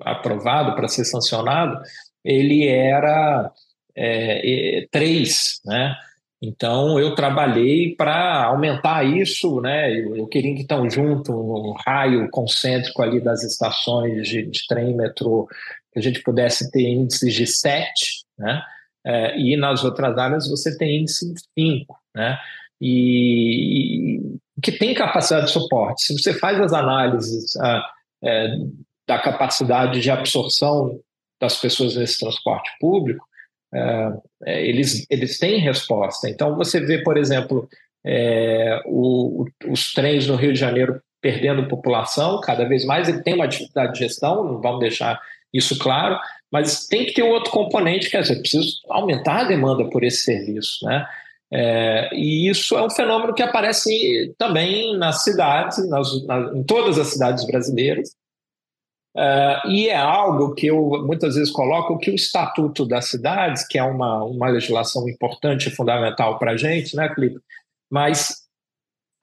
aprovado, 0.00 0.74
para 0.74 0.88
ser 0.88 1.04
sancionado, 1.04 1.80
ele 2.24 2.66
era 2.66 3.52
é, 3.94 4.88
3, 4.90 5.60
né? 5.64 5.94
Então, 6.42 6.98
eu 6.98 7.14
trabalhei 7.14 7.94
para 7.94 8.44
aumentar 8.44 9.04
isso, 9.04 9.60
né? 9.60 9.92
Eu, 9.92 10.16
eu 10.16 10.26
queria 10.26 10.54
que 10.54 10.62
então 10.62 10.88
junto 10.88 11.32
no 11.32 11.76
raio 11.86 12.30
concêntrico 12.30 13.02
ali 13.02 13.20
das 13.20 13.42
estações 13.42 14.26
de, 14.26 14.46
de 14.46 14.66
trem, 14.66 14.96
metrô, 14.96 15.46
que 15.92 15.98
a 15.98 16.02
gente 16.02 16.22
pudesse 16.22 16.70
ter 16.70 16.88
índices 16.88 17.34
de 17.34 17.46
7, 17.46 18.24
né? 18.38 18.62
É, 19.04 19.38
e 19.38 19.56
nas 19.56 19.84
outras 19.84 20.16
áreas 20.16 20.48
você 20.48 20.76
tem 20.76 21.00
índice 21.00 21.32
de 21.32 21.40
5, 21.58 21.98
né? 22.14 22.38
E, 22.80 24.16
e, 24.16 24.60
que 24.62 24.72
tem 24.72 24.94
capacidade 24.94 25.46
de 25.46 25.52
suporte. 25.52 26.02
Se 26.02 26.18
você 26.18 26.32
faz 26.32 26.58
as 26.58 26.72
análises 26.72 27.54
é, 28.22 28.48
da 29.06 29.18
capacidade 29.18 30.00
de 30.00 30.10
absorção 30.10 30.98
das 31.38 31.58
pessoas 31.60 31.96
nesse 31.96 32.18
transporte 32.18 32.70
público, 32.80 33.26
eles, 34.44 35.06
eles 35.08 35.38
têm 35.38 35.60
resposta. 35.60 36.28
Então, 36.28 36.56
você 36.56 36.80
vê, 36.80 37.02
por 37.02 37.16
exemplo, 37.16 37.68
é, 38.04 38.80
o, 38.86 39.46
os 39.68 39.92
trens 39.92 40.26
no 40.26 40.36
Rio 40.36 40.52
de 40.52 40.58
Janeiro 40.58 41.00
perdendo 41.20 41.68
população, 41.68 42.40
cada 42.40 42.64
vez 42.64 42.84
mais 42.84 43.08
ele 43.08 43.22
tem 43.22 43.34
uma 43.34 43.46
dificuldade 43.46 43.92
de 43.92 43.98
gestão, 44.00 44.42
não 44.42 44.60
vamos 44.60 44.80
deixar 44.80 45.20
isso 45.52 45.78
claro, 45.78 46.18
mas 46.50 46.86
tem 46.86 47.04
que 47.04 47.12
ter 47.12 47.22
outro 47.22 47.50
componente, 47.50 48.10
quer 48.10 48.22
dizer, 48.22 48.40
precisa 48.40 48.66
aumentar 48.88 49.40
a 49.40 49.44
demanda 49.44 49.84
por 49.90 50.02
esse 50.02 50.22
serviço, 50.22 50.84
né? 50.86 51.06
É, 51.52 52.08
e 52.14 52.48
isso 52.48 52.76
é 52.76 52.82
um 52.82 52.90
fenômeno 52.90 53.34
que 53.34 53.42
aparece 53.42 54.32
também 54.38 54.96
nas 54.96 55.24
cidades, 55.24 55.88
nas, 55.88 56.24
nas, 56.24 56.54
em 56.54 56.62
todas 56.62 56.96
as 56.96 57.08
cidades 57.08 57.44
brasileiras, 57.44 58.14
Uh, 59.16 59.68
e 59.68 59.88
é 59.88 59.96
algo 59.96 60.54
que 60.54 60.68
eu 60.68 61.04
muitas 61.04 61.34
vezes 61.34 61.50
coloco 61.52 61.98
que 61.98 62.10
o 62.10 62.14
Estatuto 62.14 62.86
das 62.86 63.08
Cidades, 63.08 63.66
que 63.66 63.76
é 63.76 63.82
uma, 63.82 64.22
uma 64.24 64.48
legislação 64.48 65.08
importante 65.08 65.68
e 65.68 65.74
fundamental 65.74 66.38
para 66.38 66.52
a 66.52 66.56
gente, 66.56 66.94
né, 66.94 67.12
Felipe? 67.12 67.40
Mas 67.90 68.48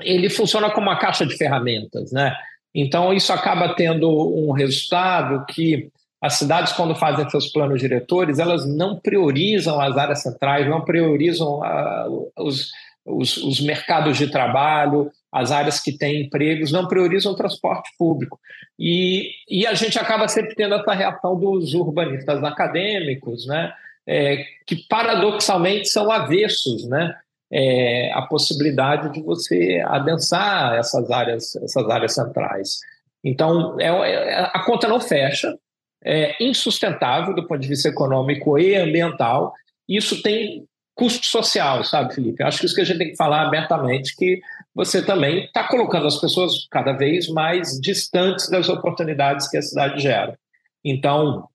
ele 0.02 0.30
funciona 0.30 0.70
como 0.70 0.88
uma 0.88 1.00
caixa 1.00 1.26
de 1.26 1.38
ferramentas, 1.38 2.12
né? 2.12 2.36
Então, 2.76 3.14
isso 3.14 3.32
acaba 3.32 3.74
tendo 3.76 4.10
um 4.10 4.52
resultado 4.52 5.46
que 5.46 5.90
as 6.22 6.34
cidades, 6.34 6.74
quando 6.74 6.96
fazem 6.96 7.30
seus 7.30 7.48
planos 7.48 7.80
diretores, 7.80 8.40
elas 8.40 8.68
não 8.68 9.00
priorizam 9.00 9.80
as 9.80 9.98
áreas 9.98 10.22
centrais, 10.22 10.68
não 10.68 10.82
priorizam 10.84 11.60
uh, 11.60 12.32
os, 12.38 12.72
os, 13.06 13.38
os 13.38 13.62
mercados 13.62 14.18
de 14.18 14.28
trabalho, 14.28 15.10
as 15.32 15.52
áreas 15.52 15.80
que 15.80 15.98
têm 15.98 16.24
empregos 16.24 16.72
não 16.72 16.88
priorizam 16.88 17.32
o 17.32 17.36
transporte 17.36 17.90
público. 17.98 18.40
E, 18.80 19.32
e 19.50 19.68
a 19.68 19.74
gente 19.74 20.00
acaba 20.00 20.28
sempre 20.28 20.56
tendo 20.56 20.76
essa 20.76 20.94
reação 20.94 21.38
dos 21.38 21.74
urbanistas 21.74 22.44
acadêmicos, 22.44 23.46
né, 23.46 23.74
é, 24.08 24.46
que 24.66 24.88
paradoxalmente 24.88 25.90
são 25.90 26.12
avessos 26.12 26.88
né, 26.88 27.14
é, 27.52 28.12
à 28.14 28.22
possibilidade 28.22 29.12
de 29.12 29.22
você 29.22 29.84
adensar 29.86 30.76
essas 30.76 31.12
áreas, 31.12 31.56
essas 31.58 31.90
áreas 31.90 32.14
centrais. 32.14 32.80
Então, 33.24 33.80
é, 33.80 33.88
é, 33.88 34.40
a 34.54 34.64
conta 34.64 34.88
não 34.88 35.00
fecha, 35.00 35.58
é 36.04 36.42
insustentável 36.42 37.36
do 37.36 37.46
ponto 37.46 37.60
de 37.60 37.68
vista 37.68 37.90
econômico 37.90 38.58
e 38.58 38.76
ambiental. 38.76 39.54
Isso 39.90 40.22
tem 40.22 40.66
custo 40.98 41.28
social, 41.28 41.84
sabe, 41.84 42.16
Felipe? 42.16 42.44
Acho 42.44 42.60
que 42.60 42.66
isso 42.66 42.74
que 42.76 42.82
a 42.82 42.84
gente 42.84 42.98
tem 42.98 43.12
que 43.12 43.16
falar 43.16 43.44
abertamente, 43.46 44.16
que 44.16 44.42
você 44.74 45.02
também 45.02 45.46
está 45.46 45.68
colocando 45.68 46.08
as 46.08 46.20
pessoas 46.20 46.68
cada 46.72 46.92
vez 46.94 47.30
mais 47.30 47.80
distantes 47.80 48.50
das 48.50 48.68
oportunidades 48.68 49.48
que 49.48 49.58
a 49.58 49.62
cidade 49.62 50.02
gera. 50.02 50.38
Então, 50.84 51.48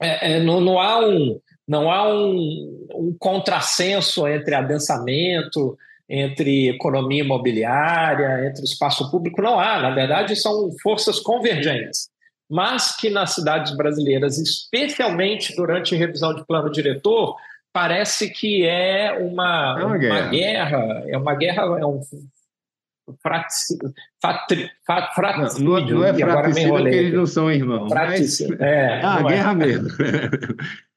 é, 0.00 0.32
é, 0.36 0.40
não, 0.40 0.60
não, 0.60 0.80
há 0.80 0.98
um, 1.06 1.38
não 1.68 1.90
há 1.90 2.08
um, 2.08 2.88
um 2.94 3.16
contrassenso 3.18 4.26
entre 4.26 4.54
adensamento, 4.54 5.76
entre 6.08 6.70
economia 6.70 7.22
imobiliária, 7.22 8.46
entre 8.46 8.64
espaço 8.64 9.10
público, 9.10 9.42
não 9.42 9.60
há. 9.60 9.82
Na 9.82 9.90
verdade, 9.90 10.34
são 10.34 10.70
forças 10.82 11.20
convergentes. 11.20 12.10
Mas 12.50 12.96
que 12.96 13.08
nas 13.08 13.34
cidades 13.34 13.74
brasileiras, 13.76 14.38
especialmente 14.38 15.54
durante 15.54 15.96
revisão 15.96 16.34
de 16.34 16.44
plano 16.46 16.70
diretor, 16.70 17.36
parece 17.72 18.30
que 18.30 18.66
é 18.66 19.12
uma, 19.18 19.76
é 19.78 19.84
uma, 19.84 19.86
uma 19.86 19.98
guerra. 19.98 20.28
guerra. 20.28 21.04
é 21.06 21.18
uma 21.18 21.34
guerra, 21.34 21.62
é 21.80 21.86
um 21.86 22.00
fraticídio, 23.20 23.92
fatri, 24.20 24.70
fraticídio, 25.14 25.64
não, 25.64 25.80
não, 25.80 26.04
é 26.04 26.14
fraticídio 26.14 26.70
porque 26.70 26.88
eles 26.94 27.14
não 27.14 27.26
são 27.26 27.50
irmãos. 27.50 27.88
Mas... 27.90 28.40
é, 28.60 29.00
ah, 29.02 29.22
guerra 29.22 29.52
é. 29.52 29.54
mesmo. 29.54 29.88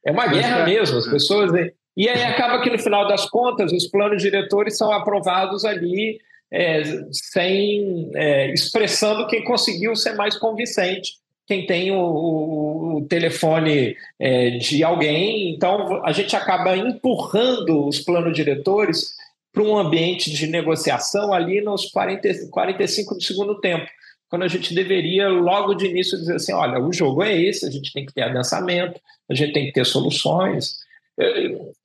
É 0.05 0.11
uma 0.11 0.27
guerra 0.27 0.59
é. 0.59 0.65
mesmo, 0.65 0.97
as 0.97 1.07
pessoas... 1.07 1.51
E 1.97 2.09
aí 2.09 2.23
acaba 2.23 2.61
que 2.61 2.69
no 2.69 2.77
final 2.77 3.07
das 3.07 3.25
contas 3.29 3.71
os 3.71 3.87
planos 3.87 4.21
diretores 4.21 4.77
são 4.77 4.91
aprovados 4.91 5.63
ali 5.63 6.19
é, 6.51 6.83
sem 7.11 8.11
é, 8.13 8.53
expressando 8.53 9.27
quem 9.27 9.43
conseguiu 9.43 9.95
ser 9.95 10.13
mais 10.13 10.37
convincente 10.37 11.13
quem 11.47 11.65
tem 11.65 11.91
o, 11.91 11.99
o, 11.99 12.97
o 12.97 13.07
telefone 13.07 13.95
é, 14.19 14.51
de 14.51 14.83
alguém. 14.83 15.53
Então, 15.53 16.03
a 16.03 16.11
gente 16.11 16.35
acaba 16.35 16.75
empurrando 16.75 17.87
os 17.87 17.99
planos 17.99 18.33
diretores 18.33 19.15
para 19.53 19.63
um 19.63 19.77
ambiente 19.77 20.29
de 20.31 20.47
negociação 20.47 21.33
ali 21.33 21.61
nos 21.61 21.85
40, 21.85 22.49
45 22.49 23.15
do 23.15 23.23
segundo 23.23 23.59
tempo, 23.59 23.85
quando 24.29 24.43
a 24.43 24.47
gente 24.47 24.73
deveria, 24.73 25.29
logo 25.29 25.75
de 25.75 25.85
início, 25.85 26.17
dizer 26.17 26.35
assim: 26.35 26.53
olha, 26.53 26.79
o 26.79 26.91
jogo 26.91 27.23
é 27.23 27.33
esse, 27.35 27.65
a 27.65 27.71
gente 27.71 27.93
tem 27.93 28.05
que 28.05 28.13
ter 28.13 28.23
adensamento, 28.23 28.99
a 29.29 29.33
gente 29.33 29.53
tem 29.53 29.65
que 29.67 29.71
ter 29.71 29.85
soluções. 29.85 30.83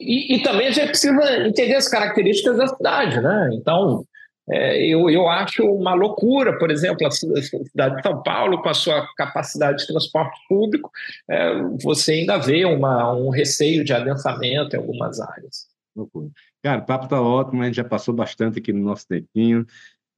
E, 0.01 0.35
e 0.35 0.43
também 0.43 0.67
a 0.67 0.73
gente 0.73 0.89
precisa 0.89 1.47
entender 1.47 1.77
as 1.77 1.87
características 1.87 2.57
da 2.57 2.67
cidade, 2.67 3.21
né? 3.21 3.51
Então, 3.53 4.05
é, 4.51 4.85
eu, 4.85 5.09
eu 5.09 5.29
acho 5.29 5.65
uma 5.65 5.95
loucura, 5.95 6.59
por 6.59 6.71
exemplo, 6.71 7.07
a 7.07 7.11
cidade 7.11 7.97
de 7.97 8.03
São 8.03 8.23
Paulo, 8.23 8.61
com 8.61 8.69
a 8.69 8.75
sua 8.75 9.07
capacidade 9.17 9.79
de 9.79 9.87
transporte 9.87 10.39
público, 10.49 10.91
é, 11.29 11.63
você 11.83 12.15
ainda 12.15 12.37
vê 12.37 12.65
uma, 12.65 13.15
um 13.15 13.31
receio 13.31 13.85
de 13.85 13.93
adensamento 13.93 14.75
em 14.75 14.79
algumas 14.79 15.21
áreas. 15.21 15.69
Cara, 16.63 16.81
o 16.81 16.87
papo 16.87 17.05
está 17.05 17.21
ótimo, 17.21 17.63
a 17.63 17.67
gente 17.67 17.77
já 17.77 17.85
passou 17.85 18.15
bastante 18.15 18.59
aqui 18.59 18.73
no 18.73 18.83
nosso 18.83 19.07
tempinho. 19.07 19.65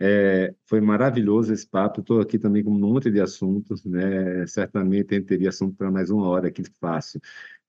É, 0.05 0.53
foi 0.67 0.81
maravilhoso 0.81 1.53
esse 1.53 1.69
papo. 1.69 2.01
Estou 2.01 2.21
aqui 2.21 2.37
também 2.37 2.65
com 2.65 2.71
um 2.71 2.79
monte 2.79 3.09
de 3.09 3.21
assuntos, 3.21 3.85
né? 3.85 4.45
Certamente 4.49 5.15
a 5.15 5.19
gente 5.19 5.29
teria 5.29 5.51
assunto 5.51 5.77
para 5.77 5.93
mais 5.93 6.11
uma 6.11 6.27
hora 6.29 6.49
aqui 6.49 6.63
fácil. 6.81 7.21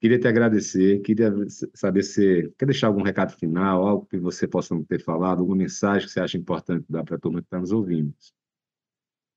Queria 0.04 0.20
te 0.20 0.28
agradecer, 0.28 1.00
queria 1.00 1.34
saber 1.74 2.04
se 2.04 2.54
quer 2.60 2.66
deixar 2.66 2.88
algum 2.88 3.02
recado 3.02 3.38
final, 3.38 3.88
algo 3.88 4.06
que 4.06 4.18
você 4.18 4.46
possa 4.46 4.76
ter 4.84 5.02
falado, 5.02 5.40
alguma 5.40 5.56
mensagem 5.56 6.06
que 6.06 6.12
você 6.12 6.20
acha 6.20 6.38
importante 6.38 6.84
dar 6.90 7.06
para 7.06 7.16
a 7.16 7.18
turma 7.18 7.40
que 7.40 7.46
está 7.46 7.58
nos 7.58 7.72
ouvindo. 7.72 8.14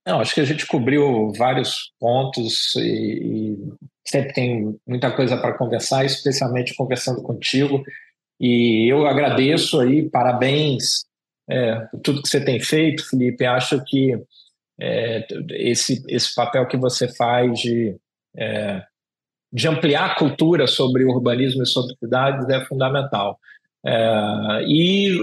Não, 0.05 0.19
acho 0.19 0.35
que 0.35 0.41
a 0.41 0.43
gente 0.43 0.67
cobriu 0.67 1.31
vários 1.37 1.93
pontos 1.97 2.75
e, 2.75 2.83
e 2.83 3.57
sempre 4.05 4.33
tem 4.33 4.77
muita 4.85 5.09
coisa 5.15 5.37
para 5.37 5.57
conversar, 5.57 6.03
especialmente 6.03 6.75
conversando 6.75 7.23
contigo. 7.23 7.81
E 8.37 8.91
eu 8.91 9.07
agradeço 9.07 9.79
aí, 9.79 10.09
parabéns 10.09 11.05
é, 11.49 11.79
por 11.79 12.01
tudo 12.01 12.21
que 12.21 12.27
você 12.27 12.43
tem 12.43 12.59
feito, 12.59 13.09
Felipe. 13.09 13.45
Acho 13.45 13.81
que 13.85 14.21
é, 14.81 15.25
esse, 15.51 16.03
esse 16.09 16.35
papel 16.35 16.67
que 16.67 16.75
você 16.75 17.07
faz 17.07 17.57
de 17.57 17.95
é, 18.35 18.83
de 19.51 19.67
ampliar 19.67 20.11
a 20.11 20.15
cultura 20.15 20.67
sobre 20.67 21.05
urbanismo 21.05 21.63
e 21.63 21.67
sobre 21.67 21.95
cidades 21.95 22.47
é 22.49 22.63
fundamental. 22.65 23.39
É, 23.85 24.63
e 24.67 25.17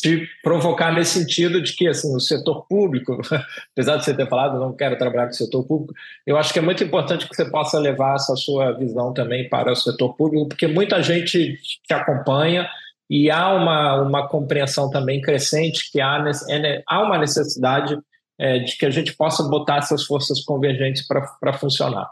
de 0.00 0.28
provocar 0.44 0.92
nesse 0.92 1.18
sentido 1.18 1.60
de 1.60 1.72
que 1.74 1.88
assim 1.88 2.14
o 2.14 2.20
setor 2.20 2.64
público, 2.68 3.20
apesar 3.72 3.96
de 3.96 4.04
você 4.04 4.14
ter 4.14 4.28
falado 4.28 4.60
não 4.60 4.76
quero 4.76 4.96
trabalhar 4.96 5.24
com 5.24 5.32
o 5.32 5.36
setor 5.36 5.66
público, 5.66 5.92
eu 6.24 6.36
acho 6.36 6.52
que 6.52 6.60
é 6.60 6.62
muito 6.62 6.84
importante 6.84 7.28
que 7.28 7.34
você 7.34 7.50
possa 7.50 7.78
levar 7.80 8.14
essa 8.14 8.36
sua 8.36 8.72
visão 8.72 9.12
também 9.12 9.48
para 9.48 9.72
o 9.72 9.76
setor 9.76 10.14
público, 10.14 10.48
porque 10.48 10.68
muita 10.68 11.02
gente 11.02 11.58
te 11.84 11.92
acompanha 11.92 12.68
e 13.10 13.28
há 13.28 13.52
uma, 13.52 14.02
uma 14.02 14.28
compreensão 14.28 14.88
também 14.88 15.20
crescente 15.20 15.90
que 15.90 16.00
há, 16.00 16.24
é, 16.48 16.82
há 16.86 17.02
uma 17.02 17.18
necessidade 17.18 17.98
é, 18.38 18.60
de 18.60 18.78
que 18.78 18.86
a 18.86 18.90
gente 18.90 19.16
possa 19.16 19.42
botar 19.42 19.78
essas 19.78 20.04
forças 20.04 20.40
convergentes 20.44 21.04
para 21.08 21.52
funcionar 21.54 22.08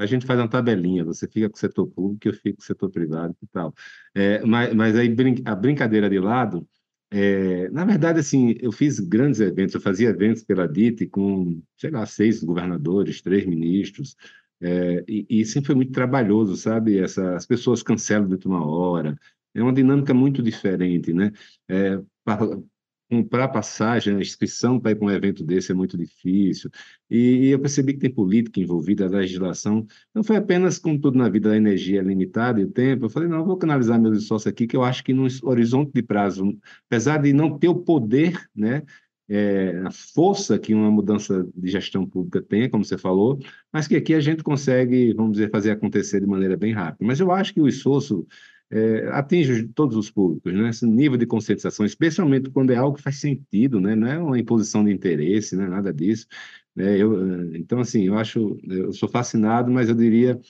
a 0.00 0.06
gente 0.06 0.26
faz 0.26 0.40
uma 0.40 0.48
tabelinha, 0.48 1.04
você 1.04 1.28
fica 1.28 1.48
com 1.48 1.56
o 1.56 1.58
setor 1.58 1.86
público, 1.86 2.28
eu 2.28 2.32
fico 2.32 2.56
com 2.56 2.62
o 2.62 2.66
setor 2.66 2.90
privado 2.90 3.36
e 3.42 3.46
tal. 3.48 3.74
É, 4.14 4.44
mas, 4.44 4.74
mas 4.74 4.96
aí 4.96 5.14
a 5.44 5.54
brincadeira 5.54 6.08
de 6.08 6.18
lado, 6.18 6.66
é, 7.10 7.68
na 7.70 7.84
verdade, 7.84 8.18
assim, 8.20 8.54
eu 8.60 8.72
fiz 8.72 8.98
grandes 8.98 9.40
eventos, 9.40 9.74
eu 9.74 9.80
fazia 9.80 10.08
eventos 10.08 10.42
pela 10.42 10.66
DIT 10.66 11.08
com, 11.08 11.62
sei 11.76 11.90
lá, 11.90 12.06
seis 12.06 12.42
governadores, 12.42 13.20
três 13.20 13.44
ministros, 13.44 14.16
é, 14.62 15.04
e, 15.08 15.26
e, 15.28 15.44
sempre 15.44 15.68
foi 15.68 15.74
muito 15.74 15.92
trabalhoso, 15.92 16.56
sabe? 16.56 16.98
Essa, 16.98 17.34
as 17.34 17.46
pessoas 17.46 17.82
cancelam 17.82 18.28
dentro 18.28 18.48
de 18.48 18.54
uma 18.54 18.66
hora, 18.66 19.18
é 19.54 19.62
uma 19.62 19.72
dinâmica 19.72 20.14
muito 20.14 20.42
diferente, 20.42 21.12
né? 21.12 21.32
É, 21.68 22.00
comprar 23.10 23.48
passagem, 23.48 24.14
a 24.14 24.20
inscrição 24.20 24.78
para 24.78 24.92
ir 24.92 24.94
para 24.94 25.06
um 25.06 25.10
evento 25.10 25.42
desse 25.42 25.72
é 25.72 25.74
muito 25.74 25.98
difícil. 25.98 26.70
E, 27.10 27.46
e, 27.46 27.50
eu 27.50 27.58
percebi 27.58 27.94
que 27.94 27.98
tem 27.98 28.10
política 28.10 28.60
envolvida, 28.60 29.08
legislação. 29.08 29.84
Não 30.14 30.22
foi 30.22 30.36
apenas, 30.36 30.78
como 30.78 30.98
tudo 30.98 31.18
na 31.18 31.28
vida, 31.28 31.50
a 31.52 31.56
energia 31.56 32.00
é 32.00 32.04
limitada 32.04 32.60
e 32.60 32.64
o 32.64 32.70
tempo. 32.70 33.06
Eu 33.06 33.10
falei, 33.10 33.28
não, 33.28 33.38
eu 33.38 33.44
vou 33.44 33.56
canalizar 33.56 34.00
meus 34.00 34.22
esforços 34.22 34.46
aqui, 34.46 34.66
que 34.66 34.76
eu 34.76 34.84
acho 34.84 35.02
que 35.02 35.12
no 35.12 35.26
horizonte 35.42 35.92
de 35.92 36.02
prazo, 36.02 36.56
apesar 36.86 37.18
de 37.18 37.32
não 37.32 37.58
ter 37.58 37.68
o 37.68 37.74
poder, 37.74 38.48
né, 38.54 38.84
é, 39.28 39.82
a 39.84 39.90
força 39.90 40.58
que 40.58 40.72
uma 40.74 40.90
mudança 40.90 41.48
de 41.54 41.70
gestão 41.70 42.06
pública 42.06 42.40
tem, 42.42 42.70
como 42.70 42.84
você 42.84 42.98
falou, 42.98 43.38
mas 43.72 43.88
que 43.88 43.96
aqui 43.96 44.14
a 44.14 44.20
gente 44.20 44.42
consegue, 44.42 45.12
vamos 45.14 45.32
dizer, 45.32 45.50
fazer 45.50 45.72
acontecer 45.72 46.20
de 46.20 46.26
maneira 46.26 46.56
bem 46.56 46.72
rápida. 46.72 47.04
Mas 47.06 47.20
eu 47.20 47.30
acho 47.32 47.54
que 47.54 47.60
o 47.60 47.68
esforço 47.68 48.26
é, 48.70 49.08
atinge 49.08 49.68
todos 49.68 49.96
os 49.96 50.10
públicos, 50.10 50.52
né? 50.52 50.68
Esse 50.68 50.86
nível 50.86 51.18
de 51.18 51.26
conscientização, 51.26 51.84
especialmente 51.84 52.50
quando 52.50 52.72
é 52.72 52.76
algo 52.76 52.96
que 52.96 53.02
faz 53.02 53.20
sentido, 53.20 53.80
né? 53.80 53.96
Não 53.96 54.06
é 54.06 54.18
uma 54.18 54.38
imposição 54.38 54.84
de 54.84 54.92
interesse, 54.92 55.56
né? 55.56 55.66
Nada 55.66 55.92
disso. 55.92 56.26
Né? 56.74 56.96
Eu, 56.96 57.54
então, 57.56 57.80
assim, 57.80 58.06
eu 58.06 58.16
acho, 58.16 58.58
eu 58.64 58.92
sou 58.92 59.08
fascinado, 59.08 59.70
mas 59.70 59.88
eu 59.88 59.94
diria 59.94 60.40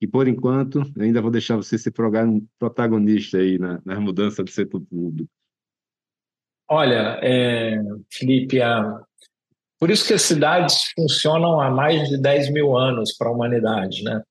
que 0.00 0.06
por 0.06 0.28
enquanto 0.28 0.82
ainda 0.98 1.20
vou 1.20 1.30
deixar 1.30 1.56
você 1.56 1.76
ser 1.76 1.92
protagonista 2.58 3.38
aí 3.38 3.58
na, 3.58 3.80
na 3.84 4.00
mudança 4.00 4.42
do 4.42 4.50
setor 4.50 4.80
público. 4.80 5.28
Olha, 6.70 7.18
é, 7.22 7.80
Felipe, 8.10 8.60
a, 8.60 9.00
por 9.78 9.90
isso 9.90 10.06
que 10.06 10.14
as 10.14 10.22
cidades 10.22 10.92
funcionam 10.94 11.60
há 11.60 11.70
mais 11.70 12.08
de 12.08 12.20
10 12.20 12.52
mil 12.52 12.76
anos 12.76 13.16
para 13.16 13.28
a 13.28 13.32
humanidade, 13.32 14.02
né? 14.02 14.22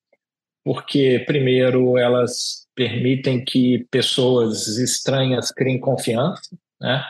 Porque, 0.64 1.24
primeiro, 1.26 1.98
elas 1.98 2.67
permitem 2.78 3.44
que 3.44 3.88
pessoas 3.90 4.68
estranhas 4.78 5.52
criem 5.52 5.80
confiança, 5.80 6.56
né? 6.80 7.04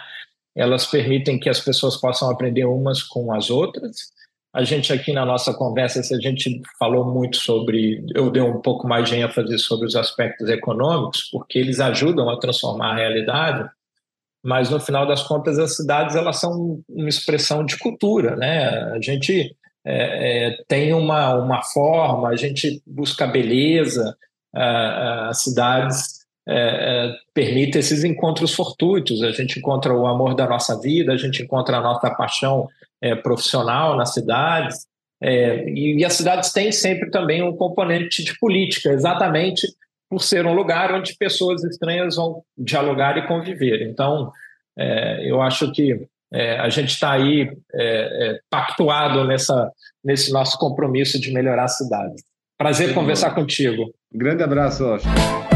Elas 0.55 0.87
permitem 0.87 1.37
que 1.37 1.49
as 1.49 1.59
pessoas 1.59 1.97
possam 1.97 2.31
aprender 2.31 2.63
umas 2.63 3.03
com 3.03 3.31
as 3.33 3.51
outras. 3.51 3.97
A 4.55 4.63
gente 4.63 4.91
aqui 4.93 5.11
na 5.11 5.25
nossa 5.25 5.53
conversa, 5.53 5.99
a 5.99 6.21
gente 6.21 6.61
falou 6.79 7.13
muito 7.13 7.35
sobre, 7.35 8.03
eu 8.15 8.31
dei 8.31 8.41
um 8.41 8.61
pouco 8.61 8.87
mais 8.87 9.07
de 9.07 9.17
ênfase 9.17 9.59
sobre 9.59 9.85
os 9.85 9.95
aspectos 9.95 10.49
econômicos, 10.49 11.29
porque 11.31 11.59
eles 11.59 11.81
ajudam 11.81 12.29
a 12.29 12.39
transformar 12.39 12.93
a 12.93 12.95
realidade, 12.95 13.69
mas 14.43 14.69
no 14.69 14.79
final 14.79 15.05
das 15.05 15.21
contas 15.21 15.59
as 15.59 15.75
cidades 15.75 16.15
elas 16.15 16.39
são 16.39 16.81
uma 16.87 17.09
expressão 17.09 17.65
de 17.65 17.77
cultura, 17.77 18.37
né? 18.37 18.69
A 18.93 19.01
gente 19.01 19.53
é, 19.85 20.47
é, 20.47 20.63
tem 20.67 20.93
uma, 20.93 21.35
uma 21.35 21.61
forma, 21.61 22.29
a 22.29 22.35
gente 22.37 22.81
busca 22.87 23.27
beleza, 23.27 24.17
as 25.29 25.41
cidades 25.41 26.17
é, 26.49 26.53
é, 26.53 27.13
permitem 27.33 27.77
esses 27.77 28.05
encontros 28.05 28.53
fortuitos, 28.53 29.21
a 29.21 29.31
gente 29.31 29.59
encontra 29.59 29.93
o 29.93 30.07
amor 30.07 30.33
da 30.33 30.47
nossa 30.47 30.79
vida, 30.79 31.11
a 31.11 31.17
gente 31.17 31.43
encontra 31.43 31.75
a 31.75 31.81
nossa 31.81 32.09
paixão 32.09 32.69
é, 33.01 33.13
profissional 33.15 33.97
nas 33.97 34.13
cidades, 34.13 34.87
é, 35.21 35.67
e, 35.69 35.99
e 35.99 36.05
as 36.05 36.13
cidades 36.13 36.53
têm 36.53 36.71
sempre 36.71 37.11
também 37.11 37.43
um 37.43 37.53
componente 37.53 38.23
de 38.23 38.39
política, 38.39 38.91
exatamente 38.91 39.67
por 40.09 40.23
ser 40.23 40.45
um 40.45 40.53
lugar 40.53 40.93
onde 40.93 41.17
pessoas 41.17 41.65
estranhas 41.65 42.15
vão 42.15 42.41
dialogar 42.57 43.17
e 43.17 43.27
conviver. 43.27 43.81
Então, 43.81 44.31
eu 45.19 45.41
acho 45.41 45.69
que 45.73 46.07
a 46.59 46.69
gente 46.69 46.91
está 46.91 47.11
aí 47.11 47.51
pactuado 48.49 49.25
nessa, 49.25 49.69
nesse 50.01 50.31
nosso 50.31 50.57
compromisso 50.57 51.19
de 51.19 51.33
melhorar 51.33 51.65
a 51.65 51.67
cidade. 51.67 52.15
Prazer 52.57 52.89
Sim, 52.89 52.93
conversar 52.95 53.29
bom. 53.29 53.35
contigo. 53.41 53.93
Grande 54.11 54.41
abraço, 54.43 54.83
Oscar. 54.85 55.46